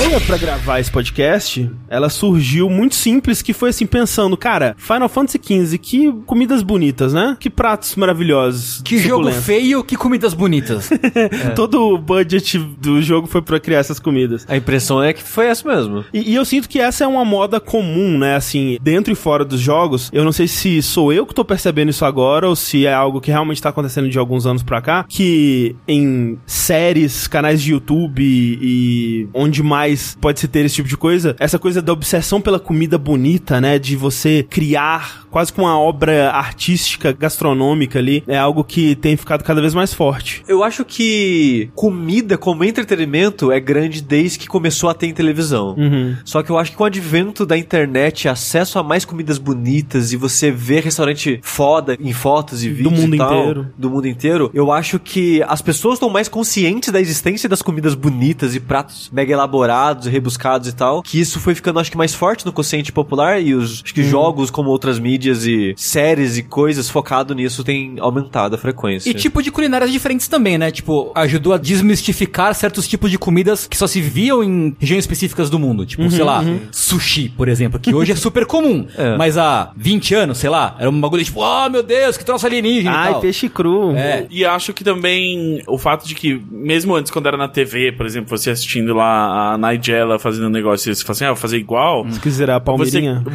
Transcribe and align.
ideia 0.00 0.20
pra 0.20 0.38
gravar 0.38 0.80
esse 0.80 0.90
podcast, 0.90 1.70
ela 1.86 2.08
surgiu 2.08 2.70
muito 2.70 2.94
simples, 2.94 3.42
que 3.42 3.52
foi 3.52 3.68
assim, 3.68 3.84
pensando, 3.84 4.34
cara, 4.34 4.74
Final 4.78 5.08
Fantasy 5.10 5.38
XV, 5.38 5.78
que 5.78 6.12
comidas 6.24 6.62
bonitas, 6.62 7.12
né? 7.12 7.36
Que 7.38 7.50
pratos 7.50 7.94
maravilhosos. 7.96 8.80
Que 8.82 8.96
jogo 8.96 9.30
feio, 9.30 9.84
que 9.84 9.96
comidas 9.96 10.32
bonitas. 10.32 10.88
Todo 11.54 11.94
o 11.94 11.98
budget 11.98 12.58
do 12.58 13.02
jogo 13.02 13.26
foi 13.26 13.42
pra 13.42 13.60
criar 13.60 13.80
essas 13.80 13.98
comidas. 13.98 14.46
A 14.48 14.56
impressão 14.56 15.02
é 15.02 15.12
que 15.12 15.22
foi 15.22 15.46
essa 15.46 15.68
mesmo. 15.68 16.04
E, 16.14 16.32
e 16.32 16.34
eu 16.34 16.44
sinto 16.46 16.68
que 16.68 16.80
essa 16.80 17.04
é 17.04 17.06
uma 17.06 17.24
moda 17.24 17.60
comum, 17.60 18.16
né? 18.18 18.36
Assim, 18.36 18.78
dentro 18.80 19.12
e 19.12 19.16
fora 19.16 19.44
dos 19.44 19.60
jogos. 19.60 20.08
Eu 20.12 20.24
não 20.24 20.32
sei 20.32 20.48
se 20.48 20.80
sou 20.80 21.12
eu 21.12 21.26
que 21.26 21.34
tô 21.34 21.44
percebendo 21.44 21.90
isso 21.90 22.06
agora 22.06 22.48
ou 22.48 22.56
se 22.56 22.86
é 22.86 22.94
algo 22.94 23.20
que 23.20 23.30
realmente 23.30 23.60
tá 23.60 23.68
acontecendo 23.68 24.08
de 24.08 24.18
alguns 24.18 24.46
anos 24.46 24.62
pra 24.62 24.80
cá. 24.80 25.04
Que 25.06 25.76
em 25.86 26.38
séries, 26.46 27.26
canais 27.26 27.60
de 27.60 27.72
YouTube 27.72 28.22
e 28.22 29.28
onde 29.34 29.62
mais 29.62 29.99
pode 30.20 30.40
se 30.40 30.48
ter 30.48 30.64
esse 30.64 30.76
tipo 30.76 30.88
de 30.88 30.96
coisa, 30.96 31.36
essa 31.38 31.58
coisa 31.58 31.80
da 31.80 31.92
obsessão 31.92 32.40
pela 32.40 32.58
comida 32.58 32.98
bonita, 32.98 33.60
né? 33.60 33.78
De 33.78 33.96
você 33.96 34.44
criar 34.48 35.26
quase 35.30 35.52
que 35.52 35.60
uma 35.60 35.78
obra 35.78 36.30
artística, 36.30 37.12
gastronômica 37.12 37.98
ali, 37.98 38.22
é 38.26 38.36
algo 38.36 38.64
que 38.64 38.96
tem 38.96 39.16
ficado 39.16 39.44
cada 39.44 39.60
vez 39.60 39.72
mais 39.72 39.94
forte. 39.94 40.42
Eu 40.48 40.64
acho 40.64 40.84
que 40.84 41.70
comida 41.74 42.36
como 42.36 42.64
entretenimento 42.64 43.52
é 43.52 43.60
grande 43.60 44.02
desde 44.02 44.38
que 44.38 44.48
começou 44.48 44.90
a 44.90 44.94
ter 44.94 45.06
em 45.06 45.14
televisão. 45.14 45.74
Uhum. 45.78 46.16
Só 46.24 46.42
que 46.42 46.50
eu 46.50 46.58
acho 46.58 46.72
que 46.72 46.76
com 46.76 46.84
o 46.84 46.86
advento 46.86 47.46
da 47.46 47.56
internet, 47.56 48.28
acesso 48.28 48.78
a 48.78 48.82
mais 48.82 49.04
comidas 49.04 49.38
bonitas 49.38 50.12
e 50.12 50.16
você 50.16 50.50
ver 50.50 50.82
restaurante 50.82 51.38
foda 51.42 51.96
em 52.00 52.12
fotos 52.12 52.64
e 52.64 52.68
vídeos 52.68 53.00
mundo 53.00 53.14
e 53.14 53.18
tal, 53.18 53.40
inteiro. 53.40 53.66
do 53.78 53.90
mundo 53.90 54.08
inteiro, 54.08 54.50
eu 54.52 54.72
acho 54.72 54.98
que 54.98 55.42
as 55.46 55.62
pessoas 55.62 55.94
estão 55.94 56.10
mais 56.10 56.28
conscientes 56.28 56.92
da 56.92 57.00
existência 57.00 57.48
das 57.48 57.62
comidas 57.62 57.94
bonitas 57.94 58.54
e 58.54 58.60
pratos 58.60 59.08
mega 59.12 59.32
elaborados 59.32 59.70
e 60.06 60.10
rebuscados 60.10 60.68
e 60.68 60.72
tal, 60.72 61.02
que 61.02 61.18
isso 61.20 61.40
foi 61.40 61.54
ficando 61.54 61.80
acho 61.80 61.90
que 61.90 61.96
mais 61.96 62.14
forte 62.14 62.44
no 62.44 62.52
consciente 62.52 62.92
popular 62.92 63.40
e 63.40 63.54
os 63.54 63.82
acho 63.84 63.94
que 63.94 64.02
jogos 64.02 64.50
como 64.50 64.70
outras 64.70 64.98
mídias 64.98 65.46
e 65.46 65.74
séries 65.76 66.36
e 66.36 66.42
coisas 66.42 66.88
focado 66.90 67.34
nisso 67.34 67.64
tem 67.64 67.96
aumentado 67.98 68.54
a 68.54 68.58
frequência. 68.58 69.08
E 69.08 69.14
tipo 69.14 69.42
de 69.42 69.50
culinárias 69.50 69.90
diferentes 69.90 70.28
também, 70.28 70.58
né? 70.58 70.70
Tipo, 70.70 71.12
ajudou 71.14 71.52
a 71.52 71.58
desmistificar 71.58 72.54
certos 72.54 72.86
tipos 72.86 73.10
de 73.10 73.18
comidas 73.18 73.66
que 73.66 73.76
só 73.76 73.86
se 73.86 74.00
viam 74.00 74.42
em 74.42 74.74
regiões 74.78 75.04
específicas 75.04 75.48
do 75.48 75.58
mundo. 75.58 75.86
Tipo, 75.86 76.10
sei 76.10 76.24
lá, 76.24 76.42
sushi, 76.70 77.28
por 77.28 77.48
exemplo, 77.48 77.78
que 77.78 77.94
hoje 77.94 78.12
é 78.12 78.16
super 78.16 78.46
comum. 78.46 78.86
É. 79.00 79.16
Mas 79.16 79.38
há 79.38 79.72
20 79.76 80.14
anos, 80.14 80.38
sei 80.38 80.50
lá, 80.50 80.76
era 80.78 80.90
um 80.90 81.00
bagulho 81.00 81.24
tipo, 81.24 81.40
oh 81.40 81.70
meu 81.70 81.82
Deus, 81.82 82.18
que 82.18 82.24
troço 82.24 82.44
alienígena 82.46 82.90
e 82.90 82.94
Ai, 82.94 83.12
tal. 83.12 83.20
peixe 83.20 83.48
cru. 83.48 83.94
É. 83.96 84.26
E 84.30 84.44
acho 84.44 84.74
que 84.74 84.84
também 84.84 85.62
o 85.66 85.78
fato 85.78 86.06
de 86.06 86.14
que, 86.14 86.40
mesmo 86.50 86.94
antes, 86.94 87.10
quando 87.10 87.26
era 87.26 87.36
na 87.36 87.48
TV, 87.48 87.92
por 87.92 88.04
exemplo, 88.04 88.36
você 88.36 88.50
assistindo 88.50 88.94
lá 88.94 89.54
a 89.54 89.58
Nigella 89.72 90.18
fazendo 90.18 90.46
um 90.46 90.50
negócio 90.50 90.90
e 90.90 90.94
você 90.94 91.02
fala 91.02 91.12
assim, 91.12 91.24
ah, 91.24 91.28
vou 91.28 91.36
fazer 91.36 91.58
igual. 91.58 92.06
Se 92.10 92.20
quiser 92.20 92.50
a 92.50 92.60
palmeirinha. 92.60 93.22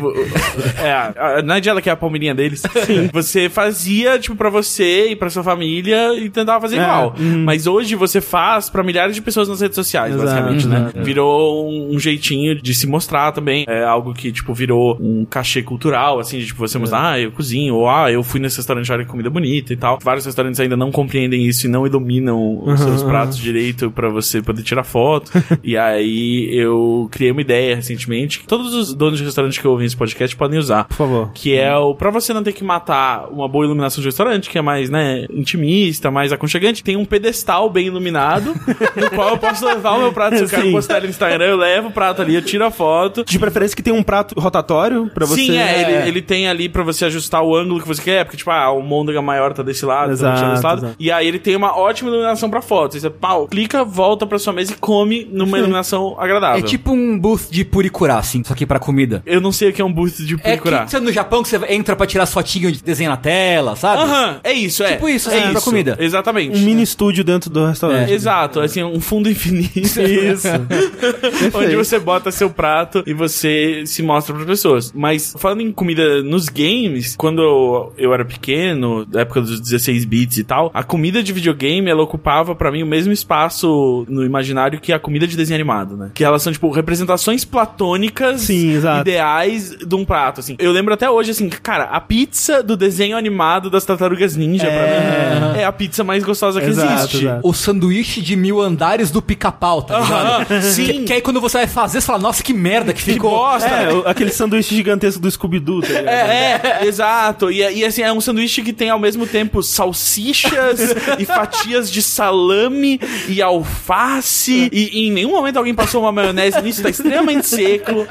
Você, 0.55 0.77
é, 0.81 0.93
a 0.93 1.41
Nigella, 1.41 1.81
que 1.81 1.89
é 1.89 1.91
a 1.91 1.95
palmeirinha 1.95 2.33
deles, 2.33 2.63
você 3.11 3.49
fazia, 3.49 4.17
tipo, 4.19 4.35
pra 4.35 4.49
você 4.49 5.09
e 5.09 5.15
pra 5.15 5.29
sua 5.29 5.43
família 5.43 6.13
e 6.17 6.29
tentava 6.29 6.61
fazer 6.61 6.77
É, 6.77 6.83
igual. 6.83 7.15
Mas 7.43 7.67
hoje 7.67 7.95
você 7.95 8.21
faz 8.21 8.69
pra 8.69 8.83
milhares 8.83 9.15
de 9.15 9.21
pessoas 9.21 9.47
nas 9.47 9.61
redes 9.61 9.75
sociais, 9.75 10.13
Exato, 10.13 10.27
basicamente, 10.27 10.67
né? 10.67 10.77
exato. 10.89 11.03
Virou 11.03 11.69
um, 11.69 11.95
um 11.95 11.99
jeitinho 11.99 12.55
de 12.61 12.73
se 12.73 12.87
mostrar 12.87 13.31
também. 13.31 13.65
É 13.67 13.83
algo 13.83 14.13
que, 14.13 14.31
tipo, 14.31 14.53
virou 14.53 14.97
um 14.99 15.25
cachê 15.25 15.61
cultural, 15.61 16.19
assim, 16.19 16.39
de 16.39 16.47
tipo, 16.47 16.59
você 16.59 16.77
mostrar, 16.77 17.11
ah, 17.11 17.19
eu 17.19 17.31
cozinho, 17.31 17.75
ou 17.75 17.89
ah, 17.89 18.11
eu 18.11 18.23
fui 18.23 18.39
nesse 18.39 18.57
restaurante 18.57 18.91
olha 18.91 19.05
comida 19.05 19.29
bonita 19.29 19.73
e 19.73 19.77
tal. 19.77 19.99
Vários 20.01 20.25
restaurantes 20.25 20.59
ainda 20.59 20.75
não 20.77 20.91
compreendem 20.91 21.45
isso 21.45 21.67
e 21.67 21.69
não 21.69 21.85
iluminam 21.85 22.63
os 22.65 22.79
seus 22.79 23.03
pratos 23.03 23.37
direito 23.37 23.91
pra 23.91 24.09
você 24.09 24.41
poder 24.41 24.63
tirar 24.63 24.83
foto. 24.83 25.31
e 25.63 25.77
aí 25.77 26.24
eu 26.51 27.07
criei 27.11 27.31
uma 27.31 27.41
ideia 27.41 27.75
recentemente 27.75 28.39
que 28.39 28.47
todos 28.47 28.73
os 28.73 28.93
donos 28.93 29.19
de 29.19 29.25
restaurantes 29.25 29.57
que 29.57 29.67
ouvem 29.67 29.85
esse 29.85 29.95
podcast 29.95 30.35
podem 30.35 30.59
usar. 30.59 30.85
Por 30.85 30.95
favor. 30.95 31.31
Que 31.33 31.55
é 31.55 31.75
o. 31.75 31.95
Pra 31.95 32.09
você 32.09 32.33
não 32.33 32.43
ter 32.43 32.53
que 32.53 32.63
matar 32.63 33.27
uma 33.31 33.47
boa 33.47 33.65
iluminação 33.65 34.01
de 34.01 34.07
restaurante, 34.07 34.49
que 34.49 34.57
é 34.57 34.61
mais, 34.61 34.89
né, 34.89 35.25
intimista, 35.29 36.09
mais 36.11 36.31
aconchegante, 36.31 36.83
tem 36.83 36.95
um 36.95 37.05
pedestal 37.05 37.69
bem 37.69 37.87
iluminado, 37.87 38.53
no 38.95 39.09
qual 39.11 39.29
eu 39.29 39.37
posso 39.37 39.65
levar 39.65 39.93
o 39.93 39.99
meu 39.99 40.13
prato. 40.13 40.37
Se 40.37 40.43
eu 40.43 40.49
quero 40.49 40.71
postar 40.71 40.97
ele 40.97 41.07
no 41.07 41.11
Instagram, 41.11 41.45
eu 41.45 41.57
levo 41.57 41.87
o 41.89 41.91
prato 41.91 42.21
ali, 42.21 42.35
eu 42.35 42.41
tiro 42.41 42.65
a 42.65 42.71
foto. 42.71 43.23
De 43.25 43.39
preferência 43.39 43.75
que 43.75 43.83
tem 43.83 43.93
um 43.93 44.03
prato 44.03 44.39
rotatório 44.39 45.09
pra 45.13 45.25
você. 45.25 45.45
Sim, 45.45 45.57
é, 45.57 45.81
ele, 45.81 46.09
ele 46.09 46.21
tem 46.21 46.47
ali 46.47 46.69
pra 46.69 46.83
você 46.83 47.05
ajustar 47.05 47.41
o 47.43 47.55
ângulo 47.55 47.81
que 47.81 47.87
você 47.87 48.01
quer, 48.01 48.23
porque, 48.25 48.37
tipo, 48.37 48.51
ah, 48.51 48.71
o 48.71 48.81
môndega 48.81 49.21
maior 49.21 49.53
tá 49.53 49.63
desse 49.63 49.85
lado, 49.85 50.11
Exato, 50.11 50.41
tá 50.41 50.51
desse 50.51 50.63
lado. 50.63 50.77
exato. 50.79 50.95
E 50.99 51.11
aí 51.11 51.27
ele 51.27 51.39
tem 51.39 51.55
uma 51.55 51.77
ótima 51.77 52.09
iluminação 52.09 52.49
pra 52.49 52.61
foto. 52.61 52.99
Você, 52.99 53.09
pau, 53.09 53.47
clica, 53.47 53.83
volta 53.83 54.25
pra 54.25 54.37
sua 54.39 54.53
mesa 54.53 54.73
e 54.73 54.75
come 54.75 55.27
numa 55.31 55.57
iluminação 55.57 56.14
agradável. 56.19 56.59
É 56.59 56.67
tipo 56.67 56.91
um 56.91 57.17
booth 57.17 57.47
de 57.49 57.63
puricurá, 57.65 58.17
assim, 58.17 58.43
só 58.43 58.53
que 58.53 58.65
pra 58.65 58.79
comida. 58.79 59.21
Eu 59.25 59.41
não 59.41 59.51
sei 59.51 59.69
o 59.69 59.73
que 59.73 59.81
é 59.81 59.85
um 59.85 59.91
boost 59.91 60.25
de 60.25 60.35
É 60.43 60.53
procurar. 60.55 60.85
que 60.85 60.91
você 60.91 60.99
no 60.99 61.11
Japão 61.11 61.43
que 61.43 61.49
você 61.49 61.59
entra 61.69 61.95
pra 61.95 62.05
tirar 62.05 62.23
as 62.23 62.33
fotinhas 62.33 62.73
de 62.73 62.83
desenho 62.83 63.09
na 63.09 63.17
tela, 63.17 63.75
sabe? 63.75 64.03
Aham, 64.03 64.39
é 64.43 64.53
isso, 64.53 64.83
é. 64.83 64.93
Tipo 64.93 65.09
isso, 65.09 65.29
é 65.29 65.39
assim, 65.39 65.51
pra 65.51 65.61
comida. 65.61 65.97
Exatamente. 65.99 66.57
Um 66.57 66.61
mini 66.61 66.83
estúdio 66.83 67.23
dentro 67.23 67.49
do 67.49 67.65
restaurante. 67.65 68.11
Exato, 68.11 68.59
assim, 68.59 68.83
um 68.83 68.99
fundo 68.99 69.29
infinito. 69.29 70.01
Isso. 70.01 70.47
onde 71.53 71.75
você 71.75 71.99
bota 71.99 72.31
seu 72.31 72.49
prato 72.49 73.03
e 73.05 73.13
você 73.13 73.83
se 73.85 74.01
mostra 74.03 74.33
para 74.35 74.45
pessoas. 74.45 74.91
Mas 74.93 75.35
falando 75.37 75.61
em 75.61 75.71
comida 75.71 76.21
nos 76.23 76.49
games, 76.49 77.15
quando 77.15 77.91
eu, 77.97 78.13
era 78.13 78.25
pequeno, 78.25 79.05
da 79.05 79.21
época 79.21 79.41
dos 79.41 79.59
16 79.59 80.05
bits 80.05 80.37
e 80.37 80.43
tal, 80.43 80.71
a 80.73 80.83
comida 80.83 81.21
de 81.23 81.33
videogame 81.33 81.89
ela 81.89 82.01
ocupava 82.01 82.55
pra 82.55 82.71
mim 82.71 82.83
o 82.83 82.87
mesmo 82.87 83.11
espaço 83.13 84.05
no 84.09 84.23
imaginário 84.23 84.79
que 84.79 84.91
a 84.93 84.99
comida 84.99 85.27
de 85.27 85.35
desenho 85.35 85.55
animado, 85.55 85.95
né? 85.97 86.04
Que 86.13 86.23
elas 86.23 86.41
são 86.43 86.51
tipo 86.53 86.69
representações 86.71 87.43
platônicas 87.45 88.41
Sim, 88.41 88.73
exato. 88.73 89.01
ideais 89.01 89.69
de 89.71 89.95
um 89.95 90.05
prato, 90.05 90.39
assim. 90.39 90.55
Eu 90.59 90.71
lembro 90.71 90.93
até 90.93 91.09
hoje 91.09 91.31
assim, 91.31 91.49
cara, 91.49 91.85
a 91.85 91.99
pizza 91.99 92.61
do 92.63 92.75
desenho 92.77 93.17
animado 93.17 93.69
das 93.69 93.83
Tartarugas 93.85 94.35
Ninja 94.35 94.67
pra 94.67 95.51
mim 95.53 95.59
é 95.59 95.65
a 95.65 95.71
pizza 95.71 96.03
mais 96.03 96.23
gostosa 96.23 96.59
que 96.61 96.67
Exato, 96.67 96.93
existe. 96.93 97.25
exato. 97.25 97.41
O 97.47 97.53
sanduíche 97.53 98.21
de 98.21 98.35
mil 98.35 98.61
andares 98.61 99.11
do 99.11 99.21
pica-pau, 99.21 99.81
tá 99.81 99.99
ligado? 99.99 100.61
Sim. 100.63 100.85
Que, 100.85 101.03
que 101.05 101.13
aí 101.13 101.21
quando 101.21 101.39
você 101.41 101.57
vai 101.59 101.67
fazer, 101.67 101.99
você 102.01 102.07
fala, 102.07 102.19
nossa, 102.19 102.43
que 102.43 102.53
merda 102.53 102.93
que 102.93 103.03
Que 103.03 103.13
ficou. 103.13 103.31
bosta! 103.31 103.67
É, 103.67 104.09
aquele 104.09 104.31
sanduíche 104.31 104.75
gigantesco 104.75 105.19
do 105.21 105.29
Scooby-Doo, 105.29 105.81
tá 105.81 105.87
ligado? 105.87 106.07
É, 106.07 106.79
exato. 106.85 107.51
E, 107.51 107.57
e 107.61 107.85
assim, 107.85 108.01
é 108.01 108.11
um 108.11 108.21
sanduíche 108.21 108.61
que 108.61 108.73
tem 108.73 108.89
ao 108.89 108.99
mesmo 108.99 109.25
tempo 109.27 109.61
salsichas 109.63 110.95
e 111.19 111.25
fatias 111.25 111.89
de 111.91 112.01
salame 112.01 112.99
e 113.27 113.41
alface. 113.41 114.69
E, 114.71 114.89
e 114.93 115.07
em 115.07 115.11
nenhum 115.11 115.31
momento 115.31 115.57
alguém 115.57 115.73
passou 115.73 115.94
uma 116.01 116.11
maionese 116.11 116.61
nisso, 116.61 116.81
tá 116.83 116.89
extremamente 116.89 117.47
seco. 117.47 118.07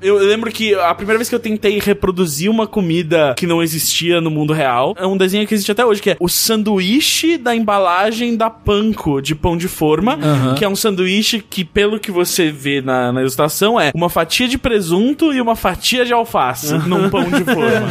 Eu 0.00 0.18
lembro 0.18 0.50
que 0.50 0.74
a 0.74 0.94
primeira 0.94 1.18
vez 1.18 1.28
que 1.28 1.34
eu 1.34 1.40
tentei 1.40 1.78
reproduzir 1.78 2.50
uma 2.50 2.66
comida 2.66 3.34
que 3.36 3.46
não 3.46 3.62
existia 3.62 4.20
no 4.20 4.30
mundo 4.30 4.52
real 4.52 4.94
é 4.98 5.06
um 5.06 5.16
desenho 5.16 5.46
que 5.46 5.54
existe 5.54 5.72
até 5.72 5.84
hoje, 5.84 6.00
que 6.00 6.10
é 6.10 6.16
o 6.20 6.28
sanduíche 6.28 7.36
da 7.36 7.54
embalagem 7.54 8.36
da 8.36 8.48
Panko 8.48 9.20
de 9.20 9.34
pão 9.34 9.56
de 9.56 9.68
forma, 9.68 10.18
que 10.56 10.64
é 10.64 10.68
um 10.68 10.76
sanduíche 10.76 11.40
que, 11.40 11.64
pelo 11.64 11.98
que 11.98 12.10
você 12.10 12.50
vê 12.50 12.80
na, 12.80 13.12
na 13.12 13.20
ilustração, 13.20 13.80
é 13.80 13.90
uma 13.94 14.08
fatia 14.08 14.48
de 14.48 14.58
presunto 14.58 15.32
e 15.32 15.40
uma 15.40 15.56
fatia 15.56 16.04
de 16.04 16.12
alface 16.12 16.74
num 16.86 17.10
pão 17.10 17.24
de 17.24 17.44
forma. 17.44 17.88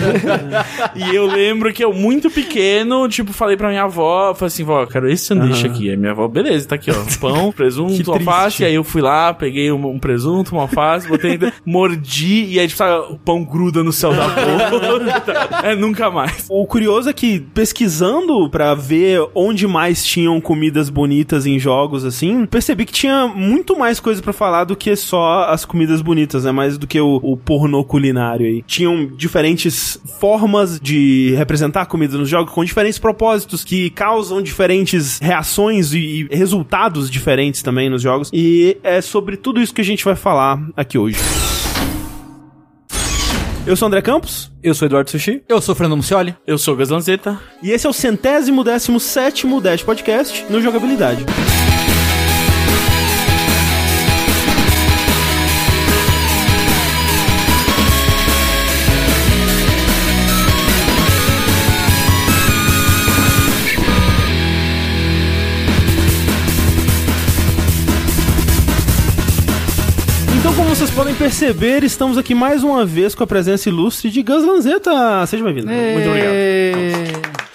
e 0.96 1.16
eu 1.16 1.26
lembro 1.26 1.72
que 1.74 1.84
eu, 1.84 1.94
muito 1.94 2.30
pequeno, 2.30 3.08
tipo, 3.08 3.34
falei 3.34 3.58
pra 3.58 3.70
minha 3.70 3.84
avó, 3.84 4.34
falei 4.34 4.48
assim, 4.48 4.64
vó, 4.64 4.86
quero 4.86 5.10
esse 5.10 5.26
sanduíche 5.26 5.68
aqui. 5.68 5.90
Aí 5.90 5.98
minha 5.98 6.12
avó, 6.12 6.28
beleza, 6.28 6.68
tá 6.68 6.76
aqui, 6.76 6.92
ó, 6.92 6.96
pão, 7.20 7.52
presunto, 7.56 8.12
alface. 8.12 8.64
E 8.64 8.66
aí 8.66 8.76
eu 8.76 8.84
fui 8.84 9.02
lá, 9.02 9.29
peguei 9.34 9.72
um, 9.72 9.88
um 9.88 10.00
presunto, 10.00 10.54
uma 10.54 10.64
alface, 10.64 11.08
botei 11.08 11.40
mordi, 11.66 12.46
e 12.46 12.60
aí, 12.60 12.68
tipo, 12.68 12.78
sabe, 12.78 13.14
o 13.14 13.18
pão 13.18 13.44
gruda 13.44 13.84
no 13.84 13.92
céu 13.92 14.14
da 14.14 14.28
boca. 14.28 15.62
é, 15.64 15.76
nunca 15.76 16.10
mais. 16.10 16.48
O 16.50 16.66
curioso 16.66 17.10
é 17.10 17.14
que, 17.14 17.40
pesquisando 17.40 18.50
pra 18.50 18.74
ver 18.76 19.22
onde 19.36 19.68
mais 19.68 20.06
tinham 20.06 20.40
comidas 20.42 20.90
bonitas 20.90 21.46
em 21.46 21.60
jogos, 21.60 22.06
assim, 22.06 22.46
percebi 22.46 22.86
que 22.86 22.94
tinha 22.94 23.28
muito 23.28 23.78
mais 23.78 24.00
coisa 24.00 24.22
pra 24.22 24.34
falar 24.34 24.64
do 24.64 24.76
que 24.76 24.96
só 24.96 25.46
as 25.46 25.66
comidas 25.66 26.02
bonitas, 26.02 26.44
né? 26.44 26.52
Mais 26.52 26.78
do 26.78 26.88
que 26.88 27.00
o, 27.00 27.20
o 27.22 27.38
pornô 27.38 27.84
culinário 27.84 28.46
aí. 28.46 28.64
Tinham 28.66 29.06
diferentes 29.06 30.00
formas 30.20 30.80
de 30.80 31.34
representar 31.36 31.86
comida 31.86 32.18
nos 32.18 32.30
jogos, 32.30 32.54
com 32.54 32.64
diferentes 32.64 33.00
propósitos, 33.00 33.64
que 33.64 33.90
causam 33.90 34.42
diferentes 34.42 35.20
reações 35.20 35.94
e, 35.94 36.28
e 36.32 36.36
resultados 36.36 37.10
diferentes 37.10 37.62
também 37.62 37.90
nos 37.90 38.02
jogos. 38.02 38.30
E 38.34 38.78
é 38.84 39.02
sobre 39.02 39.19
tudo 39.38 39.62
isso 39.62 39.74
que 39.74 39.82
a 39.82 39.86
gente 39.86 40.04
vai 40.04 40.16
falar 40.16 40.60
aqui 40.76 40.98
hoje. 40.98 41.20
Eu 43.66 43.76
sou 43.76 43.86
o 43.86 43.88
André 43.88 44.02
Campos. 44.02 44.52
Eu 44.64 44.74
sou 44.74 44.88
Eduardo 44.88 45.12
Sushi. 45.12 45.44
Eu 45.48 45.62
sou 45.62 45.74
o 45.74 45.76
Fernando 45.76 45.98
Mucioli. 45.98 46.36
Eu 46.48 46.58
sou 46.58 46.74
o 46.74 46.78
Gaslanzeta. 46.78 47.40
E 47.62 47.72
esse 47.72 47.86
é 47.86 47.90
o 47.90 47.94
centésimo 47.94 48.64
décimo 48.64 49.00
sétimo 49.00 49.62
Dash 49.62 49.84
Podcast 49.84 50.46
no 50.50 50.60
Jogabilidade. 50.60 51.24
Perceber, 71.20 71.84
estamos 71.84 72.18
aqui 72.18 72.34
mais 72.34 72.64
uma 72.64 72.86
vez 72.86 73.14
com 73.14 73.22
a 73.22 73.28
presença 73.28 73.68
ilustre 73.68 74.10
de 74.10 74.24
Gus 74.24 74.42
Lanzetta. 74.42 75.26
Seja 75.28 75.44
bem-vindo. 75.44 75.68
Muito 75.68 76.08
obrigado. 76.08 77.49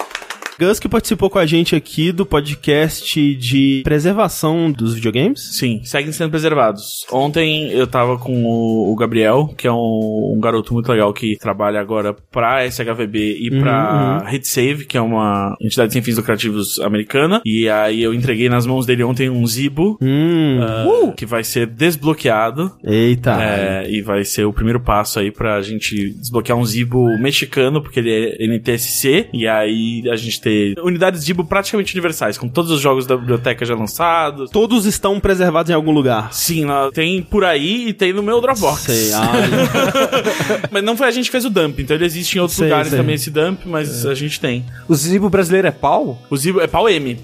Gus 0.64 0.81
que 0.81 0.88
participou 0.88 1.28
com 1.28 1.38
a 1.38 1.44
gente 1.44 1.76
aqui 1.76 2.11
do 2.11 2.25
podcast 2.25 3.34
de 3.34 3.82
preservação 3.84 4.72
dos 4.72 4.94
videogames. 4.94 5.58
Sim, 5.58 5.82
seguem 5.84 6.11
sendo 6.11 6.31
preservados. 6.31 7.05
Ontem 7.12 7.70
eu 7.70 7.87
tava 7.87 8.16
com 8.19 8.44
o, 8.44 8.96
Gabriel, 8.96 9.52
que 9.58 9.66
é 9.66 9.72
um, 9.72 10.32
um 10.34 10.40
garoto 10.40 10.72
muito 10.72 10.90
legal 10.90 11.12
que 11.12 11.37
trabalha 11.37 11.81
agora 11.81 12.14
pra 12.32 12.66
SHVB 12.66 13.38
e 13.40 13.50
pra 13.61 14.22
Uhum, 14.25 14.34
HitSave, 14.34 14.87
que 14.87 14.96
é 14.96 15.00
uma 15.00 15.55
entidade 15.61 15.93
sem 15.93 16.00
fins 16.00 16.16
lucrativos 16.16 16.81
americana. 16.81 17.43
E 17.44 17.69
aí 17.69 18.02
eu 18.02 18.14
entreguei 18.14 18.49
nas 18.49 18.64
mãos 18.64 18.87
dele 18.87 19.05
ontem 19.05 19.28
um 19.28 19.46
Zibo. 19.46 19.99
Hum. 20.00 20.61
ah, 20.62 21.12
Que 21.16 21.26
vai 21.26 21.44
ser 21.44 21.66
desbloqueado. 21.66 22.72
Eita. 22.82 23.37
É, 23.43 23.90
e 23.90 24.00
vai 24.00 24.25
ser 24.25 24.44
o 24.44 24.52
primeiro 24.52 24.81
passo 24.81 25.19
aí 25.19 25.31
pra 25.31 25.61
gente 25.61 26.11
desbloquear 26.11 26.58
um 26.58 26.64
Zibo 26.64 27.19
mexicano, 27.19 27.82
porque 27.82 28.00
ele 28.00 28.37
é 28.38 28.46
NTSC, 28.46 29.28
e 29.32 29.46
aí 29.46 30.02
a 30.11 30.16
gente 30.16 30.40
ter 30.75 30.81
unidades 30.81 31.23
Zibo 31.25 31.45
praticamente 31.45 31.93
universais, 31.95 32.37
com 32.39 32.49
todos 32.49 32.71
os 32.71 32.81
jogos 32.81 33.06
da 33.06 33.17
biblioteca 33.17 33.65
já 33.65 33.75
lançados. 33.75 34.51
Todos 34.51 34.87
estão 34.87 35.19
preservados 35.21 35.71
em 35.71 35.75
algum 35.75 35.91
lugar. 35.93 36.33
Sim, 36.33 36.65
lá 36.67 36.91
tem 36.93 37.23
por 37.23 37.45
aí 37.45 37.89
e 37.89 37.93
tem 37.93 38.12
no 38.12 38.23
meu 38.23 38.41
Dropbox. 38.41 38.83
Sei. 38.83 39.11
Mas 40.71 40.83
não 40.83 40.97
foi 40.97 41.09
a 41.09 41.11
gente 41.11 41.27
que 41.27 41.33
fez 41.33 41.45
o 41.45 41.51
dump, 41.51 41.79
então 41.81 41.97
ele 41.97 42.05
existe 42.05 42.37
em 42.37 42.41
outros 42.41 42.56
Sei, 42.56 42.67
lugares 42.69 42.89
sei. 42.89 42.99
também 42.99 43.15
esse 43.15 43.31
dump, 43.31 43.61
mas 43.67 44.06
a 44.06 44.15
gente 44.15 44.39
tem. 44.41 44.65
O 44.89 44.95
Zibo 44.95 45.29
brasileiro 45.29 45.69
é 45.69 45.71
pau? 45.71 46.21
O 46.31 46.37
Zibo 46.37 46.61
é 46.61 46.67
pau 46.67 46.89
M. 46.89 47.19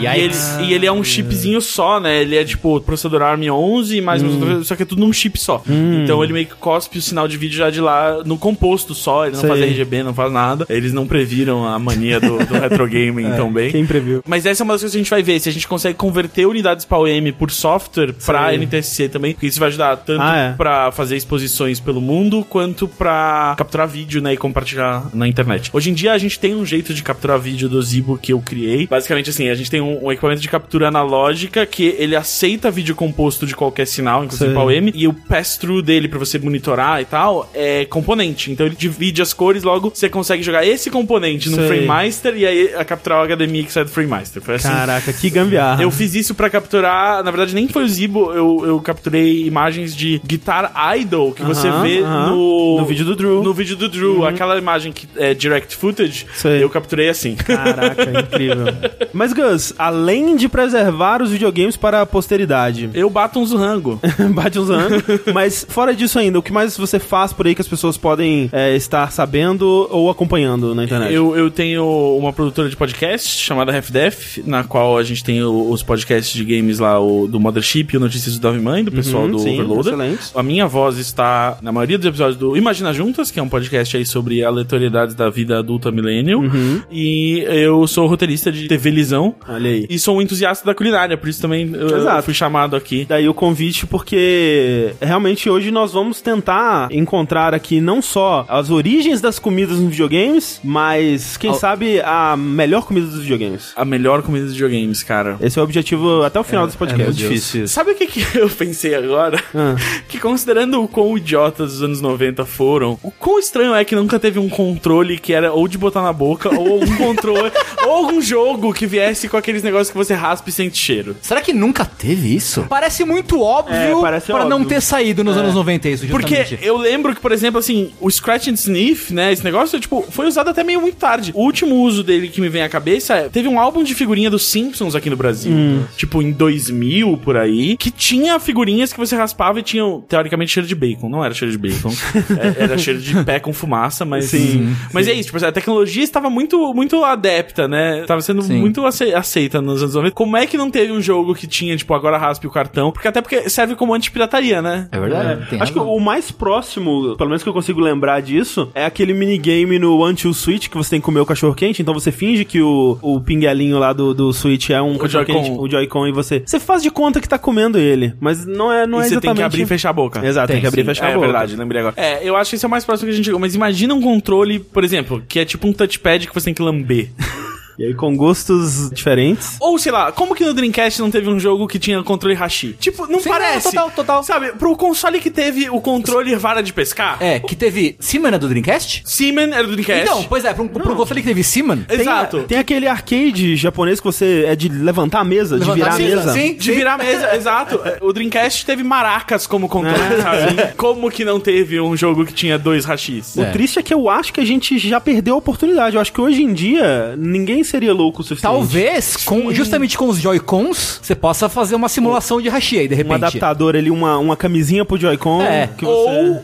E 0.00 0.06
ele, 0.06 0.34
e 0.66 0.72
ele 0.72 0.86
é 0.86 0.92
um 0.92 1.02
chipzinho 1.02 1.60
só, 1.60 1.98
né? 2.00 2.22
Ele 2.22 2.36
é 2.36 2.44
tipo 2.44 2.80
processador 2.80 3.22
ARM 3.22 3.42
11 3.50 3.96
e 3.96 4.00
mais 4.00 4.22
Hum. 4.22 4.30
outras- 4.40 4.66
só 4.66 4.76
que 4.76 4.82
é 4.82 4.86
tudo 4.86 5.00
num 5.00 5.12
chip 5.12 5.38
só. 5.38 5.62
Então 6.02 6.22
ele 6.22 6.32
meio 6.32 6.46
que 6.46 6.54
cospe 6.54 6.98
o 6.98 7.02
sinal 7.02 7.26
de 7.28 7.36
vídeo 7.36 7.56
já 7.56 7.70
de 7.70 7.80
lá 7.80 8.22
no 8.24 8.36
composto 8.38 8.94
só, 8.94 9.24
ele 9.26 9.34
não 9.34 9.40
Sei. 9.40 9.48
faz 9.48 9.62
RGB, 9.62 10.02
não 10.02 10.14
faz 10.14 10.32
nada. 10.32 10.66
Eles 10.68 10.92
não 10.92 11.06
previram 11.06 11.66
a 11.66 11.78
mania 11.78 12.20
do, 12.20 12.38
do 12.38 12.56
retro 12.60 12.88
gaming 12.88 13.30
tão 13.36 13.52
bem. 13.52 13.70
Quem 13.70 13.86
previu? 13.86 14.22
Mas 14.26 14.46
essa 14.46 14.62
é 14.62 14.64
uma 14.64 14.74
das 14.74 14.82
coisas 14.82 14.92
que 14.94 14.98
a 14.98 15.02
gente 15.02 15.10
vai 15.10 15.22
ver, 15.22 15.40
se 15.40 15.48
a 15.48 15.52
gente 15.52 15.66
consegue 15.68 15.96
converter 15.96 16.46
unidades 16.46 16.84
PAL-M 16.84 17.32
por 17.32 17.50
software 17.50 18.12
pra 18.24 18.48
Sei. 18.48 18.58
NTSC 18.58 19.08
também, 19.08 19.32
porque 19.32 19.46
isso 19.46 19.58
vai 19.60 19.68
ajudar 19.68 19.96
tanto 19.96 20.22
Ah, 20.22 20.36
é. 20.36 20.52
pra 20.52 20.90
fazer 20.92 21.16
exposições 21.16 21.80
pelo 21.80 22.00
mundo, 22.00 22.44
quanto 22.48 22.88
pra 22.88 23.54
capturar 23.56 23.88
vídeo, 23.88 24.20
né, 24.20 24.34
e 24.34 24.36
compartilhar 24.36 25.08
na 25.14 25.26
internet. 25.28 25.70
Hoje 25.72 25.90
em 25.90 25.94
dia 25.94 26.12
a 26.12 26.18
gente 26.18 26.38
tem 26.38 26.54
um 26.54 26.64
jeito 26.64 26.92
de 26.94 27.02
capturar 27.02 27.38
vídeo 27.38 27.68
do 27.68 27.80
Zibo 27.82 28.18
que 28.18 28.32
eu 28.32 28.40
criei. 28.40 28.86
Basicamente 28.86 29.30
assim, 29.30 29.48
a 29.48 29.54
gente 29.54 29.70
tem 29.70 29.80
um, 29.80 30.06
um 30.06 30.12
equipamento 30.12 30.40
de 30.40 30.48
captura 30.48 30.88
analógica 30.88 31.64
que 31.66 31.94
ele 31.98 32.16
aceita 32.16 32.70
vídeo 32.70 32.94
composto 32.94 33.46
de 33.46 33.54
qualquer 33.54 33.86
sinal, 33.86 34.24
inclusive. 34.24 34.54
PAL-M, 34.54 34.92
e 34.94 35.06
o 35.06 35.12
pass-through 35.12 35.82
dele 35.82 36.08
pra 36.08 36.18
você 36.18 36.38
monitorar 36.38 37.00
e 37.00 37.04
tal 37.04 37.50
é 37.54 37.84
componente. 37.84 38.50
Então 38.50 38.66
ele 38.66 38.76
divide 38.76 39.22
as 39.22 39.32
cores, 39.32 39.62
logo 39.62 39.90
você 39.94 40.08
consegue 40.08 40.42
jogar 40.42 40.66
esse 40.66 40.90
componente 40.90 41.48
no 41.48 41.56
Sei. 41.56 41.66
Frame 41.68 41.86
Master 41.86 42.36
e 42.36 42.46
aí 42.48 42.74
a 42.74 42.84
capturar 42.84 43.22
o 43.24 43.26
HDMI 43.36 43.64
que 43.64 43.72
sai 43.72 43.84
do 43.84 43.90
Frame 43.90 44.08
Master. 44.10 44.42
Foi 44.42 44.54
assim. 44.56 44.68
Caraca, 44.68 45.12
que 45.12 45.30
gambiarra. 45.30 45.82
Eu 45.82 45.90
fiz 45.90 46.14
isso 46.14 46.34
pra 46.34 46.50
capturar, 46.50 47.22
na 47.22 47.30
verdade 47.30 47.54
nem 47.54 47.68
foi 47.68 47.84
o 47.84 47.88
Zibo, 47.88 48.32
eu, 48.32 48.62
eu 48.66 48.80
capturei 48.80 49.46
imagens 49.46 49.94
de 49.94 50.20
Guitar 50.26 50.72
Idol 50.98 51.32
que 51.32 51.42
você 51.42 51.68
Aham, 51.68 51.82
vê 51.82 51.98
aham. 52.00 52.30
no 52.30 52.78
No 52.78 52.84
vídeo 52.86 53.04
do 53.04 53.14
Drew. 53.16 53.38
Uhum. 53.38 53.42
No 53.44 53.54
vídeo 53.54 53.76
do 53.76 53.88
Drew, 53.88 54.26
aquela 54.26 54.58
imagem 54.58 54.92
que 54.92 55.08
é 55.16 55.34
direct 55.34 55.76
footage, 55.76 56.26
Sei. 56.34 56.62
eu 56.62 56.68
capturei 56.70 57.08
assim. 57.08 57.34
Caraca, 57.34 58.02
incrível. 58.20 58.66
Mas, 59.12 59.32
Gus, 59.32 59.72
além 59.78 60.36
de 60.36 60.48
preservar 60.48 61.22
os 61.22 61.30
videogames 61.30 61.76
para 61.76 62.02
a 62.02 62.06
posteridade, 62.06 62.90
Eu 62.94 63.08
bato 63.10 63.38
uns 63.38 63.52
rango. 63.52 64.00
bate 64.34 64.58
uns 64.58 64.70
anos, 64.70 65.02
mas 65.32 65.66
fora 65.68 65.94
disso 65.94 66.18
ainda, 66.18 66.38
o 66.38 66.42
que 66.42 66.52
mais 66.52 66.76
você 66.76 66.98
faz 66.98 67.32
por 67.32 67.46
aí 67.46 67.54
que 67.54 67.60
as 67.60 67.68
pessoas 67.68 67.96
podem 67.96 68.48
é, 68.52 68.74
estar 68.76 69.10
sabendo 69.12 69.88
ou 69.90 70.10
acompanhando 70.10 70.74
na 70.74 70.84
internet? 70.84 71.12
Eu, 71.12 71.36
eu 71.36 71.50
tenho 71.50 71.84
uma 72.18 72.32
produtora 72.38 72.68
de 72.68 72.76
podcast 72.76 73.36
chamada 73.36 73.76
Half 73.76 73.90
Def, 73.90 74.38
na 74.46 74.62
qual 74.62 74.96
a 74.96 75.02
gente 75.02 75.24
tem 75.24 75.42
os 75.42 75.82
podcasts 75.82 76.32
de 76.32 76.44
games 76.44 76.78
lá, 76.78 77.00
o 77.00 77.26
do 77.26 77.40
Mothership 77.40 77.88
e 77.92 77.96
o 77.96 78.00
Notícias 78.00 78.36
do 78.36 78.40
Dove 78.40 78.60
Mãe, 78.60 78.84
do 78.84 78.92
pessoal 78.92 79.24
Uhum, 79.24 79.32
do 79.32 79.38
sim, 79.40 79.54
Overloader. 79.60 79.92
excelente. 79.94 80.22
A 80.36 80.42
minha 80.44 80.68
voz 80.68 80.98
está 80.98 81.58
na 81.60 81.72
maioria 81.72 81.98
dos 81.98 82.06
episódios 82.06 82.36
do 82.36 82.56
Imagina 82.56 82.92
Juntas, 82.92 83.32
que 83.32 83.40
é 83.40 83.42
um 83.42 83.48
podcast 83.48 83.96
aí 83.96 84.06
sobre 84.06 84.44
aleatoriedades 84.44 85.16
da 85.16 85.28
vida 85.28 85.58
adulta 85.58 85.90
millennial. 85.90 86.38
Uhum. 86.38 86.80
E 86.92 87.40
eu 87.48 87.84
sou 87.88 88.06
roteirista 88.06 88.52
de 88.52 88.68
TV 88.68 88.90
Lisão. 88.90 89.34
Olha 89.48 89.68
aí. 89.70 89.86
E 89.90 89.98
sou 89.98 90.16
um 90.18 90.22
entusiasta 90.22 90.64
da 90.64 90.76
culinária, 90.76 91.16
por 91.18 91.28
isso 91.28 91.42
também 91.42 91.68
Exato. 91.74 92.22
fui 92.22 92.34
chamado 92.34 92.76
aqui. 92.76 93.04
Daí 93.08 93.28
o 93.28 93.34
convite, 93.34 93.84
porque 93.84 94.92
realmente 95.00 95.50
hoje 95.50 95.72
nós 95.72 95.92
vamos 95.92 96.20
tentar 96.20 96.86
encontrar 96.92 97.52
aqui 97.52 97.80
não 97.80 98.00
só 98.00 98.46
as 98.48 98.70
origens 98.70 99.20
das 99.20 99.40
comidas 99.40 99.80
nos 99.80 99.90
videogames, 99.90 100.60
mas 100.62 101.36
quem 101.36 101.52
sabe 101.52 102.00
a 102.00 102.27
melhor 102.36 102.84
comida 102.84 103.06
dos 103.06 103.20
videogames. 103.20 103.72
A 103.76 103.84
melhor 103.84 104.22
comida 104.22 104.44
dos 104.44 104.54
videogames, 104.54 105.02
cara. 105.02 105.36
Esse 105.40 105.58
é 105.58 105.62
o 105.62 105.64
objetivo 105.64 106.22
até 106.22 106.38
o 106.38 106.44
final 106.44 106.66
desse 106.66 106.76
É 106.76 106.78
podcast. 106.78 107.04
muito 107.04 107.16
difícil 107.18 107.64
isso. 107.64 107.74
Sabe 107.74 107.92
o 107.92 107.94
que, 107.94 108.06
que 108.06 108.24
eu 108.38 108.48
pensei 108.48 108.94
agora? 108.94 109.42
Ah. 109.54 109.74
Que 110.08 110.18
considerando 110.18 110.82
o 110.82 110.88
quão 110.88 111.16
idiotas 111.16 111.74
os 111.74 111.82
anos 111.82 112.00
90 112.00 112.44
foram, 112.44 112.98
o 113.02 113.10
quão 113.10 113.38
estranho 113.38 113.74
é 113.74 113.84
que 113.84 113.94
nunca 113.94 114.18
teve 114.18 114.38
um 114.38 114.48
controle 114.48 115.18
que 115.18 115.32
era 115.32 115.52
ou 115.52 115.66
de 115.68 115.78
botar 115.78 116.02
na 116.02 116.12
boca, 116.12 116.48
ou 116.54 116.74
algum 116.80 116.96
controle, 116.98 117.50
ou 117.84 117.90
algum 117.92 118.20
jogo 118.20 118.72
que 118.72 118.86
viesse 118.86 119.28
com 119.28 119.36
aqueles 119.36 119.62
negócios 119.62 119.90
que 119.90 119.96
você 119.96 120.14
raspa 120.14 120.48
e 120.48 120.52
sente 120.52 120.76
cheiro. 120.78 121.16
Será 121.22 121.40
que 121.40 121.52
nunca 121.52 121.84
teve 121.84 122.34
isso? 122.34 122.64
Parece 122.68 123.04
muito 123.04 123.40
óbvio 123.40 123.74
É, 123.76 124.00
parece 124.00 124.26
pra 124.26 124.44
não 124.44 124.56
óbvio. 124.58 124.68
ter 124.68 124.80
saído 124.80 125.22
nos 125.24 125.36
anos 125.36 125.54
90 125.54 125.88
isso, 125.88 126.06
Porque 126.08 126.36
justamente. 126.36 126.66
eu 126.66 126.76
lembro 126.76 127.14
que, 127.14 127.20
por 127.20 127.32
exemplo, 127.32 127.58
assim, 127.58 127.90
o 128.00 128.10
Scratch 128.10 128.48
and 128.48 128.54
Sniff, 128.54 129.12
né, 129.12 129.32
esse 129.32 129.44
negócio, 129.44 129.78
tipo, 129.80 130.04
foi 130.10 130.26
usado 130.26 130.50
até 130.50 130.62
meio 130.64 130.80
muito 130.80 130.96
tarde. 130.96 131.32
O 131.34 131.42
último 131.42 131.76
uso 131.76 132.02
dele 132.02 132.28
que 132.28 132.40
me 132.40 132.48
vem 132.48 132.62
à 132.62 132.68
cabeça 132.68 133.14
é, 133.14 133.28
teve 133.28 133.48
um 133.48 133.58
álbum 133.60 133.82
de 133.82 133.94
figurinha 133.94 134.30
dos 134.30 134.46
Simpsons 134.46 134.94
aqui 134.94 135.08
no 135.10 135.16
Brasil, 135.16 135.52
tipo, 135.96 136.20
em 136.22 136.32
2000, 136.32 137.16
por 137.18 137.36
aí, 137.36 137.76
que 137.76 137.90
tinha 137.90 138.38
figurinhas 138.40 138.92
que 138.92 138.98
você 138.98 139.14
raspava 139.16 139.60
e 139.60 139.62
tinham, 139.62 140.00
teoricamente, 140.08 140.52
cheiro 140.52 140.66
de 140.66 140.74
bacon. 140.74 141.08
Não 141.08 141.24
era 141.24 141.34
cheiro 141.34 141.52
de 141.52 141.58
bacon, 141.58 141.92
é- 142.58 142.64
era 142.64 142.78
cheiro 142.78 142.98
de 143.00 143.22
pé 143.24 143.38
com 143.38 143.52
fumaça, 143.52 144.04
mas... 144.04 144.26
Sim, 144.26 144.74
Mas 144.92 145.06
é 145.08 145.12
isso, 145.12 145.30
tipo, 145.32 145.44
a 145.44 145.52
tecnologia 145.52 146.02
estava 146.02 146.28
muito, 146.30 146.72
muito 146.74 147.04
adepta, 147.04 147.67
né? 147.68 148.04
Tava 148.06 148.20
sendo 148.22 148.42
Sim. 148.42 148.58
muito 148.58 148.86
ace- 148.86 149.14
aceita 149.14 149.60
nos 149.60 149.82
anos 149.82 149.94
90. 149.94 150.14
Como 150.14 150.36
é 150.36 150.46
que 150.46 150.56
não 150.56 150.70
teve 150.70 150.92
um 150.92 151.00
jogo 151.00 151.34
que 151.34 151.46
tinha, 151.46 151.76
tipo, 151.76 151.92
agora 151.94 152.16
raspe 152.18 152.46
o 152.46 152.50
cartão? 152.50 152.90
Porque 152.90 153.06
até 153.08 153.20
porque 153.20 153.48
serve 153.48 153.74
como 153.74 153.94
antipirataria, 153.94 154.60
né? 154.62 154.88
É 154.90 154.98
verdade. 154.98 155.46
tem 155.50 155.60
Acho 155.60 155.72
que 155.72 155.78
o 155.78 155.98
mais 156.00 156.30
próximo, 156.30 157.16
pelo 157.16 157.28
menos 157.30 157.42
que 157.42 157.48
eu 157.48 157.52
consigo 157.52 157.80
lembrar 157.80 158.20
disso, 158.20 158.70
é 158.74 158.84
aquele 158.84 159.12
minigame 159.14 159.78
no 159.78 159.98
One 159.98 160.16
Two 160.16 160.32
Switch 160.34 160.68
que 160.68 160.76
você 160.76 160.90
tem 160.90 161.00
que 161.00 161.04
comer 161.04 161.20
o 161.20 161.26
cachorro 161.26 161.54
quente. 161.54 161.82
Então 161.82 161.92
você 161.94 162.10
finge 162.10 162.44
que 162.44 162.60
o, 162.62 162.98
o 163.02 163.20
pinguelinho 163.20 163.78
lá 163.78 163.92
do, 163.92 164.14
do 164.14 164.32
Switch 164.32 164.70
é 164.70 164.80
um 164.80 164.96
cachorro 164.98 165.24
Joy-Con. 165.26 165.42
quente, 165.44 165.58
o 165.60 165.68
Joy-Con, 165.70 166.06
e 166.08 166.12
você. 166.12 166.42
Você 166.44 166.58
faz 166.58 166.82
de 166.82 166.90
conta 166.90 167.20
que 167.20 167.28
tá 167.28 167.38
comendo 167.38 167.78
ele. 167.78 168.14
Mas 168.20 168.46
não 168.46 168.72
é, 168.72 168.86
não 168.86 168.98
e 168.98 169.02
é 169.02 169.04
você 169.04 169.14
exatamente. 169.14 169.20
tem 169.22 169.34
que 169.34 169.42
abrir 169.42 169.62
e 169.62 169.66
fechar 169.66 169.90
a 169.90 169.92
boca. 169.92 170.24
Exato, 170.26 170.46
tem, 170.48 170.56
Tem, 170.56 170.60
que 170.62 170.66
abrir 170.66 170.82
e 170.82 170.84
fechar 170.84 171.08
é 171.08 171.12
a 171.12 171.14
boca. 171.14 171.26
verdade, 171.26 171.56
lembrei 171.56 171.80
agora. 171.80 171.94
É, 171.96 172.26
eu 172.26 172.36
acho 172.36 172.50
que 172.50 172.56
esse 172.56 172.64
é 172.64 172.68
o 172.68 172.70
mais 172.70 172.84
próximo 172.84 173.06
que 173.08 173.12
a 173.12 173.16
gente 173.16 173.24
chegou. 173.24 173.40
Mas 173.40 173.54
imagina 173.54 173.94
um 173.94 174.00
controle, 174.00 174.58
por 174.58 174.82
exemplo, 174.84 175.22
que 175.28 175.38
é 175.38 175.44
tipo 175.44 175.66
um 175.66 175.72
touchpad 175.72 176.26
que 176.26 176.34
você 176.34 176.46
tem 176.46 176.54
que 176.54 176.62
lamber. 176.62 177.10
E 177.78 177.84
aí 177.84 177.94
com 177.94 178.16
gostos 178.16 178.90
diferentes. 178.90 179.56
Ou, 179.60 179.78
sei 179.78 179.92
lá, 179.92 180.10
como 180.10 180.34
que 180.34 180.44
no 180.44 180.52
Dreamcast 180.52 181.00
não 181.00 181.10
teve 181.10 181.28
um 181.28 181.38
jogo 181.38 181.66
que 181.68 181.78
tinha 181.78 182.02
controle 182.02 182.34
hashi? 182.34 182.72
Tipo, 182.78 183.06
não 183.06 183.20
Sim, 183.20 183.28
parece. 183.28 183.68
é, 183.68 183.70
total, 183.70 183.90
total. 183.92 184.22
Sabe, 184.24 184.52
pro 184.52 184.76
console 184.76 185.20
que 185.20 185.30
teve 185.30 185.70
o 185.70 185.80
controle 185.80 186.34
vara 186.34 186.60
de 186.62 186.72
pescar. 186.72 187.16
É, 187.20 187.38
que 187.38 187.54
teve 187.54 187.96
Seaman 188.00 188.30
é 188.34 188.38
do 188.38 188.48
Dreamcast? 188.48 189.02
Seaman 189.04 189.54
era 189.54 189.62
do 189.64 189.72
Dreamcast. 189.72 190.02
Então, 190.02 190.24
pois 190.24 190.44
é, 190.44 190.52
pra 190.52 190.62
um 190.62 190.68
console 190.68 191.20
que 191.22 191.28
teve 191.28 191.44
Seaman. 191.44 191.86
Exato. 191.88 192.42
Tem 192.44 192.58
aquele 192.58 192.88
arcade 192.88 193.54
japonês 193.56 194.00
que 194.00 194.06
você 194.06 194.44
é 194.46 194.56
de 194.56 194.68
levantar 194.68 195.20
a 195.20 195.24
mesa, 195.24 195.56
de 195.58 195.60
Levantar 195.64 195.74
virar 195.76 195.92
a 195.92 195.94
a 195.94 195.98
mesa, 195.98 196.16
mesa. 196.16 196.32
sim. 196.32 196.54
De 196.54 196.72
virar 196.72 196.94
a 196.94 196.98
mesa, 196.98 197.34
exato. 197.36 197.80
O 198.00 198.12
Dreamcast 198.12 198.66
teve 198.66 198.82
maracas 198.82 199.46
como 199.46 199.68
controle, 199.68 200.20
sabe? 200.20 200.74
Como 200.76 201.10
que 201.10 201.24
não 201.24 201.38
teve 201.38 201.80
um 201.80 201.96
jogo 201.96 202.26
que 202.26 202.32
tinha 202.32 202.58
dois 202.58 202.84
hashis? 202.84 203.36
O 203.36 203.42
É. 203.42 203.50
triste 203.52 203.78
é 203.78 203.82
que 203.82 203.94
eu 203.94 204.08
acho 204.10 204.32
que 204.32 204.40
a 204.40 204.44
gente 204.44 204.78
já 204.78 205.00
perdeu 205.00 205.34
a 205.34 205.38
oportunidade. 205.38 205.94
Eu 205.94 206.00
acho 206.02 206.12
que 206.12 206.20
hoje 206.20 206.42
em 206.42 206.52
dia 206.52 207.14
ninguém 207.16 207.62
seria 207.68 207.92
louco 207.92 208.20
o 208.20 208.24
suficiente. 208.24 208.52
Talvez, 208.52 209.16
com, 209.16 209.52
justamente 209.52 209.96
com 209.96 210.08
os 210.08 210.18
Joy-Cons, 210.18 211.00
você 211.02 211.14
possa 211.14 211.48
fazer 211.48 211.74
uma 211.74 211.88
simulação 211.88 212.40
de 212.40 212.48
hashi 212.48 212.78
aí, 212.78 212.88
de 212.88 212.94
Um 212.94 212.96
repente. 212.96 213.14
adaptador 213.14 213.76
ali, 213.76 213.90
uma, 213.90 214.18
uma 214.18 214.36
camisinha 214.36 214.84
pro 214.84 214.96
Joy-Con. 214.98 215.42
É. 215.42 215.68
que 215.76 215.84
você... 215.84 215.90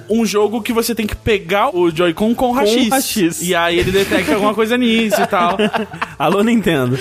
Ou 0.08 0.20
um 0.20 0.26
jogo 0.26 0.60
que 0.62 0.72
você 0.72 0.94
tem 0.94 1.06
que 1.06 1.16
pegar 1.16 1.74
o 1.74 1.90
Joy-Con 1.90 2.34
com 2.34 2.52
hashis. 2.52 2.88
hashis. 2.90 3.42
E 3.42 3.54
aí 3.54 3.78
ele 3.78 3.90
detecta 3.90 4.34
alguma 4.34 4.54
coisa 4.54 4.76
nisso 4.76 5.20
e 5.20 5.26
tal. 5.26 5.56
Alô, 6.18 6.42
Nintendo. 6.42 6.98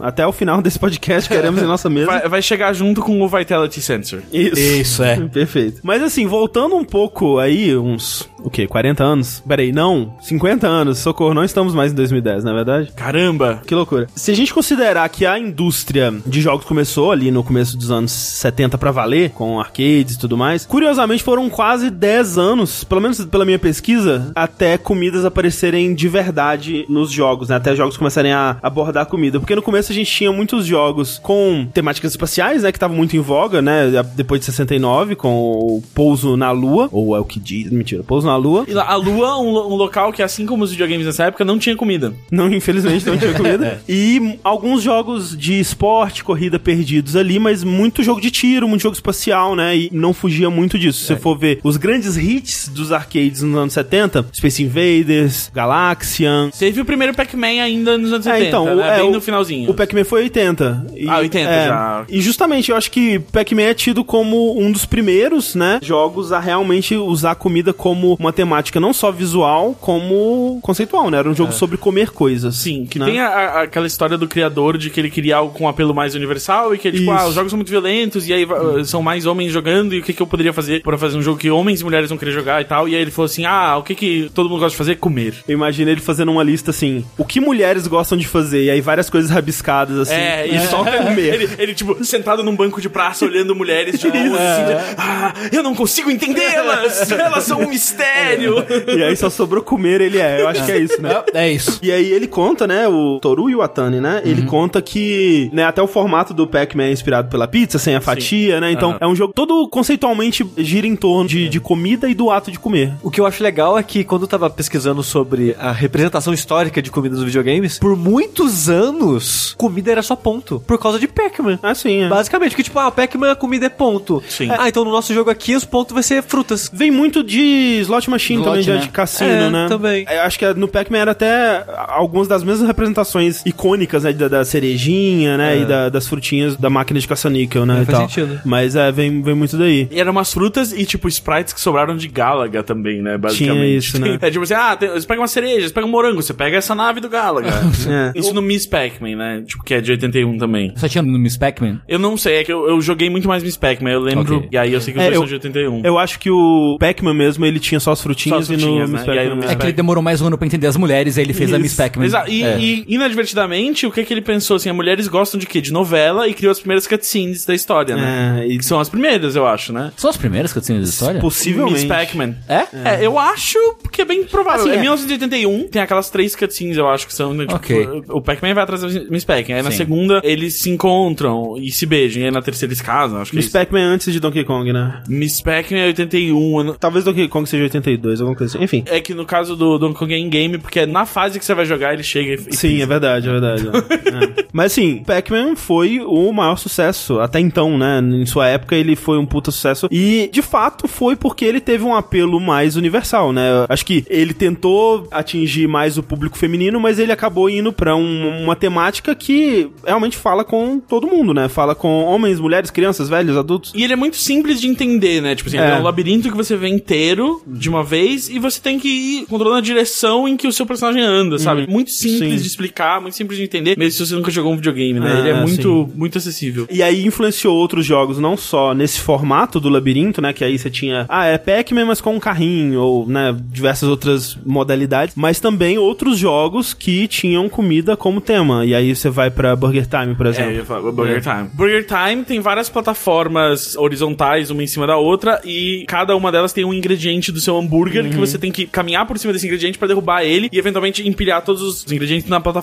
Até 0.00 0.26
o 0.26 0.32
final 0.32 0.60
desse 0.60 0.78
podcast 0.78 1.28
queremos 1.28 1.62
em 1.62 1.66
nossa 1.66 1.88
mesa. 1.88 2.06
Vai, 2.06 2.28
vai 2.28 2.42
chegar 2.42 2.72
junto 2.72 3.00
com 3.02 3.20
o 3.20 3.28
Vitality 3.28 3.80
Sensor. 3.80 4.20
Isso. 4.32 4.60
Isso, 4.60 5.02
é. 5.02 5.16
Perfeito. 5.32 5.80
Mas 5.82 6.02
assim, 6.02 6.26
voltando 6.26 6.74
um 6.76 6.84
pouco 6.84 7.38
aí, 7.38 7.76
uns, 7.76 8.28
o 8.42 8.50
quê, 8.50 8.66
40 8.66 9.02
anos? 9.04 9.42
Peraí, 9.46 9.72
não, 9.72 10.14
50 10.20 10.66
anos. 10.66 10.98
Socorro, 10.98 11.34
não 11.34 11.44
estamos 11.44 11.74
mais 11.74 11.92
em 11.92 11.94
2010, 11.94 12.44
não 12.44 12.52
é 12.52 12.54
verdade? 12.54 12.92
Caramba! 12.94 13.51
Que 13.66 13.74
loucura. 13.74 14.06
Se 14.14 14.30
a 14.30 14.34
gente 14.34 14.52
considerar 14.52 15.08
que 15.08 15.26
a 15.26 15.38
indústria 15.38 16.12
de 16.26 16.40
jogos 16.40 16.64
começou 16.64 17.12
ali 17.12 17.30
no 17.30 17.42
começo 17.42 17.76
dos 17.76 17.90
anos 17.90 18.12
70 18.12 18.78
pra 18.78 18.90
valer, 18.90 19.30
com 19.30 19.60
arcades 19.60 20.14
e 20.14 20.18
tudo 20.18 20.36
mais, 20.36 20.66
curiosamente 20.66 21.22
foram 21.22 21.48
quase 21.48 21.90
10 21.90 22.38
anos, 22.38 22.84
pelo 22.84 23.00
menos 23.00 23.24
pela 23.24 23.44
minha 23.44 23.58
pesquisa, 23.58 24.32
até 24.34 24.78
comidas 24.78 25.24
aparecerem 25.24 25.94
de 25.94 26.08
verdade 26.08 26.84
nos 26.88 27.10
jogos, 27.10 27.48
né? 27.48 27.56
Até 27.56 27.74
jogos 27.74 27.96
começarem 27.96 28.32
a 28.32 28.56
abordar 28.62 29.06
comida. 29.06 29.38
Porque 29.38 29.54
no 29.54 29.62
começo 29.62 29.92
a 29.92 29.94
gente 29.94 30.10
tinha 30.10 30.32
muitos 30.32 30.66
jogos 30.66 31.18
com 31.18 31.66
temáticas 31.72 32.12
espaciais, 32.12 32.62
né? 32.62 32.72
Que 32.72 32.76
estavam 32.76 32.96
muito 32.96 33.16
em 33.16 33.20
voga, 33.20 33.62
né? 33.62 33.90
Depois 34.14 34.40
de 34.40 34.46
69, 34.46 35.16
com 35.16 35.50
o 35.50 35.82
pouso 35.94 36.36
na 36.36 36.50
Lua, 36.50 36.88
ou 36.92 37.16
é 37.16 37.20
o 37.20 37.24
que 37.24 37.38
diz, 37.38 37.70
mentira, 37.70 38.02
pouso 38.02 38.26
na 38.26 38.36
Lua. 38.36 38.64
E 38.68 38.78
a 38.78 38.94
Lua, 38.96 39.38
um, 39.38 39.48
um 39.48 39.76
local 39.76 40.12
que, 40.12 40.22
assim 40.22 40.46
como 40.46 40.64
os 40.64 40.70
videogames 40.70 41.06
nessa 41.06 41.24
época, 41.24 41.44
não 41.44 41.58
tinha 41.58 41.76
comida. 41.76 42.12
Não, 42.30 42.52
infelizmente 42.52 43.06
não 43.06 43.16
tinha 43.16 43.32
comida. 43.32 43.41
E 43.88 44.16
m- 44.16 44.38
alguns 44.44 44.82
jogos 44.82 45.36
de 45.36 45.58
esporte, 45.58 46.22
corrida 46.24 46.58
perdidos 46.58 47.16
ali, 47.16 47.38
mas 47.38 47.62
muito 47.64 48.02
jogo 48.02 48.20
de 48.20 48.30
tiro, 48.30 48.68
muito 48.68 48.82
jogo 48.82 48.94
espacial, 48.94 49.54
né? 49.56 49.76
E 49.76 49.88
não 49.92 50.12
fugia 50.14 50.50
muito 50.50 50.78
disso. 50.78 51.00
Se 51.00 51.06
você 51.06 51.16
for 51.16 51.38
ver 51.38 51.60
os 51.62 51.76
grandes 51.76 52.16
hits 52.16 52.68
dos 52.68 52.92
arcades 52.92 53.42
nos 53.42 53.56
anos 53.58 53.72
70, 53.72 54.26
Space 54.32 54.62
Invaders, 54.62 55.50
Galaxian. 55.54 56.50
Teve 56.58 56.80
o 56.80 56.84
primeiro 56.84 57.14
Pac-Man 57.14 57.62
ainda 57.62 57.96
nos 57.98 58.12
anos 58.12 58.24
70, 58.24 58.44
É, 58.44 58.48
então, 58.48 58.76
né? 58.76 58.88
é, 58.88 58.96
Bem 59.00 59.08
o- 59.08 59.12
no 59.12 59.20
finalzinho. 59.20 59.70
O 59.70 59.74
Pac-Man 59.74 60.04
foi 60.04 60.22
80. 60.22 60.86
E, 60.94 61.08
Ah, 61.08 61.18
80 61.18 61.50
é, 61.50 61.66
já. 61.66 62.04
E 62.08 62.20
justamente 62.20 62.70
eu 62.70 62.76
acho 62.76 62.90
que 62.90 63.18
Pac-Man 63.18 63.62
é 63.62 63.74
tido 63.74 64.04
como 64.04 64.58
um 64.60 64.70
dos 64.70 64.84
primeiros, 64.84 65.54
né, 65.54 65.78
jogos 65.82 66.32
a 66.32 66.38
realmente 66.40 66.94
usar 66.96 67.34
comida 67.34 67.72
como 67.72 68.16
uma 68.18 68.32
temática 68.32 68.78
não 68.80 68.92
só 68.92 69.10
visual, 69.10 69.76
como 69.80 70.58
conceitual, 70.62 71.10
né? 71.10 71.18
Era 71.18 71.28
um 71.30 71.34
jogo 71.34 71.52
sobre 71.52 71.76
comer 71.76 72.10
coisas. 72.10 72.56
Sim, 72.56 72.86
que 72.86 72.98
né? 72.98 73.06
tem 73.06 73.20
a- 73.22 73.28
a- 73.58 73.62
aquela 73.62 73.86
história 73.86 74.16
do 74.18 74.26
criador 74.28 74.76
de 74.78 74.90
que 74.90 75.00
ele 75.00 75.10
queria 75.10 75.36
algo 75.36 75.52
com 75.56 75.64
um 75.64 75.68
apelo 75.68 75.94
mais 75.94 76.14
universal 76.14 76.74
e 76.74 76.78
que, 76.78 76.90
tipo, 76.90 77.02
Isso. 77.04 77.10
ah, 77.10 77.26
os 77.26 77.34
jogos 77.34 77.50
são 77.50 77.56
muito 77.56 77.70
violentos 77.70 78.28
e 78.28 78.32
aí 78.32 78.44
va- 78.44 78.84
são 78.84 79.02
mais 79.02 79.26
homens 79.26 79.52
jogando 79.52 79.94
e 79.94 79.98
o 80.00 80.02
que, 80.02 80.12
que 80.12 80.22
eu 80.22 80.26
poderia 80.26 80.52
fazer 80.52 80.82
pra 80.82 80.96
fazer 80.98 81.16
um 81.16 81.22
jogo 81.22 81.38
que 81.38 81.50
homens 81.50 81.80
e 81.80 81.84
mulheres 81.84 82.08
vão 82.08 82.18
querer 82.18 82.32
jogar 82.32 82.60
e 82.60 82.64
tal. 82.64 82.88
E 82.88 82.94
aí 82.94 83.02
ele 83.02 83.10
falou 83.10 83.26
assim, 83.26 83.44
ah, 83.44 83.76
o 83.78 83.82
que 83.82 83.94
que 83.94 84.30
todo 84.34 84.48
mundo 84.48 84.60
gosta 84.60 84.70
de 84.72 84.76
fazer? 84.76 84.96
Comer. 84.96 85.34
Eu 85.48 85.54
imagino 85.54 85.90
ele 85.90 86.00
fazendo 86.00 86.30
uma 86.32 86.42
lista 86.42 86.70
assim, 86.70 87.04
o 87.18 87.24
que 87.24 87.40
mulheres 87.40 87.86
gostam 87.86 88.16
de 88.18 88.26
fazer, 88.26 88.64
e 88.64 88.70
aí 88.70 88.80
várias 88.80 89.08
coisas 89.10 89.30
rabiscadas 89.30 89.98
assim. 89.98 90.14
É, 90.14 90.46
e 90.48 90.56
e 90.56 90.60
só 90.68 90.84
comer. 90.84 91.34
Ele, 91.34 91.48
ele, 91.58 91.74
tipo, 91.74 92.04
sentado 92.04 92.42
num 92.42 92.54
banco 92.54 92.80
de 92.80 92.88
praça, 92.88 93.24
olhando 93.24 93.54
mulheres 93.54 93.98
de 93.98 94.06
longe, 94.08 94.18
assim, 94.36 94.94
ah, 94.98 95.32
eu 95.52 95.62
não 95.62 95.74
consigo 95.74 96.10
entendê-las! 96.10 97.10
Elas 97.12 97.44
são 97.44 97.60
um 97.60 97.68
mistério! 97.68 98.56
E 98.96 99.02
aí 99.02 99.16
só 99.16 99.28
sobrou 99.30 99.62
comer, 99.62 100.00
ele 100.00 100.18
é. 100.18 100.40
Eu 100.40 100.48
acho 100.48 100.64
que 100.64 100.72
é 100.72 100.78
isso, 100.78 101.00
né? 101.00 101.22
É 101.34 101.50
isso. 101.50 101.78
E 101.82 101.90
aí 101.92 102.10
ele 102.12 102.26
conta, 102.26 102.66
né, 102.66 102.86
o 102.88 103.11
Toru 103.20 103.50
Iwatani, 103.50 104.00
né? 104.00 104.22
Ele 104.24 104.42
conta 104.42 104.80
que, 104.82 105.50
né, 105.52 105.64
até 105.64 105.82
o 105.82 105.86
formato 105.86 106.32
do 106.34 106.46
Pac-Man 106.46 106.84
é 106.84 106.92
inspirado 106.92 107.28
pela 107.28 107.46
pizza, 107.48 107.78
sem 107.78 107.94
a 107.94 108.00
fatia, 108.00 108.60
né? 108.60 108.72
Então, 108.72 108.96
é 109.00 109.06
um 109.06 109.14
jogo 109.14 109.32
todo 109.34 109.68
conceitualmente 109.68 110.46
gira 110.58 110.86
em 110.86 110.96
torno 110.96 111.28
de, 111.28 111.48
de 111.48 111.60
comida 111.60 112.08
e 112.08 112.14
do 112.14 112.30
ato 112.30 112.50
de 112.50 112.58
comer. 112.58 112.92
O 113.02 113.10
que 113.10 113.20
eu 113.20 113.26
acho 113.26 113.42
legal 113.42 113.78
é 113.78 113.82
que 113.82 114.04
quando 114.04 114.22
eu 114.22 114.28
tava 114.28 114.48
pesquisando 114.50 115.02
sobre 115.02 115.54
a 115.58 115.72
representação 115.72 116.32
histórica 116.32 116.80
de 116.82 116.90
comida 116.90 117.14
nos 117.14 117.24
videogames, 117.24 117.78
por 117.78 117.96
muitos 117.96 118.68
anos, 118.68 119.54
comida 119.58 119.90
era 119.92 120.02
só 120.02 120.14
ponto. 120.16 120.60
Por 120.66 120.78
causa 120.78 120.98
de 120.98 121.08
Pac-Man. 121.08 121.58
Ah, 121.62 121.74
sim, 121.74 122.02
é. 122.02 122.08
Basicamente, 122.08 122.54
que 122.56 122.62
tipo, 122.62 122.78
ah, 122.78 122.90
Pac-Man 122.90 123.32
a 123.32 123.36
comida 123.36 123.66
é 123.66 123.68
ponto. 123.68 124.22
Sim. 124.28 124.48
Ah, 124.50 124.68
então 124.68 124.84
no 124.84 124.90
nosso 124.90 125.12
jogo 125.14 125.30
aqui 125.30 125.54
os 125.54 125.64
pontos 125.64 125.92
vai 125.94 126.02
ser 126.02 126.22
frutas. 126.22 126.70
Vem 126.72 126.90
muito 126.90 127.22
de 127.22 127.78
slot 127.82 128.08
machine 128.10 128.40
Slot, 128.40 128.48
também, 128.50 128.62
de- 128.64 128.70
né? 128.72 128.76
de 128.78 128.88
cassino, 128.88 129.30
É, 129.30 129.50
né? 129.50 129.66
também. 129.68 130.04
É, 130.08 130.20
acho 130.20 130.38
que 130.38 130.52
no 130.54 130.68
Pac-Man 130.68 130.98
era 130.98 131.10
até 131.12 131.64
algumas 131.88 132.28
das 132.28 132.42
mesmas 132.42 132.66
representações 132.66 133.01
icônicas, 133.44 134.04
né? 134.04 134.12
Da, 134.12 134.28
da 134.28 134.44
cerejinha, 134.44 135.36
né? 135.36 135.58
E 135.60 135.64
da- 135.64 135.88
das 135.88 136.06
frutinhas 136.08 136.56
da 136.56 136.70
máquina 136.70 136.98
de 137.00 137.06
caça-níquel, 137.08 137.66
né? 137.66 137.78
É, 137.80 137.82
e 137.82 137.84
faz 137.86 137.98
tal. 137.98 138.08
sentido. 138.08 138.40
Mas 138.44 138.76
é, 138.76 138.90
vem, 138.92 139.22
vem 139.22 139.34
muito 139.34 139.56
daí. 139.56 139.88
E 139.90 140.00
eram 140.00 140.12
umas 140.12 140.32
frutas 140.32 140.72
e, 140.72 140.84
tipo, 140.84 141.08
sprites 141.08 141.52
que 141.52 141.60
sobraram 141.60 141.96
de 141.96 142.08
Galaga 142.08 142.62
também, 142.62 143.02
né? 143.02 143.16
Basicamente. 143.18 143.76
isso, 143.76 144.00
né? 144.00 144.18
É 144.22 144.30
tipo 144.30 144.44
assim, 144.44 144.54
ah, 144.54 144.76
tem- 144.76 144.88
você 144.90 145.06
pega 145.06 145.20
uma 145.20 145.26
cereja, 145.28 145.66
você 145.68 145.74
pega 145.74 145.86
um 145.86 145.90
morango, 145.90 146.22
você 146.22 146.32
pega 146.34 146.56
essa 146.56 146.74
nave 146.74 147.00
do 147.00 147.08
Galaga. 147.08 147.50
É. 147.88 148.12
Isso 148.18 148.32
no 148.32 148.40
Miss 148.42 148.66
Pac-Man, 148.66 149.16
né? 149.16 149.42
Tipo, 149.46 149.64
que 149.64 149.74
é 149.74 149.80
de 149.80 149.90
81 149.90 150.38
também. 150.38 150.72
Só 150.76 150.88
tinha 150.88 151.02
no 151.02 151.18
Miss 151.18 151.36
Pac-Man? 151.36 151.80
Eu 151.88 151.98
não 151.98 152.16
sei, 152.16 152.36
é 152.36 152.44
que 152.44 152.52
eu, 152.52 152.68
eu 152.68 152.80
joguei 152.80 153.10
muito 153.10 153.26
mais 153.28 153.42
Miss 153.42 153.56
Pac-Man, 153.56 153.90
eu 153.90 154.00
lembro. 154.00 154.36
Ok. 154.36 154.48
E 154.52 154.56
aí 154.56 154.72
eu 154.72 154.80
sei 154.80 154.92
que 154.94 154.98
os 155.00 155.04
É, 155.04 155.08
dois 155.08 155.16
eu- 155.16 155.20
são 155.22 155.28
de 155.28 155.34
81. 155.34 155.82
Eu 155.84 155.98
acho 155.98 156.18
que 156.18 156.30
o 156.30 156.76
Pac-Man 156.78 157.14
mesmo, 157.14 157.44
ele 157.44 157.58
tinha 157.58 157.80
só 157.80 157.92
as 157.92 158.00
frutinhas, 158.00 158.46
Só 158.46 158.52
as 158.54 158.60
frutinhas, 158.60 158.72
e 158.72 158.80
no 158.80 158.86
né? 158.86 158.92
Miss 158.98 159.00
Pac-Man 159.04 159.24
no 159.24 159.36
Miss 159.36 159.44
mesmo. 159.46 159.50
É 159.52 159.56
que 159.56 159.66
ele 159.66 159.72
demorou 159.72 160.02
mais 160.02 160.20
um 160.20 160.26
ano 160.28 160.38
pra 160.38 160.46
entender 160.46 160.66
as 160.66 160.76
mulheres, 160.76 161.18
aí 161.18 161.24
ele 161.24 161.32
fez 161.34 161.52
a 161.52 161.58
Miss 161.58 161.74
Pac-Man. 161.74 162.04
Exato. 162.04 162.30
E, 162.30 162.42
É. 162.42 162.58
e, 162.58 162.84
inadvertidamente, 162.94 163.86
o 163.86 163.90
que 163.90 164.04
que 164.04 164.12
ele 164.14 164.20
pensou? 164.22 164.56
Assim, 164.56 164.68
as 164.70 164.76
mulheres 164.76 165.08
gostam 165.08 165.38
de 165.38 165.46
quê? 165.46 165.60
De 165.60 165.72
novela 165.72 166.28
e 166.28 166.34
criou 166.34 166.50
as 166.50 166.58
primeiras 166.58 166.86
cutscenes 166.86 167.44
da 167.44 167.54
história, 167.54 167.96
né? 167.96 168.42
É, 168.42 168.46
e 168.46 168.58
Que 168.58 168.64
são 168.64 168.78
as 168.80 168.88
primeiras, 168.88 169.36
eu 169.36 169.46
acho, 169.46 169.72
né? 169.72 169.92
São 169.96 170.10
as 170.10 170.16
primeiras 170.16 170.52
cutscenes 170.52 170.82
da 170.84 170.88
história? 170.90 171.20
possivelmente. 171.20 171.80
Miss 171.80 171.84
Pac-Man. 171.84 172.34
É? 172.48 172.66
É, 173.00 173.06
eu 173.06 173.18
acho 173.18 173.58
que 173.90 174.02
é 174.02 174.04
bem 174.04 174.24
provável. 174.24 174.62
Assim, 174.62 174.70
é 174.72 174.76
é. 174.76 174.80
1981, 174.80 175.68
tem 175.68 175.82
aquelas 175.82 176.10
três 176.10 176.34
cutscenes, 176.36 176.76
eu 176.76 176.88
acho 176.88 177.06
que 177.06 177.14
são. 177.14 177.32
Né, 177.34 177.44
tipo, 177.44 177.56
Ok. 177.56 178.02
O 178.08 178.20
Pac-Man 178.20 178.54
vai 178.54 178.64
atrás 178.64 178.82
da 178.82 178.88
Miss 179.10 179.24
Pac-Man. 179.24 179.56
Aí 179.56 179.62
na 179.62 179.70
Sim. 179.70 179.76
segunda 179.78 180.20
eles 180.24 180.60
se 180.60 180.70
encontram 180.70 181.56
e 181.58 181.70
se 181.70 181.86
beijam. 181.86 182.22
E 182.22 182.24
aí 182.26 182.30
na 182.30 182.42
terceira 182.42 182.70
eles 182.72 182.80
casam, 182.82 183.20
acho 183.20 183.30
que 183.30 183.36
Miss 183.36 183.54
é. 183.54 183.58
Pac-Man 183.58 183.80
antes 183.84 184.12
de 184.12 184.20
Donkey 184.20 184.44
Kong, 184.44 184.72
né? 184.72 185.02
Miss 185.08 185.40
Pac-Man 185.40 185.78
é 185.80 185.86
81. 185.86 186.58
eu 186.58 186.64
não- 186.64 186.74
Talvez 186.74 187.04
Donkey 187.04 187.28
Kong 187.28 187.48
seja 187.48 187.64
82, 187.64 188.20
alguma 188.20 188.36
coisa 188.36 188.56
assim. 188.56 188.64
Enfim. 188.64 188.84
É 188.86 189.00
que 189.00 189.14
no 189.14 189.24
caso 189.24 189.54
do 189.56 189.78
Donkey 189.78 189.98
Kong 189.98 190.14
é 190.14 190.18
in-game, 190.18 190.58
porque 190.58 190.80
é 190.80 190.86
na 190.86 191.06
fase 191.06 191.38
que 191.38 191.44
você 191.44 191.54
vai 191.54 191.64
jogar, 191.64 191.92
ele 191.94 192.02
chega 192.02 192.32
e. 192.34 192.48
e 192.50 192.56
Sim, 192.56 192.81
é 192.82 192.86
verdade, 192.86 193.28
é 193.28 193.32
verdade. 193.32 193.68
é. 194.38 194.44
Mas 194.52 194.72
assim, 194.72 195.02
Pac-Man 195.06 195.56
foi 195.56 196.00
o 196.00 196.32
maior 196.32 196.56
sucesso 196.56 197.20
até 197.20 197.40
então, 197.40 197.78
né? 197.78 198.00
Em 198.00 198.26
sua 198.26 198.48
época 198.48 198.74
ele 198.76 198.94
foi 198.96 199.18
um 199.18 199.26
puta 199.26 199.50
sucesso. 199.50 199.88
E 199.90 200.28
de 200.32 200.42
fato 200.42 200.86
foi 200.88 201.16
porque 201.16 201.44
ele 201.44 201.60
teve 201.60 201.84
um 201.84 201.94
apelo 201.94 202.38
mais 202.40 202.76
universal, 202.76 203.32
né? 203.32 203.42
Acho 203.68 203.84
que 203.86 204.04
ele 204.08 204.34
tentou 204.34 205.06
atingir 205.10 205.66
mais 205.68 205.96
o 205.98 206.02
público 206.02 206.36
feminino, 206.38 206.78
mas 206.80 206.98
ele 206.98 207.12
acabou 207.12 207.48
indo 207.48 207.72
pra 207.72 207.96
um- 207.96 208.42
uma 208.44 208.56
temática 208.56 209.14
que 209.14 209.70
realmente 209.86 210.16
fala 210.16 210.44
com 210.44 210.78
todo 210.80 211.06
mundo, 211.06 211.32
né? 211.32 211.48
Fala 211.48 211.74
com 211.74 212.04
homens, 212.04 212.38
mulheres, 212.40 212.70
crianças, 212.70 213.08
velhos, 213.08 213.36
adultos. 213.36 213.72
E 213.74 213.82
ele 213.82 213.92
é 213.92 213.96
muito 213.96 214.16
simples 214.16 214.60
de 214.60 214.66
entender, 214.68 215.20
né? 215.20 215.34
Tipo 215.34 215.48
assim, 215.48 215.58
É. 215.58 215.70
é 215.70 215.74
um 215.76 215.82
labirinto 215.82 216.30
que 216.30 216.36
você 216.36 216.56
vê 216.56 216.68
inteiro 216.68 217.42
de 217.46 217.68
uma 217.68 217.82
vez 217.82 218.28
e 218.28 218.38
você 218.38 218.60
tem 218.60 218.78
que 218.78 218.88
ir 218.88 219.26
controlando 219.26 219.58
a 219.58 219.62
direção 219.62 220.28
em 220.28 220.36
que 220.36 220.46
o 220.46 220.52
seu 220.52 220.66
personagem 220.66 221.02
anda, 221.02 221.38
sabe? 221.38 221.66
Muito 221.68 221.90
simples 221.90 222.18
Sim. 222.34 222.36
de 222.36 222.46
explicar, 222.46 222.71
muito 223.00 223.16
simples 223.16 223.38
de 223.38 223.44
entender, 223.44 223.76
mesmo 223.78 223.92
se 223.92 224.06
você 224.06 224.14
nunca 224.14 224.30
jogou 224.30 224.52
um 224.52 224.56
videogame, 224.56 224.98
né? 225.00 225.12
Ah, 225.14 225.18
ele 225.20 225.28
é 225.30 225.34
muito, 225.40 225.88
sim. 225.90 225.98
muito 225.98 226.18
acessível. 226.18 226.66
E 226.70 226.82
aí 226.82 227.04
influenciou 227.06 227.56
outros 227.56 227.84
jogos, 227.84 228.18
não 228.18 228.36
só 228.36 228.74
nesse 228.74 229.00
formato 229.00 229.58
do 229.60 229.68
labirinto, 229.68 230.20
né? 230.20 230.32
Que 230.32 230.44
aí 230.44 230.58
você 230.58 230.70
tinha, 230.70 231.06
ah, 231.08 231.24
é 231.26 231.38
Pac-Man, 231.38 231.84
mas 231.86 232.00
com 232.00 232.14
um 232.16 232.20
carrinho, 232.20 232.80
ou, 232.80 233.06
né, 233.08 233.34
diversas 233.50 233.88
outras 233.88 234.36
modalidades, 234.44 235.14
mas 235.16 235.40
também 235.40 235.78
outros 235.78 236.18
jogos 236.18 236.72
que 236.74 237.06
tinham 237.08 237.48
comida 237.48 237.96
como 237.96 238.20
tema. 238.20 238.64
E 238.64 238.74
aí 238.74 238.94
você 238.94 239.10
vai 239.10 239.30
pra 239.30 239.54
Burger 239.56 239.86
Time, 239.86 240.14
por 240.14 240.26
É, 240.26 240.30
exemplo. 240.30 240.50
eu 240.52 240.56
ia 240.56 240.64
falar, 240.64 240.92
Burger 240.92 241.20
Time. 241.22 241.48
Burger 241.52 241.86
Time 241.86 242.24
tem 242.24 242.40
várias 242.40 242.68
plataformas 242.68 243.76
horizontais, 243.76 244.50
uma 244.50 244.62
em 244.62 244.66
cima 244.66 244.86
da 244.86 244.96
outra, 244.96 245.40
e 245.44 245.84
cada 245.88 246.16
uma 246.16 246.30
delas 246.32 246.52
tem 246.52 246.64
um 246.64 246.72
ingrediente 246.72 247.30
do 247.32 247.40
seu 247.40 247.56
hambúrguer 247.58 248.04
Uhum. 248.04 248.10
que 248.10 248.16
você 248.16 248.38
tem 248.38 248.50
que 248.52 248.66
caminhar 248.66 249.06
por 249.06 249.18
cima 249.18 249.32
desse 249.32 249.46
ingrediente 249.46 249.78
pra 249.78 249.88
derrubar 249.88 250.22
ele 250.22 250.48
e 250.52 250.58
eventualmente 250.58 251.06
empilhar 251.06 251.42
todos 251.44 251.62
os 251.62 251.92
ingredientes 251.92 252.28
na 252.28 252.40
plataforma 252.40 252.61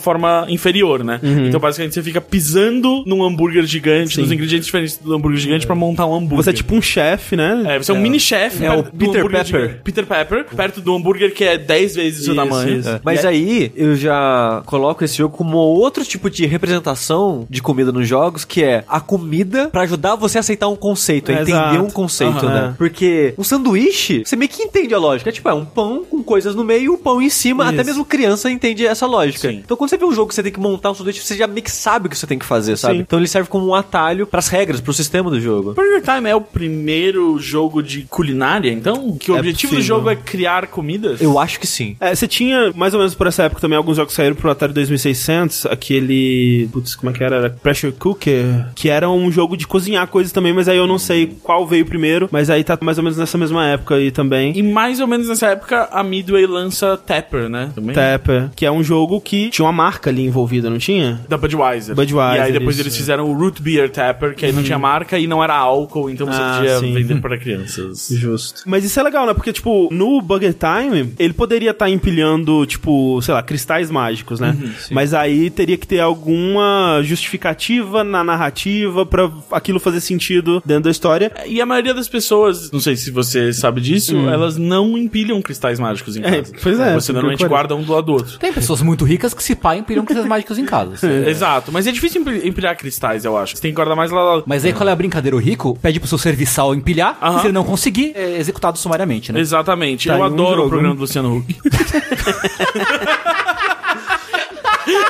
inferior, 0.50 1.04
né? 1.04 1.20
Então 1.48 1.60
basicamente 1.60 1.94
você 1.94 2.04
fica 2.04 2.22
pisando 2.22 3.04
num 3.06 3.24
hambúrguer 3.24 3.66
gigante, 3.66 4.00
Uhum. 4.10 4.16
Sim. 4.16 4.22
nos 4.22 4.32
ingredientes 4.32 4.66
diferentes 4.66 4.98
do 4.98 5.14
hambúrguer 5.14 5.40
gigante 5.40 5.66
pra 5.66 5.76
montar 5.76 6.06
um 6.08 6.16
hambúrguer. 6.16 6.44
Você 6.44 6.50
é 6.52 6.54
tipo 6.54 6.76
um 6.76 6.82
chefe, 6.82 7.36
né? 7.36 7.64
É, 7.66 7.78
você 7.78 7.92
é 7.92 7.94
um 7.94 8.00
mini 8.00 8.20
chefe. 8.20 8.64
É 8.66 8.72
o 8.72 8.84
Peter 8.84 9.24
Pepper. 9.24 9.46
gigante. 9.46 9.76
Peter 9.84 10.06
Pepper, 10.06 10.46
perto 10.56 10.82
do 10.82 10.96
hambúrguer 10.96 11.34
que 11.34 11.44
é 11.44 11.58
10 11.58 11.96
vezes 11.96 12.22
o 12.22 12.24
seu 12.26 12.36
tamanho. 12.36 12.80
isso. 12.80 13.00
Mas 13.04 13.24
E 13.24 13.28
aí 13.28 13.72
eu 13.76 13.96
já 13.96 14.62
coloco 14.66 15.04
esse 15.04 15.18
jogo 15.18 15.36
como 15.36 15.58
outro 15.58 16.04
tipo 16.06 16.30
de 16.30 16.46
representação 16.46 17.46
de 17.50 17.62
comida 17.62 17.92
nos 17.92 18.08
jogos, 18.08 18.46
que 18.46 18.64
é 18.64 18.84
a 18.88 19.00
comida 19.00 19.68
pra 19.70 19.82
ajudar 19.82 20.16
você 20.16 20.38
a 20.38 20.42
aceitar 20.42 20.68
um 20.68 20.76
conceito, 20.76 21.32
a 21.32 21.36
É, 21.36 21.42
entender 21.42 21.52
exato. 21.58 21.84
um 21.84 21.90
conceito, 21.90 22.46
Aham. 22.46 22.68
né? 22.70 22.76
Porque 22.78 23.34
um 23.38 23.44
sanduíche, 23.44 24.24
você 24.26 24.36
meio 24.36 24.50
que 24.50 24.64
entende 24.64 24.94
a 24.94 24.98
lógica. 24.98 25.30
É 25.30 25.34
tipo, 25.34 25.50
é 25.50 25.54
um 25.54 25.66
pão 25.66 26.04
com 26.10 26.24
coisas 26.24 26.56
no 26.56 26.64
meio 26.64 26.84
e 26.84 26.90
o 26.90 26.98
pão 26.98 27.22
em 27.22 27.30
cima. 27.30 27.66
Isso. 27.66 27.74
Até 27.74 27.84
mesmo 27.84 28.06
criança 28.06 28.50
entende 28.50 28.86
essa 28.86 29.06
lógica. 29.06 29.50
Sim. 29.50 29.62
Então 29.64 29.76
quando 29.78 29.89
você 29.90 29.98
vê 29.98 30.06
um 30.06 30.14
jogo 30.14 30.30
que 30.30 30.36
você 30.36 30.44
tem 30.44 30.52
que 30.52 30.60
montar 30.60 30.92
um 30.92 30.94
sanduíche, 30.94 31.22
você 31.22 31.36
já 31.36 31.48
meio 31.48 31.64
que 31.64 31.72
sabe 31.72 32.08
o 32.08 32.10
que 32.10 32.18
você 32.18 32.28
tem 32.28 32.38
que 32.40 32.46
fazer, 32.46 32.78
sabe? 32.78 32.96
Sim. 32.96 33.00
Então 33.02 33.20
ele 33.20 33.28
serve 33.28 33.50
como 33.50 33.68
um 33.68 33.74
atalho 33.76 34.26
pras 34.28 34.48
regras, 34.48 34.80
pro 34.82 34.94
sistema 34.94 35.30
do 35.30 35.40
jogo. 35.40 35.74
Burger 35.74 36.02
Time 36.02 36.30
é 36.30 36.36
o 36.36 36.42
primeiro 36.42 37.38
jogo 37.40 37.82
de 37.82 38.04
culinária, 38.04 38.72
então? 38.72 39.18
Que 39.18 39.32
o 39.32 39.36
É 39.36 39.40
objetivo 39.40 39.74
do 39.74 39.78
possível. 39.78 39.98
jogo 39.98 40.10
é 40.10 40.16
criar 40.16 40.68
comidas? 40.68 41.22
Eu 41.22 41.38
acho 41.40 41.60
que 41.60 41.68
sim. 41.68 41.96
É, 42.00 42.14
você 42.16 42.28
tinha, 42.28 42.72
mais 42.76 42.94
ou 42.94 43.00
menos 43.00 43.16
por 43.16 43.28
essa 43.28 43.44
época 43.44 43.62
também, 43.62 43.78
alguns 43.78 43.98
jogos 43.98 44.14
que 44.14 44.18
saíram 44.18 44.36
pro 44.36 44.50
Atari 44.50 44.74
2600, 44.74 45.66
aquele, 45.66 46.70
putz, 46.72 46.96
como 46.96 47.10
é 47.10 47.14
que 47.14 47.24
era? 47.24 47.36
Era 47.38 47.50
Pressure 47.50 47.94
Cooker, 47.94 48.68
que 48.76 48.90
era 48.90 49.10
um 49.10 49.32
jogo 49.32 49.56
de 49.58 49.66
cozinhar 49.68 50.08
coisas 50.08 50.32
também, 50.32 50.54
mas 50.54 50.68
aí 50.68 50.78
eu 50.78 50.88
não 50.88 51.00
sei 51.00 51.38
qual 51.44 51.66
veio 51.66 51.86
primeiro, 51.86 52.28
mas 52.32 52.50
aí 52.50 52.64
tá 52.64 52.78
mais 52.82 52.98
ou 52.98 53.04
menos 53.04 53.18
nessa 53.18 53.38
mesma 53.38 53.66
época 53.66 53.96
aí 53.96 54.12
também. 54.12 54.58
E 54.58 54.62
mais 54.64 55.00
ou 55.00 55.08
menos 55.08 55.28
nessa 55.28 55.48
época, 55.48 55.88
a 55.92 56.04
Midway 56.04 56.46
lança 56.46 56.98
Tapper, 56.98 57.50
né? 57.50 57.72
Também. 57.76 57.96
Tapper, 57.96 58.50
que 58.56 58.66
é 58.66 58.72
um 58.72 58.84
jogo 58.84 59.20
que 59.22 59.50
tinha 59.50 59.68
uma 59.70 59.74
marca 59.74 60.10
ali 60.10 60.26
envolvida, 60.26 60.70
não 60.70 60.78
tinha? 60.78 61.22
Da 61.30 61.38
Budweiser. 61.38 61.96
Budweiser, 61.96 62.38
E 62.38 62.42
aí 62.42 62.52
depois 62.52 62.76
isso, 62.76 62.84
eles 62.84 62.96
é. 62.96 62.98
fizeram 62.98 63.30
o 63.30 63.34
Root 63.34 63.62
Beer 63.62 63.90
Tapper, 63.90 64.36
que 64.36 64.46
aí 64.46 64.52
não 64.52 64.64
tinha 64.64 64.78
marca 64.80 65.18
e 65.20 65.28
não 65.28 65.44
era 65.44 65.56
álcool, 65.56 66.10
então 66.10 66.28
você 66.28 66.40
Ah, 66.42 66.56
podia 66.58 66.80
sim. 66.80 66.94
vender 66.94 67.22
para 67.22 67.38
crianças. 67.38 68.08
Justo. 68.12 68.64
Mas 68.66 68.84
isso 68.84 69.00
é 69.00 69.04
legal, 69.04 69.26
né? 69.26 69.34
Porque, 69.34 69.54
tipo, 69.54 69.90
no 69.92 70.22
Bugger 70.22 70.54
Time, 70.54 71.14
ele 71.20 71.34
poderia 71.34 71.72
estar 71.72 71.90
empilhando, 71.90 72.66
tipo, 72.66 73.22
sei 73.22 73.34
lá, 73.34 73.42
cristais 73.44 73.90
mágicos, 73.92 74.40
né? 74.40 74.56
Mas 74.92 75.14
aí 75.14 75.50
teria 75.50 75.78
que 75.78 75.88
ter 75.88 76.00
alguma 76.00 77.02
justificativa 77.04 78.04
na 78.04 78.24
narrativa 78.24 79.06
pra 79.06 79.30
aquilo 79.52 79.80
fazer 79.80 80.02
sentido 80.02 80.62
dentro 80.66 80.84
da 80.86 80.92
história. 80.92 81.32
E 81.48 81.62
a 81.62 81.66
maioria 81.66 81.94
das 81.94 82.08
pessoas, 82.08 82.72
não 82.72 82.80
sei 82.80 82.96
se 82.96 83.12
você 83.12 83.54
sabe 83.54 83.82
disso, 83.82 84.16
elas 84.30 84.58
não 84.58 84.98
empilham 84.98 85.42
cristais 85.42 85.80
mágicos 85.80 86.16
em 86.18 86.20
Hum. 86.22 86.26
É, 86.26 86.38
casa. 86.42 86.54
pois 86.62 86.80
é, 86.80 86.94
Você 86.96 87.14
normalmente 87.14 87.46
guarda 87.48 87.76
um 87.76 87.84
do 87.84 87.94
lado 87.94 88.06
do 88.08 88.14
outro. 88.14 88.38
Tem 88.40 88.52
pessoas 88.52 88.82
muito 88.82 89.06
ricas 89.06 89.34
que 89.34 89.42
se 89.44 89.56
pá 89.60 89.76
empilham 89.76 90.06
coisas 90.06 90.26
mágicas 90.26 90.58
em 90.58 90.66
casa. 90.66 90.96
Exato, 91.30 91.72
mas 91.72 91.86
é 91.88 91.92
difícil 91.92 92.22
empil- 92.22 92.46
empilhar 92.48 92.76
cristais, 92.78 93.26
eu 93.26 93.38
acho. 93.38 93.56
Você 93.56 93.62
tem 93.62 93.72
que 93.72 93.76
guardar 93.76 93.96
mais 93.96 94.12
lá. 94.12 94.36
lá. 94.38 94.44
Mas 94.46 94.66
aí 94.66 94.74
qual 94.74 94.88
é 94.90 94.92
a 94.92 94.96
brincadeira? 94.96 95.36
O 95.36 95.40
rico 95.40 95.78
pede 95.82 96.00
pro 96.00 96.08
seu 96.10 96.18
serviçal 96.18 96.74
empilhar, 96.74 97.18
Aham. 97.22 97.38
e 97.38 97.42
se 97.42 97.46
ele 97.48 97.54
não 97.54 97.64
conseguir, 97.64 98.14
é 98.16 98.38
executado 98.38 98.78
sumariamente, 98.78 99.32
né? 99.32 99.40
Exatamente. 99.40 100.08
Tá 100.08 100.16
eu 100.16 100.20
um 100.22 100.24
adoro 100.24 100.56
jogo. 100.56 100.66
o 100.66 100.70
programa 100.70 100.96
do 100.96 101.02
Luciano 101.02 101.38
Huck. 101.38 101.56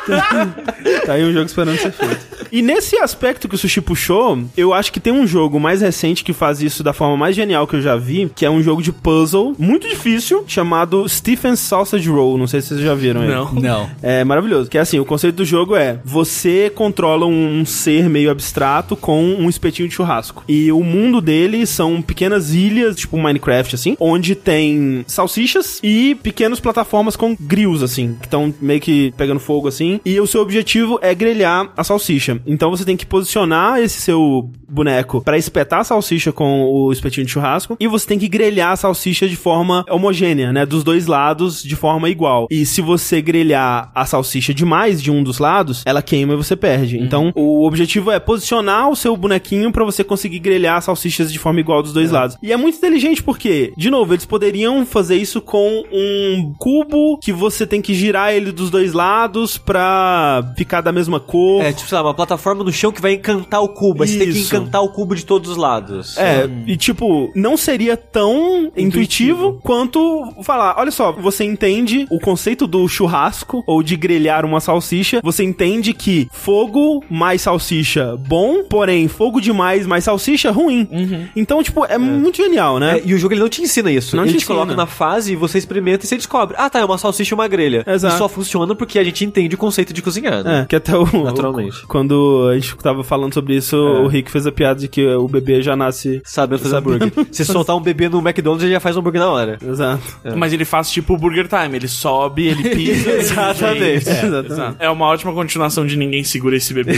Tá 1.06 1.14
aí 1.14 1.24
um 1.24 1.34
jogo 1.34 1.46
esperando 1.46 1.78
ser 1.78 1.92
feito. 1.92 2.28
E 2.52 2.62
nesse 2.62 2.98
aspecto 2.98 3.48
que 3.48 3.56
o 3.56 3.58
Sushi 3.58 3.82
puxou, 3.82 4.40
eu 4.58 4.74
acho 4.74 4.92
que 4.92 5.00
tem 5.00 5.14
um 5.14 5.26
jogo 5.26 5.60
mais 5.60 5.82
recente 5.82 6.24
que 6.24 6.34
faz 6.34 6.62
isso 6.62 6.84
da 6.84 6.94
forma 6.94 7.16
mais 7.16 7.36
genial 7.36 7.68
que 7.68 7.76
eu 7.76 7.82
já 7.82 7.96
vi, 7.96 8.32
que 8.34 8.46
é 8.46 8.50
um 8.50 8.62
jogo 8.62 8.82
de 8.82 8.92
puzzle 8.92 9.56
muito 9.58 9.88
difícil, 9.88 10.44
chamado 10.48 11.08
Stephen's 11.08 11.60
Sausage 11.60 12.10
Roll. 12.10 12.38
Não 12.38 12.48
sei 12.48 12.62
se 12.62 12.70
vocês 12.70 12.82
já 12.82 12.96
viram 12.96 13.24
ele. 13.24 13.34
Não. 13.34 13.54
Não. 13.54 13.90
É 14.02 14.24
maravilhoso. 14.24 14.70
Que 14.70 14.78
é 14.78 14.82
assim, 14.82 15.00
o 15.00 15.06
conceito 15.06 15.36
do 15.36 15.46
jogo 15.46 15.76
é: 15.76 16.00
você 16.04 16.72
controla 16.74 17.26
um, 17.26 17.60
um 17.60 17.66
ser 17.66 18.10
meio 18.10 18.32
abstrato 18.32 18.96
com 18.96 19.24
um 19.24 19.50
espetinho 19.50 19.88
de 19.88 19.96
churrasco. 19.96 20.44
E 20.48 20.72
o 20.72 20.84
mundo 20.84 21.22
dele 21.22 21.66
são 21.66 22.02
pequenas 22.02 22.54
ilhas, 22.54 22.96
tipo 22.96 23.18
Minecraft, 23.18 23.76
assim, 23.76 23.96
onde 24.00 24.36
tem 24.36 25.04
salsichas 25.08 25.80
e 25.84 26.16
pequenas 26.16 26.60
plataformas 26.60 27.16
com 27.16 27.36
grills, 27.40 27.84
assim, 27.84 28.16
que 28.20 28.28
estão 28.28 28.54
meio 28.62 28.80
que 28.80 29.14
pegando 29.18 29.40
fogo, 29.40 29.68
assim. 29.68 29.99
E 30.06 30.20
o 30.20 30.28
seu 30.28 30.42
objetivo 30.42 31.00
é 31.02 31.14
grelhar 31.14 31.72
a 31.76 31.84
salsicha. 31.84 32.40
Então 32.46 32.70
você 32.70 32.86
tem 32.86 32.98
que 32.98 33.06
posicionar 33.06 33.80
esse 33.80 34.02
seu 34.02 34.50
boneco 34.68 35.22
pra 35.22 35.38
espetar 35.38 35.80
a 35.80 35.84
salsicha 35.84 36.32
com 36.32 36.64
o 36.64 36.92
espetinho 36.92 37.26
de 37.26 37.32
churrasco 37.32 37.76
e 37.80 37.88
você 37.88 38.08
tem 38.08 38.20
que 38.20 38.28
grelhar 38.28 38.72
a 38.72 38.76
salsicha 38.76 39.28
de 39.28 39.36
forma 39.36 39.84
homogênea, 39.90 40.54
né, 40.54 40.66
dos 40.66 40.84
dois 40.84 41.08
lados 41.08 41.64
de 41.64 41.76
forma 41.76 42.10
igual. 42.10 42.48
E 42.52 42.66
se 42.66 42.82
você 42.82 43.22
grelhar 43.22 43.92
a 43.94 44.06
salsicha 44.06 44.54
demais 44.54 45.02
de 45.02 45.12
um 45.12 45.24
dos 45.24 45.40
lados, 45.40 45.84
ela 45.86 46.02
queima 46.02 46.34
e 46.34 46.38
você 46.38 46.56
perde. 46.56 46.98
Então, 46.98 47.32
o 47.36 47.66
objetivo 47.66 48.12
é 48.12 48.20
posicionar 48.20 48.90
o 48.90 48.96
seu 48.96 49.16
bonequinho 49.16 49.72
pra 49.72 49.84
você 49.84 50.04
conseguir 50.04 50.40
grelhar 50.40 50.78
as 50.78 50.86
salsichas 50.86 51.32
de 51.32 51.40
forma 51.40 51.60
igual 51.60 51.82
dos 51.82 51.94
dois 51.94 52.12
lados. 52.12 52.38
E 52.42 52.52
é 52.52 52.58
muito 52.58 52.78
inteligente 52.78 53.24
porque, 53.24 53.74
de 53.78 53.90
novo, 53.90 54.14
eles 54.14 54.26
poderiam 54.26 54.86
fazer 54.86 55.16
isso 55.16 55.42
com 55.42 55.84
um 55.92 56.54
cubo 56.58 57.18
que 57.20 57.32
você 57.32 57.66
tem 57.66 57.82
que 57.82 57.94
girar 57.94 58.34
ele 58.34 58.52
dos 58.52 58.70
dois 58.70 58.94
lados 58.94 59.58
pra 59.90 60.54
ficar 60.56 60.82
da 60.82 60.92
mesma 60.92 61.20
cor. 61.20 61.64
É, 61.64 61.74
tipo, 61.74 61.90
sei 61.90 61.98
lá, 61.98 62.04
uma 62.04 62.14
plataforma 62.14 62.64
no 62.64 62.72
chão 62.72 62.92
que 62.92 63.02
vai 63.02 63.14
encantar 63.14 63.62
o 63.62 63.70
cubo. 63.70 64.04
Aí 64.04 64.10
você 64.10 64.18
tem 64.20 64.32
que 64.32 64.38
Isso. 64.38 64.56
encantar 64.56 64.84
o 64.84 64.90
cubo 64.90 65.16
de 65.16 65.26
todos 65.26 65.50
os 65.50 65.58
lados. 65.58 66.18
É, 66.18 66.50
e 66.68 66.78
tipo, 66.78 67.32
não 67.36 67.58
seria 67.58 67.98
tão 67.98 68.72
intuitivo, 68.78 69.60
quanto 69.64 70.34
falar, 70.44 70.76
olha 70.78 70.92
só, 70.92 71.12
você 71.12 71.44
entende 71.44 72.06
o 72.10 72.20
conceito 72.20 72.68
do 72.68 72.88
churrasco 72.88 73.64
ou 73.66 73.82
de 73.82 73.96
grelhar 73.96 74.46
uma 74.46 74.60
salsicha, 74.60 75.22
você 75.24 75.44
entende 75.44 75.94
que 75.94 76.28
fogo 76.32 77.04
mais 77.10 77.42
salsicha 77.42 78.16
bom, 78.18 78.64
porém 78.64 79.08
fogo 79.08 79.42
demais 79.42 79.88
mais 79.88 80.04
salsicha 80.04 80.52
ruim. 80.52 80.88
Então, 81.36 81.64
tipo, 81.64 81.86
é, 81.86 81.98
muito 81.98 82.38
genial, 82.38 82.80
né? 82.80 82.98
É, 82.98 83.02
e 83.06 83.14
o 83.14 83.18
jogo 83.18 83.34
ele 83.34 83.42
não 83.42 83.50
te 83.50 83.62
ensina 83.62 83.92
isso. 83.92 84.16
Não 84.16 84.24
ele 84.24 84.34
te 84.34 84.40
te, 84.40 84.46
coloca 84.46 84.76
na 84.76 84.86
fase 84.86 85.34
e 85.34 85.36
você 85.36 85.58
experimenta 85.58 86.06
e 86.06 86.08
você 86.08 86.16
descobre. 86.16 86.56
Ah, 86.58 86.70
tá, 86.70 86.80
é 86.80 86.86
uma 86.86 86.98
salsicha 86.98 87.34
e 87.34 87.36
uma 87.36 87.48
grelha. 87.48 87.84
Exato. 87.88 88.16
E 88.16 88.18
só 88.18 88.30
funciona 88.30 88.76
porque 88.76 89.00
a 89.00 89.04
gente 89.04 89.26
entende 89.26 89.56
o 89.56 89.58
conceito 89.58 89.79
de 89.86 90.02
cozinhar. 90.02 90.44
né? 90.44 90.62
É, 90.62 90.66
que 90.66 90.76
até 90.76 90.96
o. 90.98 91.06
Naturalmente. 91.24 91.84
o- 91.84 91.88
quando 91.88 92.48
a 92.52 92.56
gente 92.56 92.76
tava 92.78 93.04
falando 93.04 93.34
sobre 93.34 93.56
isso, 93.56 93.76
o 93.78 94.08
Rick 94.08 94.30
fez 94.32 94.46
a 94.46 94.52
piada 94.52 94.80
de 94.80 94.88
que 94.88 95.06
o 95.08 95.28
bebê 95.28 95.62
já 95.62 95.76
nasce. 95.76 96.22
Sabendo 96.24 96.60
fazer 96.60 96.76
Sabendo. 96.76 97.04
hambúrguer. 97.06 97.28
Se 97.32 97.46
soltar 97.46 97.76
um 97.76 97.82
bebê 97.82 98.10
no 98.10 98.20
McDonald's, 98.20 98.64
ele 98.64 98.74
já 98.74 98.80
faz 98.80 98.96
hambúrguer 98.98 99.22
na 99.22 99.30
hora. 99.30 99.58
Exato. 99.66 100.02
Mas 100.36 100.54
ele 100.54 100.66
faz 100.66 100.90
tipo 100.92 101.14
o 101.14 101.18
Burger 101.18 101.48
Time, 101.48 101.76
ele 101.76 101.88
sobe, 101.88 102.48
ele 102.48 102.70
pisa. 102.76 103.12
Exatamente. 103.12 104.10
É, 104.10 104.26
Exatamente. 104.26 104.52
exato. 104.52 104.76
é 104.80 104.90
uma 104.90 105.06
ótima 105.06 105.34
continuação 105.34 105.86
de 105.86 105.96
Ninguém 105.98 106.24
Segura 106.24 106.56
Esse 106.58 106.74
Bebê. 106.74 106.94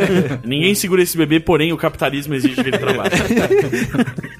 ninguém 0.44 0.74
segura 0.74 1.02
esse 1.02 1.16
bebê, 1.16 1.40
porém 1.40 1.72
o 1.72 1.76
capitalismo 1.76 2.34
exige 2.34 2.54
que 2.54 2.60
ele 2.68 2.78
trabalhe. 2.78 3.10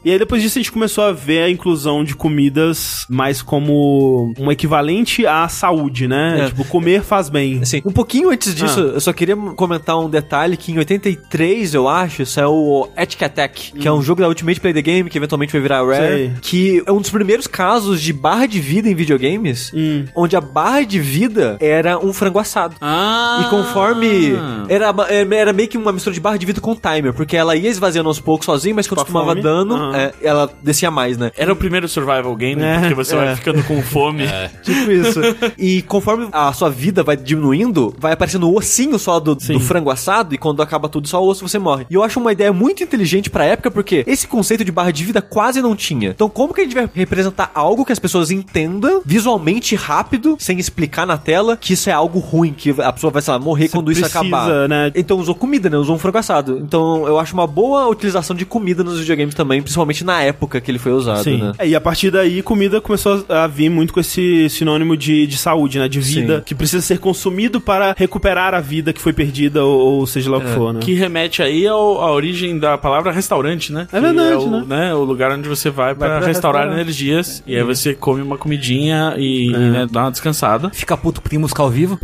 E 0.04 0.10
aí 0.12 0.18
depois 0.18 0.40
disso 0.42 0.58
a 0.58 0.62
gente 0.62 0.70
começou 0.72 1.04
a 1.04 1.12
ver 1.12 1.42
a 1.42 1.50
inclusão 1.50 2.04
de 2.04 2.14
comidas 2.14 3.04
mais 3.08 3.42
como 3.42 4.32
um 4.38 4.50
equivalente 4.52 5.26
à 5.26 5.48
saúde, 5.48 6.06
né? 6.06 6.42
É. 6.42 6.46
Tipo, 6.46 6.64
comer 6.64 7.02
faz 7.02 7.28
bem. 7.28 7.60
Assim, 7.62 7.75
um 7.84 7.92
pouquinho 7.92 8.30
antes 8.30 8.54
disso, 8.54 8.80
eu 8.80 9.00
só 9.00 9.12
queria 9.12 9.36
comentar 9.36 9.98
um 9.98 10.08
detalhe 10.08 10.56
que 10.56 10.72
em 10.72 10.78
83, 10.78 11.74
eu 11.74 11.88
acho, 11.88 12.24
saiu 12.26 12.50
o 12.52 12.88
Ethic 12.96 13.24
Attack, 13.24 13.72
que 13.72 13.86
é 13.88 13.92
um 13.92 14.02
jogo 14.02 14.20
da 14.20 14.28
Ultimate 14.28 14.60
Play 14.60 14.72
the 14.74 14.82
Game, 14.82 15.08
que 15.10 15.18
eventualmente 15.18 15.52
vai 15.52 15.60
virar 15.60 15.84
Rare, 15.84 15.96
Sei. 15.98 16.32
que 16.40 16.82
é 16.86 16.92
um 16.92 17.00
dos 17.00 17.10
primeiros 17.10 17.46
casos 17.46 18.00
de 18.00 18.12
barra 18.12 18.46
de 18.46 18.60
vida 18.60 18.88
em 18.88 18.94
videogames, 18.94 19.72
onde 20.14 20.36
a 20.36 20.40
barra 20.40 20.82
de 20.84 20.98
vida 20.98 21.56
era 21.60 21.98
um 21.98 22.12
frango 22.12 22.38
assado. 22.38 22.76
Ah! 22.80 23.42
E 23.46 23.50
conforme. 23.50 24.32
Era, 24.68 24.94
era 25.08 25.46
era 25.46 25.52
meio 25.52 25.68
que 25.68 25.78
uma 25.78 25.92
mistura 25.92 26.14
de 26.14 26.20
barra 26.20 26.36
de 26.38 26.46
vida 26.46 26.60
com 26.60 26.74
timer, 26.74 27.12
porque 27.12 27.36
ela 27.36 27.54
ia 27.56 27.68
esvaziando 27.68 28.08
aos 28.08 28.18
poucos 28.18 28.46
sozinha, 28.46 28.74
mas 28.74 28.86
quando 28.86 29.04
tomava 29.04 29.34
dano, 29.34 29.74
Aham. 29.74 29.96
é, 29.96 30.12
ela 30.22 30.50
descia 30.62 30.90
mais, 30.90 31.16
né? 31.16 31.30
Era 31.36 31.52
o 31.52 31.56
primeiro 31.56 31.88
survival 31.88 32.34
game, 32.36 32.62
É, 32.62 32.78
porque 32.80 32.94
você 32.94 33.14
é. 33.14 33.18
vai 33.18 33.36
ficando 33.36 33.62
com 33.64 33.80
fome. 33.82 34.24
Tipo 34.62 34.90
isso. 34.90 35.20
e 35.58 35.82
conforme 35.82 36.28
a 36.32 36.52
sua 36.52 36.70
vida 36.70 37.02
vai 37.02 37.16
diminuindo, 37.16 37.65
vai 37.98 38.12
aparecendo 38.12 38.48
o 38.48 38.56
ossinho 38.56 38.98
só 38.98 39.18
do, 39.20 39.34
do 39.34 39.60
frango 39.60 39.90
assado, 39.90 40.34
e 40.34 40.38
quando 40.38 40.62
acaba 40.62 40.88
tudo 40.88 41.08
só 41.08 41.22
o 41.22 41.26
osso, 41.28 41.46
você 41.46 41.58
morre. 41.58 41.86
E 41.90 41.94
eu 41.94 42.02
acho 42.02 42.20
uma 42.20 42.32
ideia 42.32 42.52
muito 42.52 42.82
inteligente 42.82 43.30
pra 43.30 43.44
época, 43.44 43.70
porque 43.70 44.04
esse 44.06 44.26
conceito 44.26 44.64
de 44.64 44.72
barra 44.72 44.90
de 44.90 45.04
vida 45.04 45.20
quase 45.22 45.60
não 45.60 45.74
tinha. 45.76 46.10
Então, 46.10 46.28
como 46.28 46.54
que 46.54 46.60
a 46.60 46.64
gente 46.64 46.74
vai 46.74 46.88
representar 46.92 47.50
algo 47.54 47.84
que 47.84 47.92
as 47.92 47.98
pessoas 47.98 48.30
entendam 48.30 49.02
visualmente 49.04 49.74
rápido, 49.74 50.36
sem 50.38 50.58
explicar 50.58 51.06
na 51.06 51.16
tela, 51.16 51.56
que 51.56 51.72
isso 51.72 51.88
é 51.90 51.92
algo 51.92 52.18
ruim, 52.18 52.52
que 52.52 52.70
a 52.70 52.92
pessoa 52.92 53.10
vai, 53.10 53.22
sei 53.22 53.32
lá, 53.32 53.38
morrer 53.38 53.68
quando 53.68 53.90
isso 53.90 54.00
precisa, 54.00 54.20
acabar. 54.20 54.68
né? 54.68 54.92
Então 54.94 55.18
usou 55.18 55.34
comida, 55.34 55.68
né? 55.70 55.76
Usou 55.76 55.94
um 55.94 55.98
frango 55.98 56.18
assado. 56.18 56.58
Então 56.58 57.06
eu 57.06 57.18
acho 57.18 57.34
uma 57.34 57.46
boa 57.46 57.86
utilização 57.88 58.34
de 58.34 58.44
comida 58.44 58.82
nos 58.82 58.98
videogames 58.98 59.34
também, 59.34 59.60
principalmente 59.62 60.04
na 60.04 60.22
época 60.22 60.60
que 60.60 60.70
ele 60.70 60.78
foi 60.78 60.92
usado, 60.92 61.24
Sim. 61.24 61.38
né? 61.38 61.52
É, 61.58 61.68
e 61.68 61.74
a 61.74 61.80
partir 61.80 62.10
daí, 62.10 62.42
comida 62.42 62.80
começou 62.80 63.24
a 63.28 63.46
vir 63.46 63.68
muito 63.70 63.92
com 63.92 64.00
esse 64.00 64.48
sinônimo 64.50 64.96
de, 64.96 65.26
de 65.26 65.36
saúde, 65.36 65.78
né? 65.78 65.88
De 65.88 66.00
vida, 66.00 66.38
Sim. 66.38 66.42
que 66.44 66.54
precisa 66.54 66.82
ser 66.82 66.98
consumido 66.98 67.55
para 67.60 67.94
recuperar 67.96 68.54
a 68.54 68.60
vida 68.60 68.92
que 68.92 69.00
foi 69.00 69.12
perdida, 69.12 69.64
ou, 69.64 69.98
ou 70.00 70.06
seja 70.06 70.30
lá 70.30 70.38
o 70.38 70.40
que 70.40 70.48
for, 70.48 70.72
né? 70.72 70.80
Que 70.80 70.94
remete 70.94 71.42
aí 71.42 71.66
ao- 71.66 72.00
à 72.00 72.10
origem 72.12 72.58
da 72.58 72.76
palavra 72.78 73.12
restaurante, 73.12 73.72
né? 73.72 73.86
É 73.92 73.96
Que 73.96 74.00
verdade, 74.00 74.34
o, 74.44 74.64
né? 74.66 74.94
O 74.94 75.04
lugar 75.04 75.30
onde 75.32 75.48
você 75.48 75.70
vai, 75.70 75.94
pra 75.94 76.18
pra 76.18 76.26
restaurar 76.26 76.66
energias. 76.72 77.42
E 77.46 77.56
aí 77.56 77.62
você 77.62 77.94
come 77.94 78.22
uma 78.22 78.36
comidinha 78.38 79.14
e, 79.16 79.54
É. 79.54 79.58
e, 79.58 79.70
né, 79.70 79.86
dá 79.90 80.02
uma 80.02 80.10
descansada. 80.10 80.70
Fica 80.70 80.96
puto 80.96 81.20
porque 81.20 81.30
tem 81.30 81.38
música 81.38 81.62
ao 81.62 81.70
vivo. 81.70 81.98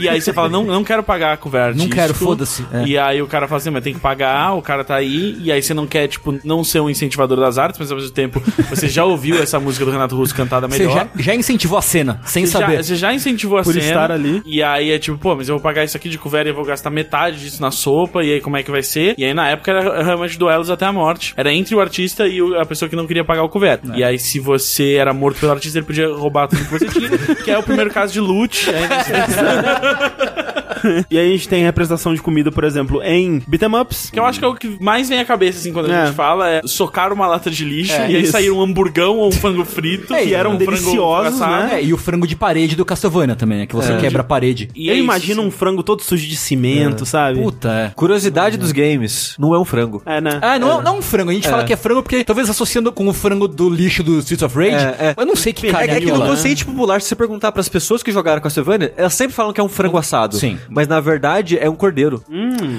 E 0.00 0.08
aí 0.08 0.20
você 0.20 0.32
fala, 0.32 0.48
não, 0.48 0.64
não 0.64 0.84
quero 0.84 1.02
pagar 1.02 1.36
cover 1.38 1.74
Não 1.76 1.88
quero, 1.88 2.14
foda-se. 2.14 2.64
É. 2.72 2.84
E 2.86 2.96
aí 2.98 3.20
o 3.22 3.26
cara 3.26 3.46
fala 3.48 3.58
assim, 3.58 3.70
mas 3.70 3.82
tem 3.82 3.94
que 3.94 4.00
pagar, 4.00 4.54
o 4.54 4.62
cara 4.62 4.84
tá 4.84 4.94
aí, 4.94 5.36
e 5.42 5.50
aí 5.52 5.62
você 5.62 5.74
não 5.74 5.86
quer, 5.86 6.06
tipo, 6.08 6.38
não 6.44 6.62
ser 6.64 6.80
um 6.80 6.88
incentivador 6.90 7.38
das 7.38 7.58
artes, 7.58 7.78
mas 7.78 7.90
ao 7.90 7.96
mesmo 7.98 8.12
tempo 8.12 8.42
você 8.68 8.88
já 8.88 9.04
ouviu 9.04 9.42
essa 9.42 9.58
música 9.60 9.84
do 9.84 9.90
Renato 9.90 10.16
Russo 10.16 10.34
cantada 10.34 10.68
Você 10.68 10.78
melhor. 10.86 10.94
já, 11.16 11.22
já 11.22 11.34
incentivou 11.34 11.78
a 11.78 11.82
cena, 11.82 12.20
sem 12.24 12.46
Você 12.46 12.52
já, 12.52 12.58
saber. 12.60 12.84
você 12.84 12.96
já 12.96 13.12
incentivou 13.12 13.58
a 13.58 13.62
Por 13.62 13.72
cena. 13.74 13.84
estar 13.86 14.10
ali. 14.12 14.42
E 14.46 14.62
aí 14.62 14.79
é 14.88 14.98
tipo, 15.00 15.18
pô, 15.18 15.34
mas 15.34 15.48
eu 15.48 15.56
vou 15.56 15.62
pagar 15.62 15.84
isso 15.84 15.96
aqui 15.96 16.08
de 16.08 16.16
couvert 16.16 16.46
e 16.46 16.50
eu 16.50 16.54
vou 16.54 16.64
gastar 16.64 16.90
metade 16.90 17.40
disso 17.40 17.60
na 17.60 17.72
sopa. 17.72 18.22
E 18.22 18.34
aí 18.34 18.40
como 18.40 18.56
é 18.56 18.62
que 18.62 18.70
vai 18.70 18.82
ser? 18.82 19.14
E 19.18 19.24
aí 19.24 19.34
na 19.34 19.48
época 19.48 19.72
era 19.72 20.02
realmente 20.02 20.38
duelos 20.38 20.70
até 20.70 20.86
a 20.86 20.92
morte. 20.92 21.34
Era 21.36 21.52
entre 21.52 21.74
o 21.74 21.80
artista 21.80 22.26
e 22.26 22.38
a 22.56 22.64
pessoa 22.64 22.88
que 22.88 22.94
não 22.94 23.06
queria 23.06 23.24
pagar 23.24 23.42
o 23.42 23.48
couvert. 23.48 23.80
É. 23.92 23.98
E 23.98 24.04
aí 24.04 24.18
se 24.18 24.38
você 24.38 24.94
era 24.94 25.12
morto 25.12 25.40
pelo 25.40 25.52
artista, 25.52 25.78
ele 25.78 25.86
podia 25.86 26.08
roubar 26.08 26.46
tudo 26.46 26.64
que 26.64 26.70
você 26.70 26.86
tinha. 26.86 27.10
que 27.44 27.50
é 27.50 27.58
o 27.58 27.62
primeiro 27.62 27.90
caso 27.90 28.12
de 28.12 28.20
loot. 28.20 28.70
É, 28.70 30.69
e 31.10 31.18
aí 31.18 31.28
a 31.28 31.32
gente 31.32 31.48
tem 31.48 31.62
representação 31.64 32.14
de 32.14 32.20
comida, 32.22 32.50
por 32.52 32.64
exemplo, 32.64 33.02
em 33.02 33.42
beat'em 33.46 33.74
ups. 33.80 34.10
Que 34.10 34.18
eu 34.18 34.24
acho 34.24 34.38
que 34.38 34.44
é 34.44 34.48
o 34.48 34.54
que 34.54 34.76
mais 34.82 35.08
vem 35.08 35.20
à 35.20 35.24
cabeça, 35.24 35.58
assim, 35.58 35.72
quando 35.72 35.90
a 35.90 35.94
É. 35.94 36.06
gente 36.06 36.14
fala, 36.14 36.48
é 36.48 36.60
socar 36.64 37.12
uma 37.12 37.26
lata 37.26 37.50
de 37.50 37.64
lixo 37.64 37.92
É, 37.92 38.10
e 38.10 38.16
aí 38.16 38.22
isso. 38.22 38.32
sair 38.32 38.50
um 38.50 38.60
hamburgão 38.60 39.16
ou 39.18 39.28
um 39.28 39.32
frango 39.32 39.64
frito. 39.64 40.14
É, 40.14 40.24
e 40.24 40.34
eram 40.34 40.52
um 40.52 40.56
deliciosos, 40.56 41.40
né? 41.40 41.70
É, 41.74 41.84
e 41.84 41.92
o 41.92 41.96
frango 41.98 42.26
de 42.26 42.36
parede 42.36 42.76
do 42.76 42.84
Castlevania 42.84 43.36
também, 43.36 43.58
né? 43.58 43.66
Que 43.66 43.74
você 43.74 43.96
quebra 43.96 44.20
a 44.22 44.24
parede. 44.24 44.68
E 44.74 44.88
eu 44.88 44.92
é 44.92 44.96
isso, 44.96 45.04
imagino 45.04 45.40
assim. 45.40 45.48
um 45.48 45.50
frango 45.50 45.82
todo 45.82 46.02
sujo 46.02 46.26
de 46.26 46.36
cimento, 46.36 47.04
sabe? 47.06 47.40
Puta, 47.40 47.68
é. 47.70 47.92
Curiosidade 47.94 48.56
dos 48.56 48.72
games, 48.72 49.34
não 49.38 49.54
é 49.54 49.58
um 49.58 49.64
frango. 49.64 50.02
É, 50.06 50.20
né? 50.20 50.38
Ah, 50.42 50.58
não 50.58 50.80
é, 50.80 50.82
não 50.82 50.94
é 50.94 50.98
um 50.98 51.02
frango. 51.02 51.30
A 51.30 51.34
gente 51.34 51.48
fala 51.48 51.64
que 51.64 51.72
é 51.72 51.76
frango 51.76 52.02
porque 52.02 52.24
talvez 52.24 52.48
associando 52.48 52.92
com 52.92 53.06
o 53.06 53.12
frango 53.12 53.46
do 53.48 53.68
lixo 53.68 54.02
do 54.02 54.18
Streets 54.18 54.42
of 54.42 54.56
Rage. 54.56 54.84
É, 54.84 54.96
é. 55.00 55.14
Eu 55.16 55.26
não 55.26 55.36
sei 55.36 55.52
que 55.52 55.66
É, 55.68 55.72
carne 55.72 55.88
é 55.94 56.00
que 56.00 56.06
no 56.10 56.20
consciente 56.26 56.64
popular, 56.64 57.00
se 57.00 57.08
você 57.08 57.14
perguntar 57.14 57.52
pras 57.52 57.68
pessoas 57.68 58.02
que 58.02 58.10
jogaram 58.12 58.40
Castlevania, 58.40 58.92
elas 58.96 59.14
sempre 59.14 59.34
falam 59.34 59.52
que 59.52 59.60
é 59.60 59.64
um 59.64 59.68
frango 59.68 59.96
assado. 59.98 60.36
Sim. 60.36 60.58
Mas 60.70 60.86
na 60.88 61.00
verdade 61.00 61.58
é 61.58 61.68
um 61.68 61.74
cordeiro. 61.74 62.22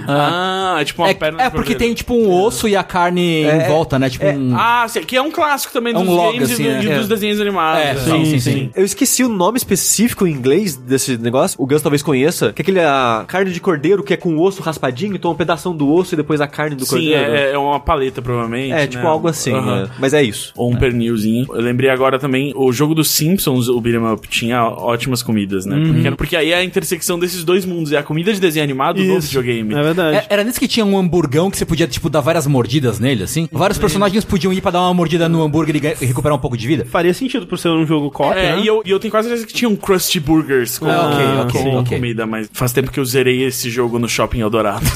Ah, 0.08 0.78
é 0.80 0.86
tipo 0.86 1.02
uma 1.02 1.10
É, 1.10 1.14
perna 1.14 1.42
é 1.42 1.46
de 1.46 1.52
porque 1.52 1.72
cordeiro. 1.74 1.80
tem 1.80 1.94
tipo 1.94 2.14
um 2.16 2.32
osso 2.32 2.68
e 2.68 2.76
a 2.76 2.84
carne 2.84 3.44
em 3.44 3.68
volta, 3.68 4.00
né? 4.00 4.10
Tipo 4.10 4.26
um. 4.28 4.56
Ah, 4.56 4.86
sim, 4.88 5.02
que 5.02 5.16
é 5.16 5.22
um 5.22 5.32
clássico 5.32 5.74
também 5.74 5.94
É 5.94 5.98
um 5.98 6.06
dos 6.06 6.14
log, 6.16 6.34
games 6.34 6.52
assim, 6.52 6.64
e 6.64 6.66
do- 6.68 6.72
é. 6.72 6.80
de- 6.80 6.92
É. 6.92 6.98
dos 6.98 7.08
desenhos 7.08 7.40
animados. 7.42 7.82
É, 7.82 7.94
e 7.94 7.98
sim, 8.00 8.26
sim, 8.26 8.40
sim. 8.40 8.70
Eu 8.76 8.86
esqueci 8.86 9.24
o 9.24 9.30
nome 9.30 9.58
específico 9.58 10.26
em 10.28 10.32
inglês 10.32 10.76
desse 10.76 11.18
negócio. 11.18 11.62
O 11.62 11.66
Gus 11.66 11.82
talvez 11.82 12.02
conheça. 12.02 12.54
Que 12.54 12.62
é 12.62 12.64
aquele 12.64 12.80
a 12.80 13.26
carne 13.28 13.52
de 13.52 13.60
cordeiro 13.60 14.04
que 14.04 14.14
é 14.14 14.18
com 14.18 14.36
o 14.36 14.42
osso 14.42 14.62
raspadinho, 14.62 15.16
então 15.16 15.32
um 15.32 15.36
pedaço 15.36 15.72
do 15.74 15.92
osso 15.92 16.16
e 16.16 16.18
depois 16.18 16.42
a 16.42 16.48
carne 16.48 16.76
do 16.76 16.86
Sim, 16.86 16.92
cordeiro. 16.92 17.16
é, 17.34 17.52
é 17.54 17.58
uma 17.58 17.80
paleta, 17.80 18.22
provavelmente. 18.22 18.72
É, 18.74 18.88
tipo 18.88 19.04
né? 19.04 19.10
algo 19.10 19.28
assim. 19.28 19.54
É. 19.56 19.88
Mas 20.00 20.14
é 20.14 20.24
isso. 20.24 20.54
Ou 20.56 20.72
um 20.72 20.76
pernilzinho. 20.76 21.46
Eu 21.54 21.62
lembrei 21.62 21.90
agora 21.90 22.18
também, 22.20 22.54
o 22.56 22.72
jogo 22.72 22.94
dos 22.96 23.10
Simpsons, 23.10 23.68
o 23.68 23.80
Beat'em 23.80 24.12
Up, 24.14 24.28
tinha 24.28 24.64
ótimas 24.64 25.22
comidas, 25.24 25.66
né? 25.66 25.76
Uhum. 25.76 25.94
Porque, 25.94 26.12
porque 26.12 26.36
aí 26.36 26.52
é 26.52 26.56
a 26.58 26.64
intersecção 26.64 27.18
desses 27.20 27.44
dois 27.44 27.66
mundos. 27.66 27.81
É 27.92 27.98
a 27.98 28.04
comida 28.04 28.34
de 28.34 28.40
desenho 28.40 28.64
animado 28.64 29.00
Isso. 29.02 29.28
videogame. 29.28 29.74
É 29.74 29.82
verdade. 29.82 30.18
É- 30.18 30.26
Era 30.30 30.44
nesse 30.44 30.60
que 30.60 30.68
tinha 30.68 30.86
um 30.86 30.98
hamburgão 30.98 31.50
que 31.50 31.58
você 31.58 31.66
podia, 31.66 31.88
tipo, 31.88 32.10
dar 32.10 32.20
várias 32.22 32.46
mordidas 32.48 33.00
nele, 33.00 33.24
assim? 33.24 33.48
Vários 33.52 33.78
personagens 33.78 34.26
podiam 34.26 34.52
ir 34.52 34.62
pra 34.62 34.72
dar 34.72 34.82
uma 34.82 34.94
mordida 34.94 35.30
no 35.30 35.42
hambúrguer 35.42 35.76
e 35.76 35.82
e 36.02 36.06
recuperar 36.06 36.38
um 36.38 36.42
pouco 36.42 36.58
de 36.58 36.68
vida? 36.68 36.86
Faria 36.86 37.14
sentido 37.14 37.48
por 37.48 37.58
ser 37.58 37.70
um 37.70 37.86
jogo 37.86 38.12
co 38.12 38.32
É, 38.34 38.56
né? 38.56 38.62
e 38.62 38.68
eu, 38.68 38.82
e 38.86 38.90
eu 38.92 39.00
tenho 39.00 39.12
quase 39.12 39.28
certeza 39.28 39.48
que 39.48 39.54
tinha 39.54 39.70
um 39.70 39.76
Krusty 39.76 40.20
Burgers 40.20 40.78
com, 40.78 40.88
Ah, 40.90 41.12
ok, 41.12 41.26
ok, 41.62 41.72
com 41.72 41.78
ok. 41.80 41.98
comida, 41.98 42.26
mas 42.26 42.50
faz 42.52 42.72
tempo 42.74 42.92
que 42.92 43.00
eu 43.00 43.06
zerei 43.06 43.44
esse 43.44 43.70
jogo 43.70 43.98
no 44.00 44.08
Shopping 44.10 44.40
Eldorado. 44.42 44.86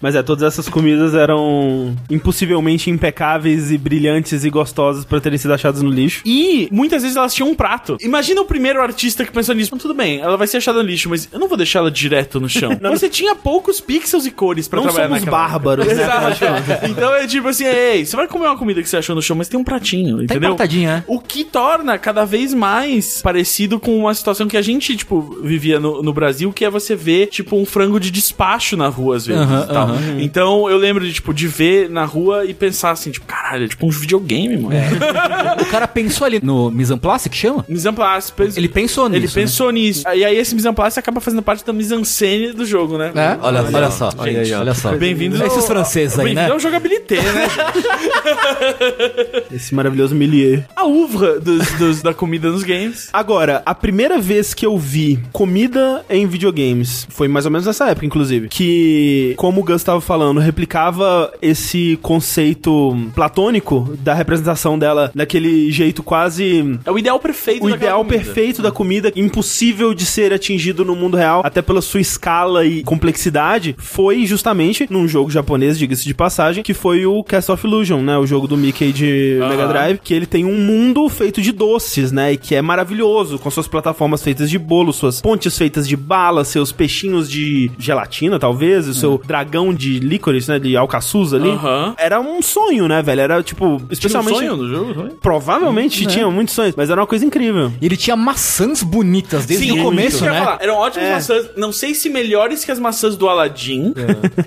Mas 0.00 0.14
é, 0.14 0.22
todas 0.22 0.42
essas 0.44 0.68
comidas 0.68 1.14
eram 1.14 1.94
impossivelmente 2.10 2.90
impecáveis 2.90 3.70
e 3.70 3.78
brilhantes 3.78 4.44
e 4.44 4.50
gostosas 4.50 5.04
pra 5.04 5.20
terem 5.20 5.38
sido 5.38 5.52
achadas 5.52 5.82
no 5.82 5.90
lixo. 5.90 6.22
E 6.24 6.68
muitas 6.72 7.02
vezes 7.02 7.16
elas 7.16 7.34
tinham 7.34 7.50
um 7.50 7.54
prato. 7.54 7.96
Imagina 8.00 8.40
o 8.40 8.44
primeiro 8.44 8.80
artista 8.82 9.24
que 9.24 9.32
pensou 9.32 9.54
nisso. 9.54 9.70
"Mas 9.72 9.82
Tudo 9.82 9.94
bem, 9.94 10.18
ela 10.20 10.36
vai 10.36 10.46
ser 10.46 10.56
achada 10.56 10.82
no 10.82 10.88
lixo, 10.88 11.08
mas 11.08 11.28
eu 11.32 11.38
não 11.38 11.46
vou 11.48 11.56
deixar 11.56 11.78
ela 11.80 11.85
direto 11.90 12.40
no 12.40 12.48
chão. 12.48 12.70
Você 12.90 13.08
tinha 13.08 13.34
poucos 13.34 13.80
pixels 13.80 14.26
e 14.26 14.30
cores 14.30 14.68
pra 14.68 14.78
Não 14.80 14.84
trabalhar 14.84 15.08
somos 15.08 15.24
naquela 15.24 15.48
bárbaros, 15.48 15.86
época. 15.86 16.06
né? 16.06 16.58
Exato. 16.60 16.86
então 16.90 17.14
é 17.14 17.26
tipo 17.26 17.48
assim, 17.48 17.64
ei, 17.64 18.04
você 18.04 18.16
vai 18.16 18.26
comer 18.26 18.46
uma 18.46 18.56
comida 18.56 18.82
que 18.82 18.88
você 18.88 18.96
achou 18.96 19.14
no 19.14 19.22
chão, 19.22 19.36
mas 19.36 19.48
tem 19.48 19.58
um 19.58 19.64
pratinho, 19.64 20.18
Tá 20.18 20.24
entendeu? 20.24 20.50
empatadinha, 20.50 20.96
né? 20.96 21.04
O 21.06 21.18
que 21.20 21.44
torna 21.44 21.98
cada 21.98 22.24
vez 22.24 22.52
mais 22.54 23.20
parecido 23.22 23.78
com 23.80 23.96
uma 23.98 24.14
situação 24.14 24.46
que 24.48 24.56
a 24.56 24.62
gente, 24.62 24.96
tipo, 24.96 25.38
vivia 25.42 25.78
no, 25.80 26.02
no 26.02 26.12
Brasil, 26.12 26.52
que 26.52 26.64
é 26.64 26.70
você 26.70 26.94
ver, 26.96 27.26
tipo, 27.28 27.56
um 27.56 27.64
frango 27.66 27.98
de 28.00 28.10
despacho 28.10 28.76
na 28.76 28.88
rua, 28.88 29.16
às 29.16 29.26
vezes. 29.26 29.42
Aham. 29.42 30.16
Então 30.20 30.68
eu 30.70 30.76
lembro 30.76 31.04
de, 31.04 31.12
tipo, 31.12 31.32
de 31.34 31.46
ver 31.46 31.88
na 31.90 32.04
rua 32.04 32.44
e 32.44 32.54
pensar 32.54 32.90
assim, 32.92 33.10
tipo, 33.10 33.26
caralho, 33.26 33.64
é 33.64 33.68
tipo 33.68 33.86
um 33.86 33.90
videogame, 33.90 34.56
mano. 34.56 34.76
O 35.60 35.66
cara 35.66 35.86
pensou 35.88 36.26
ali 36.26 36.40
no 36.42 36.70
mise 36.70 36.92
en 36.92 36.98
place, 36.98 37.28
que 37.28 37.36
chama? 37.36 37.64
Mise 37.68 37.88
en 37.88 37.92
place. 37.92 38.32
pens- 38.32 38.56
Ele 38.56 38.68
pensou 38.68 39.06
Ele 39.06 39.20
nisso, 39.20 39.36
né? 39.36 39.42
pensou 39.42 39.70
nisso. 39.70 40.04
E 40.08 40.24
aí 40.24 40.36
esse 40.36 40.54
mise 40.54 40.68
en 40.68 40.72
place 40.74 40.98
acaba 40.98 41.20
fazendo 41.20 41.42
parte 41.42 41.64
da 41.64 41.72
mise 41.76 41.94
en 41.94 42.04
scène 42.04 42.52
do 42.52 42.64
jogo, 42.64 42.96
né? 42.98 43.12
É? 43.14 43.38
Olha, 43.42 43.62
olha 43.72 43.90
só. 43.90 44.10
Olha 44.18 44.40
aí. 44.40 44.52
Olha 44.54 44.74
só. 44.74 44.94
Bem-vindos 44.96 45.40
Esses 45.40 45.66
franceses 45.66 46.18
aí, 46.18 46.26
né? 46.26 46.34
Bem-vindo 46.34 46.52
ao 46.54 46.60
jogabilité, 46.60 47.16
né? 47.22 47.48
Esse 49.52 49.74
maravilhoso 49.74 50.14
milieu. 50.14 50.62
A 50.74 50.84
uvra 50.86 51.40
dos, 51.40 51.66
dos- 51.72 52.02
da 52.02 52.12
comida 52.14 52.50
nos 52.50 52.62
games. 52.62 53.08
Agora, 53.12 53.62
a 53.64 53.74
primeira 53.74 54.18
vez 54.18 54.54
que 54.54 54.66
eu 54.66 54.76
vi 54.78 55.18
comida 55.32 56.04
em 56.10 56.26
videogames 56.26 57.06
foi 57.10 57.28
mais 57.28 57.44
ou 57.44 57.50
menos 57.50 57.66
nessa 57.66 57.88
época, 57.88 58.06
inclusive. 58.06 58.48
Que, 58.48 59.34
como 59.36 59.60
o 59.60 59.64
Gus 59.64 59.76
estava 59.76 60.00
falando, 60.00 60.40
replicava 60.40 61.32
esse 61.40 61.98
conceito 62.02 62.96
platônico 63.14 63.96
da 64.00 64.14
representação 64.14 64.78
dela 64.78 65.10
daquele 65.14 65.70
jeito 65.70 66.02
quase. 66.02 66.78
É 66.84 66.90
o 66.90 66.98
ideal 66.98 67.18
perfeito 67.18 67.64
O 67.64 67.70
ideal 67.70 68.04
comida. 68.04 68.24
perfeito 68.24 68.62
da 68.62 68.70
comida, 68.70 69.12
impossível 69.16 69.94
de 69.94 70.04
ser 70.06 70.32
atingido 70.32 70.84
no 70.84 70.94
mundo 70.96 71.16
real, 71.16 71.42
até 71.44 71.60
pela 71.66 71.82
sua 71.82 72.00
escala 72.00 72.64
e 72.64 72.82
complexidade, 72.82 73.74
foi 73.78 74.24
justamente 74.26 74.86
num 74.90 75.06
jogo 75.08 75.30
japonês, 75.30 75.78
diga-se 75.78 76.04
de 76.04 76.14
passagem, 76.14 76.62
que 76.62 76.72
foi 76.74 77.06
o 77.06 77.22
Cast 77.24 77.50
of 77.52 77.66
Illusion, 77.66 78.00
né? 78.00 78.16
O 78.18 78.26
jogo 78.26 78.46
do 78.46 78.56
Mickey 78.56 78.92
de 78.92 79.38
Aham. 79.40 79.48
Mega 79.48 79.68
Drive, 79.68 79.98
que 80.02 80.14
ele 80.14 80.26
tem 80.26 80.44
um 80.44 80.56
mundo 80.58 81.08
feito 81.08 81.40
de 81.42 81.52
doces, 81.52 82.12
né? 82.12 82.32
E 82.32 82.36
que 82.36 82.54
é 82.54 82.62
maravilhoso, 82.62 83.38
com 83.38 83.50
suas 83.50 83.66
plataformas 83.68 84.22
feitas 84.22 84.48
de 84.50 84.58
bolo, 84.58 84.92
suas 84.92 85.20
pontes 85.20 85.56
feitas 85.56 85.86
de 85.88 85.96
bala, 85.96 86.44
seus 86.44 86.72
peixinhos 86.72 87.28
de 87.28 87.70
gelatina, 87.78 88.38
talvez, 88.38 88.86
o 88.88 88.94
seu 88.94 89.20
dragão 89.26 89.74
de 89.74 89.98
licorice, 89.98 90.48
né? 90.50 90.58
De 90.58 90.76
alcaçuz 90.76 91.32
ali. 91.34 91.50
Aham. 91.50 91.94
Era 91.98 92.20
um 92.20 92.40
sonho, 92.42 92.86
né, 92.88 93.02
velho? 93.02 93.20
Era 93.20 93.42
tipo, 93.42 93.64
Tinha 93.76 93.88
um 93.88 93.92
especialmente. 93.92 94.36
sonho 94.38 94.56
no 94.56 94.68
jogo 94.68 94.94
também? 94.94 95.12
Provavelmente 95.20 96.06
tinha 96.06 96.28
muitos 96.30 96.54
sonhos, 96.54 96.74
mas 96.76 96.90
era 96.90 97.00
uma 97.00 97.06
coisa 97.06 97.24
incrível. 97.24 97.72
E 97.80 97.86
ele 97.86 97.96
tinha 97.96 98.16
maçãs 98.16 98.82
bonitas 98.82 99.46
desde 99.46 99.70
o 99.72 99.74
isso 99.76 99.84
começo, 99.84 100.18
que 100.18 100.24
eu 100.24 100.26
ia 100.28 100.32
né? 100.32 100.38
falar. 100.44 100.58
Eram 100.60 100.74
ótimas 100.76 101.06
É. 101.08 101.12
maçãs. 101.12 101.46
Não 101.56 101.72
sei 101.72 101.94
se 101.94 102.08
melhores 102.08 102.64
que 102.64 102.70
as 102.70 102.78
maçãs 102.78 103.16
do 103.16 103.28
Aladdin. 103.28 103.92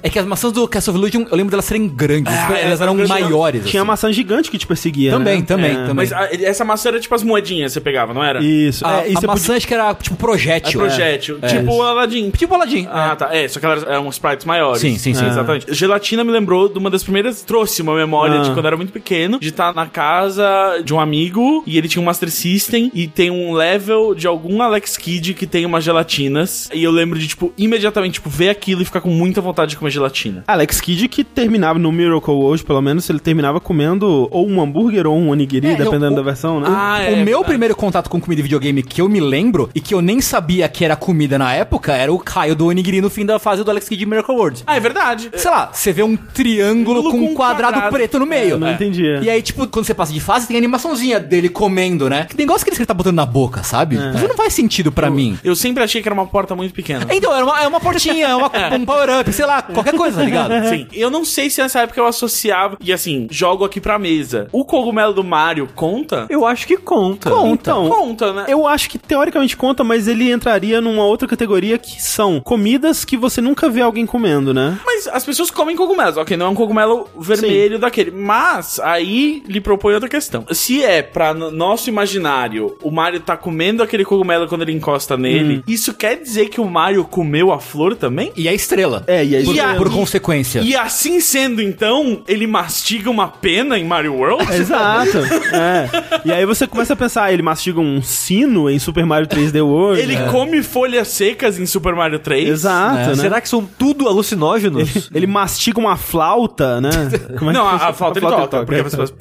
É 0.04 0.10
que 0.10 0.20
as 0.20 0.26
maçãs 0.26 0.52
do 0.52 0.68
Castle 0.68 0.94
of 0.96 1.00
Illusion, 1.02 1.26
eu 1.30 1.36
lembro 1.38 1.52
delas 1.52 1.66
serem 1.66 1.88
grandes. 1.88 2.34
Ah, 2.34 2.58
elas 2.58 2.80
é, 2.80 2.84
eram 2.84 2.96
grandes. 2.96 3.10
maiores. 3.10 3.66
Tinha 3.70 3.82
assim. 3.82 3.88
maçã 3.88 4.12
gigante 4.12 4.50
que 4.52 4.58
te 4.58 4.68
perseguia. 4.68 5.12
Também, 5.12 5.40
né? 5.40 5.46
também, 5.46 5.72
É. 5.72 5.74
também. 5.76 5.94
Mas 5.96 6.14
a- 6.14 6.30
essa 6.32 6.64
maçã 6.64 6.90
era 6.90 7.00
tipo 7.00 7.14
as 7.16 7.24
moedinhas 7.24 7.72
que 7.72 7.74
você 7.74 7.82
pegava, 7.82 8.14
não 8.14 8.24
era? 8.24 8.44
Isso. 8.44 8.86
A, 8.86 9.02
é, 9.06 9.12
e 9.12 9.18
a 9.18 9.22
maçã 9.22 9.28
podia- 9.28 9.56
acho 9.58 9.68
que 9.68 9.74
era 9.74 9.94
tipo 9.96 10.16
É 10.16 10.18
projétil. 10.18 10.80
projétil. 10.80 11.40
É. 11.42 11.48
Tipo 11.48 11.74
o 11.76 11.82
Aladdin. 11.82 12.30
Tipo 12.32 12.56
Aladdin. 12.56 12.88
Ah, 12.92 13.16
tá. 13.16 13.30
É, 13.36 13.48
só 13.48 13.60
que 13.60 13.66
elas 13.66 13.84
eram 13.84 14.08
sprites 14.10 14.46
maiores. 14.46 14.82
Sim, 14.82 14.98
sim, 14.98 15.14
sim. 15.14 15.26
Exatamente. 15.26 15.74
Gelatina 15.74 16.24
me 16.24 16.32
lembrou 16.32 16.70
de 16.70 16.78
uma 16.78 16.90
das 16.90 17.04
primeiras. 17.04 17.42
Trouxe 17.42 17.82
uma 17.82 17.96
memória 17.96 18.40
Ah. 18.40 18.44
de 18.44 18.50
quando 18.52 18.60
eu 18.60 18.68
era 18.68 18.78
muito 18.78 18.92
pequeno, 18.94 19.40
de 19.40 19.50
estar 19.50 19.74
na 19.74 19.86
casa 19.88 20.82
de 20.84 20.94
um 20.94 21.00
amigo 21.00 21.64
e 21.66 21.78
ele 21.78 21.88
tinha 21.88 22.02
um 22.02 22.06
Master 22.06 22.30
System 22.32 22.92
e 22.94 23.08
tem 23.08 23.30
um 23.32 23.54
level 23.54 24.14
de 24.16 24.28
algum 24.28 24.62
Alex 24.62 24.98
Kidd 24.98 25.34
que 25.34 25.46
tem 25.48 25.66
umas 25.66 25.84
gelatinas. 25.84 26.70
E 26.74 26.84
eu 26.84 26.92
lembro 27.00 27.18
de, 27.20 27.28
tipo, 27.28 27.52
imediatamente, 27.58 28.14
tipo, 28.16 28.30
ver 28.30 28.50
aquilo 28.50 28.82
e 28.82 28.86
ficar 28.86 29.02
com 29.02 29.10
muita 29.10 29.42
vontade 29.42 29.72
de 29.72 29.78
comer 29.78 29.92
gelatina. 29.92 30.44
Alex 30.48 30.80
Kidd 30.82 31.08
que 31.08 31.24
terminava 31.24 31.80
no 31.80 31.92
Miracle 31.92 32.34
hoje, 32.34 32.64
pelo 32.64 32.82
menos, 32.82 33.10
ele 33.10 33.20
terminava 33.20 33.60
comendo 33.60 34.28
ou 34.32 34.48
um 34.48 34.62
hambúrguer 34.62 35.08
ou 35.08 35.18
um 35.18 35.30
onigiri, 35.30 35.68
É, 35.68 35.76
dependendo 35.76 36.14
o- 36.14 36.16
da 36.16 36.22
versão, 36.22 36.60
né? 36.60 36.68
Ah, 36.70 37.00
é 37.02 37.08
o 37.14 37.16
meu 37.18 37.26
verdade. 37.26 37.46
primeiro 37.46 37.76
contato 37.76 38.10
com 38.10 38.20
comida 38.20 38.42
e 38.42 38.44
videogame 38.44 38.84
que 38.84 39.02
eu 39.02 39.10
me 39.10 39.20
lembro 39.20 39.70
e 39.74 39.80
que 39.82 39.94
eu 39.94 40.02
nem 40.02 40.22
sabia 40.22 40.68
que 40.68 40.84
era 40.86 40.96
comida 40.96 41.38
na 41.38 41.54
época 41.54 41.94
era 41.94 42.12
o 42.14 42.20
Caio 42.20 42.56
do 42.56 42.68
Onigiri 42.68 43.02
no 43.02 43.10
fim 43.10 43.26
da 43.26 43.40
fase 43.40 43.64
do 43.64 43.72
Alex 43.72 43.88
Kidd 43.90 44.06
Miracle 44.06 44.36
World. 44.36 44.64
Ah, 44.68 44.76
é 44.76 44.80
verdade. 44.80 45.30
Sei 45.36 45.50
lá, 45.50 45.70
você 45.74 45.92
vê 45.92 46.04
um 46.04 46.16
triângulo 46.16 47.04
com 47.12 47.18
um 47.20 47.34
quadrado, 47.36 47.90
preto 47.92 48.20
no 48.20 48.26
meio. 48.26 48.52
Eu 48.52 48.60
não 48.60 48.68
é. 48.68 48.74
entendia. 48.74 49.20
E 49.22 49.30
aí, 49.30 49.42
tipo, 49.42 49.68
quando 49.68 49.86
você 49.86 49.94
passa 49.94 50.12
de 50.12 50.20
fase, 50.20 50.48
tem 50.48 50.56
a 50.56 50.60
animaçãozinha 50.60 51.20
dele 51.20 51.50
comendo, 51.50 52.10
né? 52.10 52.26
Que 52.30 52.38
negócio 52.38 52.66
que 52.66 52.74
ele 52.74 52.86
tá 52.86 52.94
botando 52.94 53.16
na 53.16 53.26
boca, 53.26 53.64
sabe? 53.64 53.96
Isso 53.96 54.28
não 54.28 54.36
faz 54.36 54.54
sentido 54.54 54.92
pra 54.92 55.10
mim. 55.10 55.38
Eu 55.44 55.56
sempre 55.56 55.84
achei 55.84 56.02
que 56.02 56.08
era 56.08 56.14
uma 56.14 56.26
porta 56.26 56.56
muito 56.56 56.72
pequena. 56.82 57.06
Então, 57.12 57.34
é 57.36 57.44
uma, 57.44 57.62
é 57.64 57.68
uma 57.68 57.80
portinha, 57.80 58.28
é 58.28 58.36
uma, 58.36 58.52
um 58.78 58.86
power-up, 58.86 59.32
sei 59.34 59.46
lá, 59.46 59.62
qualquer 59.62 59.96
coisa, 59.96 60.18
tá 60.20 60.24
ligado? 60.24 60.54
Sim. 60.70 60.88
Eu 60.94 61.10
não 61.10 61.24
sei 61.26 61.50
se 61.50 61.62
nessa 61.62 61.82
época 61.82 62.00
eu 62.00 62.06
associava. 62.06 62.78
E 62.82 62.92
assim, 62.94 63.28
jogo 63.30 63.66
aqui 63.66 63.80
pra 63.82 63.98
mesa. 64.00 64.48
O 64.52 64.64
cogumelo 64.66 65.14
do 65.14 65.24
Mario 65.24 65.68
conta? 65.76 66.26
Eu 66.30 66.46
acho 66.46 66.66
que 66.68 66.78
conta. 66.78 67.30
Conta. 67.30 67.50
Então, 67.50 67.90
Conta, 67.90 68.34
né? 68.34 68.46
Eu 68.48 68.68
acho 68.68 68.90
que 68.90 68.98
teoricamente 68.98 69.56
conta, 69.58 69.84
mas 69.84 70.08
ele 70.08 70.32
entraria 70.32 70.80
numa 70.82 71.04
outra 71.04 71.28
categoria 71.28 71.78
que 71.78 72.02
são 72.02 72.40
comidas 72.40 73.04
que 73.04 73.18
você 73.18 73.42
nunca 73.42 73.70
vê 73.70 73.82
alguém 73.82 74.06
comendo, 74.06 74.54
né? 74.54 74.78
Mas 74.86 75.08
as 75.08 75.26
pessoas 75.26 75.50
comem 75.52 75.76
cogumelos, 75.76 76.18
ok? 76.18 76.36
Não 76.38 76.48
é 76.48 76.50
um 76.50 76.56
cogumelo 76.56 77.08
vermelho 77.18 77.80
daquele. 77.80 78.12
Mas 78.12 78.80
aí 78.80 79.44
lhe 79.48 79.60
propõe 79.62 79.94
outra 79.94 80.10
questão. 80.10 80.46
Se 80.52 80.84
é 80.84 81.02
pra 81.02 81.34
no- 81.34 81.52
nosso 81.52 81.90
imaginário 81.90 82.78
o 82.84 82.92
Mario 82.92 83.20
tá 83.20 83.36
comendo 83.38 83.82
aquele 83.84 84.06
cogumelo 84.06 84.48
quando 84.48 84.62
ele 84.62 84.72
encosta 84.74 85.18
nele, 85.18 85.64
isso 85.68 85.94
quer 85.94 86.16
dizer 86.16 86.50
que 86.50 86.62
o 86.62 86.66
Mario 86.70 87.04
comeu 87.04 87.52
a 87.52 87.60
flor 87.60 87.96
também? 87.96 88.32
E 88.36 88.48
a 88.48 88.54
estrela. 88.54 89.04
É, 89.08 89.24
e 89.26 89.36
aí 89.36 89.44
Por, 89.44 89.56
E 89.56 89.60
a- 89.60 89.76
por 89.76 89.90
consequência. 89.92 90.60
E 90.62 90.76
assim 90.76 91.20
sendo, 91.20 91.62
então, 91.62 92.22
ele 92.28 92.46
mastiga 92.48 93.10
uma 93.10 93.28
pena 93.28 93.78
em 93.78 93.84
Mario 93.86 94.16
World? 94.16 94.44
Exato. 94.54 95.18
é. 95.54 95.90
E 96.26 96.32
aí 96.32 96.46
você 96.46 96.66
começa 96.68 96.94
a 96.94 96.96
pensar, 96.96 97.32
ele 97.34 97.42
mastiga 97.42 97.80
um 97.80 98.02
sino 98.02 98.70
em 98.70 98.80
Super 98.80 99.06
Mario 99.06 99.28
3D 99.28 99.62
World. 99.66 100.02
Ele 100.02 100.16
É. 100.16 100.28
come 100.28 100.62
folhas 100.64 101.08
secas 101.08 101.60
em 101.60 101.66
Super 101.66 101.96
Mario 101.96 102.20
3? 102.20 102.50
Exato, 102.50 102.98
É. 103.00 103.08
né? 103.08 103.16
Será 103.16 103.42
que 103.42 103.50
são 103.50 103.66
tudo 103.78 104.08
alucinógenos? 104.08 104.96
Ele, 104.96 105.06
ele 105.16 105.28
mastiga 105.28 105.80
uma 105.80 105.98
flauta, 105.98 106.80
né? 106.82 106.90
Como 107.38 107.52
é 107.52 107.54
Não, 107.54 107.62
que 107.62 107.68
a, 107.68 107.72
funciona? 107.72 107.90
a 107.90 107.94
flauta 107.94 108.20
ele 108.20 108.28
toca, 108.28 108.66
porque 108.66 108.80
é. 108.82 108.84
você 108.84 108.98
faz... 108.98 109.14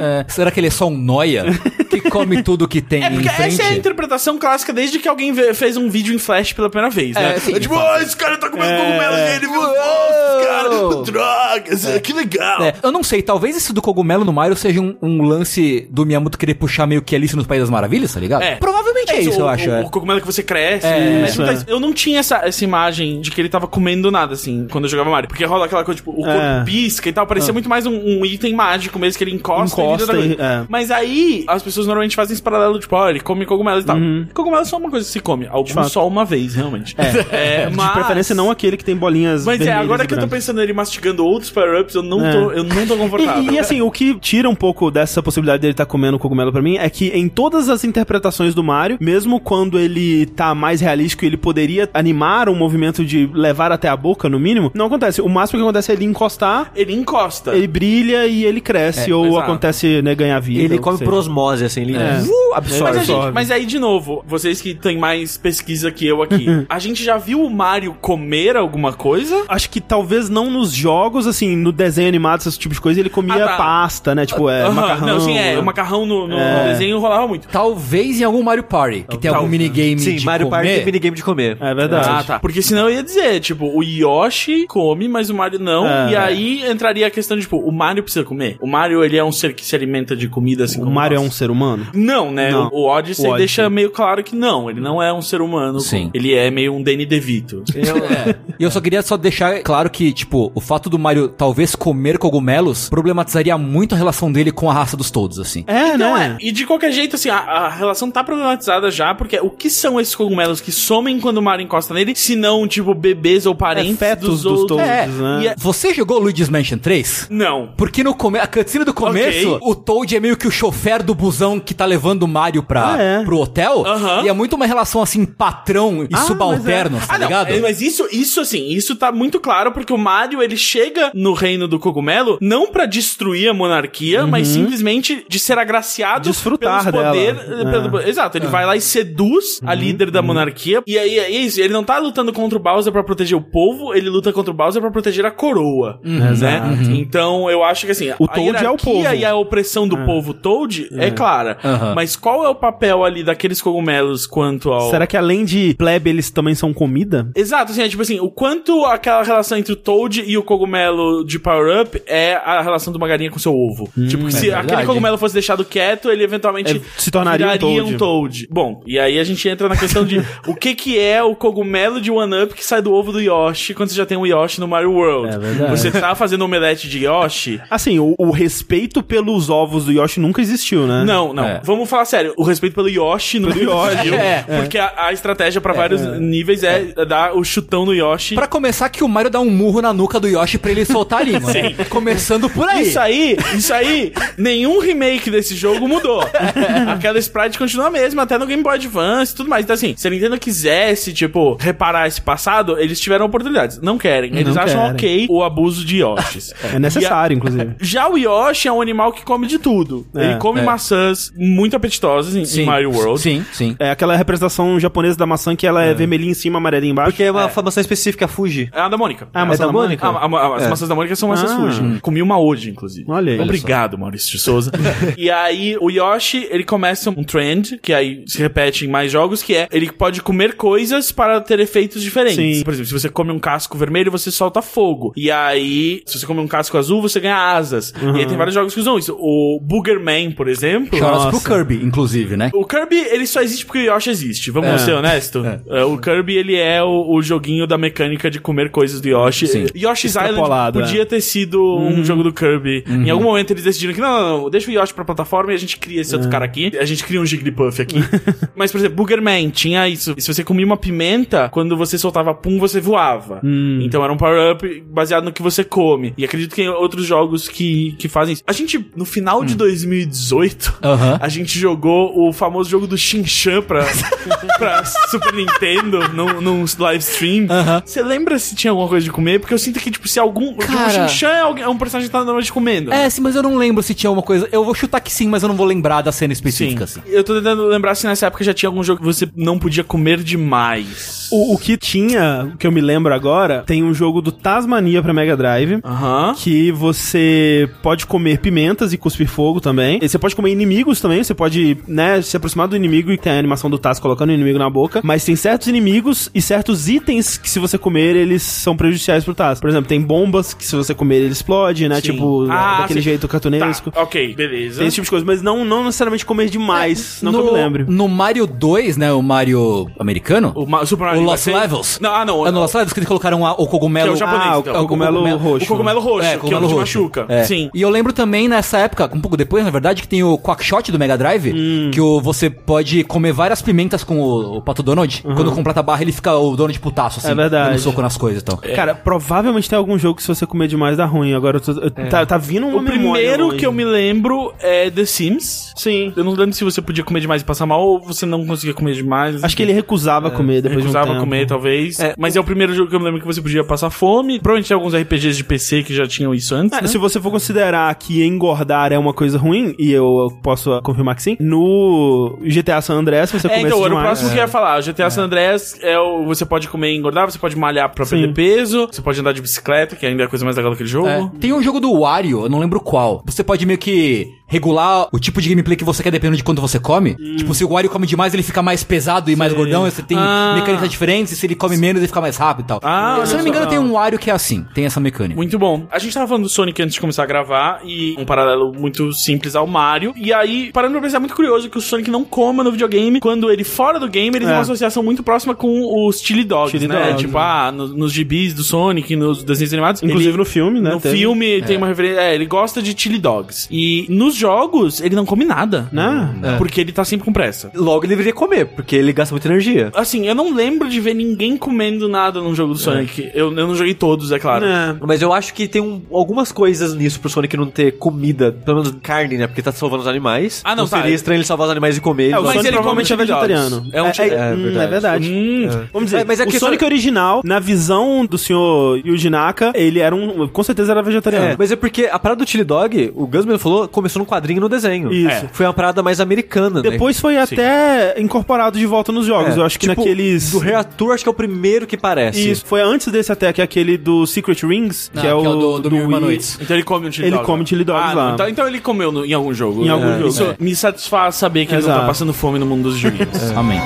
É, 0.00 0.24
será 0.28 0.50
que 0.50 0.60
ele 0.60 0.66
é 0.68 0.70
só 0.70 0.86
um 0.88 0.96
noia 0.96 1.44
que 1.90 2.00
come 2.00 2.42
tudo 2.42 2.66
que 2.68 2.80
tem 2.80 3.04
É, 3.04 3.10
porque 3.10 3.28
em 3.28 3.30
frente? 3.30 3.54
essa 3.54 3.62
é 3.64 3.66
a 3.68 3.76
interpretação 3.76 4.38
clássica 4.38 4.72
desde 4.72 4.98
que 4.98 5.08
alguém 5.08 5.34
fez 5.54 5.76
um 5.76 5.88
vídeo 5.88 6.14
em 6.14 6.18
flash 6.24 6.52
pela 6.52 6.68
primeira 6.70 6.90
vez, 6.94 7.14
né? 7.14 7.34
É, 7.36 7.40
sim, 7.40 7.52
tipo, 7.54 7.60
de 7.60 7.68
fato. 7.68 7.98
oh, 7.98 8.02
esse 8.02 8.16
cara 8.16 8.36
tá 8.38 8.48
comendo 8.48 8.70
É. 8.72 8.78
cogumelo 8.78 9.14
e 9.16 9.36
ele, 9.36 9.46
meu 9.46 9.60
Deus, 9.60 10.46
cara, 10.46 10.68
drogas, 11.04 12.00
que 12.02 12.12
legal. 12.12 12.62
É, 12.62 12.74
eu 12.82 12.90
não 12.92 13.02
sei, 13.02 13.22
talvez 13.22 13.56
esse 13.56 13.72
do 13.72 13.80
cogumelo 13.82 14.24
no 14.24 14.32
Mario 14.32 14.56
seja 14.56 14.80
um, 14.80 14.96
um 15.00 15.22
lance 15.22 15.86
do 15.90 16.04
Miyamoto 16.04 16.38
querer 16.38 16.54
puxar 16.54 16.86
meio 16.86 17.02
que 17.02 17.14
Alice 17.14 17.34
no 17.36 17.44
País 17.44 17.60
das 17.60 17.70
Maravilhas, 17.70 18.12
tá 18.12 18.20
ligado? 18.20 18.42
É. 18.42 18.56
Provavelmente 18.56 19.12
é, 19.12 19.20
isso, 19.20 19.38
o, 19.38 19.42
eu 19.42 19.48
acho. 19.48 19.68
O, 19.68 19.72
é. 19.72 19.80
o 19.82 19.90
cogumelo 19.90 20.20
que 20.20 20.26
você 20.26 20.42
cresce. 20.42 20.86
É, 20.86 21.20
mas 21.20 21.30
isso, 21.30 21.40
não 21.42 21.46
tá- 21.54 21.60
é. 21.60 21.64
Eu 21.66 21.80
não 21.80 21.92
tinha 21.92 22.18
essa, 22.20 22.36
essa 22.44 22.64
imagem 22.64 23.20
de 23.20 23.30
que 23.30 23.40
ele 23.40 23.48
tava 23.48 23.66
comendo 23.66 24.10
nada, 24.10 24.34
assim, 24.34 24.66
quando 24.70 24.84
eu 24.84 24.90
jogava 24.90 25.10
Mario. 25.10 25.28
Porque 25.28 25.44
rola 25.44 25.66
aquela 25.66 25.84
coisa, 25.84 25.96
tipo, 25.96 26.10
o 26.10 26.16
corpo 26.16 26.30
É. 26.30 26.62
pisca 26.64 27.08
e 27.08 27.12
tal. 27.12 27.26
Parecia 27.26 27.52
muito 27.52 27.68
mais 27.68 27.86
um, 27.86 27.92
um 27.94 28.24
item 28.26 28.54
mágico 28.54 28.98
mesmo, 28.98 29.18
que 29.18 29.24
ele 29.24 29.34
encosta, 29.34 29.80
Encosta 29.80 30.16
e 30.16 30.32
e- 30.32 30.36
é. 30.38 30.64
Mas 30.68 30.90
aí, 30.90 31.44
as 31.46 31.62
pessoas 31.62 31.86
normalmente 31.86 32.16
fazem 32.16 32.32
esse 32.34 32.42
paralelo, 32.42 32.78
tipo, 32.78 32.94
ó, 32.96 33.08
ele 33.08 33.20
come 33.20 33.44
cogumelo 33.46 33.80
e 33.80 33.84
tal. 33.84 33.96
Cogumelo 34.32 34.62
é 34.62 34.64
só 34.64 34.76
uma 34.78 34.90
coisa 34.90 35.04
que 35.06 35.12
se 35.12 35.20
come. 35.20 35.46
Alguns 35.50 35.92
só 35.92 36.06
uma 36.14 36.24
vez, 36.24 36.54
realmente. 36.54 36.94
É, 37.30 37.66
De 37.66 37.76
mas... 37.76 37.92
preferência 37.92 38.34
não 38.34 38.50
aquele 38.50 38.76
que 38.76 38.84
tem 38.84 38.96
bolinhas 38.96 39.44
Mas 39.44 39.60
é, 39.60 39.72
agora 39.72 40.04
e 40.04 40.06
que 40.06 40.14
eu 40.14 40.18
tô 40.18 40.28
pensando 40.28 40.60
ele 40.62 40.72
mastigando 40.72 41.24
outros 41.24 41.50
power-ups, 41.50 41.94
eu 41.94 42.02
não 42.02 42.24
É. 42.24 42.32
tô, 42.32 42.52
eu 42.52 42.64
não 42.64 42.86
tô 42.86 42.96
confortável. 42.96 43.42
E, 43.42 43.54
e, 43.54 43.58
assim, 43.58 43.80
o 43.82 43.90
que 43.90 44.14
tira 44.18 44.48
um 44.48 44.54
pouco 44.54 44.90
dessa 44.90 45.22
possibilidade 45.22 45.60
dele 45.62 45.72
estar 45.72 45.86
comendo 45.86 46.18
cogumelo 46.18 46.52
pra 46.52 46.62
mim 46.62 46.76
é 46.76 46.88
que 46.88 47.08
em 47.08 47.28
todas 47.28 47.68
as 47.68 47.84
interpretações 47.84 48.54
do 48.54 48.62
Mario, 48.62 48.96
mesmo 49.00 49.40
quando 49.40 49.78
ele 49.78 50.26
tá 50.26 50.54
mais 50.54 50.80
realístico 50.80 51.24
e 51.24 51.28
ele 51.28 51.36
poderia 51.36 51.88
animar 51.92 52.48
um 52.48 52.54
movimento 52.54 53.04
de 53.04 53.28
levar 53.32 53.72
até 53.72 53.88
a 53.88 53.96
boca, 53.96 54.28
no 54.28 54.38
mínimo, 54.38 54.70
não 54.74 54.86
acontece. 54.86 55.20
O 55.20 55.28
máximo 55.28 55.58
que 55.58 55.64
acontece 55.64 55.90
é 55.90 55.94
ele 55.94 56.04
encostar, 56.04 56.70
Ele 56.74 56.92
encosta. 56.94 57.54
ele 57.54 57.66
brilha 57.66 58.26
e 58.26 58.44
ele 58.44 58.60
cresce, 58.60 59.10
É, 59.10 59.14
ou 59.14 59.26
exato. 59.26 59.40
acontece, 59.42 60.02
né, 60.02 60.14
ganhar 60.14 60.38
vida. 60.40 60.62
Ele 60.62 60.78
come 60.78 60.94
que 60.96 60.98
seja. 61.00 61.10
por 61.10 61.16
osmose, 61.18 61.64
assim, 61.64 61.82
ele 61.82 61.96
É. 61.96 62.20
uh, 62.22 62.54
absorve. 62.54 62.84
Mas, 62.84 62.96
a 62.96 63.04
gente- 63.04 63.32
mas 63.34 63.50
aí, 63.50 63.66
de 63.66 63.78
novo, 63.78 64.24
vocês 64.26 64.60
que 64.60 64.74
têm 64.74 64.98
mais 64.98 65.36
pesquisa 65.36 65.90
que 65.90 66.03
eu 66.06 66.22
aqui, 66.22 66.46
a 66.68 66.78
gente 66.78 67.02
já 67.02 67.16
viu 67.16 67.42
o 67.42 67.50
Mario 67.50 67.94
comer 68.00 68.56
alguma 68.56 68.92
coisa? 68.92 69.44
Acho 69.48 69.68
que 69.70 69.80
talvez 69.80 70.28
não 70.28 70.50
nos 70.50 70.72
jogos, 70.72 71.26
assim, 71.26 71.56
no 71.56 71.72
desenho 71.72 72.08
animado, 72.08 72.40
esse 72.46 72.58
tipo 72.58 72.74
de 72.74 72.80
coisa, 72.80 73.00
ele 73.00 73.10
comia 73.10 73.44
Ah, 73.44 73.48
tá. 73.48 73.56
pasta, 73.56 74.14
né? 74.14 74.26
Tipo, 74.26 74.48
é, 74.48 74.62
Aham, 74.64 74.72
macarrão. 74.74 75.06
Não, 75.06 75.20
sim, 75.20 75.36
é. 75.38 75.58
O 75.58 75.64
macarrão 75.64 76.06
no, 76.06 76.26
no 76.28 76.36
É. 76.38 76.68
desenho 76.68 76.98
rolava 76.98 77.26
muito. 77.26 77.48
Talvez 77.48 78.20
em 78.20 78.24
algum 78.24 78.42
Mario 78.42 78.64
Party, 78.64 79.04
que 79.08 79.18
tem 79.18 79.30
algum 79.30 79.48
minigame 79.48 79.98
Sim, 79.98 80.16
de 80.16 80.24
Mario 80.24 80.48
Party 80.48 80.68
tem 80.68 80.84
minigame 80.84 81.16
de 81.16 81.22
comer. 81.22 81.56
É 81.60 81.74
verdade. 81.74 82.08
Ah, 82.08 82.22
tá. 82.24 82.38
Porque 82.38 82.60
senão 82.62 82.88
eu 82.88 82.96
ia 82.96 83.02
dizer, 83.02 83.40
tipo, 83.40 83.66
o 83.66 83.82
Yoshi 83.82 84.66
come, 84.68 85.08
mas 85.08 85.30
o 85.30 85.34
Mario 85.34 85.58
não. 85.58 85.86
É. 85.86 86.10
E 86.12 86.16
aí 86.16 86.70
entraria 86.70 87.06
a 87.06 87.10
questão 87.10 87.36
de, 87.36 87.42
tipo, 87.42 87.56
o 87.58 87.72
Mario 87.72 88.02
precisa 88.02 88.24
comer? 88.24 88.56
O 88.60 88.66
Mario, 88.66 89.04
ele 89.04 89.16
é 89.16 89.24
um 89.24 89.32
ser 89.32 89.54
que 89.54 89.64
se 89.64 89.74
alimenta 89.74 90.14
de 90.16 90.28
comida 90.28 90.64
assim 90.64 90.78
O 90.80 90.84
como 90.84 90.94
Mario 90.94 91.16
é 91.16 91.18
nós? 91.18 91.28
um 91.28 91.30
ser 91.30 91.50
humano? 91.50 91.86
Não, 91.94 92.30
né? 92.30 92.50
Não. 92.50 92.68
O, 92.72 92.82
o 92.82 92.88
Odyssey 92.88 93.24
O 93.26 93.28
Odyssey. 93.30 93.38
deixa 93.38 93.70
meio 93.70 93.90
claro 93.90 94.22
que 94.22 94.34
não. 94.36 94.68
Ele 94.70 94.80
não 94.80 95.02
é 95.02 95.12
um 95.12 95.22
ser 95.22 95.40
humano. 95.40 95.80
Sim. 95.98 96.10
Ele 96.14 96.34
é 96.34 96.50
meio 96.50 96.72
um 96.74 96.82
Danny 96.82 97.06
DeVito. 97.06 97.62
É. 97.74 98.34
E 98.58 98.62
eu 98.64 98.70
só 98.70 98.80
queria 98.80 99.02
só 99.02 99.16
deixar 99.16 99.60
claro 99.62 99.88
que, 99.90 100.12
tipo, 100.12 100.50
o 100.54 100.60
fato 100.60 100.88
do 100.88 100.98
Mario 100.98 101.28
talvez 101.28 101.74
comer 101.74 102.18
cogumelos 102.18 102.88
problematizaria 102.88 103.56
muito 103.58 103.94
a 103.94 103.98
relação 103.98 104.30
dele 104.30 104.50
com 104.50 104.70
a 104.70 104.74
raça 104.74 104.96
dos 104.96 105.10
Toads, 105.10 105.38
assim. 105.38 105.64
É, 105.66 105.94
Então, 105.94 106.14
né? 106.14 106.36
é. 106.40 106.46
E 106.46 106.52
de 106.52 106.64
qualquer 106.66 106.92
jeito, 106.92 107.16
assim, 107.16 107.28
a, 107.28 107.36
a 107.36 107.68
relação 107.68 108.10
tá 108.10 108.22
problematizada 108.24 108.90
já, 108.90 109.14
porque 109.14 109.38
o 109.40 109.50
que 109.50 109.68
são 109.70 110.00
esses 110.00 110.14
cogumelos 110.14 110.60
que 110.60 110.70
somem 110.72 111.20
quando 111.20 111.38
o 111.38 111.42
Mario 111.42 111.64
encosta 111.64 111.92
nele, 111.94 112.14
se 112.14 112.36
não, 112.36 112.66
tipo, 112.66 112.94
bebês 112.94 113.44
ou 113.46 113.54
parentes 113.54 113.92
É, 113.94 113.96
fetos 113.96 114.42
dos, 114.42 114.60
dos? 114.60 114.66
Toads, 114.66 114.86
É. 114.88 115.06
né? 115.06 115.40
E 115.42 115.48
é- 115.48 115.54
Você 115.58 115.92
jogou 115.94 116.18
Luigi's 116.18 116.48
Mansion 116.48 116.78
3? 116.78 117.26
Não. 117.30 117.70
Porque 117.76 118.02
no 118.04 118.14
come 118.14 118.38
a 118.38 118.46
cutscene 118.46 118.84
do 118.84 118.94
começo, 118.94 119.54
Ok. 119.54 119.68
o 119.68 119.74
Toad 119.74 120.16
é 120.16 120.20
meio 120.20 120.36
que 120.36 120.46
o 120.46 120.50
chofer 120.50 121.02
do 121.02 121.14
busão 121.14 121.58
que 121.60 121.74
tá 121.74 121.84
levando 121.84 122.22
o 122.22 122.28
Mario 122.28 122.62
pra, 122.62 122.94
Ah, 122.94 123.02
é? 123.02 123.24
pro 123.24 123.38
hotel. 123.38 123.84
Aham. 123.86 124.22
E 124.24 124.28
é 124.28 124.32
muito 124.32 124.54
uma 124.56 124.66
relação 124.66 125.02
assim, 125.02 125.24
patrão 125.24 125.83
e 126.04 126.08
Ah, 126.12 126.18
subalterno, 126.18 126.98
tá 126.98 127.06
Ah, 127.14 127.18
ligado? 127.18 127.48
é, 127.50 127.60
mas 127.60 127.80
isso, 127.80 128.06
isso 128.12 128.40
assim, 128.40 128.68
isso 128.68 128.96
tá 128.96 129.10
muito 129.12 129.38
claro 129.40 129.72
porque 129.72 129.92
o 129.92 129.98
Mario, 129.98 130.42
ele 130.42 130.56
chega 130.56 131.10
no 131.14 131.32
reino 131.32 131.66
do 131.68 131.78
cogumelo 131.78 132.38
não 132.40 132.66
pra 132.70 132.86
destruir 132.86 133.48
a 133.48 133.54
monarquia, 133.54 134.26
mas 134.26 134.48
simplesmente 134.48 135.24
de 135.28 135.38
ser 135.38 135.58
agraciado 135.58 136.28
Desfrutar 136.28 136.84
pelos 136.90 137.06
poder, 137.06 137.34
dela. 137.34 137.60
eh, 137.62 137.70
pelo- 137.70 138.00
Exato, 138.00 138.38
ele 138.38 138.46
vai 138.46 138.64
lá 138.66 138.76
e 138.76 138.80
seduz 138.80 139.60
a 139.64 139.74
líder 139.74 140.10
da 140.10 140.22
monarquia, 140.22 140.82
e 140.86 140.98
aí 140.98 141.18
é 141.18 141.30
isso, 141.30 141.60
ele 141.60 141.72
não 141.72 141.84
tá 141.84 141.98
lutando 141.98 142.32
contra 142.32 142.58
o 142.58 142.60
Bowser 142.62 142.92
pra 142.92 143.02
proteger 143.02 143.36
o 143.36 143.42
povo, 143.42 143.94
ele 143.94 144.08
luta 144.08 144.32
contra 144.32 144.50
o 144.50 144.54
Bowser 144.54 144.80
pra 144.80 144.90
proteger 144.90 145.24
a 145.26 145.30
coroa, 145.30 145.98
né? 146.04 146.30
Exato. 146.30 146.90
Então, 146.90 147.50
eu 147.50 147.62
acho 147.64 147.86
que 147.86 147.92
assim, 147.92 148.10
O 148.18 148.24
a 148.24 148.28
Toad 148.28 148.64
é 148.64 148.70
o 148.70 148.76
povo. 148.76 149.14
e 149.14 149.24
a 149.24 149.34
opressão 149.36 149.86
do 149.88 149.96
povo 149.98 150.32
Toad 150.34 150.88
é, 150.92 151.10
clara, 151.10 151.58
Aham. 151.64 151.94
mas 151.94 152.16
qual 152.16 152.44
é 152.44 152.48
o 152.48 152.54
papel 152.54 153.04
ali 153.04 153.22
daqueles 153.22 153.60
cogumelos 153.60 154.26
quanto 154.26 154.72
ao... 154.72 154.90
Será 154.90 155.06
que 155.06 155.16
além 155.16 155.44
de 155.44 155.73
plebe, 155.76 156.10
eles 156.10 156.30
também 156.30 156.54
são 156.54 156.72
comida? 156.72 157.28
Exato, 157.34 157.72
assim, 157.72 157.82
é 157.82 157.88
tipo 157.88 158.02
assim, 158.02 158.20
o 158.20 158.30
quanto 158.30 158.84
aquela 158.84 159.22
relação 159.22 159.58
entre 159.58 159.72
o 159.72 159.76
Toad 159.76 160.22
e 160.26 160.36
o 160.38 160.42
cogumelo 160.42 161.24
de 161.24 161.38
Power 161.38 161.82
Up 161.82 162.02
é 162.06 162.34
a 162.34 162.62
relação 162.62 162.92
de 162.92 162.96
uma 162.96 163.08
galinha 163.08 163.30
com 163.30 163.38
seu 163.38 163.54
ovo. 163.54 163.88
tipo, 164.08 164.30
se 164.30 164.46
verdade. 164.46 164.66
aquele 164.72 164.86
cogumelo 164.86 165.18
fosse 165.18 165.34
deixado 165.34 165.64
quieto, 165.64 166.10
ele 166.10 166.22
eventualmente 166.24 166.76
É, 166.76 166.80
se 167.00 167.10
tornaria 167.10 167.46
um 167.46 167.58
Toad. 167.58 167.80
um 167.94 167.96
Toad. 167.96 168.48
Bom, 168.50 168.82
e 168.86 168.98
aí 168.98 169.18
a 169.18 169.24
gente 169.24 169.48
entra 169.48 169.68
na 169.68 169.76
questão 169.76 170.04
de 170.04 170.20
o 170.46 170.54
que 170.54 170.74
que 170.74 170.98
é 170.98 171.22
o 171.22 171.34
cogumelo 171.34 172.00
de 172.00 172.10
One 172.10 172.44
Up 172.44 172.54
que 172.54 172.64
sai 172.64 172.80
do 172.82 172.92
ovo 172.92 173.12
do 173.12 173.20
Yoshi 173.20 173.74
quando 173.74 173.90
você 173.90 173.96
já 173.96 174.06
tem 174.06 174.16
um 174.16 174.26
Yoshi 174.26 174.60
no 174.60 174.68
Mario 174.68 174.92
World. 174.92 175.34
É 175.34 175.38
verdade. 175.38 175.70
Você 175.70 175.90
tá 175.90 176.14
fazendo 176.14 176.42
omelete 176.42 176.88
de 176.88 177.04
Yoshi? 177.04 177.60
Assim, 177.70 177.98
o, 177.98 178.14
o 178.18 178.30
respeito 178.30 179.02
pelos 179.02 179.50
ovos 179.50 179.84
do 179.86 179.92
Yoshi 179.92 180.20
nunca 180.20 180.40
existiu, 180.40 180.86
né? 180.86 181.04
Não, 181.04 181.32
não. 181.32 181.44
É. 181.44 181.60
Vamos 181.64 181.88
falar 181.88 182.04
sério. 182.04 182.32
O 182.36 182.42
respeito 182.44 182.74
pelo 182.74 182.88
Yoshi 182.88 183.38
no 183.38 183.48
Yoshi. 183.50 184.14
É. 184.24 184.42
Porque 184.60 184.78
a, 184.78 184.92
a 184.96 185.12
estratégia 185.12 185.53
pra 185.60 185.72
vários 185.72 186.00
níveis 186.20 186.62
é, 186.62 186.84
dar 187.06 187.34
o 187.36 187.44
chutão 187.44 187.84
no 187.84 187.94
Yoshi. 187.94 188.34
Pra 188.34 188.46
começar, 188.46 188.88
que 188.88 189.02
o 189.04 189.08
Mario 189.08 189.30
dá 189.30 189.40
um 189.40 189.50
murro 189.50 189.80
na 189.82 189.92
nuca 189.92 190.18
do 190.20 190.28
Yoshi 190.28 190.58
pra 190.58 190.70
ele 190.70 190.84
soltar 190.84 191.20
ali, 191.20 191.32
mano. 191.40 191.54
Começando 191.88 192.48
por 192.50 192.68
aí. 192.68 192.88
Isso 192.88 193.00
aí, 193.00 193.36
isso 193.54 193.72
aí, 193.72 194.12
nenhum 194.36 194.78
remake 194.80 195.30
desse 195.30 195.54
jogo 195.54 195.86
mudou. 195.88 196.22
Aquela 196.88 197.18
sprite 197.18 197.58
continua 197.58 197.86
a 197.86 197.90
mesma, 197.90 198.22
até 198.22 198.38
no 198.38 198.46
Game 198.46 198.62
Boy 198.62 198.74
Advance 198.74 199.32
e 199.32 199.36
tudo 199.36 199.48
mais. 199.48 199.64
Então, 199.64 199.74
assim, 199.74 199.94
se 199.96 200.06
a 200.06 200.10
Nintendo 200.10 200.38
quisesse, 200.38 201.12
tipo, 201.12 201.56
reparar 201.60 202.06
esse 202.06 202.20
passado, 202.20 202.78
eles 202.78 203.00
tiveram 203.00 203.26
oportunidades. 203.26 203.80
Não 203.80 203.98
querem. 203.98 204.36
Eles 204.36 204.54
Não 204.54 204.62
acham 204.62 204.80
querem. 204.80 205.24
ok 205.24 205.26
o 205.30 205.42
abuso 205.42 205.84
de 205.84 205.98
Yoshis. 206.02 206.52
É 206.72 206.78
necessário, 206.78 207.36
inclusive. 207.36 207.74
Já 207.80 208.08
o 208.08 208.16
Yoshi 208.16 208.68
é 208.68 208.72
um 208.72 208.80
animal 208.80 209.12
que 209.12 209.24
come 209.24 209.46
de 209.46 209.58
tudo. 209.58 210.06
É, 210.14 210.24
Ele 210.24 210.36
come 210.36 210.60
é. 210.60 210.64
maçãs 210.64 211.32
muito 211.36 211.76
apetitosas 211.76 212.34
em, 212.34 212.62
em 212.62 212.64
Mario 212.64 212.90
World. 212.92 213.20
Sim, 213.20 213.44
sim. 213.52 213.76
É 213.78 213.90
aquela 213.90 214.16
representação 214.16 214.78
japonesa 214.78 215.16
da 215.16 215.26
maçã 215.26 215.43
que 215.56 215.66
ela 215.66 215.82
é, 215.82 215.92
vermelhinha 215.92 216.30
em 216.30 216.34
cima, 216.34 216.58
amarelinha 216.58 216.92
embaixo. 216.92 217.10
Porque 217.10 217.22
é 217.24 217.30
uma 217.30 217.48
formação 217.48 217.80
específica, 217.80 218.28
Fuji. 218.28 218.70
É 218.72 218.80
a 218.80 218.88
da 218.88 218.96
Mônica. 218.96 219.28
Ah, 219.34 219.42
a 219.42 219.44
maçã 219.46 219.60
da 219.60 219.66
da 219.66 219.72
Mônica? 219.72 220.06
Mônica? 220.06 220.24
Ah, 220.36 220.38
a- 220.38 220.54
a- 220.54 220.56
as 220.56 220.68
maçãs 220.68 220.88
da 220.88 220.94
Mônica 220.94 221.16
são 221.16 221.28
maçãs 221.28 221.50
Ah. 221.50 221.56
Fuji. 221.56 222.00
Comi 222.00 222.22
uma 222.22 222.38
hoje, 222.38 222.70
inclusive. 222.70 223.04
Olha 223.10 223.32
aí. 223.32 223.40
Obrigado, 223.40 223.98
Maurício 223.98 224.30
de 224.30 224.38
Souza. 224.38 224.70
e 225.18 225.30
aí, 225.30 225.76
o 225.80 225.90
Yoshi, 225.90 226.46
ele 226.50 226.64
começa 226.64 227.10
um 227.10 227.24
trend, 227.24 227.78
que 227.82 227.92
aí 227.92 228.24
se 228.26 228.38
repete 228.38 228.84
em 228.84 228.88
mais 228.88 229.10
jogos, 229.10 229.42
que 229.42 229.54
é, 229.54 229.68
ele 229.72 229.90
pode 229.90 230.22
comer 230.22 230.54
coisas 230.54 231.10
para 231.12 231.40
ter 231.40 231.58
efeitos 231.60 232.02
diferentes. 232.02 232.58
Sim. 232.58 232.64
Por 232.64 232.72
exemplo, 232.72 232.86
se 232.86 232.92
você 232.92 233.08
come 233.08 233.32
um 233.32 233.38
casco 233.38 233.76
vermelho, 233.76 234.10
você 234.10 234.30
solta 234.30 234.62
fogo. 234.62 235.12
E 235.16 235.30
aí, 235.30 236.02
se 236.06 236.18
você 236.18 236.26
come 236.26 236.40
um 236.40 236.48
casco 236.48 236.76
azul, 236.78 237.02
você 237.02 237.18
ganha 237.20 237.36
asas. 237.36 237.92
E 238.14 238.18
aí 238.20 238.26
tem 238.26 238.36
vários 238.36 238.54
jogos 238.54 238.72
que 238.74 238.80
usam 238.80 238.98
isso. 238.98 239.16
O 239.18 239.58
Boogerman, 239.62 240.30
por 240.32 240.48
exemplo... 240.48 240.98
Choras 240.98 241.26
pro. 241.26 241.40
Kirby, 241.44 241.84
inclusive, 241.84 242.36
né? 242.36 242.50
O 242.54 242.64
Kirby, 242.64 242.96
ele 242.96 243.26
só 243.26 243.40
existe 243.42 243.66
porque 243.66 243.80
o 243.88 243.94
Yoshi 243.94 244.10
existe. 244.10 244.50
Vamos 244.50 244.70
É. 244.70 244.78
ser 244.78 244.92
honestos? 244.92 245.33
É, 245.68 245.84
O 245.84 245.98
Kirby, 245.98 246.36
ele 246.36 246.56
é 246.56 246.82
o, 246.82 247.14
o 247.14 247.22
joguinho 247.22 247.66
da 247.66 247.78
mecânica 247.78 248.30
de 248.30 248.38
comer 248.40 248.70
coisas 248.70 249.00
do 249.00 249.08
Yoshi. 249.08 249.46
Sim. 249.46 249.66
Yoshi's 249.74 250.14
Island 250.16 250.72
podia 250.72 251.06
ter 251.06 251.20
sido 251.20 251.62
um 251.78 252.04
jogo 252.04 252.22
do 252.22 252.32
Kirby. 252.32 252.84
Em 252.86 253.10
algum 253.10 253.24
momento 253.24 253.52
eles 253.52 253.64
decidiram 253.64 253.94
que 253.94 254.00
não, 254.00 254.20
não, 254.20 254.42
não, 254.42 254.50
deixa 254.50 254.70
o 254.70 254.74
Yoshi 254.74 254.94
pra 254.94 255.04
plataforma 255.04 255.52
e 255.52 255.54
a 255.54 255.58
gente 255.58 255.78
cria 255.78 256.00
esse 256.00 256.14
outro 256.14 256.30
cara 256.30 256.44
aqui. 256.44 256.72
A 256.78 256.84
gente 256.84 257.04
cria 257.04 257.20
um 257.20 257.26
Jigglypuff 257.26 257.80
aqui. 257.80 257.96
Mas, 258.54 258.70
por 258.70 258.78
exemplo, 258.78 258.96
Boogerman 258.96 259.50
tinha 259.50 259.88
isso. 259.88 260.14
Se 260.18 260.32
você 260.32 260.44
comia 260.44 260.64
uma 260.66 260.76
pimenta, 260.76 261.48
quando 261.48 261.76
você 261.76 261.98
soltava 261.98 262.34
pum, 262.34 262.58
você 262.58 262.80
voava. 262.80 263.40
Então 263.82 264.02
era 264.02 264.12
um 264.12 264.16
power-up 264.16 264.84
baseado 264.90 265.24
no 265.24 265.32
que 265.32 265.42
você 265.42 265.64
come. 265.64 266.12
E 266.16 266.24
acredito 266.24 266.50
que 266.50 266.56
tem 266.56 266.68
outros 266.68 267.04
jogos 267.06 267.48
que, 267.48 267.92
que 267.98 268.08
fazem 268.08 268.34
isso. 268.34 268.42
A 268.46 268.52
gente, 268.52 268.84
no 268.96 269.04
final 269.04 269.44
de 269.44 269.54
2018, 269.54 270.78
Aham. 270.82 271.18
a 271.20 271.28
gente 271.28 271.58
jogou 271.58 272.28
o 272.28 272.32
famoso 272.32 272.70
jogo 272.70 272.86
do 272.86 272.96
Shin-Chan 272.96 273.62
pra, 273.62 273.84
pra 274.58 274.84
Super 275.24 275.34
Nintendo 275.34 276.08
num, 276.12 276.40
num 276.40 276.64
live 276.78 277.02
stream. 277.02 277.46
Você 277.84 278.02
lembra 278.02 278.38
se 278.38 278.54
tinha 278.54 278.70
alguma 278.70 278.88
coisa 278.88 279.04
de 279.04 279.10
comer? 279.10 279.38
Porque 279.40 279.54
eu 279.54 279.58
sinto 279.58 279.80
que, 279.80 279.90
tipo, 279.90 280.06
se 280.08 280.18
algum. 280.18 280.54
Cara- 280.54 280.86
O 281.04 281.08
Shin-Chan 281.08 281.28
é, 281.28 281.40
alguém- 281.40 281.64
é 281.64 281.68
um 281.68 281.78
personagem 281.78 282.08
que 282.08 282.12
tá 282.12 282.18
normalmente 282.18 282.52
comendo. 282.52 282.92
É, 282.92 283.08
sim, 283.10 283.20
mas 283.20 283.34
eu 283.34 283.42
não 283.42 283.56
lembro 283.56 283.82
se 283.82 283.94
tinha 283.94 284.08
alguma 284.08 284.24
coisa. 284.24 284.48
Eu 284.52 284.64
vou 284.64 284.74
chutar 284.74 285.00
que 285.00 285.12
sim, 285.12 285.28
mas 285.28 285.42
eu 285.42 285.48
não 285.48 285.56
vou 285.56 285.66
lembrar 285.66 286.02
da 286.02 286.12
cena 286.12 286.34
Sim. 286.34 286.38
específica, 286.38 286.84
assim. 286.84 287.00
Eu 287.06 287.24
tô 287.24 287.34
tentando 287.34 287.64
lembrar 287.66 287.94
se 287.94 288.06
nessa 288.06 288.26
época 288.26 288.44
já 288.44 288.52
tinha 288.54 288.68
algum 288.68 288.82
jogo 288.82 289.00
que 289.00 289.06
você 289.06 289.28
não 289.36 289.58
podia 289.58 289.82
comer 289.84 290.22
demais. 290.22 291.28
O, 291.30 291.54
o 291.54 291.58
que 291.58 291.76
tinha, 291.76 292.50
o 292.54 292.56
que 292.56 292.66
eu 292.66 292.72
me 292.72 292.80
lembro 292.80 293.12
agora, 293.14 293.62
tem 293.66 293.82
um 293.82 293.92
jogo 293.94 294.20
do 294.20 294.30
Tasmania 294.30 295.02
pra 295.02 295.12
Mega 295.12 295.36
Drive. 295.36 295.80
Aham. 295.84 296.34
Que 296.36 296.70
você 296.72 297.68
pode 297.82 298.06
comer 298.06 298.38
pimentas 298.38 298.92
e 298.92 298.98
cuspir 298.98 299.26
fogo 299.28 299.60
também. 299.60 299.98
E 300.02 300.08
você 300.08 300.18
pode 300.18 300.36
comer 300.36 300.50
inimigos 300.52 301.00
também. 301.00 301.22
Você 301.22 301.34
pode, 301.34 301.76
né, 301.88 302.20
se 302.22 302.36
aproximar 302.36 302.68
do 302.68 302.76
inimigo 302.76 303.10
e 303.12 303.18
tem 303.18 303.32
a 303.32 303.38
animação 303.38 303.68
do 303.70 303.78
Taz 303.78 303.98
colocando 303.98 304.30
o 304.30 304.32
inimigo 304.32 304.58
na 304.58 304.68
boca. 304.70 305.00
Mas 305.02 305.13
tem 305.22 305.36
certos 305.36 305.68
inimigos 305.68 306.30
e 306.34 306.40
certos 306.40 306.88
itens 306.88 307.36
que, 307.36 307.50
se 307.50 307.58
você 307.58 307.76
comer, 307.76 308.16
eles 308.16 308.42
são 308.42 308.74
prejudiciais 308.74 309.22
pro 309.22 309.34
Taz. 309.34 309.60
Por 309.60 309.68
exemplo, 309.68 309.86
tem 309.86 310.00
bombas 310.00 310.54
que, 310.54 310.64
se 310.64 310.74
você 310.74 310.94
comer, 310.94 311.16
ele 311.16 311.32
explode, 311.32 311.86
né? 311.88 311.96
Sim. 311.96 312.12
Tipo, 312.12 312.46
Ah, 312.50 312.78
daquele 312.80 313.00
sim. 313.00 313.04
jeito 313.04 313.28
cartunesco. 313.28 313.90
Tá, 313.90 314.02
ok, 314.02 314.34
beleza. 314.34 314.78
Tem 314.78 314.86
esse 314.88 314.94
tipo 314.94 315.04
de 315.04 315.10
coisa, 315.10 315.26
mas 315.26 315.42
não, 315.42 315.64
não 315.64 315.84
necessariamente 315.84 316.24
comer 316.24 316.48
demais. 316.48 317.18
não 317.22 317.32
que 317.32 317.38
eu 317.38 317.44
me 317.44 317.50
lembre. 317.50 317.84
No 317.86 318.08
Mario 318.08 318.46
2, 318.46 318.96
né? 318.96 319.12
O 319.12 319.22
Mario 319.22 319.90
americano. 319.98 320.52
O, 320.54 320.66
Ma- 320.66 320.86
Super 320.86 321.04
Mario 321.04 321.20
O 321.20 321.24
Lost 321.24 321.46
Galaxy- 321.46 321.62
Levels. 321.62 321.98
Não, 322.00 322.14
ah, 322.14 322.24
não. 322.24 322.46
É 322.46 322.50
no 322.50 322.60
Lost 322.60 322.74
Levels 322.74 322.92
que 322.94 322.98
eles 323.00 323.08
colocaram 323.08 323.44
a- 323.44 323.52
o 323.52 323.56
que 323.56 323.62
é 323.62 323.66
cogumelo. 323.66 324.12
o 324.12 324.16
japonês, 324.16 324.42
Ah, 324.50 324.58
então. 324.58 324.72
o 324.74 324.78
cogumelo 324.78 325.16
cogumelo- 325.18 325.38
roxo. 325.38 325.64
O 325.64 325.68
cogumelo 325.68 326.00
roxo, 326.00 326.26
É, 326.26 326.28
que 326.30 326.34
é 326.34 326.36
o 326.36 326.40
cogumelo 326.40 326.66
roxo. 326.66 326.76
machuca. 327.00 327.26
É. 327.28 327.44
Sim. 327.44 327.70
E 327.74 327.82
eu 327.82 327.90
lembro 327.90 328.12
também 328.12 328.48
nessa 328.48 328.78
época, 328.78 329.10
um 329.12 329.20
pouco 329.20 329.36
depois, 329.36 329.64
na 329.64 329.70
verdade, 329.70 330.02
que 330.02 330.08
tem 330.08 330.22
o 330.22 330.38
Quackshot 330.38 330.90
do 330.92 330.98
Mega 330.98 331.16
Drive, 331.18 331.52
Hum. 331.52 331.90
que 331.92 332.00
o, 332.00 332.20
você 332.20 332.48
pode 332.48 333.04
comer 333.04 333.32
várias 333.32 333.60
pimentas 333.60 334.04
com 334.04 334.20
o, 334.20 334.56
o 334.58 334.62
Pato 334.62 334.82
Donald. 334.82 335.03
Quando 335.22 335.52
completa 335.52 335.80
a 335.80 335.82
barra, 335.82 336.02
ele 336.02 336.12
fica 336.12 336.32
o 336.36 336.56
Donald 336.56 336.78
putaço, 336.80 337.18
assim. 337.20 337.30
É 337.30 337.34
verdade. 337.34 337.70
Dando 337.70 337.78
soco 337.80 338.00
nas 338.02 338.16
coisas, 338.16 338.42
então. 338.42 338.56
Cara, 338.74 338.94
provavelmente 338.94 339.68
tem 339.68 339.76
algum 339.78 339.98
jogo 339.98 340.16
que 340.16 340.22
se 340.22 340.28
você 340.28 340.46
comer 340.46 340.68
demais 340.68 340.96
dá 340.96 341.04
ruim. 341.04 341.34
Agora 341.34 341.56
eu 341.56 341.60
tô- 341.60 341.72
eu- 341.72 341.90
tá, 341.90 342.24
tá 342.26 342.38
vindo 342.38 342.66
uma 342.66 342.80
O 342.80 342.84
primeiro 342.84 343.48
hoje. 343.48 343.56
que 343.58 343.66
eu 343.66 343.72
me 343.72 343.84
lembro 343.84 344.52
é 344.60 344.90
The 344.90 345.04
Sims. 345.04 345.72
Sim. 345.76 346.12
Eu 346.16 346.24
não 346.24 346.32
lembro 346.32 346.52
se 346.54 346.64
você 346.64 346.80
podia 346.80 347.02
comer 347.04 347.20
demais 347.20 347.42
e 347.42 347.44
passar 347.44 347.66
mal 347.66 347.80
ou 347.82 348.00
você 348.00 348.24
não 348.26 348.44
conseguia 348.46 348.74
comer 348.74 348.94
demais. 348.94 349.42
Acho 349.42 349.56
que 349.56 349.62
ele 349.62 349.72
recusava 349.72 350.30
comer 350.30 350.62
depois 350.62 350.82
de 350.82 350.88
um 350.88 350.92
recusava 350.92 351.06
tempo. 351.08 351.20
comer, 351.20 351.46
talvez. 351.46 352.00
É. 352.00 352.14
Mas 352.18 352.36
é 352.36 352.40
o 352.40 352.44
primeiro 352.44 352.74
jogo 352.74 352.88
que 352.90 352.96
eu 352.96 353.00
me 353.00 353.04
lembro 353.06 353.20
que 353.20 353.26
você 353.26 353.40
podia 353.42 353.64
passar 353.64 353.90
fome. 353.90 354.38
Provavelmente 354.38 354.68
tem 354.68 354.74
alguns 354.74 354.94
RPGs 354.94 355.36
de 355.36 355.44
PC 355.44 355.82
que 355.82 355.94
já 355.94 356.06
tinham 356.06 356.34
isso 356.34 356.54
antes, 356.54 356.76
É, 356.78 356.82
né? 356.82 356.88
Se 356.88 356.98
você 356.98 357.20
for 357.20 357.30
considerar 357.30 357.94
que 357.96 358.24
engordar 358.24 358.92
é 358.92 358.98
uma 358.98 359.12
coisa 359.12 359.38
ruim, 359.38 359.74
e 359.78 359.90
eu 359.92 360.28
posso 360.42 360.80
confirmar 360.82 361.14
que 361.16 361.22
sim, 361.22 361.36
no 361.40 362.38
GTA 362.42 362.80
San 362.80 362.94
Andreas, 362.94 363.30
você 363.30 363.46
É, 363.46 363.50
comer 363.50 363.66
então, 363.66 363.78
era 363.78 363.86
o 363.86 363.88
demais... 363.88 364.06
próximo 364.06 364.30
que 364.30 364.36
eu 364.36 364.42
ia 364.42 364.48
falar. 364.48 364.80
GTA 364.94 365.10
San 365.10 365.24
Andreas 365.24 365.78
é 365.82 365.98
o. 365.98 366.24
Você 366.24 366.44
pode 366.44 366.68
comer 366.68 366.92
e 366.92 366.96
engordar, 366.96 367.30
você 367.30 367.38
pode 367.38 367.56
malhar 367.56 367.92
pra 367.92 368.04
Sim. 368.04 368.16
perder 368.16 368.34
peso, 368.34 368.86
você 368.90 369.02
pode 369.02 369.20
andar 369.20 369.32
de 369.32 369.42
bicicleta, 369.42 369.96
que 369.96 370.06
ainda 370.06 370.22
é 370.22 370.26
a 370.26 370.28
coisa 370.28 370.44
mais 370.44 370.56
legal 370.56 370.72
daquele 370.72 370.88
jogo. 370.88 371.08
É. 371.08 371.30
Tem 371.40 371.52
um 371.52 371.62
jogo 371.62 371.80
do 371.80 372.00
Wario, 372.00 372.44
eu 372.44 372.48
não 372.48 372.58
lembro 372.58 372.80
qual. 372.80 373.22
Você 373.26 373.42
pode 373.42 373.66
meio 373.66 373.78
que 373.78 374.32
regular 374.54 375.08
o 375.12 375.18
tipo 375.18 375.40
de 375.42 375.48
gameplay 375.48 375.76
que 375.76 375.84
você 375.84 376.02
quer 376.02 376.10
dependendo 376.10 376.36
de 376.36 376.44
quanto 376.44 376.60
você 376.62 376.78
come. 376.78 377.14
Tipo, 377.36 377.54
se 377.54 377.64
o 377.64 377.68
Wario 377.68 377.90
come 377.90 378.06
demais, 378.06 378.32
ele 378.32 378.42
fica 378.42 378.62
mais 378.62 378.82
pesado 378.84 379.30
e 379.30 379.36
mais 379.36 379.52
gordão. 379.52 379.84
Você 379.84 380.02
tem 380.02 380.16
Ah. 380.18 380.54
mecânicas 380.56 380.88
diferentes. 380.88 381.32
E 381.32 381.36
se 381.36 381.46
ele 381.46 381.54
come 381.54 381.76
menos, 381.76 382.00
ele 382.00 382.06
fica 382.06 382.20
mais 382.20 382.36
rápido 382.36 382.64
e 382.64 382.68
tal. 382.68 382.80
Ah, 382.82 383.20
se 383.24 383.32
eu 383.32 383.38
não 383.38 383.44
me 383.44 383.50
engano, 383.50 383.66
tem 383.66 383.78
um 383.78 383.92
Wario 383.92 384.18
que 384.18 384.30
é 384.30 384.32
assim. 384.32 384.64
Tem 384.74 384.84
essa 384.84 385.00
mecânica. 385.00 385.36
Muito 385.36 385.58
bom. 385.58 385.86
A 385.90 385.98
gente 385.98 386.14
tava 386.14 386.26
falando 386.26 386.44
do 386.44 386.48
Sonic 386.48 386.80
antes 386.82 386.94
de 386.94 387.00
começar 387.00 387.24
a 387.24 387.26
gravar 387.26 387.80
e 387.84 388.14
um 388.18 388.24
paralelo 388.24 388.72
muito 388.72 389.12
simples 389.12 389.56
ao 389.56 389.66
Mario. 389.66 390.12
E 390.16 390.32
aí, 390.32 390.70
parando 390.72 390.92
pra 390.92 391.02
pensar, 391.02 391.16
é 391.16 391.20
muito 391.20 391.34
curioso 391.34 391.68
que 391.68 391.76
o 391.78 391.80
Sonic 391.80 392.10
não 392.10 392.24
coma 392.24 392.62
no 392.62 392.70
videogame. 392.70 393.20
Quando 393.20 393.50
ele 393.50 393.64
fora 393.64 393.98
do 393.98 394.08
game, 394.08 394.36
ele 394.36 394.44
tem 394.44 394.54
É. 394.54 394.56
uma 394.56 394.62
associação 394.62 395.02
muito 395.02 395.22
próxima 395.22 395.54
com 395.54 396.06
os 396.06 396.20
Chili 396.20 396.44
Dogs, 396.44 396.70
Chili 396.72 396.86
né? 396.88 397.06
Dogs, 397.08 397.18
tipo, 397.24 397.36
ah, 397.38 397.72
no- 397.72 397.88
nos 397.88 398.12
gibis 398.12 398.54
do 398.54 398.62
Sonic, 398.62 399.16
nos 399.16 399.42
desenhos 399.42 399.72
animados. 399.72 400.02
Inclusive 400.02 400.30
ele- 400.30 400.38
no 400.38 400.44
filme, 400.44 400.80
né? 400.80 400.90
No 400.92 401.00
teve. 401.00 401.16
filme 401.18 401.62
tem 401.62 401.76
uma 401.76 401.86
referência. 401.88 402.20
É, 402.20 402.34
ele 402.34 402.46
gosta 402.46 402.80
de 402.82 402.94
chili 402.96 403.18
dogs. 403.18 403.66
E 403.70 404.06
nos 404.08 404.34
jogos, 404.44 405.00
ele 405.00 405.14
não 405.16 405.24
come 405.24 405.44
nada. 405.44 405.88
Né? 405.90 406.56
Porque 406.58 406.80
ele 406.80 406.92
tá 406.92 407.04
sempre 407.04 407.24
com 407.24 407.32
pressa. 407.32 407.70
Logo 407.74 408.04
ele 408.04 408.10
deveria 408.10 408.32
comer, 408.32 408.66
porque 408.66 408.94
ele 408.94 409.12
gasta 409.12 409.32
muita 409.34 409.48
energia. 409.48 409.90
Assim, 409.94 410.26
eu 410.26 410.34
não 410.34 410.54
lembro 410.54 410.88
de 410.88 411.00
ver 411.00 411.14
ninguém 411.14 411.56
comendo 411.56 412.08
nada 412.08 412.40
num 412.40 412.54
jogo 412.54 412.74
do 412.74 412.78
Sonic. 412.78 413.30
Eu, 413.34 413.46
eu 413.56 413.66
não 413.66 413.74
joguei 413.74 413.94
todos, 413.94 414.30
é 414.32 414.38
claro. 414.38 414.64
É. 414.66 414.96
Mas 415.00 415.22
eu 415.22 415.32
acho 415.32 415.54
que 415.54 415.66
tem 415.66 415.80
um- 415.80 416.02
algumas 416.12 416.52
coisas 416.52 416.94
nisso 416.94 417.18
pro 417.20 417.30
Sonic 417.30 417.56
não 417.56 417.66
ter 417.66 417.92
comida, 417.98 418.52
pelo 418.52 418.82
menos 418.82 418.94
carne, 419.02 419.36
né? 419.38 419.46
Porque 419.46 419.62
tá 419.62 419.72
salvando 419.72 420.02
os 420.02 420.08
animais. 420.08 420.60
Ah, 420.64 420.76
não, 420.76 420.86
tá. 420.86 420.98
seria 421.00 421.14
estranho 421.14 421.38
ele 421.38 421.44
salvar 421.46 421.66
os 421.66 421.70
animais 421.70 421.96
e 421.96 422.00
comer. 422.00 422.30
É, 422.32 422.38
o 422.38 422.42
Sonic 422.44 422.66
ele 422.66 422.72
provavelmente 422.72 423.12
é 423.12 423.16
vegetariano. 423.16 423.86
É 423.92 424.02
um 424.02 424.06
é, 424.06 424.10
É 424.10 424.54
hum, 424.54 424.62
verdade. 424.62 424.78
é 424.78 424.86
verdade. 424.88 425.32
Hum. 425.32 425.68
Vamos 425.92 426.10
dizer, 426.10 426.20
É, 426.22 426.24
mas 426.24 426.40
é 426.40 426.44
o 426.44 426.46
que 426.46 426.58
Sonic 426.58 426.80
só- 426.80 426.86
original, 426.86 427.40
na 427.44 427.58
visão 427.58 428.26
do 428.26 428.36
senhor 428.38 428.98
Yuji 429.06 429.30
Naka, 429.30 429.72
ele 429.74 430.00
era 430.00 430.14
um... 430.14 430.46
Com 430.48 430.62
certeza 430.62 430.92
era 430.92 431.02
vegetariano. 431.02 431.46
É, 431.52 431.56
mas 431.58 431.70
é 431.72 431.76
porque 431.76 432.06
a 432.10 432.18
parada 432.18 432.44
do 432.44 432.48
Chili 432.50 432.64
Dog, 432.64 433.12
o 433.14 433.26
Guzman 433.26 433.58
falou, 433.58 433.88
começou 433.88 434.20
num 434.24 434.26
quadrinho 434.26 434.60
no 434.60 434.68
desenho. 434.68 435.12
Isso. 435.12 435.28
É. 435.28 435.48
Foi 435.52 435.66
uma 435.66 435.72
parada 435.74 436.02
mais 436.02 436.18
americana, 436.20 436.82
né? 436.82 436.90
Depois 436.90 437.20
foi 437.20 437.36
até 437.38 438.14
incorporado 438.20 438.78
de 438.78 438.86
volta 438.86 439.12
nos 439.12 439.26
jogos. 439.26 439.56
É, 439.56 439.60
Eu 439.60 439.64
acho 439.64 439.78
que 439.78 439.86
tipo, 439.88 440.00
naqueles... 440.00 440.50
Do 440.50 440.58
Reator, 440.58 441.12
acho 441.14 441.22
que 441.22 441.28
é 441.28 441.32
o 441.32 441.34
primeiro 441.34 441.86
que 441.86 441.96
parece. 441.96 442.50
Isso, 442.50 442.64
foi 442.66 442.80
antes 442.80 443.08
desse 443.12 443.30
até, 443.30 443.52
que 443.52 443.60
é 443.60 443.64
aquele 443.64 443.96
do 443.96 444.26
Secret 444.26 444.62
Rings, 444.66 445.10
Não, 445.14 445.22
que 445.22 445.28
é 445.28 445.34
o, 445.34 445.42
do, 445.42 445.78
do, 445.80 445.90
Mil 445.90 446.00
Wii. 446.00 446.06
Humanoids. 446.08 446.58
Então 446.60 446.76
ele 446.76 446.84
come 446.84 447.08
um 447.08 447.12
chili 447.12 447.28
Ele 447.28 447.36
dog. 447.36 447.46
come 447.46 447.60
lá. 447.60 447.66
chili 447.66 447.84
dogs 447.84 448.10
ah, 448.10 448.14
lá. 448.14 448.30
Então, 448.34 448.48
então 448.48 448.66
ele 448.66 448.80
comeu 448.80 449.12
no- 449.12 449.24
em 449.24 449.32
algum 449.32 449.52
jogo. 449.52 449.84
Em 449.84 449.88
algum 449.88 450.08
É, 450.08 450.16
jogo. 450.18 450.28
Isso 450.28 450.42
É. 450.44 450.56
me 450.58 450.74
satisfaz 450.74 451.34
saber 451.36 451.66
que 451.66 451.74
ele 451.74 451.82
não 451.82 451.88
Exato. 451.88 452.00
tá 452.00 452.06
passando 452.06 452.32
fome 452.32 452.58
no 452.58 452.66
mundo 452.66 452.84
dos 452.84 452.96
joguinhos. 452.98 453.50
Amém. 453.56 453.80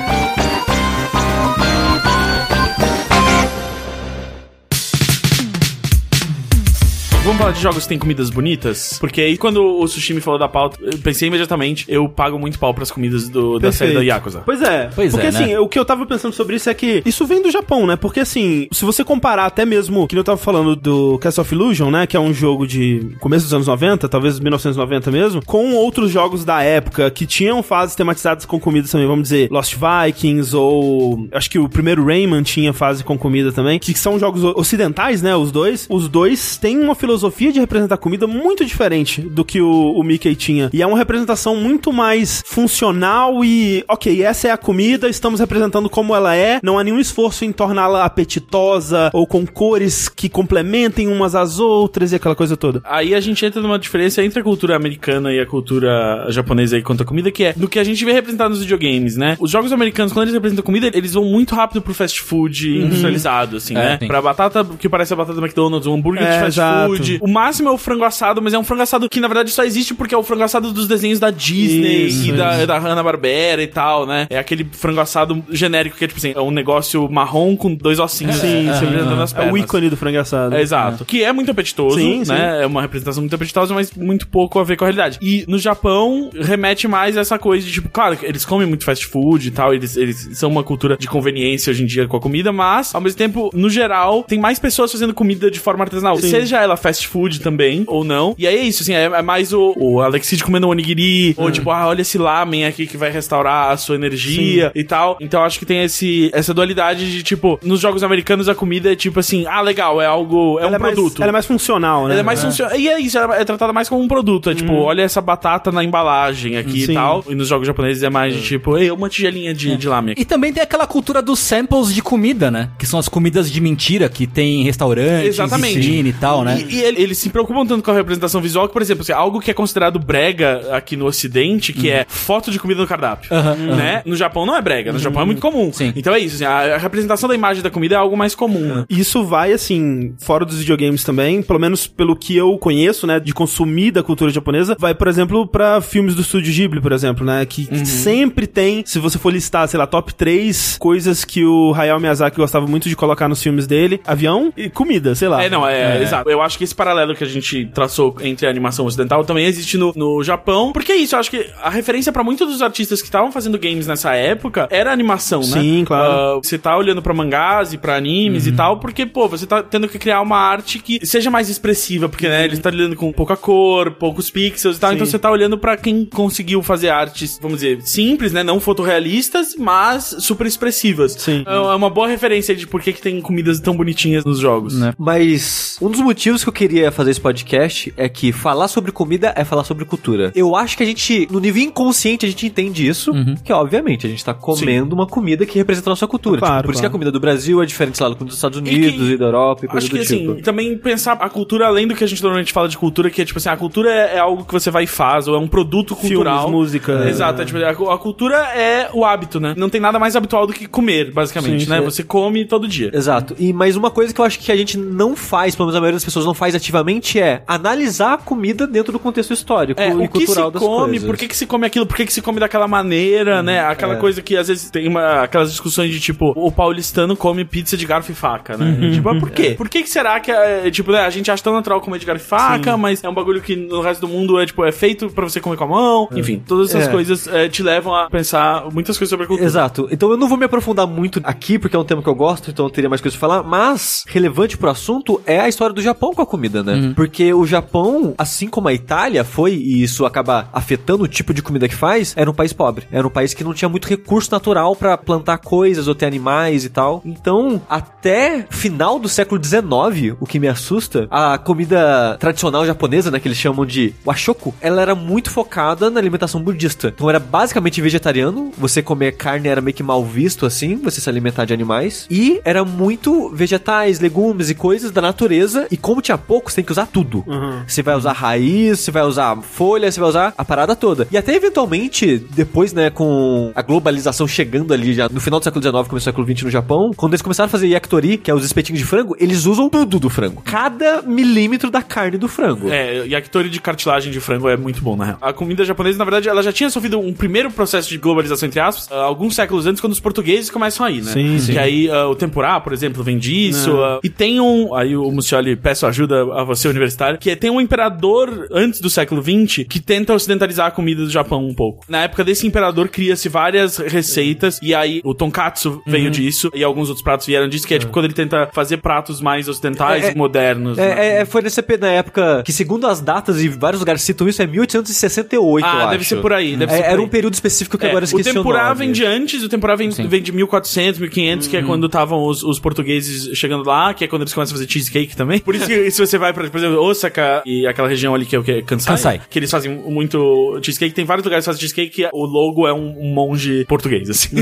Falar 7.39 7.51
de 7.51 7.61
jogos 7.61 7.83
que 7.83 7.89
têm 7.89 7.97
comidas 7.97 8.29
bonitas? 8.29 8.97
Porque 8.99 9.21
aí 9.21 9.37
quando 9.37 9.63
o 9.63 9.87
Sushi 9.87 10.13
me 10.13 10.19
falou 10.19 10.37
da 10.37 10.49
pauta, 10.49 10.77
eu 10.81 10.97
pensei 10.97 11.29
imediatamente, 11.29 11.85
eu 11.87 12.09
pago 12.09 12.37
muito 12.37 12.59
pau 12.59 12.73
pras 12.73 12.91
comidas 12.91 13.29
do, 13.29 13.57
da 13.57 13.71
série 13.71 13.93
da 13.93 14.01
Yakuza. 14.01 14.41
Pois 14.45 14.61
é. 14.61 14.89
Pois 14.93 15.11
porque 15.11 15.25
é, 15.25 15.29
assim, 15.29 15.45
né? 15.45 15.59
o 15.59 15.65
que 15.65 15.79
eu 15.79 15.85
tava 15.85 16.05
pensando 16.05 16.33
sobre 16.33 16.57
isso 16.57 16.69
é 16.69 16.73
que 16.73 17.01
isso 17.05 17.25
vem 17.25 17.41
do 17.41 17.49
Japão, 17.49 17.87
né? 17.87 17.95
Porque 17.95 18.19
assim, 18.19 18.67
se 18.73 18.83
você 18.83 19.05
comparar 19.05 19.45
até 19.45 19.63
mesmo, 19.63 20.05
que 20.05 20.17
eu 20.17 20.23
tava 20.23 20.37
falando 20.37 20.75
do 20.75 21.17
Castle 21.19 21.41
of 21.43 21.55
Illusion, 21.55 21.89
né? 21.89 22.05
Que 22.05 22.17
é 22.17 22.19
um 22.19 22.33
jogo 22.33 22.67
de 22.67 23.15
começo 23.21 23.45
dos 23.45 23.53
anos 23.53 23.67
90, 23.67 24.09
talvez 24.09 24.37
1990 24.37 25.09
mesmo, 25.09 25.45
com 25.45 25.75
outros 25.75 26.11
jogos 26.11 26.43
da 26.43 26.61
época 26.61 27.09
que 27.09 27.25
tinham 27.25 27.63
fases 27.63 27.95
tematizadas 27.95 28.43
com 28.43 28.59
comidas 28.59 28.91
também, 28.91 29.07
vamos 29.07 29.23
dizer, 29.23 29.49
Lost 29.49 29.77
Vikings 29.77 30.53
ou 30.53 31.29
acho 31.31 31.49
que 31.49 31.57
o 31.57 31.69
primeiro 31.69 32.05
Rayman 32.05 32.43
tinha 32.43 32.73
fase 32.73 33.01
com 33.01 33.17
comida 33.17 33.53
também, 33.53 33.79
que 33.79 33.97
são 33.97 34.19
jogos 34.19 34.43
ocidentais, 34.43 35.21
né? 35.21 35.33
Os 35.37 35.53
dois. 35.53 35.87
Os 35.89 36.09
dois 36.09 36.57
têm 36.57 36.77
uma 36.77 36.95
filosofia 36.95 37.28
de 37.37 37.59
representar 37.59 37.97
comida 37.97 38.27
muito 38.27 38.65
diferente 38.65 39.21
do 39.21 39.43
que 39.45 39.61
o, 39.61 39.91
o 39.93 40.03
Mickey 40.03 40.35
tinha. 40.35 40.69
E 40.73 40.81
é 40.81 40.87
uma 40.87 40.97
representação 40.97 41.55
muito 41.55 41.91
mais 41.93 42.43
funcional 42.45 43.43
e, 43.43 43.83
ok, 43.87 44.23
essa 44.23 44.47
é 44.47 44.51
a 44.51 44.57
comida, 44.57 45.07
estamos 45.09 45.39
representando 45.39 45.89
como 45.89 46.15
ela 46.15 46.35
é, 46.35 46.59
não 46.63 46.77
há 46.77 46.83
nenhum 46.83 46.99
esforço 46.99 47.45
em 47.45 47.51
torná-la 47.51 48.05
apetitosa 48.05 49.09
ou 49.13 49.25
com 49.27 49.45
cores 49.45 50.07
que 50.09 50.29
complementem 50.29 51.07
umas 51.07 51.35
às 51.35 51.59
outras 51.59 52.11
e 52.11 52.15
aquela 52.15 52.35
coisa 52.35 52.55
toda. 52.57 52.81
Aí 52.85 53.13
a 53.13 53.19
gente 53.19 53.45
entra 53.45 53.61
numa 53.61 53.77
diferença 53.79 54.23
entre 54.23 54.39
a 54.39 54.43
cultura 54.43 54.75
americana 54.75 55.31
e 55.33 55.39
a 55.39 55.45
cultura 55.45 56.25
japonesa 56.29 56.75
aí 56.75 56.81
quanto 56.81 57.03
à 57.03 57.05
comida, 57.05 57.31
que 57.31 57.43
é 57.45 57.53
do 57.53 57.67
que 57.67 57.79
a 57.79 57.83
gente 57.83 58.03
vê 58.05 58.11
representado 58.11 58.49
nos 58.51 58.59
videogames, 58.61 59.15
né? 59.17 59.35
Os 59.39 59.51
jogos 59.51 59.71
americanos, 59.71 60.11
quando 60.13 60.23
eles 60.23 60.33
representam 60.33 60.63
comida, 60.63 60.89
eles 60.93 61.13
vão 61.13 61.25
muito 61.25 61.55
rápido 61.55 61.81
pro 61.81 61.93
fast 61.93 62.21
food 62.21 62.77
industrializado, 62.77 63.57
assim, 63.57 63.73
É, 63.75 63.77
né? 63.77 63.97
sim. 63.99 64.07
Pra 64.07 64.21
batata 64.21 64.65
que 64.79 64.87
parece 64.89 65.13
a 65.13 65.15
batata 65.15 65.39
do 65.39 65.45
McDonald's, 65.45 65.87
um 65.87 65.95
hambúrguer 65.95 66.23
É, 66.23 66.31
de 66.33 66.39
fast 66.39 66.59
exato. 66.59 66.95
food. 66.95 67.18
O 67.21 67.27
máximo 67.27 67.69
é 67.69 67.71
o 67.71 67.77
frango 67.77 68.03
assado, 68.03 68.41
mas 68.41 68.53
é 68.53 68.59
um 68.59 68.63
frango 68.63 68.81
assado 68.83 69.09
que 69.09 69.19
na 69.19 69.27
verdade 69.27 69.51
só 69.51 69.63
existe 69.63 69.93
porque 69.93 70.13
é 70.13 70.17
o 70.17 70.23
frango 70.23 70.43
assado 70.43 70.71
dos 70.71 70.87
desenhos 70.87 71.19
da 71.19 71.29
Disney 71.31 72.07
Isso, 72.07 72.29
e 72.29 72.31
da, 72.31 72.65
da 72.65 72.77
Hanna-Barbera 72.77 73.61
e 73.61 73.67
tal, 73.67 74.05
né? 74.05 74.27
É 74.29 74.37
aquele 74.37 74.65
frango 74.71 74.99
assado 74.99 75.43
genérico 75.49 75.97
que 75.97 76.05
é 76.05 76.07
tipo 76.07 76.17
assim, 76.19 76.33
é 76.35 76.41
um 76.41 76.51
negócio 76.51 77.09
marrom 77.09 77.55
com 77.55 77.73
dois 77.73 77.99
ossinhos 77.99 78.35
Sim, 78.35 78.69
se 78.71 78.79
sim. 78.79 78.85
representando 78.85 79.21
as 79.21 79.33
É 79.33 79.35
o 79.35 79.43
pernas. 79.43 79.61
ícone 79.63 79.89
do 79.89 79.97
frango 79.97 80.19
assado. 80.19 80.55
É, 80.55 80.61
exato. 80.61 81.05
Que 81.05 81.23
é 81.23 81.31
muito 81.31 81.51
apetitoso, 81.51 81.97
Sim, 81.97 82.23
né? 82.27 82.63
É 82.63 82.65
uma 82.65 82.81
representação 82.81 83.21
muito 83.21 83.35
apetitosa, 83.35 83.73
mas 83.73 83.91
muito 83.93 84.27
pouco 84.27 84.59
a 84.59 84.63
ver 84.63 84.77
com 84.77 84.85
a 84.85 84.87
realidade. 84.87 85.17
E 85.21 85.45
no 85.47 85.57
Japão, 85.57 86.29
remete 86.33 86.87
mais 86.87 87.17
a 87.17 87.21
essa 87.21 87.37
coisa 87.37 87.65
de, 87.65 87.71
tipo, 87.71 87.89
claro, 87.89 88.17
eles 88.23 88.45
comem 88.45 88.67
muito 88.67 88.83
fast 88.83 89.05
food 89.05 89.47
e 89.47 89.51
tal, 89.51 89.73
eles, 89.73 89.97
eles 89.97 90.29
são 90.33 90.49
uma 90.49 90.63
cultura 90.63 90.97
de 90.97 91.07
conveniência 91.07 91.71
hoje 91.71 91.83
em 91.83 91.85
dia 91.85 92.07
com 92.07 92.17
a 92.17 92.19
comida, 92.21 92.51
mas, 92.51 92.93
ao 92.95 93.01
mesmo 93.01 93.17
tempo, 93.17 93.49
no 93.53 93.69
geral, 93.69 94.23
tem 94.23 94.39
mais 94.39 94.59
pessoas 94.59 94.91
fazendo 94.91 95.13
comida 95.13 95.49
de 95.51 95.59
forma 95.59 95.83
artesanal. 95.83 96.17
Seja 96.17 96.59
ela 96.61 96.77
fast 96.77 97.07
food 97.09 97.39
também, 97.41 97.83
ou 97.87 98.03
não. 98.03 98.35
E 98.37 98.47
aí 98.47 98.55
é 98.55 98.63
isso, 98.63 98.83
assim, 98.83 98.93
é, 98.93 99.03
é 99.05 99.21
mais 99.21 99.51
o, 99.53 99.73
o 99.77 100.01
Alexid 100.01 100.43
comendo 100.43 100.67
um 100.67 100.69
onigiri, 100.69 101.33
ou 101.37 101.51
tipo, 101.51 101.69
ah, 101.71 101.87
olha 101.87 102.01
esse 102.01 102.17
lamen 102.17 102.65
aqui 102.65 102.85
que 102.87 102.97
vai 102.97 103.09
restaurar 103.11 103.71
a 103.71 103.77
sua 103.77 103.95
energia 103.95 104.71
e 104.75 104.83
tal. 104.83 105.17
Então 105.19 105.43
acho 105.43 105.57
que 105.59 105.65
tem 105.65 105.83
esse, 105.83 106.29
essa 106.33 106.53
dualidade 106.53 107.11
de, 107.11 107.23
tipo, 107.23 107.59
nos 107.63 107.79
jogos 107.79 108.03
americanos 108.03 108.47
a 108.49 108.55
comida 108.55 108.91
é 108.91 108.95
tipo 108.95 109.19
assim, 109.19 109.45
ah, 109.47 109.61
legal, 109.61 110.01
é 110.01 110.05
algo, 110.05 110.59
é 110.59 110.63
ela 110.63 110.71
um 110.71 110.75
é 110.75 110.79
mais- 110.79 110.93
produto. 110.95 111.21
ela 111.21 111.29
é 111.29 111.33
mais 111.33 111.45
funcional, 111.45 112.05
né? 112.07 112.11
Ela 112.13 112.19
é 112.21 112.23
mais 112.23 112.41
funcional. 112.43 112.75
E 112.77 112.87
é 112.87 112.99
isso, 112.99 113.17
ela 113.17 113.35
é 113.37 113.43
tratada 113.45 113.73
mais 113.73 113.89
como 113.89 114.01
um 114.01 114.07
produto. 114.07 114.49
É 114.49 114.55
tipo, 114.55 114.73
olha 114.73 115.01
essa 115.01 115.21
batata 115.21 115.71
na 115.71 115.83
embalagem 115.83 116.57
aqui 116.57 116.81
Sim. 116.85 116.91
e 116.91 116.95
tal. 116.95 117.23
E 117.27 117.35
nos 117.35 117.47
jogos 117.47 117.67
japoneses 117.67 118.03
é 118.03 118.09
mais 118.09 118.33
de 118.35 118.41
tipo, 118.41 118.77
ei, 118.77 118.91
uma 118.91 119.09
tigelinha 119.09 119.53
de, 119.53 119.75
de 119.77 119.87
lame 119.87 120.11
aqui. 120.11 120.21
E 120.21 120.25
também 120.25 120.51
tem 120.53 120.61
aquela 120.63 120.85
cultura 120.87 121.21
dos 121.21 121.39
samples 121.39 121.93
de 121.93 122.01
comida, 122.01 122.49
né? 122.51 122.69
Que 122.77 122.85
são 122.85 122.99
as 122.99 123.07
comidas 123.09 123.51
de 123.51 123.59
mentira 123.61 124.09
que 124.09 124.25
tem 124.27 124.61
em 124.61 124.63
restaurantes, 124.63 125.29
Exatamente. 125.29 125.79
em 125.79 125.81
cine 125.83 126.09
e 126.09 126.13
tal, 126.13 126.43
né? 126.43 126.63
E, 126.69 126.75
e 126.75 126.81
ele- 126.83 126.88
eles 126.97 127.17
se 127.17 127.29
preocupam 127.29 127.65
tanto 127.65 127.83
com 127.83 127.91
a 127.91 127.93
representação 127.93 128.41
visual 128.41 128.67
que, 128.67 128.73
por 128.73 128.81
exemplo, 128.81 129.01
assim, 129.01 129.11
algo 129.11 129.39
que 129.39 129.51
é 129.51 129.53
considerado 129.53 129.99
brega 129.99 130.69
aqui 130.71 130.95
no 130.95 131.05
ocidente, 131.05 131.73
que 131.73 131.89
é 131.89 132.05
foto 132.07 132.51
de 132.51 132.59
comida 132.59 132.81
no 132.81 132.87
cardápio, 132.87 133.29
né? 133.75 134.01
No 134.05 134.15
Japão 134.15 134.45
não 134.45 134.55
é 134.55 134.61
brega, 134.61 134.91
no 134.91 134.99
Japão 134.99 135.21
é 135.21 135.25
muito 135.25 135.41
comum. 135.41 135.71
Sim. 135.73 135.93
Então 135.95 136.13
é 136.13 136.19
isso, 136.19 136.35
assim, 136.35 136.45
a 136.45 136.77
representação 136.77 137.29
da 137.29 137.35
imagem 137.35 137.61
da 137.61 137.69
comida 137.69 137.95
é 137.95 137.97
algo 137.97 138.15
mais 138.17 138.35
comum, 138.35 138.61
né? 138.61 138.85
Isso 138.89 139.23
vai, 139.23 139.53
assim, 139.53 140.13
fora 140.19 140.45
dos 140.45 140.59
videogames 140.59 141.03
também, 141.03 141.41
pelo 141.41 141.59
menos 141.59 141.87
pelo 141.87 142.15
que 142.15 142.35
eu 142.35 142.57
conheço, 142.57 143.05
né, 143.05 143.19
de 143.19 143.33
consumir 143.33 143.91
da 143.91 144.03
cultura 144.03 144.31
japonesa, 144.31 144.75
vai, 144.79 144.93
por 144.93 145.07
exemplo, 145.07 145.47
pra 145.47 145.81
filmes 145.81 146.15
do 146.15 146.21
estúdio 146.21 146.53
Ghibli, 146.53 146.81
por 146.81 146.91
exemplo, 146.91 147.25
né, 147.25 147.45
que 147.45 147.67
sempre 147.85 148.47
tem, 148.47 148.83
se 148.85 148.99
você 148.99 149.17
for 149.17 149.31
listar, 149.31 149.67
sei 149.67 149.77
lá, 149.77 149.87
top 149.87 150.13
3 150.13 150.77
coisas 150.79 151.25
que 151.25 151.43
o 151.43 151.73
Hayao 151.73 151.99
Miyazaki 151.99 152.37
gostava 152.37 152.65
muito 152.67 152.89
de 152.89 152.95
colocar 152.95 153.27
nos 153.27 153.41
filmes 153.41 153.67
dele, 153.67 154.01
avião 154.05 154.53
e 154.55 154.69
comida, 154.69 155.15
sei 155.15 155.27
lá. 155.27 155.43
É, 155.43 155.49
não, 155.49 155.67
é, 155.67 156.01
exato. 156.01 156.29
Eu 156.29 156.41
acho 156.41 156.57
que 156.57 156.63
esse 156.63 156.75
paralelo 156.79 157.15
que 157.15 157.23
a 157.23 157.27
gente 157.27 157.65
traçou 157.73 158.15
entre 158.21 158.47
a 158.47 158.49
animação 158.49 158.85
ocidental 158.85 159.23
também 159.23 159.45
existe 159.45 159.77
no, 159.77 159.93
no 159.95 160.23
Japão. 160.23 160.71
Porque 160.71 160.91
é 160.91 160.95
isso, 160.95 161.15
eu 161.15 161.19
acho 161.19 161.29
que 161.29 161.45
a 161.61 161.69
referência 161.69 162.11
pra 162.11 162.23
muitos 162.23 162.47
dos 162.47 162.61
artistas 162.61 163.01
que 163.01 163.07
estavam 163.07 163.31
fazendo 163.31 163.59
games 163.59 163.85
nessa 163.85 164.15
época 164.15 164.67
era 164.71 164.91
animação, 164.91 165.41
né? 165.41 165.61
Sim, 165.61 165.83
claro. 165.85 166.11
Ah, 166.11 166.39
você 166.41 166.57
tá 166.57 166.75
olhando 166.75 167.01
pra 167.01 167.13
mangás 167.13 167.73
e 167.73 167.77
pra 167.77 167.95
animes 167.95 168.47
e 168.47 168.51
tal, 168.51 168.79
porque, 168.79 169.05
pô, 169.05 169.27
você 169.27 169.45
tá 169.45 169.61
tendo 169.61 169.87
que 169.87 169.99
criar 169.99 170.21
uma 170.21 170.37
arte 170.37 170.79
que 170.79 171.05
seja 171.05 171.29
mais 171.29 171.49
expressiva, 171.49 172.09
porque, 172.09 172.27
né, 172.27 172.45
ele 172.45 172.57
tá 172.57 172.69
lidando 172.69 172.95
com 172.95 173.11
pouca 173.11 173.37
cor, 173.37 173.91
poucos 173.91 174.29
pixels 174.29 174.77
e 174.77 174.79
tal, 174.79 174.89
Sim. 174.89 174.95
então 174.95 175.05
você 175.05 175.19
tá 175.19 175.29
olhando 175.29 175.57
pra 175.57 175.77
quem 175.77 176.05
conseguiu 176.05 176.63
fazer 176.63 176.89
artes, 176.89 177.37
vamos 177.41 177.59
dizer, 177.59 177.81
simples, 177.81 178.33
né, 178.33 178.43
não 178.43 178.59
fotorrealistas, 178.59 179.55
mas 179.57 180.15
super 180.19 180.47
expressivas. 180.47 181.13
Sim. 181.13 181.43
É 181.45 181.59
é 181.71 181.75
uma 181.75 181.89
boa 181.89 182.07
referência 182.07 182.55
de 182.55 182.65
por 182.65 182.81
que, 182.81 182.93
que 182.93 183.01
tem 183.01 183.19
comidas 183.21 183.59
tão 183.59 183.75
bonitinhas 183.75 184.23
nos 184.23 184.39
jogos. 184.39 184.79
Né? 184.79 184.93
Mas 184.97 185.77
um 185.81 185.89
dos 185.89 185.99
motivos 186.01 186.43
que 186.43 186.49
eu 186.49 186.53
queria 186.53 186.68
fazer 186.91 187.11
esse 187.11 187.21
podcast 187.21 187.93
é 187.97 188.07
que 188.09 188.31
falar 188.31 188.67
sobre 188.67 188.91
comida 188.91 189.33
é 189.35 189.43
falar 189.43 189.63
sobre 189.63 189.85
cultura. 189.85 190.31
Eu 190.35 190.55
acho 190.55 190.77
que 190.77 190.83
a 190.83 190.85
gente, 190.85 191.27
no 191.31 191.39
nível 191.39 191.61
inconsciente, 191.63 192.25
a 192.25 192.29
gente 192.29 192.45
entende 192.45 192.87
isso, 192.87 193.11
que 193.43 193.51
obviamente 193.53 194.05
a 194.05 194.09
gente 194.09 194.23
tá 194.23 194.33
comendo 194.33 194.93
uma 194.95 195.07
comida 195.07 195.45
que 195.45 195.57
representa 195.57 195.89
a 195.89 195.91
nossa 195.91 196.07
cultura. 196.07 196.39
Claro, 196.39 196.55
Tipo, 196.59 196.67
por 196.67 196.71
isso 196.73 196.81
que 196.81 196.85
a 196.85 196.89
claro. 196.89 196.99
comida 196.99 197.11
do 197.11 197.19
Brasil 197.19 197.61
é 197.61 197.65
diferente, 197.65 197.97
sei 197.97 198.05
lá, 198.07 198.11
comida 198.13 198.25
dos 198.29 198.35
Estados 198.35 198.59
que- 198.61 198.69
Unidos 198.75 199.09
e, 199.09 199.17
da 199.17 199.25
Europa 199.25 199.65
e 199.65 199.67
coisa 199.67 199.77
Acho 199.85 199.91
que 199.91 199.97
do 199.97 200.03
assim, 200.03 200.17
tipo. 200.19 200.41
também 200.41 200.77
pensar 200.77 201.13
a 201.13 201.29
cultura 201.29 201.67
além 201.67 201.87
do 201.87 201.95
que 201.95 202.03
a 202.03 202.07
gente 202.07 202.21
normalmente 202.21 202.51
fala 202.53 202.67
de 202.67 202.77
cultura, 202.77 203.09
que 203.09 203.21
é 203.21 203.25
tipo 203.25 203.37
assim, 203.39 203.49
a 203.49 203.57
cultura 203.57 203.89
é, 203.91 204.15
é 204.15 204.19
algo 204.19 204.43
que 204.45 204.53
você 204.53 204.69
vai 204.71 204.83
e 204.83 204.87
faz, 204.87 205.27
ou 205.27 205.35
é 205.35 205.39
um 205.39 205.47
produto 205.47 205.95
cultural. 205.95 206.43
Filmes, 206.43 206.59
música. 206.59 207.07
Exato, 207.09 207.41
é, 207.41 207.45
tipo, 207.45 207.57
a, 207.59 207.93
a 207.93 207.97
cultura 207.97 208.35
é 208.55 208.89
o 208.93 209.03
hábito, 209.05 209.39
né? 209.39 209.53
Não 209.57 209.69
tem 209.69 209.79
nada 209.81 209.97
mais 209.99 210.15
habitual 210.15 210.45
do 210.47 210.53
que 210.53 210.67
comer, 210.67 211.11
basicamente, 211.11 211.63
Sim, 211.65 211.69
né? 211.69 211.79
sim. 211.79 211.83
Você 211.85 212.03
come 212.03 212.45
todo 212.45 212.67
dia. 212.67 212.91
Exato. 212.93 213.35
E 213.39 213.51
mais 213.53 213.75
uma 213.75 213.89
coisa 213.89 214.13
que 214.13 214.19
eu 214.21 214.25
acho 214.25 214.39
que 214.39 214.51
a 214.51 214.55
gente 214.55 214.77
não 214.77 215.15
faz, 215.15 215.55
pelo 215.55 215.67
menos 215.67 215.75
a 215.77 215.79
maioria 215.79 215.95
das 215.95 216.05
pessoas 216.05 216.25
não 216.25 216.33
faz 216.33 216.55
ativamente, 216.59 217.19
é 217.19 217.41
analisar 217.47 218.13
a 218.13 218.17
comida 218.17 218.67
dentro 218.67 218.91
do 218.93 218.99
contexto 218.99 219.33
histórico 219.33 219.79
É, 219.81 219.89
e 219.89 219.93
o 219.93 220.07
que 220.07 220.27
se 220.27 220.35
come, 220.35 220.51
coisas. 220.91 221.03
por 221.03 221.17
que, 221.17 221.27
que 221.27 221.35
se 221.35 221.45
come 221.45 221.65
aquilo, 221.65 221.85
por 221.85 221.95
que, 221.97 222.05
que 222.05 222.13
se 222.13 222.21
come 222.21 222.39
daquela 222.39 222.67
maneira, 222.67 223.41
né? 223.43 223.59
Aquela 223.61 223.95
coisa 223.97 224.21
que 224.21 224.35
às 224.37 224.47
vezes 224.47 224.69
tem 224.69 224.87
uma, 224.87 225.23
aquelas 225.23 225.49
discussões 225.51 225.91
de 225.91 225.99
tipo, 225.99 226.33
o 226.35 226.51
paulistano 226.51 227.15
come 227.15 227.43
pizza 227.45 227.75
de 227.75 227.85
garfo 227.85 228.11
e 228.11 228.15
faca, 228.15 228.57
né? 228.57 228.91
Tipo, 228.93 229.09
ah, 229.09 229.19
por 229.19 229.29
quê? 229.31 229.55
Por 229.57 229.69
que, 229.69 229.83
que 229.83 229.89
será 229.89 230.19
que 230.19 230.31
é, 230.31 230.69
tipo, 230.71 230.91
né, 230.91 230.99
a 231.01 231.09
gente 231.09 231.29
acha 231.31 231.43
tão 231.43 231.53
natural 231.53 231.81
comer 231.81 231.99
de 231.99 232.05
garfo 232.05 232.23
e 232.25 232.27
faca, 232.27 232.77
mas 232.77 233.03
é 233.03 233.09
um 233.09 233.13
bagulho 233.13 233.41
que 233.41 233.55
no 233.55 233.81
resto 233.81 234.01
do 234.01 234.07
mundo 234.07 234.39
é 234.39 234.45
tipo, 234.45 234.63
é 234.65 234.71
feito 234.71 235.09
pra 235.09 235.23
você 235.27 235.39
comer 235.39 235.57
com 235.57 235.63
a 235.63 235.67
mão. 235.67 236.07
Enfim, 236.15 236.41
todas 236.45 236.69
essas 236.73 236.87
É. 236.87 236.91
coisas 236.91 237.27
é, 237.27 237.47
te 237.47 237.61
levam 237.63 237.93
a 237.95 238.09
pensar 238.09 238.65
muitas 238.71 238.97
coisas 238.97 239.09
sobre 239.09 239.25
a 239.25 239.27
cultura. 239.27 239.47
Exato. 239.47 239.87
Então 239.91 240.09
eu 240.11 240.17
não 240.17 240.27
vou 240.27 240.37
me 240.37 240.45
aprofundar 240.45 240.87
muito 240.87 241.19
aqui, 241.23 241.59
porque 241.59 241.75
é 241.75 241.79
um 241.79 241.83
tema 241.83 242.01
que 242.01 242.09
eu 242.09 242.15
gosto, 242.15 242.49
então 242.49 242.65
eu 242.65 242.69
teria 242.69 242.89
mais 242.89 243.01
coisas 243.01 243.17
pra 243.19 243.27
falar, 243.29 243.43
mas 243.43 244.03
relevante 244.07 244.57
pro 244.57 244.69
assunto 244.69 245.21
é 245.25 245.39
a 245.39 245.47
história 245.47 245.73
do 245.73 245.81
Japão 245.81 246.13
com 246.13 246.21
a 246.21 246.25
comida, 246.25 246.48
né? 246.63 246.93
Porque 246.95 247.33
o 247.33 247.45
Japão, 247.45 248.13
assim 248.17 248.47
como 248.47 248.67
a 248.67 248.73
Itália 248.73 249.23
foi, 249.23 249.53
e 249.53 249.83
isso 249.83 250.05
acaba 250.05 250.49
afetando 250.53 251.03
o 251.03 251.07
tipo 251.07 251.33
de 251.33 251.41
comida 251.41 251.67
que 251.67 251.75
faz, 251.75 252.13
era 252.15 252.29
um 252.29 252.33
país 252.33 252.53
pobre. 252.53 252.85
Era 252.91 253.07
um 253.07 253.11
país 253.11 253.33
que 253.33 253.43
não 253.43 253.53
tinha 253.53 253.69
muito 253.69 253.87
recurso 253.87 254.31
natural 254.31 254.75
pra 254.75 254.97
plantar 254.97 255.37
coisas 255.37 255.87
ou 255.87 255.95
ter 255.95 256.05
animais 256.05 256.65
e 256.65 256.69
tal. 256.69 257.01
Então, 257.05 257.61
até 257.69 258.45
final 258.49 258.99
do 258.99 259.09
século 259.09 259.41
XIX, 259.43 260.15
o 260.19 260.25
que 260.25 260.39
me 260.39 260.47
assusta, 260.47 261.07
a 261.11 261.37
comida 261.37 262.17
tradicional 262.19 262.65
japonesa, 262.65 263.11
né, 263.11 263.19
que 263.19 263.27
eles 263.27 263.37
chamam 263.37 263.65
de 263.65 263.93
washoku, 264.05 264.53
ela 264.61 264.81
era 264.81 264.95
muito 264.95 265.29
focada 265.29 265.89
na 265.89 265.99
alimentação 265.99 266.41
budista. 266.41 266.93
Então 266.95 267.09
era 267.09 267.19
basicamente 267.19 267.81
vegetariano, 267.81 268.51
você 268.57 268.81
comer 268.81 269.13
carne 269.13 269.47
era 269.47 269.61
meio 269.61 269.75
que 269.75 269.83
mal 269.83 270.03
visto 270.03 270.45
assim, 270.45 270.75
você 270.75 271.01
se 271.01 271.09
alimentar 271.09 271.45
de 271.45 271.53
animais, 271.53 272.07
e 272.09 272.39
era 272.43 272.63
muito 272.63 273.29
vegetais, 273.29 273.99
legumes 273.99 274.49
e 274.49 274.55
coisas 274.55 274.91
da 274.91 275.01
natureza, 275.01 275.67
e 275.71 275.77
como 275.77 276.01
tinha 276.01 276.17
pouco, 276.17 276.38
você 276.45 276.55
tem 276.57 276.65
que 276.65 276.71
usar 276.71 276.85
tudo. 276.87 277.23
Você 277.67 277.81
vai 277.81 277.95
usar 277.95 278.13
raiz, 278.13 278.79
você 278.79 278.91
vai 278.91 279.03
usar 279.03 279.37
folha, 279.41 279.91
você 279.91 279.99
vai 279.99 280.09
usar 280.09 280.33
a 280.37 280.45
parada 280.45 280.75
toda. 280.75 281.07
E 281.11 281.17
até 281.17 281.35
eventualmente, 281.35 282.17
depois, 282.31 282.73
né, 282.73 282.89
com 282.89 283.51
a 283.55 283.61
globalização 283.61 284.27
chegando 284.27 284.73
ali 284.73 284.93
já 284.93 285.09
no 285.09 285.19
final 285.19 285.39
do 285.39 285.43
século 285.43 285.61
XIX, 285.61 285.87
começo 285.87 285.95
do 285.95 286.01
século 286.01 286.27
XX 286.27 286.43
no 286.43 286.49
Japão, 286.51 286.91
quando 286.95 287.13
eles 287.13 287.21
começaram 287.21 287.47
a 287.47 287.49
fazer 287.49 287.67
yakitori, 287.67 288.17
que 288.17 288.31
é 288.31 288.33
os 288.33 288.45
espetinhos 288.45 288.79
de 288.79 288.85
frango, 288.85 289.15
eles 289.19 289.45
usam 289.45 289.69
tudo 289.69 289.99
do 289.99 290.09
frango. 290.09 290.41
Cada 290.43 291.01
milímetro 291.01 291.69
da 291.69 291.81
carne 291.81 292.17
do 292.17 292.27
frango. 292.27 292.69
É, 292.69 293.05
yakitori 293.07 293.49
de 293.49 293.59
cartilagem 293.59 294.11
de 294.11 294.19
frango 294.19 294.47
é 294.49 294.57
muito 294.57 294.81
bom, 294.81 294.95
na 294.95 295.05
real. 295.05 295.17
A 295.21 295.33
comida 295.33 295.63
japonesa, 295.65 295.97
na 295.97 296.05
verdade, 296.05 296.29
ela 296.29 296.41
já 296.43 296.51
tinha 296.51 296.69
sofrido 296.69 296.99
um 296.99 297.13
primeiro 297.13 297.51
processo 297.51 297.89
de 297.89 297.97
globalização, 297.97 298.47
entre 298.47 298.59
aspas, 298.59 298.87
ah, 298.91 299.03
alguns 299.03 299.35
séculos 299.35 299.65
antes, 299.65 299.81
quando 299.81 299.93
os 299.93 299.99
portugueses 299.99 300.49
começam 300.49 300.85
a 300.85 300.91
ir, 300.91 301.01
né? 301.01 301.11
Sim, 301.11 301.39
sim. 301.39 301.53
Que 301.53 301.59
aí 301.59 301.89
ah, 301.89 302.07
o 302.07 302.15
tempurá, 302.15 302.59
por 302.59 302.73
exemplo, 302.73 303.03
vem 303.03 303.17
disso. 303.17 303.75
ah, 303.81 303.99
e 304.03 304.09
tem 304.09 304.39
um... 304.39 304.73
Aí 304.73 304.95
o 304.95 305.11
Mucioli, 305.11 305.55
peço 305.55 305.85
ajuda 305.85 306.28
a 306.33 306.43
você, 306.43 306.67
universitário, 306.67 307.17
que 307.19 307.29
é, 307.29 307.35
tem 307.35 307.49
um 307.49 307.61
imperador 307.61 308.47
antes 308.51 308.79
do 308.81 308.89
século 308.89 309.21
XX 309.21 309.65
que 309.67 309.79
tenta 309.79 310.13
ocidentalizar 310.13 310.67
a 310.67 310.71
comida 310.71 311.03
do 311.03 311.09
Japão 311.09 311.45
um 311.45 311.53
pouco. 311.53 311.85
Na 311.87 312.03
época 312.03 312.23
desse 312.23 312.45
imperador, 312.47 312.87
cria-se 312.89 313.29
várias 313.29 313.77
receitas, 313.77 314.59
e 314.61 314.73
aí 314.73 315.01
o 315.03 315.13
tonkatsu 315.13 315.81
veio 315.85 316.09
disso, 316.11 316.49
e 316.53 316.63
alguns 316.63 316.89
outros 316.89 317.03
pratos 317.03 317.25
vieram 317.27 317.47
disso, 317.47 317.67
que 317.67 317.73
é 317.73 317.79
tipo 317.79 317.91
quando 317.91 318.05
ele 318.05 318.13
tenta 318.13 318.49
fazer 318.53 318.77
pratos 318.77 319.21
mais 319.21 319.47
ocidentais 319.47 320.05
É, 320.05 320.11
e 320.11 320.15
modernos. 320.15 320.77
né? 320.77 321.17
É, 321.17 321.21
é, 321.21 321.25
foi 321.25 321.41
nesse 321.41 321.59
na 321.79 321.87
época 321.87 322.41
que, 322.43 322.51
segundo 322.51 322.87
as 322.87 322.99
datas 323.01 323.41
e 323.41 323.47
vários 323.47 323.79
lugares 323.79 324.01
citam 324.01 324.27
isso, 324.27 324.41
é 324.41 324.47
1868, 324.47 325.65
eu 325.65 325.71
Ah, 325.71 325.85
deve 325.85 325.97
acho. 325.97 326.05
ser 326.09 326.15
por 326.21 326.33
aí, 326.33 326.55
deve 326.55 326.71
É, 326.71 326.75
ser 326.77 326.81
por 326.83 326.89
era 326.89 326.99
aí. 326.99 327.05
um 327.05 327.07
período 327.07 327.33
específico 327.33 327.77
que 327.77 327.85
É, 327.85 327.89
agora 327.89 328.05
esqueci 328.05 328.29
o, 328.29 328.33
temporá 328.33 328.73
vem 328.73 328.91
de 328.91 329.05
antes, 329.05 329.43
o 329.43 329.49
temporá 329.49 329.75
vem, 329.75 329.89
vem 329.89 330.21
de 330.21 330.31
1400, 330.31 330.99
1500, 330.99 331.47
que 331.47 331.57
é 331.57 331.61
quando 331.61 331.85
estavam 331.85 332.23
os, 332.23 332.43
os 332.43 332.59
portugueses 332.59 333.37
chegando 333.37 333.63
lá, 333.63 333.93
que 333.93 334.03
é 334.03 334.07
quando 334.07 334.23
eles 334.23 334.33
começam 334.33 334.55
a 334.55 334.57
fazer 334.59 334.71
cheesecake 334.71 335.15
também. 335.15 335.39
Por 335.39 335.55
isso 335.55 335.67
que 335.67 335.89
se 335.91 336.05
você 336.05 336.17
vai 336.19 336.33
pra, 336.33 336.49
por 336.49 336.57
exemplo, 336.57 336.79
Osaka 336.81 337.41
e 337.45 337.65
aquela 337.65 337.87
região 337.87 338.13
ali 338.13 338.25
que 338.25 338.35
é 338.35 338.39
o 338.39 338.43
que? 338.43 338.61
Kansai? 338.63 338.95
Kansai. 338.95 339.21
Que 339.29 339.39
eles 339.39 339.51
fazem 339.51 339.71
muito 339.71 340.59
cheesecake. 340.61 340.93
Tem 340.93 341.05
vários 341.05 341.23
lugares 341.23 341.45
que 341.45 341.49
fazem 341.49 341.61
cheesecake 341.61 341.89
que 341.89 342.09
o 342.11 342.25
logo 342.25 342.67
é 342.67 342.73
um, 342.73 342.95
um 342.99 343.13
monge 343.13 343.65
português, 343.65 344.09
assim. 344.09 344.37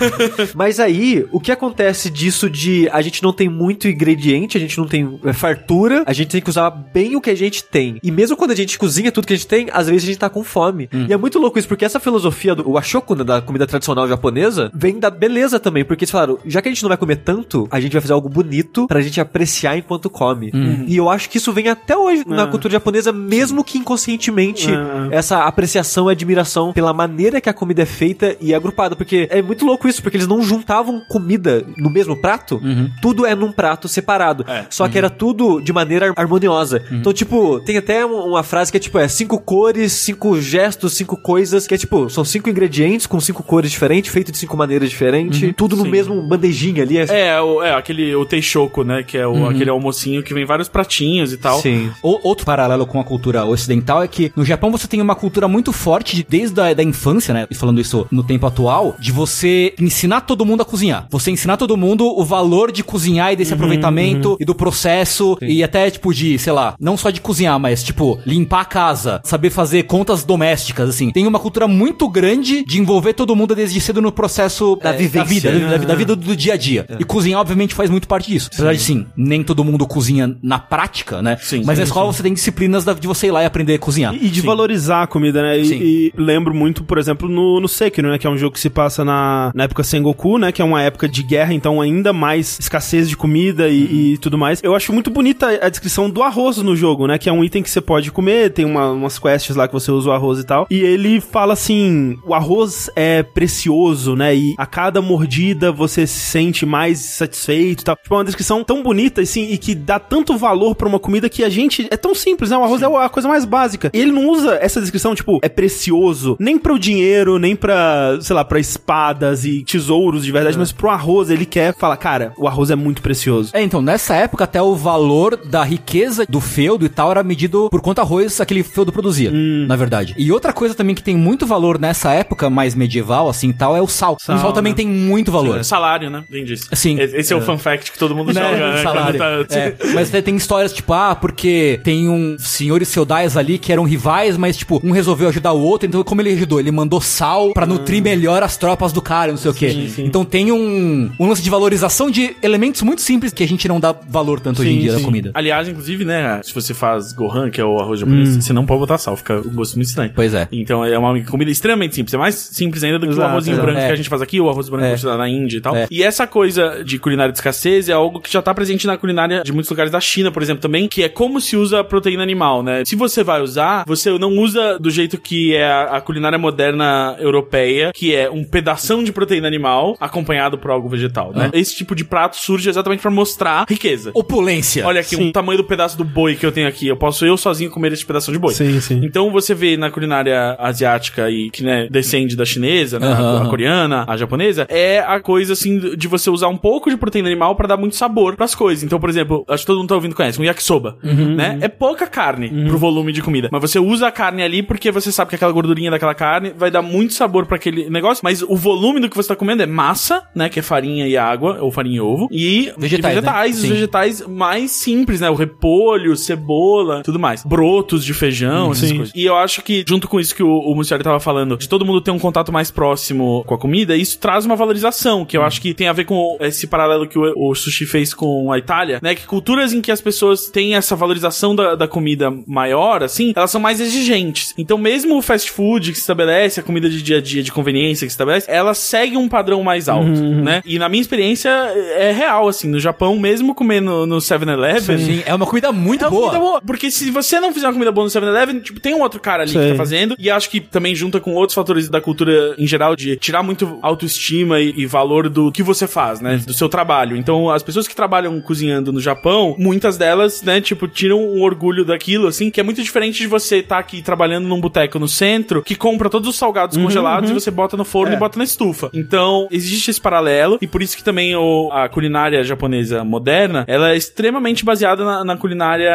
Mas 0.54 0.80
aí, 0.80 1.26
o 1.30 1.40
que 1.40 1.52
acontece 1.52 2.10
disso 2.10 2.48
de 2.48 2.88
a 2.90 3.00
gente 3.00 3.22
não 3.22 3.32
tem 3.32 3.48
muito 3.48 3.88
ingrediente, 3.88 4.56
a 4.56 4.60
gente 4.60 4.78
não 4.78 4.86
tem 4.86 5.18
é, 5.24 5.32
fartura, 5.32 6.04
a 6.06 6.12
gente 6.12 6.28
tem 6.28 6.40
que 6.40 6.50
usar 6.50 6.70
bem 6.70 7.16
o 7.16 7.20
que 7.20 7.30
a 7.30 7.34
gente 7.34 7.64
tem. 7.64 7.98
E 8.02 8.10
mesmo 8.10 8.36
quando 8.36 8.50
a 8.50 8.56
gente 8.56 8.78
cozinha 8.78 9.12
tudo 9.12 9.26
que 9.26 9.32
a 9.32 9.36
gente 9.36 9.46
tem, 9.46 9.68
às 9.72 9.88
vezes 9.88 10.04
a 10.04 10.06
gente 10.06 10.18
tá 10.18 10.28
com 10.28 10.42
fome. 10.42 10.88
E 11.08 11.12
é 11.12 11.16
muito 11.16 11.38
louco 11.38 11.58
isso, 11.58 11.68
porque 11.68 11.84
essa 11.84 12.00
filosofia 12.00 12.54
do 12.54 12.70
washoku, 12.70 13.14
né, 13.14 13.24
da 13.24 13.40
comida 13.40 13.66
tradicional 13.66 14.08
japonesa, 14.08 14.70
vem 14.74 14.98
da 14.98 15.10
beleza 15.10 15.58
também, 15.58 15.84
porque 15.84 16.04
eles 16.04 16.10
falaram, 16.10 16.38
já 16.44 16.60
que 16.62 16.68
a 16.68 16.72
gente 16.72 16.82
não 16.82 16.88
vai 16.88 16.98
comer 16.98 17.16
tanto, 17.16 17.68
a 17.70 17.80
gente 17.80 17.92
vai 17.92 18.00
fazer 18.00 18.12
algo 18.12 18.28
bonito 18.28 18.86
pra 18.86 19.00
gente 19.00 19.20
apreciar 19.20 19.76
enquanto 19.76 20.08
come. 20.08 20.50
E 20.86 20.96
eu 20.96 21.08
acho 21.10 21.28
que 21.28 21.36
isso 21.38 21.52
vem 21.52 21.68
até 21.68 21.96
hoje 21.96 22.24
na 22.26 22.46
cultura 22.46 22.72
japonesa, 22.72 23.12
mesmo 23.12 23.62
que 23.64 23.78
inconscientemente 23.78 24.68
É. 24.70 25.16
essa 25.16 25.44
apreciação 25.44 26.08
e 26.08 26.12
admiração 26.12 26.72
pela 26.72 26.92
maneira 26.92 27.40
que 27.40 27.48
a 27.48 27.52
comida 27.52 27.82
é 27.82 27.86
feita 27.86 28.36
e 28.40 28.54
agrupada, 28.54 28.96
porque 28.96 29.28
é 29.30 29.42
muito 29.42 29.64
louco 29.64 29.88
isso, 29.88 30.02
porque 30.02 30.16
eles 30.16 30.26
não 30.26 30.42
juntavam 30.42 31.00
comida 31.08 31.64
no 31.76 31.90
mesmo 31.90 32.16
prato, 32.16 32.60
tudo 33.02 33.24
é 33.26 33.34
num 33.34 33.52
prato 33.52 33.88
separado. 33.88 34.44
É. 34.48 34.64
Só 34.70 34.88
que 34.88 34.96
era 34.98 35.10
tudo 35.10 35.60
de 35.60 35.72
maneira 35.72 36.12
harmoniosa. 36.16 36.82
Então, 36.90 37.12
tipo, 37.12 37.60
tem 37.60 37.76
até 37.76 38.04
um- 38.04 38.30
uma 38.30 38.42
frase 38.42 38.70
que 38.70 38.76
é 38.76 38.80
tipo, 38.80 38.98
é 38.98 39.08
cinco 39.08 39.38
cores, 39.40 39.92
cinco 39.92 40.40
gestos, 40.40 40.94
cinco 40.94 41.16
coisas, 41.16 41.66
que 41.66 41.74
é 41.74 41.78
tipo, 41.78 42.08
são 42.08 42.24
cinco 42.24 42.48
ingredientes 42.48 43.06
com 43.06 43.20
cinco 43.20 43.42
cores 43.42 43.70
diferentes, 43.70 44.12
feito 44.12 44.32
de 44.32 44.38
cinco 44.38 44.56
maneiras 44.56 44.88
diferentes, 44.90 45.52
tudo 45.56 45.76
no 45.76 45.84
Sim. 45.84 45.90
mesmo 45.90 46.22
bandejinha 46.28 46.82
ali. 46.82 46.98
É, 46.98 47.40
o, 47.40 47.62
é 47.62 47.72
aquele 47.74 48.14
o 48.14 48.24
teishoku, 48.24 48.84
né? 48.84 49.02
Que 49.02 49.18
é 49.18 49.26
o, 49.26 49.46
aquele 49.48 49.70
almocinho 49.70 50.22
que 50.22 50.32
vem 50.34 50.44
vários 50.44 50.68
pratinhos 50.68 50.99
e 51.32 51.36
tal. 51.36 51.60
Sim. 51.60 51.90
O- 52.02 52.20
outro 52.28 52.44
paralelo 52.46 52.86
com 52.86 53.00
a 53.00 53.04
cultura 53.04 53.44
ocidental 53.44 54.02
é 54.02 54.08
que 54.08 54.32
no 54.36 54.44
Japão 54.44 54.70
você 54.70 54.86
tem 54.86 55.00
uma 55.00 55.14
cultura 55.14 55.48
muito 55.48 55.72
forte 55.72 56.16
de- 56.16 56.26
desde 56.28 56.60
a 56.60 56.74
da 56.74 56.82
infância, 56.82 57.32
né? 57.34 57.46
E 57.50 57.54
falando 57.54 57.80
isso 57.80 58.06
no 58.10 58.22
tempo 58.22 58.46
atual, 58.46 58.94
de 58.98 59.10
você 59.12 59.74
ensinar 59.80 60.22
todo 60.22 60.44
mundo 60.44 60.60
a 60.62 60.64
cozinhar. 60.64 61.06
Você 61.10 61.30
ensinar 61.30 61.56
todo 61.56 61.76
mundo 61.76 62.06
o 62.06 62.24
valor 62.24 62.70
de 62.72 62.82
cozinhar 62.84 63.32
e 63.32 63.36
desse 63.36 63.52
aproveitamento 63.52 64.36
e 64.40 64.44
do 64.44 64.54
processo 64.54 65.36
e 65.42 65.62
até 65.62 65.90
tipo 65.90 66.12
de, 66.14 66.38
sei 66.38 66.52
lá, 66.52 66.74
não 66.80 66.96
só 66.96 67.10
de 67.10 67.20
cozinhar, 67.20 67.58
mas 67.58 67.82
tipo 67.82 68.18
limpar 68.26 68.60
a 68.60 68.64
casa, 68.64 69.20
saber 69.24 69.50
fazer 69.50 69.84
contas 69.84 70.24
domésticas, 70.24 70.88
assim. 70.88 71.10
Tem 71.10 71.26
uma 71.26 71.38
cultura 71.38 71.66
muito 71.66 72.08
grande 72.08 72.64
de 72.64 72.78
envolver 72.80 73.14
todo 73.14 73.34
mundo 73.36 73.54
desde 73.54 73.80
cedo 73.80 74.00
no 74.00 74.12
processo 74.12 74.76
Da 74.82 74.90
é, 74.90 74.96
vivência, 74.96 75.20
da 75.20 75.24
vida, 75.24 75.52
né? 75.52 75.78
da, 75.78 75.84
da 75.86 75.94
vida 75.94 76.14
do 76.16 76.36
dia 76.36 76.54
a 76.54 76.56
dia. 76.56 76.86
E 76.98 77.04
cozinhar, 77.04 77.40
obviamente, 77.40 77.74
faz 77.74 77.90
muito 77.90 78.06
parte 78.08 78.30
disso. 78.30 78.50
Apesar 78.52 78.72
de, 78.74 78.80
sim, 78.80 79.06
nem 79.16 79.42
todo 79.42 79.64
mundo 79.64 79.86
cozinha 79.86 80.36
na 80.42 80.58
prática, 80.58 80.89
né? 81.22 81.36
Sim, 81.40 81.62
Mas 81.64 81.76
sim, 81.76 81.82
na 81.82 81.84
escola 81.84 82.12
você 82.12 82.22
tem 82.22 82.32
disciplinas 82.34 82.84
de 82.84 83.06
você 83.06 83.28
ir 83.28 83.30
lá 83.30 83.42
e 83.42 83.46
aprender 83.46 83.74
a 83.74 83.78
cozinhar. 83.78 84.14
E 84.14 84.28
de 84.28 84.40
valorizar 84.40 85.02
a 85.02 85.06
comida, 85.06 85.42
né? 85.42 85.58
E, 85.58 85.64
Sim. 85.64 85.78
e 85.80 86.12
lembro 86.16 86.54
muito, 86.54 86.82
por 86.84 86.98
exemplo, 86.98 87.28
no, 87.28 87.60
no 87.60 87.68
Sekiro, 87.68 88.10
né? 88.10 88.18
Que 88.18 88.26
é 88.26 88.30
um 88.30 88.36
jogo 88.36 88.54
que 88.54 88.60
se 88.60 88.70
passa 88.70 89.04
na, 89.04 89.50
na 89.54 89.64
época 89.64 89.82
Sengoku, 89.82 90.38
né? 90.38 90.52
Que 90.52 90.60
é 90.62 90.64
uma 90.64 90.82
época 90.82 91.08
de 91.08 91.22
guerra, 91.22 91.52
então 91.54 91.80
ainda 91.80 92.12
mais 92.12 92.58
escassez 92.58 93.08
de 93.08 93.16
comida 93.16 93.68
e, 93.68 94.12
e 94.14 94.18
tudo 94.18 94.36
mais. 94.38 94.60
Eu 94.62 94.74
acho 94.74 94.92
muito 94.92 95.10
bonita 95.10 95.46
a 95.64 95.68
descrição 95.68 96.08
do 96.10 96.22
arroz 96.22 96.58
no 96.58 96.74
jogo, 96.76 97.06
né? 97.06 97.18
Que 97.18 97.28
é 97.28 97.32
um 97.32 97.44
item 97.44 97.62
que 97.62 97.70
você 97.70 97.80
pode 97.80 98.10
comer, 98.10 98.50
tem 98.52 98.64
uma- 98.64 98.90
umas 98.92 99.18
quests 99.18 99.54
lá 99.56 99.66
que 99.68 99.74
você 99.74 99.90
usa 99.90 100.10
o 100.10 100.12
arroz 100.12 100.38
e 100.38 100.44
tal. 100.44 100.66
E 100.70 100.80
ele 100.80 101.20
fala 101.20 101.52
assim: 101.52 102.18
o 102.24 102.34
arroz 102.34 102.90
é 102.96 103.22
precioso, 103.22 104.14
né? 104.16 104.34
E 104.34 104.54
a 104.56 104.66
cada 104.66 105.02
mordida 105.02 105.70
você 105.72 106.06
se 106.06 106.18
sente 106.20 106.64
mais 106.64 106.98
satisfeito 106.98 107.82
e 107.82 107.84
tal. 107.84 107.96
Tipo, 107.96 108.14
é 108.14 108.18
uma 108.18 108.24
descrição 108.24 108.62
tão 108.64 108.82
bonita, 108.82 109.20
assim, 109.20 109.50
e 109.50 109.58
que 109.58 109.74
dá 109.74 109.98
tanto 109.98 110.36
valor 110.36 110.74
pra 110.80 110.88
uma 110.88 110.98
comida 110.98 111.28
que 111.28 111.44
a 111.44 111.48
gente. 111.50 111.86
É 111.90 111.96
tão 111.96 112.14
simples, 112.14 112.50
né? 112.50 112.56
O 112.56 112.64
arroz 112.64 112.80
é 112.82 112.86
a 112.86 113.08
coisa 113.10 113.28
mais 113.28 113.44
básica. 113.44 113.90
E 113.92 114.00
ele 114.00 114.10
não 114.10 114.28
usa 114.28 114.58
essa 114.60 114.80
descrição, 114.80 115.14
tipo, 115.14 115.38
é 115.42 115.48
precioso, 115.48 116.36
nem 116.40 116.58
pro 116.58 116.78
dinheiro, 116.78 117.38
nem 117.38 117.54
pra, 117.54 118.18
sei 118.22 118.34
lá, 118.34 118.44
pra 118.44 118.58
espadas 118.58 119.44
e 119.44 119.62
tesouros 119.62 120.24
de 120.24 120.32
verdade, 120.32 120.58
mas 120.58 120.72
pro 120.72 120.88
arroz 120.88 121.28
ele 121.30 121.44
quer 121.44 121.74
falar, 121.76 121.96
cara, 121.98 122.32
o 122.38 122.48
arroz 122.48 122.70
é 122.70 122.74
muito 122.76 123.02
precioso. 123.02 123.50
É, 123.52 123.62
então, 123.62 123.82
nessa 123.82 124.14
época 124.14 124.44
até 124.44 124.60
o 124.62 124.74
valor 124.74 125.36
da 125.36 125.62
riqueza 125.62 126.24
do 126.28 126.40
feudo 126.40 126.86
e 126.86 126.88
tal 126.88 127.10
era 127.10 127.22
medido 127.22 127.68
por 127.70 127.80
quanto 127.82 128.00
arroz 128.00 128.40
aquele 128.40 128.62
feudo 128.62 128.90
produzia, 128.90 129.30
na 129.30 129.76
verdade. 129.76 130.14
E 130.16 130.32
outra 130.32 130.52
coisa 130.52 130.74
também 130.74 130.94
que 130.94 131.02
tem 131.02 131.16
muito 131.16 131.46
valor 131.46 131.78
nessa 131.78 132.12
época 132.12 132.48
mais 132.48 132.74
medieval, 132.74 133.28
assim, 133.28 133.52
tal, 133.52 133.76
é 133.76 133.82
o 133.82 133.86
sal. 133.86 134.16
Sal, 134.18 134.36
o 134.36 134.38
sal 134.40 134.52
também 134.52 134.72
né? 134.72 134.76
tem 134.78 134.86
muito 134.88 135.30
valor. 135.30 135.58
É 135.58 135.62
salário, 135.62 136.08
né? 136.08 136.24
Além 136.30 136.44
disso. 136.44 136.68
Sim. 136.72 136.98
Esse 136.98 137.32
é, 137.32 137.36
o 137.36 137.42
fun 137.42 137.58
fact 137.58 137.92
que 137.92 137.98
todo 137.98 138.14
mundo 138.14 138.32
Né, 138.32 138.40
joga, 138.42 138.72
né? 138.72 138.82
salário. 138.82 139.18
Tá- 139.18 139.56
É, 139.58 139.76
mas 139.94 140.10
tem 140.10 140.36
histórias 140.36 140.69
tipo, 140.74 140.92
ah, 140.92 141.14
porque 141.14 141.80
tem 141.84 142.08
um 142.08 142.36
senhores 142.38 142.92
feudais 142.92 143.36
ali 143.36 143.58
que 143.58 143.72
eram 143.72 143.84
rivais, 143.84 144.36
mas 144.36 144.56
tipo, 144.56 144.80
um 144.84 144.90
resolveu 144.92 145.28
ajudar 145.28 145.52
o 145.52 145.60
outro, 145.60 145.86
então 145.88 146.02
como 146.02 146.20
ele 146.20 146.30
ajudou? 146.32 146.60
Ele 146.60 146.70
mandou 146.70 147.00
sal 147.00 147.52
pra 147.52 147.66
nutrir 147.66 148.02
melhor 148.02 148.42
as 148.42 148.56
tropas 148.56 148.92
do 148.92 149.02
cara, 149.02 149.30
não 149.32 149.38
sei 149.38 149.50
o 149.50 149.54
quê. 149.54 149.88
Então 149.98 150.24
tem 150.24 150.52
um, 150.52 151.10
um 151.18 151.28
lance 151.28 151.42
de 151.42 151.50
valorização 151.50 152.10
de 152.10 152.36
elementos 152.42 152.82
muito 152.82 153.02
simples 153.02 153.32
que 153.32 153.42
a 153.42 153.48
gente 153.48 153.66
não 153.68 153.78
dá 153.80 153.92
valor 154.08 154.40
tanto 154.40 154.62
hoje 154.62 154.70
em 154.70 154.74
Sim, 154.74 154.80
dia 154.80 154.92
sim. 154.92 154.98
na 154.98 155.04
comida. 155.04 155.30
Aliás, 155.34 155.68
inclusive, 155.68 156.04
né? 156.04 156.40
Se 156.42 156.54
você 156.54 156.72
faz 156.74 157.12
Gohan, 157.12 157.50
que 157.50 157.60
é 157.60 157.64
o 157.64 157.78
arroz 157.78 158.00
japonês, 158.00 158.36
você 158.36 158.52
não 158.52 158.66
pode 158.66 158.80
botar 158.80 158.98
sal, 158.98 159.16
fica 159.16 159.38
um 159.38 159.54
gosto 159.54 159.74
muito 159.76 159.88
estranho. 159.88 160.12
Pois 160.14 160.34
é. 160.34 160.48
Então 160.52 160.84
é 160.84 160.98
uma 160.98 161.18
comida 161.24 161.50
extremamente 161.50 161.94
simples. 161.94 162.14
É 162.14 162.18
mais 162.18 162.34
simples 162.34 162.82
ainda 162.84 162.98
do 162.98 163.06
que 163.06 163.12
o 163.12 163.14
Exato, 163.14 163.28
arrozinho 163.30 163.54
exato. 163.54 163.66
branco 163.66 163.80
É. 163.80 163.86
que 163.86 163.92
a 163.92 163.96
gente 163.96 164.08
faz 164.08 164.22
aqui, 164.22 164.40
o 164.40 164.48
arroz 164.48 164.68
branco 164.68 164.84
É. 164.84 164.92
é. 165.12 165.16
na 165.16 165.28
Índia 165.28 165.58
e 165.58 165.60
tal. 165.60 165.76
É. 165.76 165.86
E 165.90 166.02
essa 166.02 166.26
coisa 166.26 166.82
de 166.84 166.98
culinária 166.98 167.32
de 167.32 167.38
escassez 167.38 167.88
é 167.88 167.92
algo 167.92 168.20
que 168.20 168.32
já 168.32 168.40
tá 168.42 168.54
presente 168.54 168.86
na 168.86 168.96
culinária 168.96 169.42
de 169.42 169.52
muitos 169.52 169.70
lugares 169.70 169.90
da 169.92 170.00
China, 170.00 170.30
por 170.30 170.42
exemplo, 170.42 170.59
também, 170.60 170.88
que 170.88 171.02
é 171.02 171.08
como 171.08 171.40
se 171.40 171.56
usa 171.56 171.80
a 171.80 171.84
proteína 171.84 172.22
animal, 172.22 172.62
né? 172.62 172.84
Se 172.84 172.94
você 172.94 173.24
vai 173.24 173.42
usar, 173.42 173.84
você 173.86 174.10
não 174.18 174.36
usa 174.38 174.78
do 174.78 174.90
jeito 174.90 175.18
que 175.18 175.54
é 175.54 175.70
a, 175.70 176.00
culinária 176.00 176.38
moderna 176.38 177.16
europeia, 177.18 177.92
que 177.94 178.14
é 178.14 178.30
um 178.30 178.44
pedação 178.44 179.02
de 179.02 179.12
proteína 179.12 179.46
animal 179.46 179.96
acompanhado 180.00 180.58
por 180.58 180.70
algo 180.70 180.88
vegetal, 180.88 181.32
né? 181.34 181.50
Esse 181.52 181.74
tipo 181.74 181.94
de 181.94 182.04
prato 182.04 182.36
surge 182.36 182.68
exatamente 182.68 183.00
pra 183.00 183.10
mostrar 183.10 183.66
riqueza. 183.68 184.10
Opulência. 184.14 184.86
Olha 184.86 185.00
aqui, 185.00 185.16
Sim. 185.16 185.28
o 185.28 185.32
tamanho 185.32 185.58
do 185.58 185.64
pedaço 185.64 185.96
do 185.96 186.04
boi 186.04 186.36
que 186.36 186.44
eu 186.44 186.52
tenho 186.52 186.68
aqui. 186.68 186.86
Eu 186.86 186.96
posso 186.96 187.24
eu 187.24 187.36
sozinho 187.36 187.70
comer 187.70 187.92
esse 187.92 188.04
pedaço 188.04 188.30
de 188.32 188.38
boi. 188.38 188.54
Sim, 188.54 188.80
sim. 188.80 189.00
Então 189.02 189.30
você 189.30 189.54
vê 189.54 189.76
na 189.76 189.90
culinária 189.90 190.56
asiática 190.58 191.30
e 191.30 191.50
que 191.50 191.62
né, 191.62 191.88
descende 191.90 192.36
da 192.36 192.44
chinesa, 192.44 192.98
né, 192.98 193.06
Aham, 193.06 193.42
a, 193.42 193.48
coreana, 193.48 194.04
a 194.06 194.16
japonesa, 194.16 194.66
é 194.68 195.00
a 195.00 195.20
coisa 195.20 195.52
assim 195.52 195.96
de 195.96 196.08
você 196.08 196.30
usar 196.30 196.48
um 196.48 196.56
pouco 196.56 196.90
de 196.90 196.96
proteína 196.96 197.28
animal 197.28 197.54
pra 197.54 197.66
dar 197.66 197.76
muito 197.76 197.96
sabor 197.96 198.36
pras 198.36 198.54
coisas. 198.54 198.84
Então, 198.84 199.00
por 199.00 199.08
exemplo, 199.08 199.44
acho 199.48 199.62
que 199.62 199.66
todo 199.66 199.78
mundo 199.78 199.88
tá 199.88 199.94
ouvindo 199.94 200.14
conhece, 200.14 200.40
um 200.40 200.44
yakisoba, 200.50 200.96
Uhum, 201.02 201.34
né? 201.34 201.58
É 201.60 201.68
pouca 201.68 202.06
carne 202.06 202.48
pro 202.68 202.78
volume 202.78 203.12
de 203.12 203.22
comida, 203.22 203.48
mas 203.50 203.60
você 203.60 203.78
usa 203.78 204.06
a 204.08 204.12
carne 204.12 204.42
ali 204.42 204.62
porque 204.62 204.90
você 204.90 205.10
sabe 205.10 205.30
que 205.30 205.34
aquela 205.36 205.52
gordurinha 205.52 205.90
daquela 205.90 206.14
carne 206.14 206.52
vai 206.56 206.70
dar 206.70 206.82
muito 206.82 207.14
sabor 207.14 207.46
pra 207.46 207.56
aquele 207.56 207.88
negócio, 207.90 208.20
mas 208.24 208.42
o 208.42 208.56
volume 208.56 209.00
do 209.00 209.08
que 209.08 209.16
você 209.16 209.28
tá 209.28 209.36
comendo 209.36 209.62
é 209.62 209.66
massa, 209.66 210.22
né, 210.34 210.48
que 210.48 210.58
é 210.58 210.62
farinha 210.62 211.06
e 211.06 211.16
água, 211.16 211.58
ou 211.60 211.70
farinha 211.70 211.96
e 211.96 212.00
ovo, 212.00 212.28
e 212.30 212.72
Vegetais, 212.78 213.16
e 213.16 213.16
né? 213.16 213.20
vegetais 213.20 213.56
os 213.56 213.62
Sim. 213.62 213.68
vegetais 213.68 214.26
mais 214.26 214.70
simples, 214.72 215.20
né? 215.20 215.30
O 215.30 215.34
repolho, 215.34 216.16
cebola, 216.16 217.02
tudo 217.02 217.18
mais. 217.18 217.44
Brotos 217.44 218.04
de 218.04 218.14
feijão, 218.14 218.72
essas 218.72 218.88
Sim. 218.88 218.96
coisas. 218.96 219.14
E 219.14 219.24
eu 219.24 219.36
acho 219.36 219.62
que, 219.62 219.84
junto 219.86 220.08
com 220.08 220.18
isso 220.20 220.34
que 220.34 220.42
o, 220.42 220.48
o 220.58 220.74
Muciari 220.74 221.02
tava 221.02 221.20
falando, 221.20 221.56
de 221.56 221.68
todo 221.68 221.84
mundo 221.84 222.00
ter 222.00 222.10
um 222.10 222.18
contato 222.18 222.52
mais 222.52 222.70
próximo 222.70 223.44
com 223.46 223.54
a 223.54 223.58
comida, 223.58 223.96
isso 223.96 224.18
traz 224.18 224.44
uma 224.44 224.56
valorização, 224.56 225.24
que 225.24 225.36
eu 225.36 225.42
acho 225.42 225.60
que 225.60 225.74
tem 225.74 225.88
a 225.88 225.92
ver 225.92 226.04
com 226.04 226.36
esse 226.40 226.66
paralelo 226.66 227.06
que 227.06 227.18
o, 227.18 227.32
o 227.36 227.54
Sushi 227.54 227.86
fez 227.86 228.12
com 228.14 228.50
a 228.52 228.58
Itália, 228.58 228.98
né? 229.02 229.14
Que 229.14 229.26
culturas 229.26 229.72
em 229.72 229.80
que 229.80 229.90
as 229.92 230.00
pessoas 230.00 230.39
têm 230.48 230.74
essa 230.74 230.96
valorização 230.96 231.54
da, 231.54 231.74
da 231.74 231.88
comida 231.88 232.32
maior, 232.46 233.02
assim, 233.02 233.32
elas 233.34 233.50
são 233.50 233.60
mais 233.60 233.80
exigentes. 233.80 234.54
Então, 234.56 234.78
mesmo 234.78 235.16
o 235.16 235.22
fast 235.22 235.50
food 235.50 235.90
que 235.90 235.96
se 235.96 236.02
estabelece, 236.02 236.60
a 236.60 236.62
comida 236.62 236.88
de 236.88 237.02
dia 237.02 237.18
a 237.18 237.20
dia, 237.20 237.42
de 237.42 237.52
conveniência 237.52 238.06
que 238.06 238.10
se 238.10 238.14
estabelece, 238.14 238.50
ela 238.50 238.74
segue 238.74 239.16
um 239.16 239.28
padrão 239.28 239.62
mais 239.62 239.88
alto, 239.88 240.08
né? 240.10 240.62
E 240.64 240.78
na 240.78 240.88
minha 240.88 241.00
experiência, 241.00 241.48
é 241.48 242.12
real, 242.12 242.48
assim, 242.48 242.68
no 242.68 242.78
Japão, 242.78 243.18
mesmo 243.18 243.54
comendo 243.54 244.06
no 244.06 244.16
7-Eleven, 244.16 244.98
Sim, 244.98 245.22
é 245.26 245.34
uma 245.34 245.46
comida 245.46 245.72
muito 245.72 246.04
é 246.04 246.08
uma 246.08 246.10
boa. 246.10 246.26
comida 246.28 246.44
boa. 246.44 246.62
Porque 246.62 246.90
se 246.90 247.10
você 247.10 247.40
não 247.40 247.52
fizer 247.52 247.66
uma 247.66 247.72
comida 247.72 247.92
boa 247.92 248.04
no 248.04 248.10
7-Eleven, 248.10 248.60
tipo, 248.60 248.80
tem 248.80 248.94
um 248.94 249.00
outro 249.00 249.20
cara 249.20 249.42
ali 249.42 249.52
Sei. 249.52 249.62
que 249.62 249.70
tá 249.70 249.76
fazendo. 249.76 250.16
E 250.18 250.30
acho 250.30 250.50
que 250.50 250.60
também 250.60 250.94
junta 250.94 251.20
com 251.20 251.34
outros 251.34 251.54
fatores 251.54 251.88
da 251.88 252.00
cultura 252.00 252.54
em 252.58 252.66
geral, 252.66 252.94
de 252.96 253.16
tirar 253.16 253.42
muito 253.42 253.78
autoestima 253.82 254.60
e, 254.60 254.72
e 254.76 254.86
valor 254.86 255.28
do 255.28 255.50
que 255.52 255.62
você 255.62 255.86
faz, 255.86 256.20
né? 256.20 256.40
Do 256.46 256.52
seu 256.52 256.68
trabalho. 256.68 257.16
Então, 257.16 257.50
as 257.50 257.62
pessoas 257.62 257.86
que 257.86 257.94
trabalham 257.94 258.40
cozinhando 258.40 258.92
no 258.92 259.00
Japão, 259.00 259.54
muitas 259.58 259.96
delas, 259.96 260.29
né, 260.42 260.60
tipo, 260.60 260.86
tiram 260.88 261.20
um 261.20 261.42
orgulho 261.42 261.84
daquilo, 261.84 262.26
assim, 262.26 262.50
que 262.50 262.60
é 262.60 262.62
muito 262.62 262.82
diferente 262.82 263.18
de 263.18 263.26
você 263.26 263.56
estar 263.56 263.78
aqui 263.78 264.02
trabalhando 264.02 264.46
num 264.48 264.60
boteco 264.60 264.98
no 264.98 265.08
centro, 265.08 265.62
que 265.62 265.74
compra 265.74 266.08
todos 266.08 266.28
os 266.28 266.36
salgados 266.36 266.76
congelados 266.76 267.30
e 267.30 267.34
você 267.34 267.50
bota 267.50 267.76
no 267.76 267.84
forno 267.84 268.12
É. 268.12 268.16
e 268.16 268.18
bota 268.18 268.38
na 268.38 268.44
estufa. 268.44 268.90
Então, 268.92 269.48
existe 269.50 269.90
esse 269.90 270.00
paralelo, 270.00 270.58
e 270.60 270.66
por 270.66 270.82
isso 270.82 270.96
que 270.96 271.04
também 271.04 271.34
o, 271.36 271.70
a 271.72 271.88
culinária 271.88 272.42
japonesa 272.42 273.04
moderna, 273.04 273.64
ela 273.66 273.92
é 273.92 273.96
extremamente 273.96 274.64
baseada 274.64 275.04
na, 275.04 275.24
na 275.24 275.36
culinária 275.36 275.92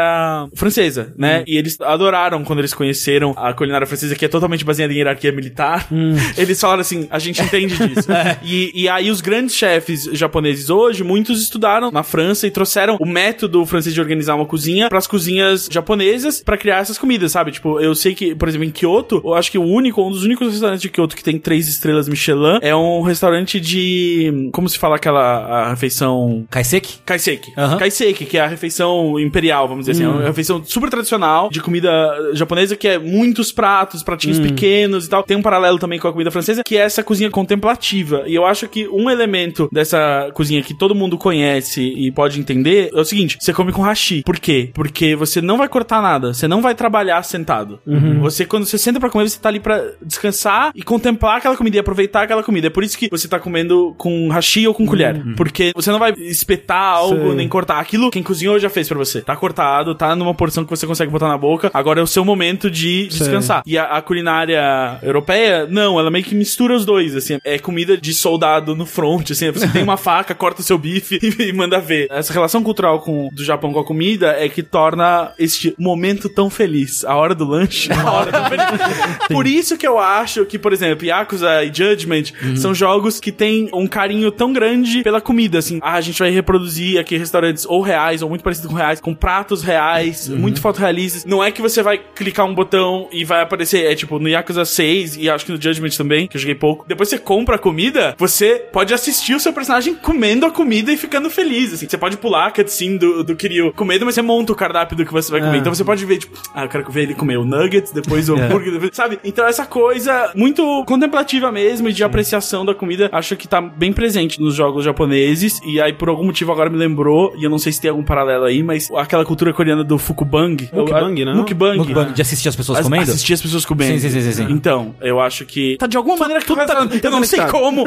francesa, 0.54 1.14
né? 1.18 1.44
E 1.48 1.58
eles 1.58 1.80
adoraram 1.82 2.44
quando 2.44 2.60
eles 2.60 2.74
conheceram 2.74 3.34
a 3.38 3.54
culinária 3.54 3.86
francesa, 3.88 4.16
que 4.16 4.26
é 4.26 4.28
totalmente 4.28 4.64
baseada 4.66 4.94
em 4.94 4.98
hierarquia 4.98 5.32
militar. 5.32 5.88
Eles 6.38 6.60
falaram 6.60 6.82
assim, 6.82 7.08
a 7.10 7.20
gente 7.20 7.42
entende 7.42 7.76
disso. 7.76 8.08
e, 8.44 8.72
e 8.84 8.90
aí 8.90 9.10
os 9.10 9.22
grandes 9.22 9.56
chefes 9.56 10.06
japoneses 10.14 10.70
hoje, 10.70 11.04
muitos 11.04 11.42
estudaram 11.42 11.92
na 11.92 12.04
França 12.04 12.48
e 12.48 12.52
trouxeram 12.52 12.98
o 13.00 13.06
método 13.06 13.66
francês 13.66 13.94
de 13.94 14.02
organizar 14.16 14.36
uma 14.36 14.45
cozinha 14.45 14.89
para 14.89 14.97
as 14.97 15.07
cozinhas 15.07 15.68
japonesas 15.72 16.41
para 16.41 16.57
criar 16.57 16.78
essas 16.80 16.97
comidas, 16.97 17.32
sabe? 17.32 17.51
Tipo, 17.51 17.80
eu 17.80 17.93
sei 17.93 18.16
que, 18.16 18.34
por 18.34 18.47
exemplo, 18.47 18.66
em 18.66 18.72
Kyoto, 18.72 19.22
eu 19.24 19.34
acho 19.34 19.51
que 19.51 19.57
o 19.57 19.63
único, 19.63 20.01
um 20.01 20.11
dos 20.11 20.24
únicos 20.24 20.51
restaurantes 20.51 20.82
de 20.82 20.89
Kyoto 20.89 21.16
que 21.16 21.24
tem 21.24 21.38
três 21.38 21.68
estrelas 21.68 22.07
Michelin 22.07 22.59
é 22.61 22.76
um 22.76 23.01
restaurante 23.01 23.59
de, 23.59 24.49
como 24.51 24.68
se 24.70 24.78
fala 24.78 24.95
aquela 24.95 25.66
a 25.66 25.70
refeição 25.70 26.45
Kaiseki? 26.49 26.99
Kaiseki. 27.05 27.53
Aham. 27.57 27.78
Kaiseki, 27.78 28.26
que 28.26 28.38
é 28.38 28.41
a 28.41 28.47
refeição 28.47 29.20
imperial, 29.20 29.68
vamos 29.68 29.86
dizer 29.86 30.03
assim. 30.03 30.05
É 30.05 30.13
uma 30.13 30.28
refeição 30.28 30.63
super 30.66 30.89
tradicional 30.89 31.49
de 31.49 31.61
comida 31.61 31.89
japonesa, 32.34 32.76
que 32.76 32.88
é 32.88 32.97
muitos 32.97 33.51
pratos, 33.51 34.03
pratinhos 34.03 34.39
pequenos 34.39 35.05
e 35.05 35.09
tal. 35.09 35.24
Tem 35.24 35.38
um 35.38 35.41
paralelo 35.41 35.78
também 35.78 35.99
com 35.99 36.07
a 36.07 36.11
comida 36.11 36.32
francesa, 36.32 36.63
que 36.63 36.78
é 36.78 36.82
essa 36.82 37.03
cozinha 37.03 37.30
contemplativa. 37.30 38.24
E 38.28 38.36
eu 38.36 38.45
acho 38.45 38.68
que 38.68 38.88
um 38.88 39.09
elemento 39.09 39.70
dessa 39.72 40.30
cozinha 40.34 40.61
que 40.61 40.74
todo 40.74 40.95
mundo 40.95 41.18
conhece 41.18 41.82
e 41.82 42.11
pode 42.11 42.39
entender 42.39 42.89
é 42.93 42.99
o 42.99 43.05
seguinte: 43.05 43.38
você 43.39 43.53
come 43.53 43.72
com 43.72 43.82
hashi. 43.82 44.05
Por 44.24 44.39
quê? 44.39 44.70
Porque 44.74 45.16
você 45.16 45.41
não 45.41 45.58
vai 45.58 45.68
cortar 45.68 46.01
nada, 46.01 46.34
você 46.34 46.47
não 46.47 46.62
vai 46.62 46.76
trabalhar 46.76 47.22
sentado. 47.24 47.80
Você, 48.22 48.45
quando 48.45 48.66
você 48.66 48.78
senta 48.78 48.99
pra 48.99 49.10
comer, 49.10 49.30
você 49.30 49.39
tá 49.39 49.49
ali 49.49 49.60
pra 49.60 49.82
descansar 50.01 50.72
e 50.76 50.82
contemplar 50.82 51.38
aquela 51.38 51.56
comida 51.56 51.78
e 51.78 51.80
aproveitar 51.80 52.24
aquela 52.24 52.43
comida. 52.43 52.68
É 52.68 52.70
por 52.70 52.84
isso 52.84 52.97
que 52.97 53.10
você 53.10 53.28
tá 53.28 53.39
comendo 53.39 53.93
com 53.97 54.30
hashi 54.30 54.68
ou 54.68 54.74
com 54.74 54.86
colher. 54.86 55.22
Porque 55.36 55.72
você 55.76 55.91
não 55.91 55.99
vai 55.99 56.14
espetar 56.18 56.95
algo, 56.95 57.28
Sei. 57.28 57.36
nem 57.36 57.47
cortar. 57.47 57.80
Aquilo 57.80 58.12
quem 58.12 58.24
cozinhou 58.24 58.60
já 58.60 58.70
fez 58.70 58.88
pra 58.88 58.97
você. 58.97 59.22
Tá 59.22 59.36
cortado, 59.36 59.95
tá 59.95 60.16
numa 60.16 60.34
porção 60.34 60.64
que 60.64 60.70
você 60.70 60.86
consegue 60.86 61.12
botar 61.12 61.28
na 61.28 61.38
boca. 61.38 61.70
Agora 61.74 61.99
é 61.99 62.03
o 62.03 62.08
seu 62.08 62.24
momento 62.24 62.70
de 62.70 63.08
descansar. 63.08 63.64
E 63.66 63.78
a, 63.78 63.86
a 63.86 64.01
culinária 64.01 64.99
europeia, 65.01 65.68
não, 65.70 65.99
ela 65.99 66.12
meio 66.12 66.24
que 66.24 66.36
mistura 66.36 66.76
os 66.76 66.86
dois, 66.86 67.16
assim. 67.16 67.38
É 67.43 67.58
comida 67.60 67.97
de 67.97 68.14
soldado 68.14 68.76
no 68.76 68.86
front, 68.86 69.32
assim. 69.32 69.51
Você 69.51 69.68
tem 69.68 69.84
uma 69.84 69.97
faca, 69.97 70.36
corta 70.36 70.62
o 70.62 70.64
seu 70.64 70.78
bife 70.78 71.20
e, 71.39 71.51
manda 71.53 71.80
ver. 71.80 72.08
Essa 72.10 72.34
relação 72.34 72.64
cultural 72.64 72.99
com, 72.99 73.30
do 73.32 73.43
Japão 73.43 73.74
com 73.74 73.80
a 73.80 73.86
comida 73.86 73.95
é 74.30 74.50
que 74.50 74.64
torna 74.64 75.32
este 75.38 75.74
momento 75.78 76.30
tão 76.30 76.50
feliz. 76.50 77.04
A 77.06 77.16
hora 77.16 77.36
do 77.36 77.46
lanche, 77.46 77.91
a 77.91 78.12
hora 78.12 78.32
tão 78.32 78.46
feliz. 78.46 78.66
Por 79.30 79.48
isso 79.48 79.78
que 79.78 79.88
eu 79.88 80.00
acho 80.00 80.46
que, 80.46 80.58
por 80.58 80.74
exemplo, 80.74 81.06
Yakuza 81.06 81.64
e 81.64 81.74
Judgment 81.74 82.26
são 82.56 82.74
jogos 82.74 83.20
que 83.20 83.32
têm 83.32 83.70
um 83.74 83.88
carinho 83.88 84.32
tão 84.32 84.54
grande 84.54 85.04
pela 85.04 85.20
comida, 85.20 85.60
assim. 85.60 85.80
Ah, 85.82 85.93
a 85.93 86.02
gente 86.02 86.20
vai 86.20 86.30
reproduzir 86.30 87.00
aqui 87.00 87.18
restaurantes 87.18 87.66
ou 87.66 87.82
reais, 87.82 88.22
ou 88.22 88.30
muito 88.30 88.43
parecidos 88.43 88.72
com 88.72 88.78
reais, 88.78 89.00
com 89.00 89.14
pratos 89.14 89.64
reais, 89.64 90.28
muito 90.30 90.62
fotorrealistas. 90.62 91.26
Não 91.26 91.43
é 91.43 91.52
que 91.52 91.62
você 91.62 91.82
vai 91.82 91.98
clicar 91.98 92.46
um 92.46 92.54
botão 92.54 93.08
e 93.12 93.24
vai 93.24 93.41
aparecer, 93.41 93.91
é 93.91 93.96
tipo, 93.96 94.20
no 94.20 94.30
Yakuza 94.30 94.66
6 94.66 95.18
e 95.18 95.30
acho 95.30 95.46
que 95.46 95.52
no 95.52 95.62
Judgment 95.62 95.89
também, 95.98 96.28
que 96.28 96.38
eu 96.38 96.41
joguei 96.41 96.56
pouco. 96.56 96.86
Depois 96.88 97.10
você 97.10 97.18
compra 97.18 97.56
a 97.56 97.60
comida, 97.60 98.16
você 98.18 98.64
pode 98.72 98.93
assistir 98.93 99.36
o 99.36 99.39
seu 99.39 99.54
personagem 99.54 99.96
comendo 99.96 100.46
a 100.46 100.52
comida 100.52 100.91
e 100.91 100.98
ficando 100.98 101.30
feliz, 101.30 101.74
assim. 101.74 101.88
Você 101.88 101.98
pode 101.98 102.18
pular 102.18 102.48
a 102.48 102.52
cutscene 102.52 102.98
do, 102.98 103.24
do 103.24 103.36
Kiryu 103.36 103.74
com 103.86 103.88
medo, 103.88 104.06
mas 104.06 104.16
você 104.16 104.22
monta 104.22 104.52
o 104.52 104.56
cardápio 104.56 104.98
do 104.98 105.06
que 105.06 105.14
você 105.14 105.32
vai 105.32 105.40
comer. 105.42 105.58
É. 105.58 105.60
Então 105.60 105.74
você 105.74 105.84
pode 105.84 106.04
ver, 106.06 106.18
tipo, 106.18 106.38
ah, 106.54 106.64
eu 106.64 106.70
quero 106.70 106.92
ver 106.92 107.04
ele 107.04 107.14
comer 107.14 107.38
o 107.38 107.46
nuggets, 107.46 107.92
depois 107.92 108.28
o 108.30 108.36
hambúrguer, 108.36 108.72
depois- 108.74 108.92
sabe? 108.94 109.20
Então 109.24 109.46
essa 109.48 109.66
coisa 109.66 110.32
muito 110.36 110.84
contemplativa 110.86 111.52
mesmo 111.52 111.88
e 111.90 111.94
de 111.94 112.04
apreciação 112.04 112.66
da 112.66 112.74
comida, 112.74 113.10
acho 113.12 113.36
que 113.36 113.48
tá 113.48 113.62
bem 113.62 113.94
presente 113.94 114.40
nos 114.42 114.56
jogos 114.56 114.84
japoneses. 114.84 115.60
E 115.66 115.80
aí, 115.80 115.94
por 115.94 116.10
algum 116.10 116.26
motivo, 116.26 116.52
agora 116.52 116.70
me 116.70 116.78
lembrou, 116.78 117.34
e 117.38 117.44
eu 117.44 117.50
não 117.50 117.60
sei 117.60 117.72
se 117.72 117.80
tem 117.82 117.90
algum 117.92 118.04
paralelo 118.04 118.46
aí, 118.46 118.64
mas 118.64 118.90
aquela 118.96 119.24
cultura 119.26 119.54
coreana 119.54 119.84
do 119.84 119.98
fukubang. 119.98 120.70
Mukbang, 120.74 121.20
Eu- 121.22 121.26
né? 121.28 121.34
Mukbang. 121.34 121.78
Mukbang, 121.78 122.14
de 122.14 122.22
assistir 122.22 122.50
as 122.50 122.56
pessoas 122.56 122.80
As- 122.80 122.86
comendo? 122.86 123.04
Assistir 123.04 123.34
as 123.34 123.42
pessoas 123.42 123.66
comendo. 123.66 124.00
Sim, 124.00 124.10
sim, 124.10 124.10
sim, 124.10 124.22
sim, 124.22 124.32
sim. 124.32 124.48
Então, 124.50 124.96
eu 125.02 125.20
acho 125.20 125.46
que. 125.46 125.78
Tá 125.78 125.88
de 125.88 125.98
alguma 125.98 126.18
maneira 126.18 126.42
que 126.42 126.48
tudo 126.48 126.58
tá- 126.66 126.74
Eu 126.92 127.00
tá 127.02 127.10
não 127.10 127.24
sei 127.24 127.40
conectado. 127.40 127.52
como, 127.52 127.84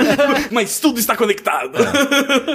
mas 0.51 0.79
tudo 0.79 0.99
está 1.01 1.17
conectado. 1.17 1.73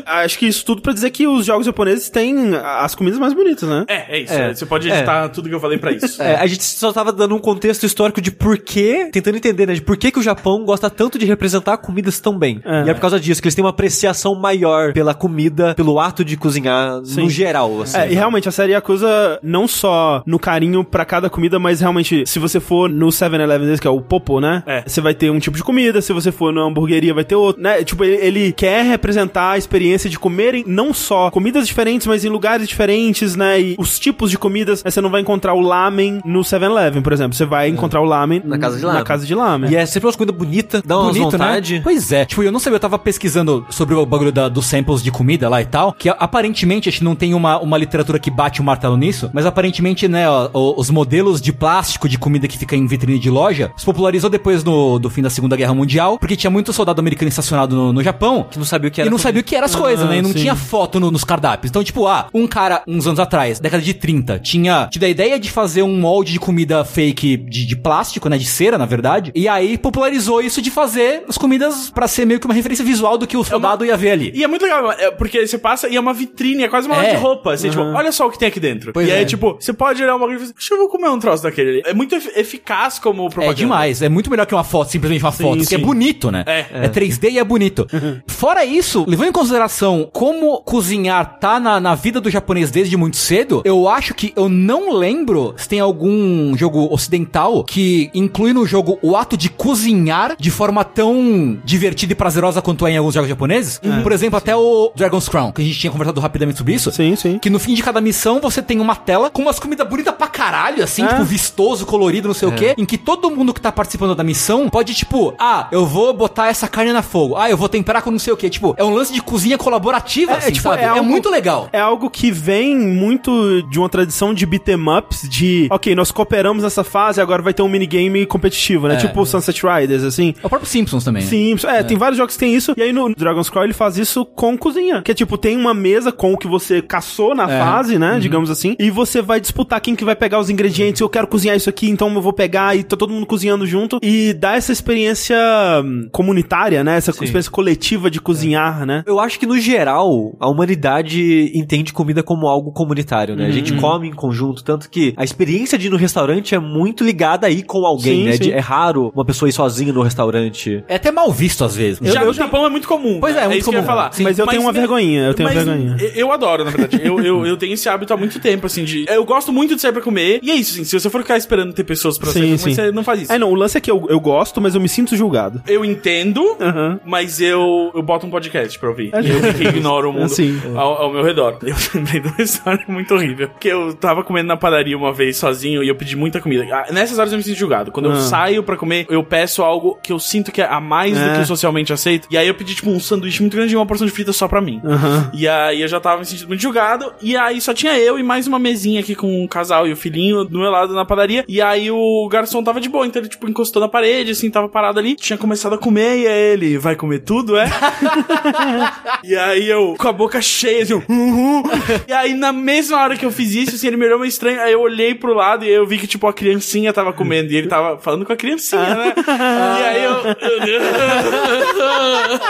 Acho 0.05 0.37
que 0.37 0.47
isso 0.47 0.65
tudo 0.65 0.81
pra 0.81 0.93
dizer 0.93 1.09
que 1.11 1.27
os 1.27 1.45
jogos 1.45 1.65
japoneses 1.65 2.09
têm 2.09 2.53
as 2.55 2.95
comidas 2.95 3.19
mais 3.19 3.32
bonitas, 3.33 3.67
né? 3.67 3.85
é, 3.87 4.17
é 4.17 4.19
isso. 4.19 4.33
É. 4.33 4.53
Você 4.53 4.65
pode 4.65 4.89
editar 4.89 5.29
tudo 5.29 5.49
que 5.49 5.55
eu 5.55 5.59
falei 5.59 5.77
pra 5.77 5.91
isso. 5.91 6.21
É, 6.21 6.35
a 6.35 6.45
gente 6.45 6.63
só 6.63 6.91
tava 6.91 7.11
dando 7.11 7.35
um 7.35 7.39
contexto 7.39 7.85
histórico 7.85 8.21
de 8.21 8.31
por 8.31 8.57
que, 8.57 9.09
tentando 9.11 9.37
entender, 9.37 9.67
né, 9.67 9.73
de 9.73 9.81
por 9.81 9.97
que, 9.97 10.11
que 10.11 10.19
o 10.19 10.23
Japão 10.23 10.63
gosta 10.65 10.89
tanto 10.89 11.17
de 11.17 11.25
representar 11.25 11.77
comidas 11.77 12.19
tão 12.19 12.37
bem. 12.37 12.61
É. 12.63 12.83
E 12.85 12.89
é 12.89 12.93
por 12.93 13.01
causa 13.01 13.19
disso, 13.19 13.41
que 13.41 13.47
eles 13.47 13.55
têm 13.55 13.63
uma 13.63 13.71
apreciação 13.71 14.35
maior 14.35 14.93
pela 14.93 15.13
comida, 15.13 15.73
pelo 15.75 15.99
ato 15.99 16.23
de 16.23 16.37
cozinhar 16.37 17.01
no 17.01 17.29
geral, 17.29 17.81
assim. 17.81 17.97
É, 17.97 18.11
e 18.11 18.15
realmente 18.15 18.47
a 18.47 18.51
série 18.51 18.75
acusa 18.75 19.39
não 19.41 19.67
só 19.67 20.23
no 20.25 20.37
carinho 20.39 20.83
pra 20.83 21.05
cada 21.05 21.29
comida, 21.29 21.59
mas 21.59 21.79
realmente, 21.79 22.25
se 22.25 22.39
você 22.39 22.59
for 22.59 22.89
no 22.89 23.07
7-Eleven 23.07 23.65
deles, 23.65 23.79
que 23.79 23.87
é 23.87 23.91
o 23.91 24.01
Popo, 24.01 24.39
né? 24.39 24.63
É. 24.65 24.83
Você 24.85 25.01
vai 25.01 25.13
ter 25.13 25.29
um 25.29 25.39
tipo 25.39 25.55
de 25.55 25.63
comida, 25.63 26.01
se 26.01 26.11
você 26.11 26.31
for 26.31 26.51
na 26.51 26.61
hamburgueria, 26.61 27.13
vai 27.13 27.23
ter 27.23 27.35
outro, 27.35 27.61
né? 27.61 27.83
Tipo, 27.83 28.03
ele, 28.03 28.15
ele 28.15 28.51
quer 28.51 28.83
representar 28.83 29.51
a 29.51 29.57
experiência 29.57 30.09
de 30.09 30.19
comerem 30.19 30.63
não 30.67 30.93
só 30.93 31.31
comidas 31.31 31.67
diferentes, 31.67 32.05
mas 32.05 32.25
em 32.25 32.29
lugares 32.29 32.67
diferentes, 32.67 33.22
né? 33.35 33.59
E 33.61 33.75
os 33.77 33.97
tipos 33.99 34.29
de 34.29 34.37
comidas, 34.37 34.83
né? 34.83 34.91
você 34.91 35.01
não 35.01 35.09
vai 35.09 35.21
encontrar 35.21 35.53
o 35.53 35.61
lamen 35.61 36.19
no 36.25 36.41
7-Eleven, 36.41 37.01
por 37.01 37.13
exemplo. 37.13 37.33
Você 37.35 37.45
vai 37.45 37.69
encontrar 37.69 38.01
o 38.01 38.05
lamen 38.05 38.41
Na 38.45 38.57
casa 38.57 38.75
de 38.77 38.81
Na 38.83 38.87
lamen. 38.89 39.03
casa 39.03 39.25
de 39.25 39.33
lamen. 39.35 39.71
E 39.71 39.75
é 39.75 39.85
sempre 39.85 40.07
umas 40.07 40.15
comidas 40.15 40.35
bonitas, 40.35 40.81
dá 40.85 40.97
uma 40.97 41.07
Bonito, 41.07 41.31
vontade. 41.31 41.75
né? 41.75 41.81
Pois 41.83 42.11
é. 42.11 42.25
Tipo, 42.25 42.43
eu 42.43 42.51
não 42.51 42.59
sabia, 42.59 42.75
eu 42.75 42.79
tava 42.79 42.99
pesquisando 42.99 43.65
sobre 43.69 43.95
o 43.95 44.05
bagulho 44.05 44.31
da- 44.31 44.49
dos 44.49 44.65
samples 44.65 45.01
de 45.01 45.11
comida 45.11 45.47
lá 45.49 45.61
e 45.61 45.65
tal, 45.65 45.93
que 45.93 46.09
aparentemente, 46.09 46.89
a 46.89 46.91
gente 46.91 47.03
não 47.03 47.15
tem 47.15 47.33
uma, 47.33 47.59
uma 47.59 47.77
literatura 47.77 48.19
que 48.19 48.29
bate 48.31 48.59
o 48.61 48.63
martelo 48.63 48.97
nisso, 48.97 49.29
mas 49.33 49.45
aparentemente, 49.45 50.07
né, 50.07 50.29
ó, 50.29 50.49
os 50.77 50.89
modelos 50.89 51.41
de 51.41 51.53
plástico 51.53 52.09
de 52.09 52.17
comida 52.17 52.47
que 52.47 52.57
fica 52.57 52.75
em 52.75 52.85
vitrine 52.87 53.19
de 53.19 53.29
loja 53.29 53.71
se 53.77 53.85
popularizou 53.85 54.29
depois 54.29 54.63
do, 54.63 54.99
do 54.99 55.09
fim 55.09 55.21
da 55.21 55.29
Segunda 55.29 55.55
Guerra 55.55 55.73
Mundial, 55.73 56.17
porque 56.17 56.35
tinha 56.35 56.49
muito 56.51 56.73
soldado 56.73 56.99
americano 56.99 57.29
estacionado 57.29 57.75
no, 57.75 57.93
no 57.93 58.03
Japão, 58.03 58.45
Que 58.49 58.57
não 58.57 58.65
sabia 58.65 58.89
o 58.89 58.91
que 58.91 58.99
era 59.01 59.07
e 59.07 59.09
não 59.09 59.17
comida. 59.17 59.29
sabia 59.29 59.41
o 59.41 59.43
que 59.43 59.55
eram 59.55 59.65
as 59.65 59.75
coisas, 59.75 60.05
Ah, 60.05 60.09
né? 60.09 60.17
E 60.17 60.21
não 60.21 60.29
sim. 60.31 60.39
tinha 60.39 60.55
foto 60.55 60.99
no- 60.99 61.11
nos 61.11 61.23
cardápios. 61.23 61.69
Então, 61.69 61.83
tipo, 61.83 62.07
ah, 62.07 62.27
um 62.33 62.47
cara, 62.47 62.81
uns 62.87 63.05
anos 63.07 63.12
atrás, 63.19 63.59
década 63.59 63.81
de 63.83 63.93
30, 63.93 64.39
tinha 64.39 64.87
tido 64.91 65.03
a 65.03 65.09
ideia 65.09 65.39
de 65.39 65.49
fazer 65.51 65.83
um 65.83 65.97
molde 65.99 66.33
de 66.33 66.39
comida 66.39 66.83
fake 66.85 67.37
de, 67.37 67.65
de 67.65 67.75
plástico, 67.75 68.29
né? 68.29 68.37
De 68.37 68.45
cera, 68.45 68.77
na 68.77 68.85
verdade. 68.85 69.31
E 69.35 69.47
aí 69.47 69.77
popularizou 69.77 70.41
isso 70.41 70.61
de 70.61 70.69
fazer 70.71 71.23
as 71.27 71.37
comidas 71.37 71.89
pra 71.89 72.07
ser 72.07 72.25
meio 72.25 72.39
que 72.39 72.45
uma 72.45 72.53
referência 72.53 72.83
visual 72.85 73.17
do 73.17 73.25
que 73.27 73.37
o 73.37 73.43
soldado 73.43 73.85
ia 73.85 73.95
ver 73.97 74.11
ali. 74.11 74.31
E 74.33 74.43
é 74.43 74.47
muito 74.47 74.63
legal, 74.63 74.91
é, 74.91 75.11
porque 75.11 75.45
você 75.45 75.57
passa 75.57 75.87
e 75.87 75.95
é 75.95 75.99
uma 75.99 76.13
vitrine, 76.13 76.63
é 76.63 76.67
quase 76.67 76.87
uma 76.87 76.95
É. 76.95 76.99
loja 76.99 77.11
de 77.11 77.17
roupa. 77.17 77.53
Assim, 77.53 77.69
tipo, 77.69 77.81
olha 77.81 78.11
só 78.11 78.27
o 78.27 78.31
que 78.31 78.39
tem 78.39 78.47
aqui 78.47 78.59
dentro. 78.59 78.93
Pois 78.93 79.07
e 79.07 79.11
aí, 79.11 79.21
é. 79.23 79.25
tipo, 79.25 79.57
você 79.59 79.73
pode 79.73 80.01
olhar 80.03 80.15
uma 80.15 80.25
coisa 80.27 80.43
e 80.43 80.47
falar, 80.47 80.53
que 80.59 80.73
eu 80.73 80.77
vou 80.77 80.89
comer 80.89 81.09
um 81.09 81.19
troço 81.19 81.43
daquele 81.43 81.69
ali. 81.69 81.81
É 81.85 81.93
muito 81.93 82.15
ef- 82.15 82.31
eficaz 82.37 82.99
como 82.99 83.23
propaganda. 83.29 83.51
É 83.51 83.55
demais, 83.55 84.01
é 84.01 84.09
muito 84.09 84.29
melhor 84.29 84.45
que 84.45 84.53
uma 84.53 84.63
foto, 84.63 84.91
simplesmente 84.91 85.23
uma 85.23 85.31
foto, 85.31 85.57
porque 85.59 85.75
é 85.75 85.77
sim. 85.77 85.83
bonito, 85.83 86.31
né? 86.31 86.43
É. 86.47 86.65
É 86.85 86.89
3D 86.89 87.31
e 87.31 87.39
é 87.39 87.43
bonito. 87.43 87.87
Fora 88.27 88.65
isso, 88.65 89.05
levando 89.07 89.29
em 89.29 89.31
consideração 89.31 90.09
como 90.11 90.61
cozinhar 90.63 91.37
tá 91.39 91.59
na, 91.59 91.79
na 91.79 91.95
vida 91.95 92.19
do 92.19 92.29
japonês 92.29 92.71
desde 92.71 92.95
muito 93.03 93.17
cedo, 93.17 93.61
eu 93.65 93.87
acho 93.87 94.13
que 94.13 94.33
eu 94.35 94.47
não 94.49 94.93
lembro 94.93 95.53
se 95.57 95.67
tem 95.67 95.79
algum 95.79 96.55
jogo 96.57 96.87
ocidental 96.91 97.63
que 97.63 98.09
inclui 98.13 98.53
no 98.53 98.65
jogo 98.65 98.97
o 99.01 99.15
ato 99.15 99.35
de 99.37 99.49
cozinhar 99.49 100.35
de 100.39 100.49
forma 100.51 100.83
tão 100.83 101.57
divertida 101.63 102.13
e 102.13 102.15
prazerosa 102.15 102.61
quanto 102.61 102.85
é 102.87 102.91
em 102.91 102.97
alguns 102.97 103.13
jogos 103.13 103.29
japoneses. 103.29 103.79
Por 104.01 104.11
exemplo, 104.11 104.37
até 104.37 104.55
o 104.55 104.91
Dragon's 104.95 105.27
Crown, 105.29 105.51
que 105.51 105.61
a 105.61 105.65
gente 105.65 105.77
tinha 105.79 105.91
conversado 105.91 106.19
rapidamente 106.21 106.57
sobre 106.57 106.73
isso. 106.73 106.91
Sim, 106.91 107.15
sim. 107.15 107.37
Que 107.39 107.49
no 107.49 107.59
fim 107.59 107.73
de 107.73 107.83
cada 107.83 107.99
missão 108.01 108.39
você 108.39 108.61
tem 108.61 108.79
uma 108.79 108.95
tela 108.95 109.29
com 109.29 109.41
umas 109.41 109.59
comidas 109.59 109.87
bonitas 109.87 110.13
pra 110.15 110.27
caralho, 110.27 110.83
assim, 110.83 111.03
É. 111.03 111.07
tipo 111.07 111.23
vistoso, 111.23 111.85
colorido, 111.85 112.27
não 112.27 112.35
sei 112.35 112.47
o 112.47 112.51
quê, 112.53 112.73
em 112.77 112.85
que 112.85 112.97
todo 112.97 113.29
mundo 113.29 113.53
que 113.53 113.61
tá 113.61 113.71
participando 113.71 114.15
da 114.15 114.23
missão 114.23 114.69
pode, 114.69 114.93
tipo, 114.93 115.33
ah, 115.39 115.67
eu 115.71 115.85
vou 115.85 116.13
botar 116.13 116.47
essa 116.47 116.67
carne 116.67 116.93
na 116.93 117.01
fogo, 117.01 117.35
ah, 117.35 117.49
eu 117.49 117.57
vou 117.57 117.67
temperar 117.69 118.01
com 118.01 118.11
não 118.11 118.19
sei 118.19 118.33
o 118.33 118.37
quê. 118.37 118.49
Tipo, 118.49 118.73
é 118.77 118.83
um 118.83 118.93
lance 118.93 119.11
de 119.13 119.21
cozinha 119.21 119.57
colaborativa, 119.57 120.33
assim, 120.33 120.51
tipo, 120.51 120.69
sabe? 120.69 120.81
É, 120.83 120.87
algo- 120.87 121.03
muito 121.03 121.29
legal. 121.29 121.67
É 121.73 121.79
algo 121.79 122.09
que 122.09 122.31
vem 122.31 122.77
muito 122.87 123.61
de 123.69 123.79
uma 123.79 123.89
tradição 123.89 124.33
de 124.33 124.45
beat'em 124.45 124.77
ups, 124.97 125.27
de, 125.29 125.67
ok, 125.71 125.95
nós 125.95 126.11
cooperamos 126.11 126.63
nessa 126.63 126.83
fase, 126.83 127.21
agora 127.21 127.41
vai 127.41 127.53
ter 127.53 127.61
um 127.61 127.69
minigame 127.69 128.25
competitivo, 128.25 128.87
né? 128.87 128.95
É. 128.95 128.97
Tipo 128.97 129.25
Sunset 129.25 129.61
Riders, 129.65 130.03
assim. 130.03 130.33
É 130.41 130.45
o 130.45 130.49
próprio 130.49 130.69
Simpsons 130.69 131.03
também. 131.03 131.23
né? 131.23 131.29
Sim, 131.29 131.55
é, 131.67 131.83
tem 131.83 131.97
vários 131.97 132.17
jogos 132.17 132.33
que 132.35 132.39
tem 132.39 132.53
isso. 132.55 132.73
E 132.77 132.81
aí 132.81 132.91
no 132.93 133.13
Dragon's 133.15 133.49
Crawl 133.49 133.65
ele 133.65 133.73
faz 133.73 133.97
isso 133.97 134.25
com 134.25 134.57
cozinha. 134.57 135.01
Que 135.01 135.11
é 135.11 135.13
tipo, 135.13 135.37
tem 135.37 135.57
uma 135.57 135.73
mesa 135.73 136.11
com 136.11 136.33
o 136.33 136.37
que 136.37 136.47
você 136.47 136.81
caçou 136.81 137.35
na 137.35 137.49
É. 137.51 137.59
fase, 137.59 137.93
Uhum. 137.93 137.99
né? 137.99 138.19
Digamos 138.19 138.49
assim. 138.49 138.75
E 138.79 138.89
você 138.89 139.21
vai 139.21 139.39
disputar 139.39 139.79
quem 139.81 139.95
que 139.95 140.03
vai 140.05 140.15
pegar 140.15 140.39
os 140.39 140.49
ingredientes. 140.49 141.01
Eu 141.01 141.09
quero 141.09 141.27
cozinhar 141.27 141.55
isso 141.55 141.69
aqui, 141.69 141.89
então 141.89 142.11
eu 142.13 142.21
vou 142.21 142.33
pegar. 142.33 142.75
E 142.75 142.83
tá 142.83 142.95
todo 142.97 143.13
mundo 143.13 143.25
cozinhando 143.25 143.65
junto. 143.65 143.99
E 144.01 144.33
dá 144.33 144.55
essa 144.55 144.71
experiência 144.71 145.37
hum, 145.83 146.07
comunitária, 146.11 146.83
né? 146.83 146.97
Essa 146.97 147.11
experiência 147.11 147.51
coletiva 147.51 148.09
de 148.09 148.19
cozinhar, 148.19 148.85
né? 148.85 149.03
Eu 149.05 149.19
acho 149.19 149.39
que, 149.39 149.45
no 149.45 149.57
geral, 149.59 150.35
a 150.39 150.49
humanidade 150.49 151.51
entende 151.55 151.93
comida 151.93 152.21
como 152.23 152.47
algo 152.47 152.71
comunitário, 152.73 153.35
né? 153.35 153.45
A 153.47 153.51
gente 153.51 153.73
come 153.75 154.07
em 154.09 154.13
conjunto, 154.13 154.63
tanto 154.63 154.89
que 154.89 155.13
a 155.15 155.23
experiência 155.23 155.77
de 155.77 155.87
ir 155.87 155.89
no 155.89 155.97
restaurante 155.97 156.53
é 156.55 156.59
muito 156.59 157.03
ligada 157.03 157.47
aí 157.47 157.63
com 157.63 157.85
alguém, 157.85 158.19
Sim, 158.19 158.25
né? 158.25 158.31
sim. 158.33 158.43
De- 158.43 158.51
é 158.53 158.59
raro 158.59 159.11
uma 159.15 159.25
pessoa 159.25 159.47
ir 159.49 159.53
sozinha 159.53 159.93
no 159.93 160.01
restaurante. 160.01 160.83
É 160.87 160.95
até 160.95 161.11
mal 161.11 161.31
visto 161.31 161.63
às 161.63 161.75
vezes. 161.75 161.99
Já 162.11 162.21
Eu- 162.21 162.27
no 162.27 162.33
Japão 162.33 162.65
é 162.65 162.69
muito 162.69 162.87
comum. 162.87 163.19
Pois 163.19 163.35
é, 163.35 163.41
né? 163.41 163.47
muito 163.47 163.59
isso 163.61 163.69
que 163.69 163.75
eu 163.75 163.79
ia 163.79 163.85
comum. 163.85 163.95
falar. 163.97 164.11
Sim. 164.13 164.23
Mas 164.23 164.39
eu 164.39 164.47
tenho 164.47 164.61
uma 164.61 164.71
vergonhinha, 164.71 165.23
eu 165.27 165.33
tenho 165.33 165.47
uma 165.49 165.55
mas 165.55 165.63
vergonhinha. 165.65 165.97
eu- 165.99 166.09
Eu 166.23 166.31
adoro, 166.31 166.63
na 166.65 166.71
verdade. 166.71 166.99
eu, 167.03 167.19
eu, 167.19 167.45
eu 167.45 167.57
tenho 167.57 167.73
esse 167.73 167.87
hábito 167.89 168.13
há 168.13 168.17
muito 168.17 168.39
tempo, 168.39 168.65
assim, 168.65 168.83
de. 168.83 169.05
Eu 169.07 169.23
gosto 169.25 169.51
muito 169.51 169.75
de 169.75 169.81
sair 169.81 169.91
pra 169.91 170.01
comer. 170.01 170.39
E 170.41 170.49
é 170.51 170.55
isso, 170.55 170.73
assim. 170.73 170.83
Se 170.83 170.99
você 170.99 171.09
for 171.09 171.21
ficar 171.21 171.37
esperando 171.37 171.73
ter 171.73 171.83
pessoas 171.83 172.17
pra 172.17 172.31
sair 172.31 172.57
você 172.57 172.91
não 172.91 173.03
faz 173.03 173.21
isso. 173.23 173.31
É, 173.31 173.37
não, 173.37 173.51
o 173.51 173.55
lance 173.55 173.77
é 173.77 173.81
que 173.81 173.91
eu, 173.91 174.05
eu 174.09 174.19
gosto, 174.19 174.59
mas 174.61 174.75
eu 174.75 174.81
me 174.81 174.89
sinto 174.89 175.15
julgado. 175.15 175.61
Eu 175.67 175.83
entendo, 175.85 176.55
Aham. 176.59 176.99
mas 177.05 177.39
eu, 177.41 177.91
eu 177.93 178.01
boto 178.01 178.25
um 178.25 178.29
podcast 178.29 178.77
pra 178.79 178.89
ouvir. 178.89 179.11
Eu 179.13 179.53
que 179.53 179.63
ignoro 179.77 180.09
o 180.09 180.13
mundo 180.13 180.23
Assim. 180.25 180.59
ao, 180.75 181.03
ao 181.03 181.13
meu 181.13 181.23
redor. 181.23 181.57
Eu 181.63 181.75
lembrei 181.93 182.21
uma 182.21 182.35
história 182.63 182.85
muito 182.87 183.13
horrível. 183.13 183.49
Que 183.59 183.67
eu 183.67 183.93
tava 183.93 184.23
comendo 184.23 184.47
na 184.47 184.57
padaria 184.57 184.97
uma 184.97 185.11
vez 185.11 185.37
sozinho 185.37 185.83
e 185.83 185.87
eu 185.87 185.95
pedi 185.95 186.15
muita 186.15 186.39
comida. 186.39 186.65
Ah, 186.71 186.91
Nessas 186.91 187.19
horas 187.19 187.31
eu 187.31 187.37
me 187.37 187.43
sinto 187.43 187.57
julgado. 187.57 187.91
Quando 187.91 188.07
eu 188.07 188.13
Ah. 188.13 188.21
saio 188.21 188.63
pra 188.63 188.77
comer, 188.77 189.05
eu 189.09 189.23
peço 189.23 189.61
algo 189.63 189.97
que 190.01 190.11
eu 190.13 190.19
sinto 190.19 190.51
que 190.51 190.61
é 190.61 190.65
a 190.65 190.79
mais 190.79 191.17
do 191.17 191.23
É. 191.23 191.33
que 191.33 191.39
eu 191.41 191.45
socialmente 191.45 191.91
aceito. 191.91 192.27
E 192.31 192.37
aí 192.37 192.47
eu 192.47 192.53
pedi, 192.55 192.75
tipo, 192.75 192.89
um 192.89 192.99
sanduíche 192.99 193.41
muito 193.41 193.55
grande 193.55 193.73
e 193.73 193.75
uma 193.77 193.85
porção 193.85 194.05
de 194.07 194.13
frita 194.13 194.31
só 194.33 194.47
pra 194.47 194.61
mim. 194.61 194.81
Aham. 194.85 195.31
E 195.33 195.47
aí 195.47 195.81
eu 195.81 195.87
já 195.87 195.99
tava 195.99 196.19
me 196.19 196.25
sentindo 196.25 196.47
muito 196.47 196.61
julgado. 196.61 197.11
E 197.21 197.35
aí 197.35 197.59
só 197.59 197.73
tinha 197.73 197.97
eu 197.97 198.17
e 198.17 198.23
mais 198.23 198.47
uma 198.47 198.59
mesinha 198.59 198.99
aqui 199.01 199.15
com 199.15 199.43
um 199.43 199.47
casal 199.47 199.87
e 199.87 199.91
o 199.91 199.95
filhinho 199.95 200.43
do 200.45 200.59
meu 200.59 200.69
lado 200.71 200.93
na 200.93 201.05
padaria. 201.05 201.43
E 201.47 201.61
aí 201.61 201.89
o 201.91 202.27
garçom 202.31 202.63
tava 202.63 202.79
de 202.79 202.89
boa, 202.89 203.05
então 203.05 203.21
ele, 203.21 203.29
tipo, 203.29 203.49
encostou 203.49 203.81
na 203.81 203.87
parede, 203.87 204.31
assim, 204.31 204.49
tava 204.49 204.69
parado 204.69 204.99
ali. 204.99 205.15
Tinha 205.15 205.37
começado 205.37 205.73
a 205.73 205.77
comer 205.77 206.19
e 206.19 206.27
aí 206.27 206.53
ele, 206.53 206.77
vai 206.77 206.95
comer 206.95 207.19
tudo, 207.19 207.57
é? 207.57 207.65
e 209.23 209.35
aí 209.35 209.69
eu, 209.69 209.95
com 209.97 210.07
a 210.07 210.11
boca 210.13 210.41
cheia, 210.41 210.83
assim, 210.83 210.93
uhum. 211.09 211.63
E 212.07 212.13
aí 212.13 212.33
na 212.33 212.52
mesma 212.53 212.97
hora 212.97 213.17
que 213.17 213.25
eu 213.25 213.31
fiz 213.31 213.53
isso, 213.53 213.75
assim, 213.75 213.87
ele 213.87 213.97
me 213.97 214.05
olhou 214.05 214.19
meio 214.19 214.29
estranho. 214.29 214.61
Aí 214.61 214.71
eu 214.73 214.81
olhei 214.81 215.13
pro 215.15 215.33
lado 215.33 215.65
e 215.65 215.69
eu 215.69 215.85
vi 215.85 215.97
que, 215.97 216.07
tipo, 216.07 216.27
a 216.27 216.33
criancinha 216.33 216.93
tava 216.93 217.11
comendo. 217.13 217.51
E 217.51 217.55
ele 217.57 217.67
tava 217.67 217.97
falando 217.97 218.25
com 218.25 218.33
a 218.33 218.35
criancinha, 218.35 218.81
né? 218.95 219.13
e 219.17 219.83
aí 219.83 220.03
eu. 220.03 220.13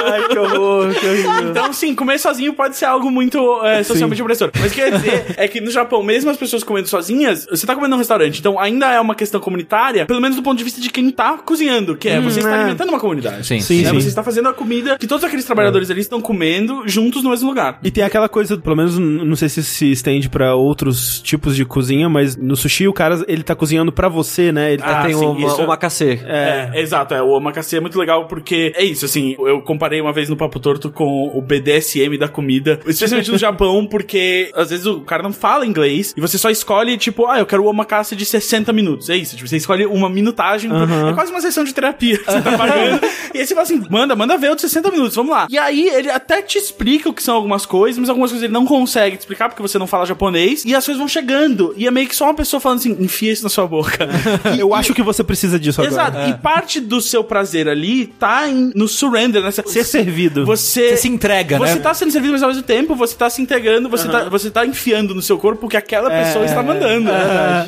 Ai, 0.06 0.28
que 0.30 0.38
horror, 0.38 0.94
que 0.94 1.06
horrível. 1.06 1.50
Então, 1.50 1.74
sim, 1.74 1.96
comer 1.96 2.20
sozinho 2.20 2.54
pode 2.54 2.76
ser 2.76 2.86
algo 2.86 3.10
muito 3.12 3.64
é, 3.64 3.84
socialmente 3.84 4.22
opressor. 4.22 4.52
Mas 4.60 4.72
o 4.72 4.76
que 4.76 4.82
eu 4.82 4.86
ia 4.88 4.92
dizer 4.98 5.26
é 5.38 5.48
que 5.48 5.62
no 5.62 5.72
Japão, 5.72 6.04
mesmo 6.04 6.30
as 6.30 6.38
pessoas 6.38 6.64
comendo 6.64 6.88
sozinhas, 6.88 7.46
você 7.50 7.66
tá 7.66 7.76
comendo 7.76 7.92
num 7.92 7.98
restaurante, 7.98 8.40
então 8.40 8.60
ainda 8.60 8.92
é 8.92 9.00
uma 9.00 9.16
questão 9.16 9.40
comunitária, 9.40 10.06
pelo 10.06 10.22
menos 10.22 10.36
do 10.36 10.44
ponto 10.44 10.58
de 10.58 10.64
vista 10.64 10.82
de 10.82 10.90
quem 10.90 11.10
tá 11.10 11.38
cozinhando, 11.38 11.96
que 11.96 12.10
é 12.10 12.20
você 12.20 12.40
está 12.40 12.52
é. 12.52 12.60
alimentando 12.60 12.90
uma 12.90 13.00
comunidade. 13.00 13.46
Sim, 13.46 13.60
Sim, 13.60 13.82
Né? 13.84 13.90
sim. 13.90 14.02
Você 14.02 14.08
está 14.08 14.24
fazendo 14.24 14.50
a 14.50 14.54
comida 14.54 14.98
que 14.98 15.08
todos 15.08 15.24
aqueles 15.24 15.46
trabalhadores 15.46 15.90
ali 15.90 16.02
estão 16.02 16.22
comendo 16.22 16.84
juntos 16.88 17.24
no 17.24 17.30
mesmo 17.30 17.50
lugar. 17.50 17.80
E 17.84 17.92
tem 17.92 18.04
aquela 18.04 18.28
coisa, 18.30 18.58
pelo 18.58 18.76
menos 18.76 18.98
não 18.98 19.36
sei 19.36 19.50
se 19.50 19.64
se 19.64 19.92
estende 19.94 20.30
pra 20.30 20.56
outros 20.56 21.20
tipos 21.22 21.56
de 21.56 21.64
cozinha, 21.66 22.10
mas 22.10 22.36
no 22.36 22.56
sushi 22.56 22.88
o 22.88 22.94
cara 22.94 23.24
ele 23.28 23.44
tá 23.44 23.56
cozinhando 23.56 23.92
pra 23.92 24.10
você, 24.10 24.52
né? 24.52 24.74
Ele 24.74 24.82
tá 24.82 25.02
Ah, 25.02 25.06
tem 25.06 25.14
sim, 25.14 25.26
uma, 25.26 25.48
isso- 25.48 25.62
uma 25.64 25.78
cacê. 25.78 26.20
É, 26.26 26.72
exato, 26.82 27.14
é, 27.14 27.22
o 27.22 27.30
omakase 27.30 27.76
é 27.76 27.80
muito 27.80 27.98
legal 28.00 28.28
porque 28.28 28.74
é 28.76 28.84
isso, 28.84 29.06
assim, 29.06 29.36
eu 29.40 29.62
comparei 29.62 30.02
uma 30.02 30.12
vez 30.14 30.30
no 30.30 30.36
Papo 30.38 30.60
Torto 30.60 30.90
com 30.90 31.32
o 31.36 31.42
BDSM 31.42 32.18
da 32.18 32.28
comida, 32.28 32.80
especialmente 32.86 33.32
no 33.32 33.38
Japão, 33.40 33.86
porque 33.86 34.52
às 34.56 34.70
vezes 34.70 34.86
o 34.86 35.02
cara 35.02 35.22
não 35.24 35.34
fala 35.34 35.66
inglês 35.66 36.14
e 36.18 36.22
você 36.22 36.38
só 36.38 36.50
escolhe, 36.50 36.98
tipo, 36.98 37.28
ah, 37.28 37.40
eu 37.40 37.46
quero 37.46 37.64
o 37.64 37.68
omakase 37.68 38.16
de 38.16 38.26
60 38.26 38.72
minutos, 38.74 39.10
é 39.10 39.16
isso, 39.18 39.36
tipo, 39.36 39.48
você 39.48 39.58
escolhe 39.58 39.86
uma 39.86 40.10
minutagem, 40.10 40.70
por- 40.70 41.10
é 41.10 41.14
quase 41.14 41.32
uma 41.32 41.42
sessão 41.42 41.64
de 41.64 41.74
terapia 41.74 42.18
que 42.18 42.26
você 42.26 42.42
tá 42.42 42.58
pagando, 42.58 43.00
e 43.34 43.40
aí 43.40 43.46
você 43.48 43.54
fala 43.54 43.64
assim, 43.64 43.84
manda, 43.90 44.16
manda 44.16 44.38
ver 44.38 44.52
o 44.52 44.56
de 44.56 44.62
60 44.62 44.90
minutos, 44.92 45.16
vamos 45.16 45.32
lá. 45.32 45.48
E 45.50 45.58
aí 45.58 45.88
ele 45.90 46.10
até 46.10 46.42
te 46.42 46.58
explica 46.58 47.10
o 47.10 47.14
que 47.14 47.22
são 47.24 47.36
algumas 47.36 47.66
coisas, 47.66 48.00
mas 48.00 48.10
algumas 48.10 48.32
coisas 48.32 48.44
ele 48.44 48.54
não 48.54 48.66
consegue 48.66 49.18
te 49.18 49.22
explicar 49.22 49.50
porque 49.50 49.62
você 49.62 49.74
você 49.74 49.80
não 49.84 49.88
fala 49.88 50.06
japonês, 50.06 50.64
e 50.66 50.74
as 50.76 50.86
coisas 50.86 50.98
vão 51.00 51.08
chegando. 51.08 51.74
E 51.78 51.86
é 51.88 51.92
meio 51.92 52.08
que 52.08 52.16
só 52.16 52.26
uma 52.26 52.34
pessoa 52.34 52.60
falando 52.60 52.80
assim, 52.80 52.96
enfia 53.00 53.32
isso 53.32 53.44
na 53.44 53.50
sua 53.50 53.68
boca. 53.68 54.08
Eu 54.58 54.74
acho 54.74 54.94
que 54.94 55.02
você 55.04 55.24
precisa 55.24 55.60
disso 55.60 55.82
agora. 55.82 55.94
Exato. 55.94 56.30
E 56.30 56.34
parte 56.42 56.80
do 56.80 57.02
seu 57.02 57.24
prazer 57.24 57.68
ali 57.68 58.08
tá 58.08 58.48
em- 58.48 58.72
no 58.76 58.88
surrender, 58.88 59.42
né? 59.44 59.52
Ser 59.52 59.84
servido. 59.84 60.46
Você, 60.46 60.90
Você 60.92 60.98
se 60.98 61.08
entrega, 61.10 61.58
você 61.58 61.76
né? 61.76 61.82
tá 61.82 61.94
sendo 61.94 62.12
servido, 62.12 62.34
mas 62.34 62.44
ao 62.44 62.50
mesmo 62.50 62.64
tempo 62.64 62.96
você 62.96 63.16
tá 63.16 63.30
se 63.30 63.42
entregando, 63.42 63.90
você, 63.90 64.08
tá, 64.08 64.30
você 64.30 64.50
tá 64.50 64.66
enfiando 64.66 65.14
no 65.14 65.22
seu 65.22 65.38
corpo 65.38 65.66
o 65.66 65.70
que 65.70 65.78
aquela 65.78 66.10
pessoa 66.10 66.46
está 66.46 66.64
mandando. 66.64 67.10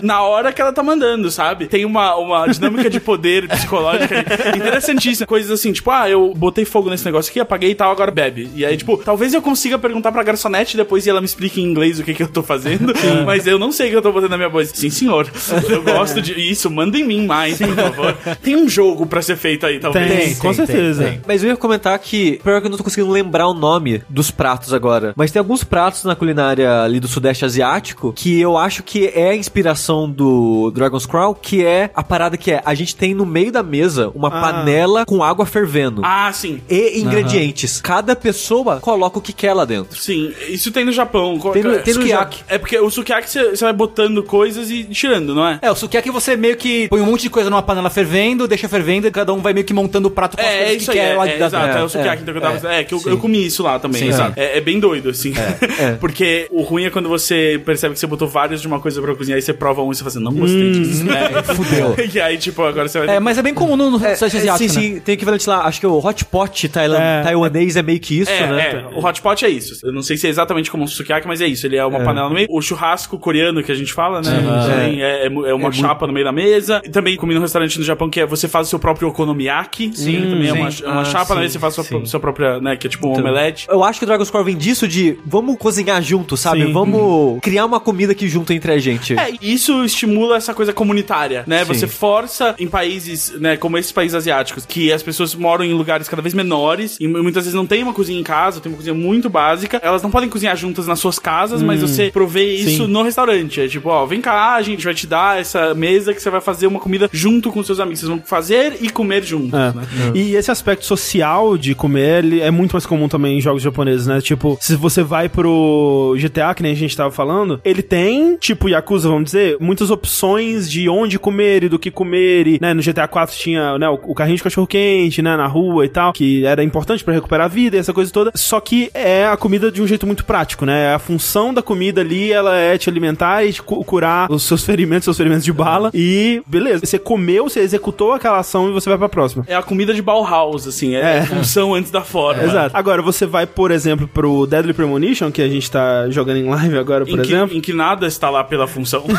na 0.02 0.22
hora 0.22 0.52
que 0.54 0.62
ela 0.62 0.72
tá 0.72 0.82
mandando, 0.84 1.30
sabe? 1.30 1.68
Tem 1.68 1.86
uma, 1.86 2.16
uma 2.16 2.48
dinâmica 2.48 2.90
de 2.90 3.00
poder 3.00 3.48
psicológica 3.50 4.16
aí 4.46 4.58
interessantíssima. 4.58 5.26
Coisas 5.28 5.52
assim, 5.52 5.72
tipo, 5.72 5.90
ah, 5.92 6.10
eu 6.10 6.34
botei 6.36 6.66
fogo 6.66 6.90
nesse 6.90 7.06
negócio 7.06 7.30
aqui, 7.30 7.40
apaguei 7.40 7.72
e 7.72 7.76
tal, 7.76 7.92
agora 7.92 8.12
bebe. 8.12 8.50
E 8.56 8.66
aí, 8.66 8.78
tipo, 8.78 8.98
talvez 8.98 9.34
eu 9.34 9.42
consiga 9.42 9.78
perguntar 9.78 10.12
pra 10.12 10.24
garçonete 10.24 10.78
depois 10.78 11.06
e 11.06 11.10
ela 11.10 11.20
me 11.22 11.26
explique 11.26 11.60
em 11.62 11.64
inglês 11.66 12.00
o 12.00 12.04
que 12.06 12.14
que 12.14 12.24
eu 12.24 12.28
tô 12.28 12.42
fazendo, 12.44 12.94
mas 13.26 13.46
eu 13.48 13.58
não 13.60 13.72
sei 13.72 13.88
o 13.88 13.90
que 13.92 13.98
eu 13.98 14.02
tô 14.02 14.12
botando 14.12 14.32
na 14.32 14.38
minha 14.38 14.50
voz. 14.50 14.72
Sim, 14.74 14.90
senhor. 14.90 15.30
Eu 15.70 15.82
gosto 15.84 16.22
de 16.22 16.34
isso, 16.34 16.70
manda 16.70 16.98
em 16.98 17.04
mim 17.04 17.26
mais, 17.26 17.58
por 17.58 17.76
favor. 17.76 18.14
Tem 18.42 18.56
um 18.56 18.68
jogo 18.70 19.06
pra 19.06 19.22
ser 19.22 19.36
feito 19.38 19.66
aí, 19.66 19.80
talvez. 19.80 20.08
Tem, 20.12 20.36
com 20.36 20.54
certeza. 20.54 21.20
Mas 21.28 21.44
eu 21.44 21.50
ia 21.50 21.58
comentar 21.58 21.98
que, 22.00 22.40
pior 22.44 22.62
que 22.62 22.68
eu 22.68 22.72
não 22.72 22.78
tô 22.78 22.84
conseguindo 22.84 23.12
lembrar 23.12 23.48
o 23.48 23.54
nome 23.54 24.04
dos 24.10 24.32
pratos 24.32 24.74
agora, 24.74 25.14
mas 25.16 25.32
tem 25.32 25.40
alguns 25.40 25.64
pratos 25.64 26.04
na 26.04 26.16
culinária 26.16 26.82
ali 26.84 27.00
do 27.00 27.08
Sudeste 27.08 27.44
Asiático 27.46 28.14
que 28.14 28.40
eu 28.40 28.58
acho 28.58 28.84
que 28.84 29.08
é 29.08 29.30
a 29.32 29.36
inspiração 29.36 30.10
do 30.10 30.72
Dragon's 30.72 31.06
Crown, 31.06 31.34
que 31.34 31.66
é 31.66 31.90
a 31.96 32.04
parada 32.04 32.38
que 32.38 32.52
é, 32.52 32.62
a 32.66 32.74
gente 32.74 32.96
tem 32.96 33.14
no 33.14 33.26
meio 33.26 33.52
da 33.52 33.64
mesa 33.64 34.12
uma 34.14 34.28
Ah. 34.28 34.42
panela 34.42 35.06
com 35.06 35.24
água 35.24 35.46
fervendo. 35.46 36.02
Ah, 36.04 36.32
sim. 36.34 36.60
E 36.70 37.00
ingredientes. 37.00 37.82
Cada 37.82 38.16
pessoa 38.16 38.80
coloca 38.80 39.18
o 39.18 39.22
que 39.22 39.34
quer 39.34 39.54
lá 39.54 39.66
dentro. 39.66 39.98
Sim, 40.00 40.32
isso 40.50 40.72
tem 40.72 40.86
no 40.86 40.92
Japão. 40.92 41.40
Tem 41.54 41.64
no- 41.64 41.80
tem 41.80 41.94
sukiyaki. 42.02 42.44
É 42.48 42.58
porque 42.58 42.78
o 42.80 42.90
sukiyaki 42.90 43.30
você 43.30 43.56
vai 43.58 43.74
botando 43.74 44.22
coisas 44.24 44.70
e 44.70 44.84
tirando, 44.86 45.34
não 45.36 45.48
é? 45.48 45.60
É, 45.62 45.72
o 45.72 45.76
sukiyaki 45.76 46.10
você 46.12 46.36
meio 46.36 46.56
que 46.56 46.88
põe 46.90 47.02
um 47.02 47.06
monte 47.06 47.22
de 47.24 47.30
coisa 47.30 47.50
numa 47.50 47.62
panela 47.62 47.90
fervendo, 47.90 48.48
deixa 48.48 48.68
fervendo 48.70 49.08
e 49.08 49.12
cada 49.12 49.34
um 49.34 49.42
vai 49.42 49.54
meio 49.54 49.66
que 49.66 49.74
montando 49.74 50.08
o 50.08 50.12
prato 50.12 50.38
com 50.38 50.44
as 50.44 50.48
É, 50.48 50.54
é 50.54 50.58
coisas 50.66 50.82
isso 50.84 50.92
que 50.92 51.00
aí, 51.00 51.06
quer 51.08 51.14
é, 51.14 51.18
lá 51.18 51.28
é, 51.28 51.38
da- 51.38 51.46
exato, 51.48 51.78
é, 51.78 51.82
é, 51.82 51.84
o 51.84 51.90
sukiyaki 51.90 52.18
é, 52.18 52.22
então, 52.22 52.34
que 52.34 52.38
eu 52.38 52.42
tava 52.42 52.74
é. 52.74 52.80
É, 52.80 52.84
que 52.84 52.94
eu, 52.94 53.02
eu 53.06 53.18
comi 53.18 53.46
isso 53.46 53.64
lá 53.64 53.80
também, 53.80 54.02
Sim, 54.02 54.10
exato. 54.10 54.34
É, 54.36 54.58
é 54.58 54.62
bem 54.62 54.80
doido, 54.80 55.10
assim. 55.10 55.34
é. 55.80 55.94
Porque 56.00 56.48
o 56.52 56.62
ruim 56.62 56.86
é 56.86 56.90
quando 56.90 57.10
você 57.10 57.62
percebe 57.66 57.94
que 57.94 58.00
você 58.00 58.08
botou 58.08 58.28
vários 58.28 58.62
de 58.62 58.68
uma 58.68 58.80
coisa 58.80 59.02
pra 59.02 59.16
cozinhar 59.16 59.38
e 59.40 59.42
você 59.42 59.54
prova 59.54 59.82
um 59.82 59.92
e 59.92 59.96
você 59.96 60.00
fala 60.04 60.10
assim, 60.10 60.24
não 60.24 60.34
gostei 60.34 60.72
disso. 60.72 61.06
É, 61.16 61.44
fudeu. 61.56 61.96
e 62.14 62.20
aí, 62.20 62.38
tipo, 62.38 62.62
agora 62.64 62.88
você 62.88 63.00
vai... 63.06 63.16
É, 63.16 63.20
mas 63.20 63.38
é 63.38 63.42
bem 63.42 63.54
comum 63.54 63.76
no, 63.76 63.90
no 63.92 64.06
É, 64.06 64.10
é, 64.10 64.14
Asiático, 64.14 64.58
sim, 64.58 64.66
né? 64.68 64.70
sim, 64.96 65.00
tem 65.00 65.14
equivalente 65.14 65.48
lá. 65.50 65.62
Acho 65.66 65.80
que 65.80 65.88
o 65.88 65.98
hot 66.06 66.26
pot 66.26 66.68
tailan- 66.70 67.00
É. 67.00 67.22
taiwanês 67.24 67.76
é 67.76 67.82
meio 67.84 68.00
que 68.00 68.20
isso, 68.20 68.32
É, 68.32 68.48
né? 68.48 68.70
é, 68.92 68.98
o 68.98 69.04
hot 69.06 69.22
pot 69.22 69.46
é 69.46 69.50
isso. 69.50 69.80
Eu 69.86 69.92
não 69.94 70.02
sei 70.02 70.18
se 70.18 70.28
é 70.28 70.30
exatamente 70.30 70.70
como 70.70 70.84
um 70.84 70.88
sukiyaki, 70.88 71.28
mas 71.28 71.42
é 71.42 71.48
isso. 71.48 71.66
Ele 71.66 71.75
é 71.78 71.86
uma 71.86 72.00
panela 72.02 72.30
no 72.30 72.36
meio. 72.36 72.48
O 72.50 72.62
churrasco 72.62 73.18
coreano 73.20 73.64
que 73.64 73.72
a 73.72 73.76
gente 73.76 73.94
fala, 73.94 74.22
né? 74.22 74.32
Também 74.70 75.02
é, 75.04 75.26
é 75.26 75.30
mu- 75.30 75.46
é 75.46 75.54
uma 75.54 75.72
chapa 75.72 76.06
no 76.08 76.14
meio 76.14 76.26
da 76.26 76.32
mesa. 76.32 76.82
E 76.84 76.90
também 76.90 77.16
comi 77.18 77.34
num 77.34 77.42
restaurante 77.42 77.78
no 77.78 77.84
Japão 77.86 78.10
que 78.10 78.20
é 78.20 78.26
você 78.26 78.48
faz 78.48 78.68
o 78.68 78.70
seu 78.70 78.80
próprio 78.80 79.08
okonomiyaki. 79.10 79.92
Sim, 79.94 80.22
também 80.30 80.48
é 80.50 80.54
uma, 80.54 80.72
sim. 80.72 80.84
é 80.84 80.88
uma 80.90 81.02
Ah, 81.02 81.06
chapa 81.06 81.36
na 81.36 81.42
sim, 81.42 81.42
mesa, 81.42 81.54
você 81.54 81.60
faz 81.60 81.74
sua, 81.76 81.84
sim. 81.84 82.06
sua 82.06 82.20
própria, 82.20 82.60
né? 82.60 82.76
Que 82.76 82.88
é 82.88 82.90
tipo 82.90 83.08
um 83.08 83.14
omelete. 83.20 83.68
Eu 83.70 83.84
acho 83.84 84.00
que 84.00 84.06
o 84.06 84.08
Dragon's 84.08 84.30
Core 84.30 84.44
vem 84.46 84.58
disso 84.58 84.88
de 84.88 85.18
vamos 85.26 85.58
cozinhar 85.58 86.02
junto, 86.02 86.36
sabe? 86.38 86.66
Sim. 86.66 86.74
Vamos 86.74 87.40
criar 87.42 87.66
uma 87.66 87.80
comida 87.80 88.12
aqui 88.12 88.28
junto 88.28 88.52
entre 88.54 88.72
a 88.72 88.78
gente. 88.80 89.18
É, 89.18 89.34
isso 89.42 89.84
estimula 89.84 90.38
essa 90.38 90.54
coisa 90.54 90.74
comunitária, 90.74 91.44
né? 91.48 91.60
Sim. 91.60 91.74
Você 91.74 91.88
força 91.88 92.56
em 92.60 92.68
países, 92.68 93.34
né, 93.40 93.58
como 93.58 93.78
esses 93.78 93.92
países 93.92 94.16
asiáticos, 94.16 94.66
que 94.66 94.92
as 94.92 95.02
pessoas 95.04 95.34
moram 95.36 95.64
em 95.64 95.74
lugares 95.74 96.08
cada 96.08 96.22
vez 96.22 96.34
menores 96.34 96.98
e 97.00 97.08
muitas 97.08 97.44
vezes 97.46 97.54
não 97.54 97.66
tem 97.66 97.84
uma 97.84 97.94
cozinha 97.94 98.20
em 98.20 98.24
casa, 98.24 98.60
tem 98.60 98.72
uma 98.72 98.78
cozinha 98.78 98.94
muito 98.94 99.30
básica. 99.30 99.80
Elas 99.84 100.02
não 100.02 100.12
podem 100.12 100.30
cozinhar 100.30 100.56
juntas 100.56 100.88
nas 100.88 101.00
suas 101.00 101.20
casas, 101.20 101.62
mas 101.66 101.82
você 101.82 102.10
provê 102.12 102.44
isso 102.56 102.86
Sim. 102.86 102.88
no 102.92 103.02
restaurante. 103.04 103.62
É 103.62 103.68
tipo, 103.68 103.90
ó, 103.90 104.06
vem 104.06 104.22
cá, 104.22 104.56
a 104.56 104.62
gente 104.62 104.84
vai 104.84 104.94
te 104.94 105.08
dar 105.08 105.40
essa 105.40 105.74
mesa 105.74 106.14
que 106.14 106.22
você 106.22 106.30
vai 106.30 106.42
fazer 106.42 106.68
uma 106.68 106.80
comida 106.80 107.10
junto 107.12 107.52
com 107.52 107.64
seus 107.64 107.80
amigos. 107.80 108.00
Vocês 108.00 108.10
vão 108.10 108.22
fazer 108.24 108.78
e 108.82 108.90
comer 108.90 109.24
juntos, 109.24 109.54
É. 109.54 109.74
né? 109.74 109.84
E 110.14 110.36
esse 110.36 110.52
aspecto 110.52 110.86
social 110.86 111.58
de 111.58 111.74
comer, 111.76 112.24
ele 112.24 112.42
é 112.42 112.52
muito 112.52 112.74
mais 112.74 112.86
comum 112.86 113.08
também 113.08 113.38
em 113.38 113.42
jogos 113.42 113.62
japoneses, 113.62 114.08
né? 114.08 114.22
Tipo, 114.22 114.58
se 114.62 114.76
você 114.76 115.04
vai 115.04 115.30
pro 115.30 116.16
GTA, 116.20 116.54
que 116.54 116.64
nem 116.64 116.72
a 116.72 116.76
gente 116.76 116.96
tava 116.96 117.12
falando, 117.12 117.60
ele 117.64 117.82
tem, 117.82 118.38
tipo 118.38 118.70
Yakuza, 118.70 119.10
vamos 119.10 119.26
dizer, 119.26 119.58
muitas 119.60 119.90
opções 119.92 120.70
de 120.70 120.88
onde 120.90 121.18
comer 121.20 121.64
e 121.64 121.70
do 121.70 121.80
que 121.80 121.92
comer. 121.92 122.48
E, 122.48 122.60
né, 122.62 122.74
no 122.74 122.82
GTA 122.82 123.08
4 123.08 123.36
tinha 123.36 123.78
né, 123.78 123.88
o, 123.90 124.14
carrinho 124.14 124.38
de 124.38 124.44
cachorro-quente, 124.44 125.22
né, 125.22 125.36
na 125.36 125.48
rua 125.48 125.86
e 125.86 125.90
tal, 125.90 126.14
que 126.14 126.46
era 126.46 126.64
importante 126.64 127.04
pra 127.04 127.14
recuperar 127.14 127.46
a 127.46 127.50
vida 127.50 127.76
e 127.78 127.80
essa 127.80 127.94
coisa 127.94 128.12
toda. 128.12 128.32
Só 128.36 128.60
que 128.60 128.90
é 128.94 129.26
a 129.28 129.38
comida 129.38 129.72
de 129.72 129.82
um 129.82 129.88
jeito 129.88 130.06
muito 130.06 130.26
prático, 130.26 130.66
né? 130.66 130.94
A 130.94 131.00
função 131.00 131.54
da 131.56 131.62
comida 131.64 132.02
ali, 132.02 132.32
ela 132.32 132.56
é 132.56 132.78
te 132.78 132.90
alimentar 132.90 133.44
e 133.44 133.54
te 133.54 133.62
cu- 133.64 133.84
curar 133.84 134.32
os 134.32 134.44
seus 134.44 134.64
ferimentos, 134.64 135.06
seus 135.06 135.18
ferimentos 135.18 135.44
de 135.44 135.52
bala. 135.54 135.90
E 135.94 136.42
beleza, 136.46 136.86
você 136.86 137.00
comeu, 137.00 137.50
você 137.50 137.62
executou 137.62 138.14
aquela 138.14 138.38
ação 138.40 138.70
e 138.70 138.72
você 138.74 138.90
vai 138.90 138.98
pra 138.98 139.10
próxima. 139.10 139.44
É 139.48 139.56
a 139.56 139.64
comida 139.64 139.94
de 139.94 140.02
Bauhaus, 140.02 140.68
assim, 140.68 140.96
é, 140.96 141.00
É. 141.00 141.20
a 141.22 141.26
função 141.26 141.74
antes 141.74 141.90
da 141.92 142.02
forma. 142.02 142.44
Exato. 142.44 142.76
Agora, 142.78 143.02
você 143.02 143.26
vai, 143.26 143.46
por 143.48 143.72
exemplo, 143.72 144.08
pro 144.08 144.46
Deadly 144.46 144.74
Premonition, 144.74 145.32
que 145.32 145.42
a 145.42 145.48
gente 145.48 145.70
tá 145.72 146.10
jogando 146.10 146.38
em 146.38 146.50
live 146.50 146.78
agora, 146.78 147.06
por 147.06 147.18
Em 147.20 147.22
que, 147.22 147.34
exemplo. 147.34 147.56
em 147.58 147.62
que 147.62 147.74
nada 147.74 148.06
está 148.06 148.30
lá 148.30 148.44
pela 148.44 148.68
função. 148.68 149.04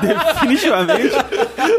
definitivamente. 0.00 1.12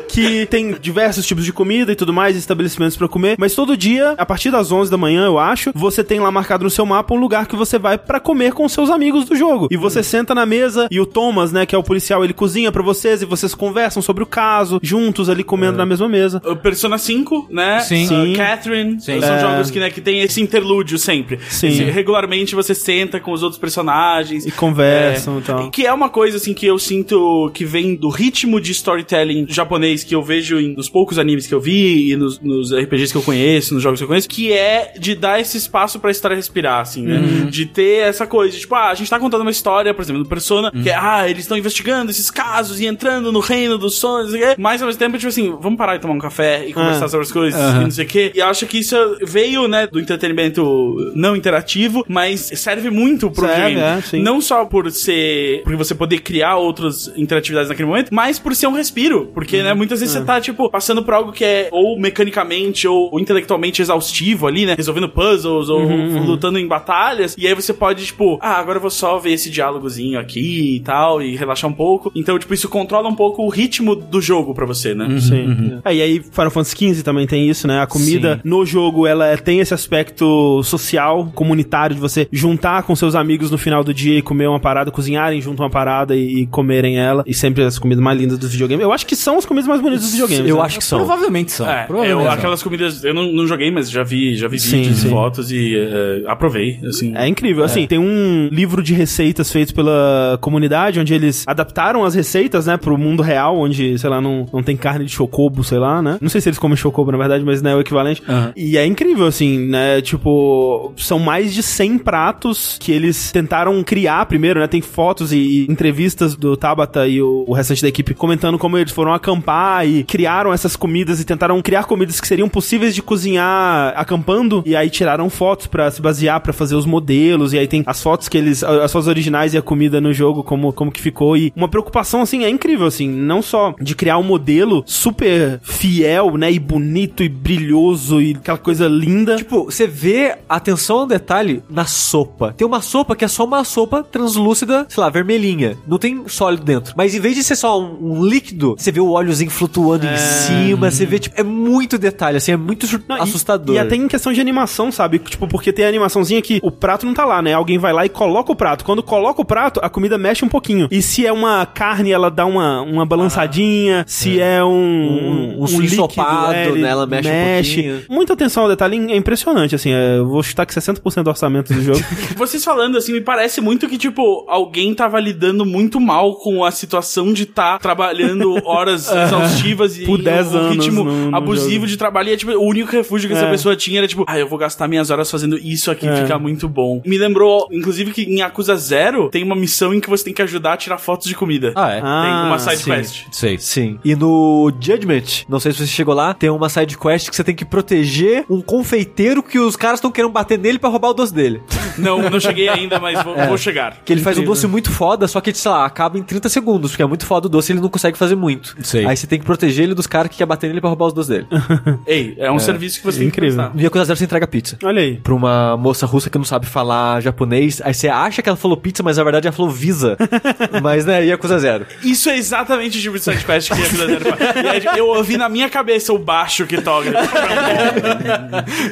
Que 0.07 0.45
tem 0.47 0.73
diversos 0.79 1.25
tipos 1.25 1.45
de 1.45 1.53
comida 1.53 1.91
e 1.91 1.95
tudo 1.95 2.13
mais, 2.13 2.36
estabelecimentos 2.36 2.95
pra 2.97 3.07
comer. 3.07 3.36
Mas 3.38 3.55
todo 3.55 3.75
dia, 3.77 4.13
a 4.17 4.25
partir 4.25 4.51
das 4.51 4.71
11 4.71 4.89
da 4.91 4.97
manhã, 4.97 5.25
eu 5.25 5.39
acho, 5.39 5.71
você 5.73 6.03
tem 6.03 6.19
lá 6.19 6.31
marcado 6.31 6.63
no 6.63 6.69
seu 6.69 6.86
mapa 6.86 7.13
um 7.13 7.17
lugar 7.19 7.47
que 7.47 7.55
você 7.55 7.77
vai 7.79 7.97
pra 7.97 8.19
comer 8.19 8.53
com 8.53 8.67
seus 8.69 8.89
amigos 8.89 9.25
do 9.25 9.36
jogo. 9.36 9.67
E 9.71 9.77
você 9.77 10.03
senta 10.03 10.34
na 10.36 10.45
mesa 10.45 10.88
e 10.91 10.99
o 10.99 11.05
Thomas, 11.05 11.51
né, 11.51 11.65
que 11.65 11.75
é 11.75 11.77
o 11.77 11.84
policial, 11.84 12.23
ele 12.23 12.34
cozinha 12.34 12.71
pra 12.71 12.84
vocês 12.84 13.21
e 13.21 13.25
vocês 13.25 13.53
conversam 13.55 14.01
sobre 14.01 14.23
o 14.23 14.27
caso, 14.27 14.79
juntos 14.81 15.29
ali 15.29 15.43
comendo 15.43 15.77
na 15.77 15.86
mesma 15.86 16.07
mesa. 16.07 16.41
O 16.45 16.55
Persona 16.55 16.97
5, 16.97 17.47
né? 17.51 17.79
Sim. 17.79 18.05
Uh, 18.05 18.07
Sim. 18.07 18.34
Catherine. 18.36 19.01
Sim. 19.01 19.19
São 19.21 19.36
É. 19.36 19.39
jogos 19.39 19.71
que, 19.71 19.79
né, 19.79 19.89
que 19.89 20.01
tem 20.01 20.21
esse 20.21 20.41
interlúdio 20.41 20.97
sempre. 20.97 21.39
Sim. 21.49 21.67
Esse- 21.67 21.84
regularmente 21.84 22.55
você 22.55 22.73
senta 22.75 23.19
com 23.19 23.31
os 23.31 23.43
outros 23.43 23.59
personagens. 23.59 24.45
E 24.45 24.51
conversam 24.51 25.39
e 25.39 25.41
tal. 25.41 25.71
Que 25.71 25.86
é 25.86 25.93
uma 25.93 26.09
coisa, 26.09 26.38
assim, 26.38 26.53
que 26.53 26.65
eu 26.65 26.77
sinto 26.79 27.49
que 27.53 27.65
vem 27.65 27.95
do 27.95 28.09
ritmo 28.09 28.59
de 28.61 28.71
storytelling 28.71 29.45
japonês 29.49 29.72
que 30.05 30.15
eu 30.15 30.21
vejo 30.24 30.59
em, 30.59 30.74
nos 30.76 30.89
poucos 30.89 31.17
animes 31.19 31.47
que 31.47 31.53
eu 31.53 31.59
vi 31.59 32.11
e 32.11 32.15
nos, 32.15 32.39
nos 32.39 32.74
RPGs 32.74 33.11
que 33.11 33.17
eu 33.17 33.21
conheço, 33.21 33.74
nos 33.74 33.84
jogos 33.84 33.99
que 33.99 34.03
eu 34.03 34.07
conheço, 34.07 34.30
que 34.30 34.51
é 34.51 34.93
de 34.99 35.15
dar 35.15 35.39
esse 35.39 35.57
espaço 35.57 35.99
pra 35.99 36.11
história 36.11 36.36
respirar, 36.36 36.82
assim, 36.82 37.03
né? 37.03 37.17
Uhum. 37.17 37.49
De 37.49 37.65
ter 37.65 38.07
essa 38.07 38.26
coisa, 38.28 38.57
tipo, 38.57 38.74
ah, 38.76 38.89
a 38.89 38.93
gente 38.95 39.09
tá 39.09 39.19
contando 39.19 39.41
uma 39.41 39.51
história, 39.51 39.93
por 39.93 40.01
exemplo, 40.01 40.24
do 40.24 40.30
Persona, 40.30 40.71
que 40.71 40.78
Uhum. 40.78 40.88
é, 40.88 40.95
ah, 40.95 41.30
eles 41.30 41.43
estão 41.43 41.57
investigando 41.57 42.11
esses 42.11 42.30
casos 42.32 42.80
e 42.80 42.86
entrando 42.86 43.32
no 43.32 43.39
reino 43.39 43.78
dos 43.78 43.95
sonhos, 43.95 44.32
mas 44.57 44.82
ao 44.82 44.88
mesmo 44.88 44.99
tempo, 44.99 45.17
tipo 45.17 45.30
assim, 45.30 45.53
vamos 45.59 45.78
parar 45.78 45.95
e 45.95 45.99
tomar 45.99 46.13
um 46.13 46.19
café 46.19 46.65
e 46.67 46.74
conversar 46.74 47.05
Ah. 47.05 47.09
sobre 47.09 47.26
as 47.26 47.32
coisas 47.32 47.59
e 47.59 47.80
não 47.80 47.91
sei 47.91 48.05
o 48.05 48.07
quê. 48.07 48.32
E 48.36 48.39
eu 48.39 48.45
acho 48.47 48.65
que 48.65 48.80
isso 48.80 48.95
veio, 49.24 49.67
né, 49.67 49.88
do 49.88 49.99
entretenimento 49.99 50.95
não 51.15 51.36
interativo, 51.36 52.03
mas 52.07 52.39
serve 52.55 52.89
muito 52.89 53.30
pro 53.32 53.45
Serve, 53.45 53.76
game. 53.76 53.80
é. 53.82 54.17
Não 54.19 54.41
só 54.41 54.65
por 54.65 54.89
ser. 54.91 55.61
Porque 55.63 55.76
você 55.78 55.95
poder 55.95 56.19
criar 56.19 56.57
outras 56.57 57.11
interatividades 57.15 57.69
naquele 57.69 57.88
momento, 57.88 58.09
mas 58.11 58.39
por 58.39 58.55
ser 58.55 58.67
um 58.67 58.74
respiro. 58.74 59.30
Porque, 59.34 59.62
Uhum. 59.64 59.70
né, 59.70 59.74
muitas 59.74 59.99
vezes 59.99 60.16
É. 60.16 60.20
você 60.20 60.26
tá, 60.26 60.39
tipo, 60.41 60.70
passando 60.70 61.03
por 61.03 61.14
algo 61.14 61.32
que 61.32 61.43
é 61.43 61.70
ou 61.72 61.99
mecanicamente 61.99 62.88
ou, 62.88 63.09
ou 63.11 63.20
intelectualmente 63.20 63.82
exaustivo 63.82 64.47
ali, 64.47 64.66
né? 64.66 64.74
Resolvendo 64.76 65.09
puzzles 65.09 65.70
ou 65.70 65.82
Uhum, 65.84 66.26
lutando 66.26 66.57
em 66.59 66.68
batalhas. 66.68 67.36
E 67.38 67.47
aí 67.47 67.53
você 67.53 67.74
pode, 67.74 68.05
tipo, 68.05 68.38
ah, 68.41 68.57
agora 68.59 68.78
eu 68.78 68.82
vou 68.82 68.89
só 68.89 69.18
ver 69.20 69.34
esse 69.34 69.49
diálogozinho 69.49 70.20
aqui 70.20 70.76
e 70.76 70.80
tal, 70.80 71.22
e 71.22 71.36
relaxar 71.36 71.70
um 71.70 71.74
pouco. 71.74 72.11
Então, 72.16 72.38
tipo, 72.39 72.53
isso 72.53 72.70
controla 72.70 73.07
um 73.09 73.16
pouco 73.16 73.43
o 73.43 73.49
ritmo 73.49 73.95
do 73.95 74.22
jogo 74.22 74.53
pra 74.53 74.66
você, 74.66 74.93
né? 74.93 75.07
Sim. 75.20 75.80
É, 75.84 75.93
e 75.95 76.01
aí 76.01 76.20
Final 76.20 76.51
Fantasy 76.51 76.76
XV 76.93 77.03
também 77.03 77.28
tem 77.28 77.49
isso, 77.49 77.68
né? 77.68 77.82
A 77.82 77.88
comida 77.88 78.36
Sim. 78.36 78.41
no 78.49 78.66
jogo, 78.66 79.05
ela 79.07 79.28
é- 79.28 79.38
tem 79.38 79.59
esse 79.59 79.74
aspecto 79.74 80.61
social, 80.64 81.32
comunitário, 81.36 81.95
de 81.95 82.01
você 82.01 82.28
juntar 82.32 82.84
com 82.84 82.95
seus 82.95 83.16
amigos 83.16 83.51
no 83.51 83.57
final 83.57 83.84
do 83.84 83.93
dia 83.93 84.18
e 84.18 84.22
comer 84.22 84.47
uma 84.47 84.59
parada, 84.59 84.91
cozinharem 84.91 85.41
junto 85.41 85.61
uma 85.61 85.70
parada 85.70 86.16
e, 86.16 86.41
e 86.41 86.47
comerem 86.47 86.97
ela. 86.97 87.24
E 87.28 87.34
sempre 87.34 87.64
as 87.64 87.78
comidas 87.80 88.03
mais 88.03 88.20
lindas 88.20 88.38
dos 88.38 88.51
videogames. 88.51 88.84
Eu 88.84 88.91
acho 88.91 89.05
que 89.05 89.16
são 89.16 89.38
as 89.38 89.45
comidas 89.54 89.68
mais 89.68 89.82
bonitas 89.82 90.04
dos 90.04 90.12
videogames. 90.12 90.49
Eu 90.49 90.58
né? 90.58 90.62
acho 90.64 90.78
que 90.80 90.84
são. 90.84 90.99
Provavelmente 90.99 91.51
são. 91.51 91.70
É, 91.70 91.86
provavelmente 91.86 92.20
eu, 92.20 92.26
são. 92.26 92.38
aquelas 92.38 92.64
comidas, 92.64 93.04
eu 93.04 93.14
não, 93.14 93.32
não 93.32 93.47
joguei, 93.47 93.72
mas 93.72 93.89
já 93.89 94.04
vi, 94.04 94.36
já 94.36 94.47
vi 94.47 94.60
Sim, 94.60 94.78
vídeos 94.78 94.97
sim. 94.97 95.08
e 95.08 95.10
fotos 95.10 95.51
e 95.51 95.76
eh, 95.76 96.24
aprovei, 96.28 96.80
assim. 96.88 97.16
É 97.16 97.28
incrível. 97.28 97.64
Assim, 97.64 97.86
tem 97.88 97.99
um 97.99 98.49
livro 98.51 98.82
de 98.82 98.93
receitas 98.93 99.51
feito 99.51 99.74
pela 99.74 100.38
comunidade, 100.41 100.99
onde 100.99 101.14
eles 101.14 101.43
adaptaram 101.47 102.04
as 102.04 102.16
receitas, 102.16 102.66
né, 102.66 102.78
pro 102.78 102.97
mundo 102.97 103.22
real, 103.22 103.58
onde, 103.58 103.97
sei 103.97 104.10
lá, 104.10 104.20
não, 104.20 104.45
não 104.51 104.64
tem 104.64 104.76
carne 104.76 105.06
de 105.06 105.12
chocobo, 105.12 105.64
sei 105.64 105.78
lá, 105.78 106.01
né? 106.01 106.18
Não 106.20 106.30
sei 106.30 106.41
se 106.41 106.49
eles 106.49 106.60
comem 106.60 106.76
chocobo, 106.76 107.12
na 107.12 107.18
verdade, 107.18 107.43
mas, 107.43 107.62
né, 107.62 107.72
é 107.72 107.76
o 107.76 107.82
equivalente. 107.82 108.22
Aham. 108.28 108.51
E 108.56 108.78
é 108.78 108.86
incrível, 108.86 109.28
assim, 109.28 109.68
né? 109.68 110.01
Tipo, 110.01 110.93
são 110.97 111.20
mais 111.20 111.54
de 111.54 111.62
100 111.62 111.99
pratos 111.99 112.78
que 112.80 112.91
eles 112.91 113.32
tentaram 113.32 113.82
criar 113.84 114.26
primeiro, 114.26 114.60
né? 114.60 114.68
Tem 114.68 114.82
fotos 114.82 115.32
e, 115.32 115.38
e 115.38 115.66
entrevistas 115.70 116.36
do 116.36 116.58
Tabata 116.58 117.08
e 117.08 117.22
o, 117.22 117.45
o 117.47 117.54
restante 117.54 117.82
da 117.82 117.88
equipe 117.88 118.14
comentando 118.14 118.58
como 118.58 118.78
eles 118.78 118.93
foram 118.93 119.14
acampar 119.14 119.43
e 119.86 120.04
criaram 120.04 120.54
essas 120.54 120.76
comidas 120.76 121.20
e 121.20 121.26
tentaram 121.26 121.62
criar 121.62 121.86
comidas 121.86 122.20
que 122.20 122.28
seriam 122.28 122.50
possíveis 122.50 122.96
de 122.96 123.02
cozinhar 123.02 123.94
acampando. 123.96 124.64
E 124.66 124.76
aí 124.76 124.89
tiraram 124.89 125.30
fotos 125.30 125.68
pra 125.68 125.89
se 125.91 126.02
basear 126.02 126.41
pra 126.41 126.54
fazer 126.54 126.76
os 126.76 126.86
modelos. 126.86 127.54
E 127.54 127.60
aí 127.60 127.68
tem 127.68 127.84
as 127.86 128.02
fotos 128.02 128.28
que 128.28 128.38
eles 128.38 128.64
as 128.64 128.91
suas 128.91 129.08
originais 129.08 129.54
e 129.54 129.58
a 129.58 129.62
comida 129.62 130.00
no 130.00 130.14
jogo, 130.14 130.44
como, 130.44 130.72
como 130.74 130.91
que 130.91 131.02
ficou. 131.02 131.36
E 131.38 131.52
uma 131.56 131.68
preocupação, 131.68 132.22
assim, 132.22 132.44
é 132.44 132.50
incrível, 132.50 132.88
assim, 132.88 133.08
não 133.08 133.41
só 133.41 133.76
de 133.80 133.96
criar 133.96 134.18
um 134.18 134.24
modelo 134.24 134.84
super 134.86 135.60
fiel, 135.62 136.38
né, 136.38 136.52
e 136.52 136.60
bonito 136.60 137.24
e 137.24 137.30
brilhoso 137.30 138.22
e 138.22 138.32
aquela 138.32 138.58
coisa 138.58 138.88
linda. 138.88 139.36
Tipo, 139.36 139.66
você 139.66 139.88
vê 139.88 140.36
atenção 140.48 141.00
ao 141.00 141.08
detalhe 141.08 141.64
na 141.70 141.86
sopa. 141.86 142.54
Tem 142.56 142.66
uma 142.66 142.82
sopa 142.82 143.16
que 143.16 143.26
é 143.26 143.28
só 143.28 143.46
uma 143.46 143.64
sopa 143.64 144.04
translúcida, 144.04 144.86
sei 144.89 145.02
lá, 145.02 145.10
vermelhinha. 145.10 145.78
Não 145.88 145.98
tem 145.98 146.24
sólido 146.28 146.64
dentro. 146.64 146.94
Mas 146.96 147.16
em 147.16 147.20
vez 147.20 147.36
de 147.36 147.44
ser 147.44 147.56
só 147.56 147.80
um, 147.80 148.20
um 148.20 148.26
líquido, 148.26 148.76
você 148.78 148.91
vê 148.91 149.00
o 149.00 149.18
óleozinho 149.34 149.51
flutuando 149.51 150.05
em 150.05 150.17
cima, 150.17 150.91
você 150.91 151.05
vê, 151.05 151.19
tipo, 151.19 151.39
é 151.39 151.43
muito 151.43 151.97
detalhe, 151.97 152.38
assim, 152.38 152.51
é 152.51 152.57
muito 152.57 152.88
Não, 153.07 153.17
e- 153.17 153.21
assustador. 153.21 153.75
E, 153.75 153.79
até 153.79 153.95
em 153.95 154.07
questão 154.07 154.31
de 154.31 154.39
animação, 154.39 154.91
sabe? 154.91 155.19
Tipo, 155.19 155.47
porque 155.47 155.73
tem 155.73 155.86
a 155.86 155.88
animaçãozinha 155.88 156.41
que 156.41 156.59
o 156.63 156.71
prato 156.71 157.05
não 157.05 157.13
tá 157.13 157.25
lá, 157.25 157.41
né? 157.41 157.53
Alguém 157.53 157.77
vai 157.77 157.91
lá 157.93 158.05
e 158.05 158.09
coloca 158.09 158.51
o 158.51 158.55
prato. 158.55 158.86
Quando 158.86 159.01
coloca 159.01 159.41
o 159.41 159.45
prato, 159.45 159.79
a 159.84 159.89
comida 159.89 160.17
mexe 160.17 160.45
um 160.45 160.49
pouquinho. 160.49 160.88
E 160.91 161.01
se 161.01 161.25
é 161.25 161.31
uma 161.31 161.65
carne, 161.65 162.11
ela 162.11 162.29
dá 162.29 162.45
uma, 162.45 162.81
uma 162.81 163.05
balançadinha. 163.05 164.03
se 164.07 164.39
é, 164.39 164.63
um, 164.63 165.55
Um- 165.59 165.63
um 165.63 165.81
ensopado, 165.81 166.53
ele 166.53 166.81
né? 166.81 166.89
Ela 166.89 167.05
mexe 167.07 167.29
um 167.29 167.53
pouquinho. 167.55 168.01
Muita 168.09 168.34
atenção 168.34 168.63
ao 168.63 168.69
detalhe 168.69 168.97
é 169.11 169.15
impressionante, 169.17 169.75
assim. 169.75 169.91
é, 169.91 170.17
eu 170.17 170.27
vou 170.27 170.43
chutar 170.43 170.65
que 170.65 170.73
60% 170.73 171.23
do 171.23 171.29
orçamento 171.29 171.73
do 171.73 171.81
jogo. 171.81 171.99
Vocês 172.38 172.63
falando 172.63 172.97
assim, 172.97 173.13
me 173.13 173.21
parece 173.21 173.61
muito 173.61 173.88
que, 173.88 173.97
tipo, 173.97 174.45
alguém 174.47 174.93
tava 174.93 175.19
lidando 175.19 175.65
muito 175.65 175.99
mal 175.99 176.36
com 176.36 176.63
a 176.63 176.71
situação 176.71 177.34
de 177.34 177.43
estar 177.43 177.79
trabalhando 177.79 178.55
horas 178.65 179.09
exaustivas 179.26 179.97
e 179.99 180.05
Por 180.05 180.19
em 180.19 180.24
10 180.24 180.53
um 180.53 180.57
anos 180.57 180.71
ritmo 180.76 181.03
no- 181.03 181.32
no 181.32 181.38
abusivo 181.38 181.74
jogo. 181.76 181.88
de 181.88 181.97
trabalho. 181.97 182.30
E 182.30 182.34
é, 182.34 182.38
tipo, 182.38 182.51
o 182.51 182.65
único 182.67 182.91
refúgio 182.91 183.30
que 183.30 183.36
essa 183.36 183.45
É. 183.45 183.51
pessoa 183.51 183.76
tinha 183.76 183.99
era, 183.99 184.07
tipo, 184.07 184.24
ah, 184.28 184.38
eu 184.38 184.47
vou 184.47 184.57
gastar 184.57 184.88
minhas 184.88 185.09
horas 185.09 185.30
fazendo 185.30 185.57
isso 185.57 185.89
aqui, 185.91 186.07
É. 186.07 186.15
fica 186.24 186.38
muito 186.39 186.67
bom. 186.67 187.01
Me 187.05 187.17
lembrou, 187.17 187.67
inclusive, 187.71 188.11
que 188.11 188.24
em 188.24 188.41
Acusa 188.41 188.76
Zero 188.76 189.30
tem 189.30 189.43
uma 189.43 189.55
missão 189.55 189.93
em 189.93 189.99
que 189.99 190.09
você 190.09 190.24
tem 190.26 190.34
que 190.34 190.41
ajudar 190.41 190.74
a 190.74 190.78
tirar 190.78 190.97
fotos 190.97 191.28
de 191.28 191.36
comida. 191.36 191.74
Ah, 191.76 191.91
é? 191.91 192.01
Ah, 192.03 192.21
tem 192.24 192.47
uma 192.49 192.59
side 192.59 192.78
sim. 192.78 192.91
quest. 192.91 193.24
Sei. 193.32 193.57
Sim. 193.57 193.99
E 194.03 194.15
no 194.15 194.71
Judgment, 194.80 195.45
não 195.47 195.59
sei 195.59 195.71
se 195.71 195.80
você 195.80 195.88
chegou 195.88 196.13
lá, 196.13 196.34
tem 196.34 196.49
uma 196.49 196.69
side 196.69 196.97
quest 196.97 197.30
que 197.30 197.36
você 197.36 197.43
tem 197.43 197.55
que 197.55 197.65
proteger 197.65 198.45
um 198.49 198.61
confeiteiro 198.61 199.41
que 199.43 199.59
os 199.59 199.76
caras 199.76 199.97
estão 199.99 200.11
querendo 200.11 200.32
bater 200.32 200.57
nele 200.59 200.80
pra 200.80 200.89
roubar 200.89 201.09
o 201.09 201.13
doce 201.13 201.34
dele. 201.34 201.61
Não, 201.97 202.30
não 202.30 202.39
cheguei 202.39 202.67
ainda, 202.69 202.99
mas 202.99 203.21
vou, 203.24 203.36
vou 203.36 203.57
chegar. 203.57 203.97
Que 204.03 204.11
ele 204.13 204.21
faz 204.21 204.38
um 204.38 204.41
Incrível. 204.41 204.55
doce 204.55 204.67
muito 204.67 204.91
foda, 204.91 205.28
só 205.28 205.39
que, 205.41 205.53
sei 205.53 205.71
lá, 205.71 205.86
acaba 205.86 206.17
em 206.17 206.24
30 206.24 206.49
segundos, 206.49 206.91
porque 206.91 207.03
é 207.03 207.05
muito 207.05 207.26
foda 207.26 207.47
o 207.47 207.49
doce 207.49 207.71
e 207.71 207.74
ele 207.74 207.82
não 207.82 207.89
consegue 207.89 208.17
fazer 208.17 208.36
muito. 208.36 208.76
Sei. 208.84 209.03
Aí 209.08 209.18
você 209.18 209.28
tem 209.28 209.39
que 209.39 209.45
proteger 209.45 209.86
ele 209.86 209.93
dos 209.93 210.08
caras 210.08 210.30
que 210.32 210.38
quer 210.38 210.45
bater 210.45 210.68
nele 210.68 210.80
pra 210.82 210.89
roubar 210.89 211.08
os 211.08 211.14
doces 211.14 211.30
dele. 211.30 211.47
Ei, 212.06 212.36
é 212.38 212.51
um 212.51 212.60
serviço 212.60 212.99
que 212.99 213.06
você 213.06 213.20
tem 213.20 213.30
que 213.30 213.34
Incrível. 213.38 213.58
prestar. 213.58 213.76
No 213.76 213.82
Yakuza 213.82 214.06
Zero 214.06 214.18
você 214.18 214.26
entrega 214.26 214.47
pizza. 214.47 214.78
Olha 214.84 215.01
aí. 215.01 215.18
Pra 215.18 215.34
uma 215.34 215.78
moça 215.78 216.06
russa 216.06 216.30
que 216.30 216.38
não 216.38 216.45
sabe 216.45 216.66
falar 216.66 217.22
japonês, 217.22 217.82
aí 217.84 217.93
você 217.93 218.08
acha 218.08 218.41
que 218.41 218.49
ela 218.49 218.58
falou 218.58 218.78
pizza, 218.78 219.04
mas 219.04 219.18
na 219.18 219.24
verdade 219.24 219.47
ela 219.47 219.56
falou 219.56 219.72
Visa. 219.72 220.18
mas, 220.82 221.06
né, 221.06 221.26
Yakuza 221.26 221.60
Zero. 221.60 221.86
Isso 222.04 222.30
é 222.30 222.38
exatamente 222.38 222.97
o 222.97 223.01
tipo 223.01 223.18
de 223.18 223.24
side 223.24 223.43
quest 223.45 223.72
que 223.72 223.74
a 223.74 224.06
dele 224.06 224.20
faz. 224.20 224.95
E 224.95 224.97
eu 224.97 225.08
ouvi 225.08 225.38
na 225.38 225.49
minha 225.49 225.70
cabeça 225.70 226.14
o 226.14 226.20
baixo 226.20 226.66
que 226.66 226.82
toca. 226.82 227.10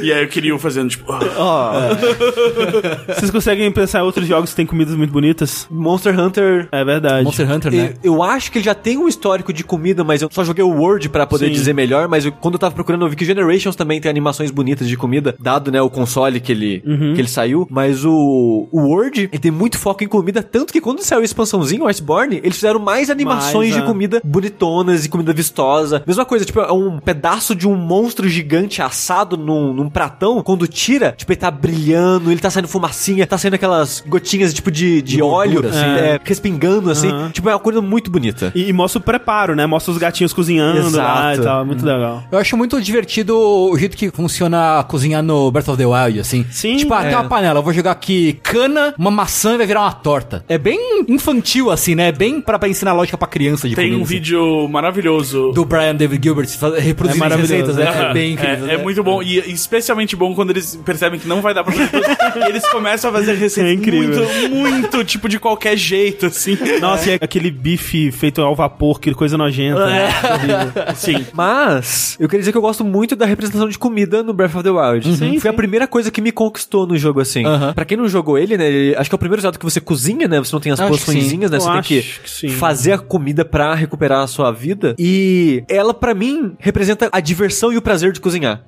e 0.01 0.11
aí 0.11 0.23
eu 0.23 0.27
queria 0.27 0.55
o 0.55 0.59
fazendo, 0.59 0.89
tipo... 0.89 1.11
ah. 1.11 1.89
Vocês 3.15 3.31
conseguem 3.31 3.71
pensar 3.71 3.99
em 3.99 4.03
outros 4.03 4.27
jogos 4.27 4.51
que 4.51 4.55
tem 4.55 4.65
comidas 4.65 4.95
muito 4.95 5.11
bonitas? 5.11 5.67
Monster 5.69 6.17
Hunter... 6.19 6.67
É 6.71 6.83
verdade. 6.83 7.23
Monster 7.23 7.49
Hunter, 7.51 7.71
né? 7.71 7.93
Eu, 8.03 8.15
eu 8.15 8.23
acho 8.23 8.51
que 8.51 8.57
ele 8.57 8.65
já 8.65 8.73
tem 8.75 8.97
um 8.97 9.07
histórico 9.07 9.51
de 9.53 9.63
comida, 9.63 10.00
mas 10.05 10.21
eu 10.21 10.29
só 10.31 10.43
joguei 10.43 10.63
o 10.63 10.69
Word 10.69 11.09
pra 11.09 11.25
poder 11.27 11.47
Sim. 11.47 11.51
dizer 11.53 11.73
melhor. 11.73 12.07
Mas 12.07 12.25
eu- 12.25 12.31
quando 12.31 12.55
eu 12.55 12.59
tava 12.59 12.73
procurando, 12.75 13.05
eu 13.05 13.09
vi 13.09 13.15
que 13.15 13.25
Generations 13.25 13.75
também 13.75 13.99
tem 14.01 14.09
animações 14.09 14.51
bonitas 14.51 14.87
de 14.87 14.97
comida, 14.97 15.35
dado, 15.39 15.71
né, 15.71 15.81
o 15.81 15.89
console 15.89 16.39
que 16.39 16.51
ele, 16.51 16.83
Uhum. 16.85 17.13
que 17.13 17.21
ele 17.21 17.27
saiu. 17.27 17.67
Mas 17.69 18.03
o, 18.05 18.67
o 18.71 18.79
Word, 18.81 19.29
ele 19.31 19.39
tem 19.39 19.51
muito 19.51 19.77
foco 19.77 20.03
em 20.03 20.07
comida, 20.07 20.41
tanto 20.43 20.71
que 20.73 20.81
quando 20.81 21.01
saiu 21.03 21.21
a 21.21 21.23
expansãozinho, 21.23 21.83
o 21.83 21.87
Iceborne, 21.87 22.37
eles 22.43 22.55
fizeram 22.55 22.79
mais 22.79 23.09
animações 23.09 23.69
Mais, 23.69 23.73
de 23.75 23.79
é. 23.81 23.85
comida 23.85 24.21
bonitonas 24.23 25.05
e 25.05 25.09
comida 25.09 25.33
vistosa. 25.33 26.03
Mesma 26.05 26.25
coisa, 26.25 26.43
tipo, 26.45 26.59
é 26.59 26.71
um 26.71 26.99
pedaço 26.99 27.55
de 27.55 27.67
um 27.67 27.75
monstro 27.75 28.27
gigante 28.27 28.81
assado 28.81 29.37
num, 29.37 29.73
num 29.73 29.89
pratão, 29.89 30.41
quando 30.43 30.67
tira, 30.67 31.13
tipo, 31.17 31.31
ele 31.31 31.39
tá 31.39 31.51
brilhando, 31.51 32.31
ele 32.31 32.39
tá 32.41 32.49
saindo 32.49 32.67
fumacinha, 32.67 33.25
tá 33.27 33.37
saindo 33.37 33.53
aquelas 33.55 34.03
gotinhas, 34.07 34.53
tipo, 34.53 34.71
de, 34.71 35.01
de 35.01 35.21
óleo, 35.21 35.61
gordura, 35.61 35.69
assim, 35.69 35.79
assim. 35.91 36.05
é, 36.05 36.19
respingando, 36.23 36.89
assim. 36.91 37.07
Aham. 37.09 37.29
Tipo, 37.31 37.49
é 37.49 37.53
uma 37.53 37.59
coisa 37.59 37.81
muito 37.81 38.09
bonita. 38.11 38.51
E, 38.55 38.69
e 38.69 38.73
mostra 38.73 38.99
o 38.99 39.03
preparo, 39.03 39.55
né? 39.55 39.65
Mostra 39.65 39.90
os 39.91 39.97
gatinhos 39.97 40.33
cozinhando 40.33 40.79
lá 40.97 41.29
e 41.29 41.33
Exato. 41.33 41.43
tal. 41.43 41.65
Muito 41.65 41.85
legal. 41.85 42.23
Eu 42.31 42.37
acho 42.39 42.55
muito 42.57 42.81
divertido 42.81 43.37
o 43.37 43.77
jeito 43.77 43.95
que 43.97 44.09
funciona 44.11 44.83
cozinhar 44.87 45.21
no 45.23 45.51
Breath 45.51 45.67
of 45.69 45.77
the 45.77 45.85
Wild, 45.85 46.19
assim. 46.19 46.45
Sim, 46.51 46.77
Tipo, 46.77 46.93
ah, 46.93 47.03
é. 47.03 47.09
tem 47.09 47.15
uma 47.17 47.25
panela, 47.25 47.59
eu 47.59 47.63
vou 47.63 47.73
jogar 47.73 47.91
aqui 47.91 48.33
cana, 48.43 48.93
uma 48.97 49.11
maçã 49.11 49.53
e 49.53 49.57
vai 49.57 49.67
virar 49.67 49.81
uma 49.81 49.91
torta. 49.93 50.43
É 50.49 50.57
bem 50.57 50.79
infantil, 51.07 51.69
assim, 51.69 51.95
né? 51.95 52.07
É 52.09 52.11
bem 52.11 52.41
pra, 52.41 52.57
pra 52.57 52.67
ensinar 52.69 52.93
lógica 52.93 53.17
pra 53.17 53.27
criança 53.27 53.67
de 53.69 53.75
Tem 53.75 53.85
comida, 53.85 54.01
um 54.01 54.03
assim. 54.03 54.13
vídeo 54.15 54.67
maravilhoso. 54.69 55.51
do 55.53 55.65
Brian 55.65 55.95
David 55.95 56.21
Gilbert 56.23 56.47
reproduzindo 56.79 57.25
É 57.25 57.35
receitas, 57.35 57.75
né? 57.75 57.87
Aham. 57.87 58.09
É 58.09 58.13
bem 58.13 58.33
incrível. 58.33 58.65
É, 58.65 58.67
né? 58.67 58.73
é 58.73 58.77
muito 58.77 59.03
bom. 59.03 59.21
E 59.21 59.37
especialmente 59.51 60.15
bom 60.15 60.33
quando 60.33 60.51
eles 60.51 60.75
percebem 60.85 61.19
que 61.19 61.27
não 61.27 61.41
vai 61.41 61.53
dar 61.53 61.63
pra 61.63 61.73
fazer 61.73 61.89
tudo. 61.89 62.39
e 62.39 62.43
eles 62.49 62.67
começam 62.69 63.09
a 63.09 63.13
fazer 63.13 63.33
receitas 63.35 63.71
É 63.71 63.73
incrível. 63.73 64.25
muito, 64.25 64.49
muito, 64.55 65.03
tipo, 65.03 65.27
de 65.29 65.39
qualquer 65.39 65.77
jeito, 65.77 66.27
assim. 66.27 66.57
Nossa, 66.79 67.11
e 67.11 67.13
aquele 67.13 67.51
bife 67.51 68.11
feito 68.11 68.41
ao 68.41 68.55
vapor, 68.55 68.99
que 68.99 69.13
coisa 69.13 69.37
nojenta. 69.37 69.80
Né? 69.87 70.09
Sim. 70.95 71.25
Mas, 71.33 72.15
eu 72.19 72.27
queria 72.27 72.41
dizer 72.41 72.51
que 72.51 72.57
eu 72.57 72.61
gosto 72.61 72.83
muito 72.83 73.15
da 73.15 73.25
representação 73.25 73.67
de 73.69 73.77
comida 73.77 74.23
no 74.23 74.33
Breath 74.33 74.55
of 74.55 74.63
the 74.63 74.69
Wild. 74.69 75.17
Sim, 75.17 75.39
Foi 75.39 75.49
a 75.49 75.53
sim. 75.53 75.57
primeira 75.57 75.87
coisa 75.87 76.11
que 76.11 76.21
me 76.21 76.31
conquistou 76.31 76.85
no 76.87 76.97
jogo, 76.97 77.19
assim. 77.19 77.45
Aham. 77.45 77.73
Pra 77.73 77.85
quem 77.85 77.97
não 77.97 78.07
jogou 78.07 78.37
ele, 78.37 78.57
né, 78.57 78.67
ele- 78.67 78.95
acho 78.95 79.09
que 79.09 79.13
é 79.13 79.17
o 79.17 79.19
primeiro 79.19 79.41
Zelda 79.41 79.57
que 79.57 79.65
você 79.65 79.79
cozinha, 79.81 80.27
né, 80.27 80.39
você 80.39 80.53
não 80.53 80.59
tem 80.59 80.71
as 80.71 80.79
poçõezinhas, 80.79 81.51
né, 81.51 81.57
Eu 81.57 81.61
você 81.61 81.69
tem 81.69 81.79
acho 81.79 81.87
que, 81.87 82.47
que 82.47 82.53
fazer 82.53 82.93
a 82.93 82.97
comida 82.97 83.43
pra 83.45 83.73
recuperar 83.75 84.21
a 84.23 84.27
sua 84.27 84.51
vida. 84.51 84.95
E 84.97 85.63
ela, 85.69 85.93
pra 85.93 86.13
mim, 86.13 86.53
representa 86.59 87.09
a 87.11 87.19
diversão 87.19 87.71
e 87.73 87.77
o 87.77 87.81
prazer 87.81 88.11
de 88.11 88.19
cozinhar. 88.19 88.61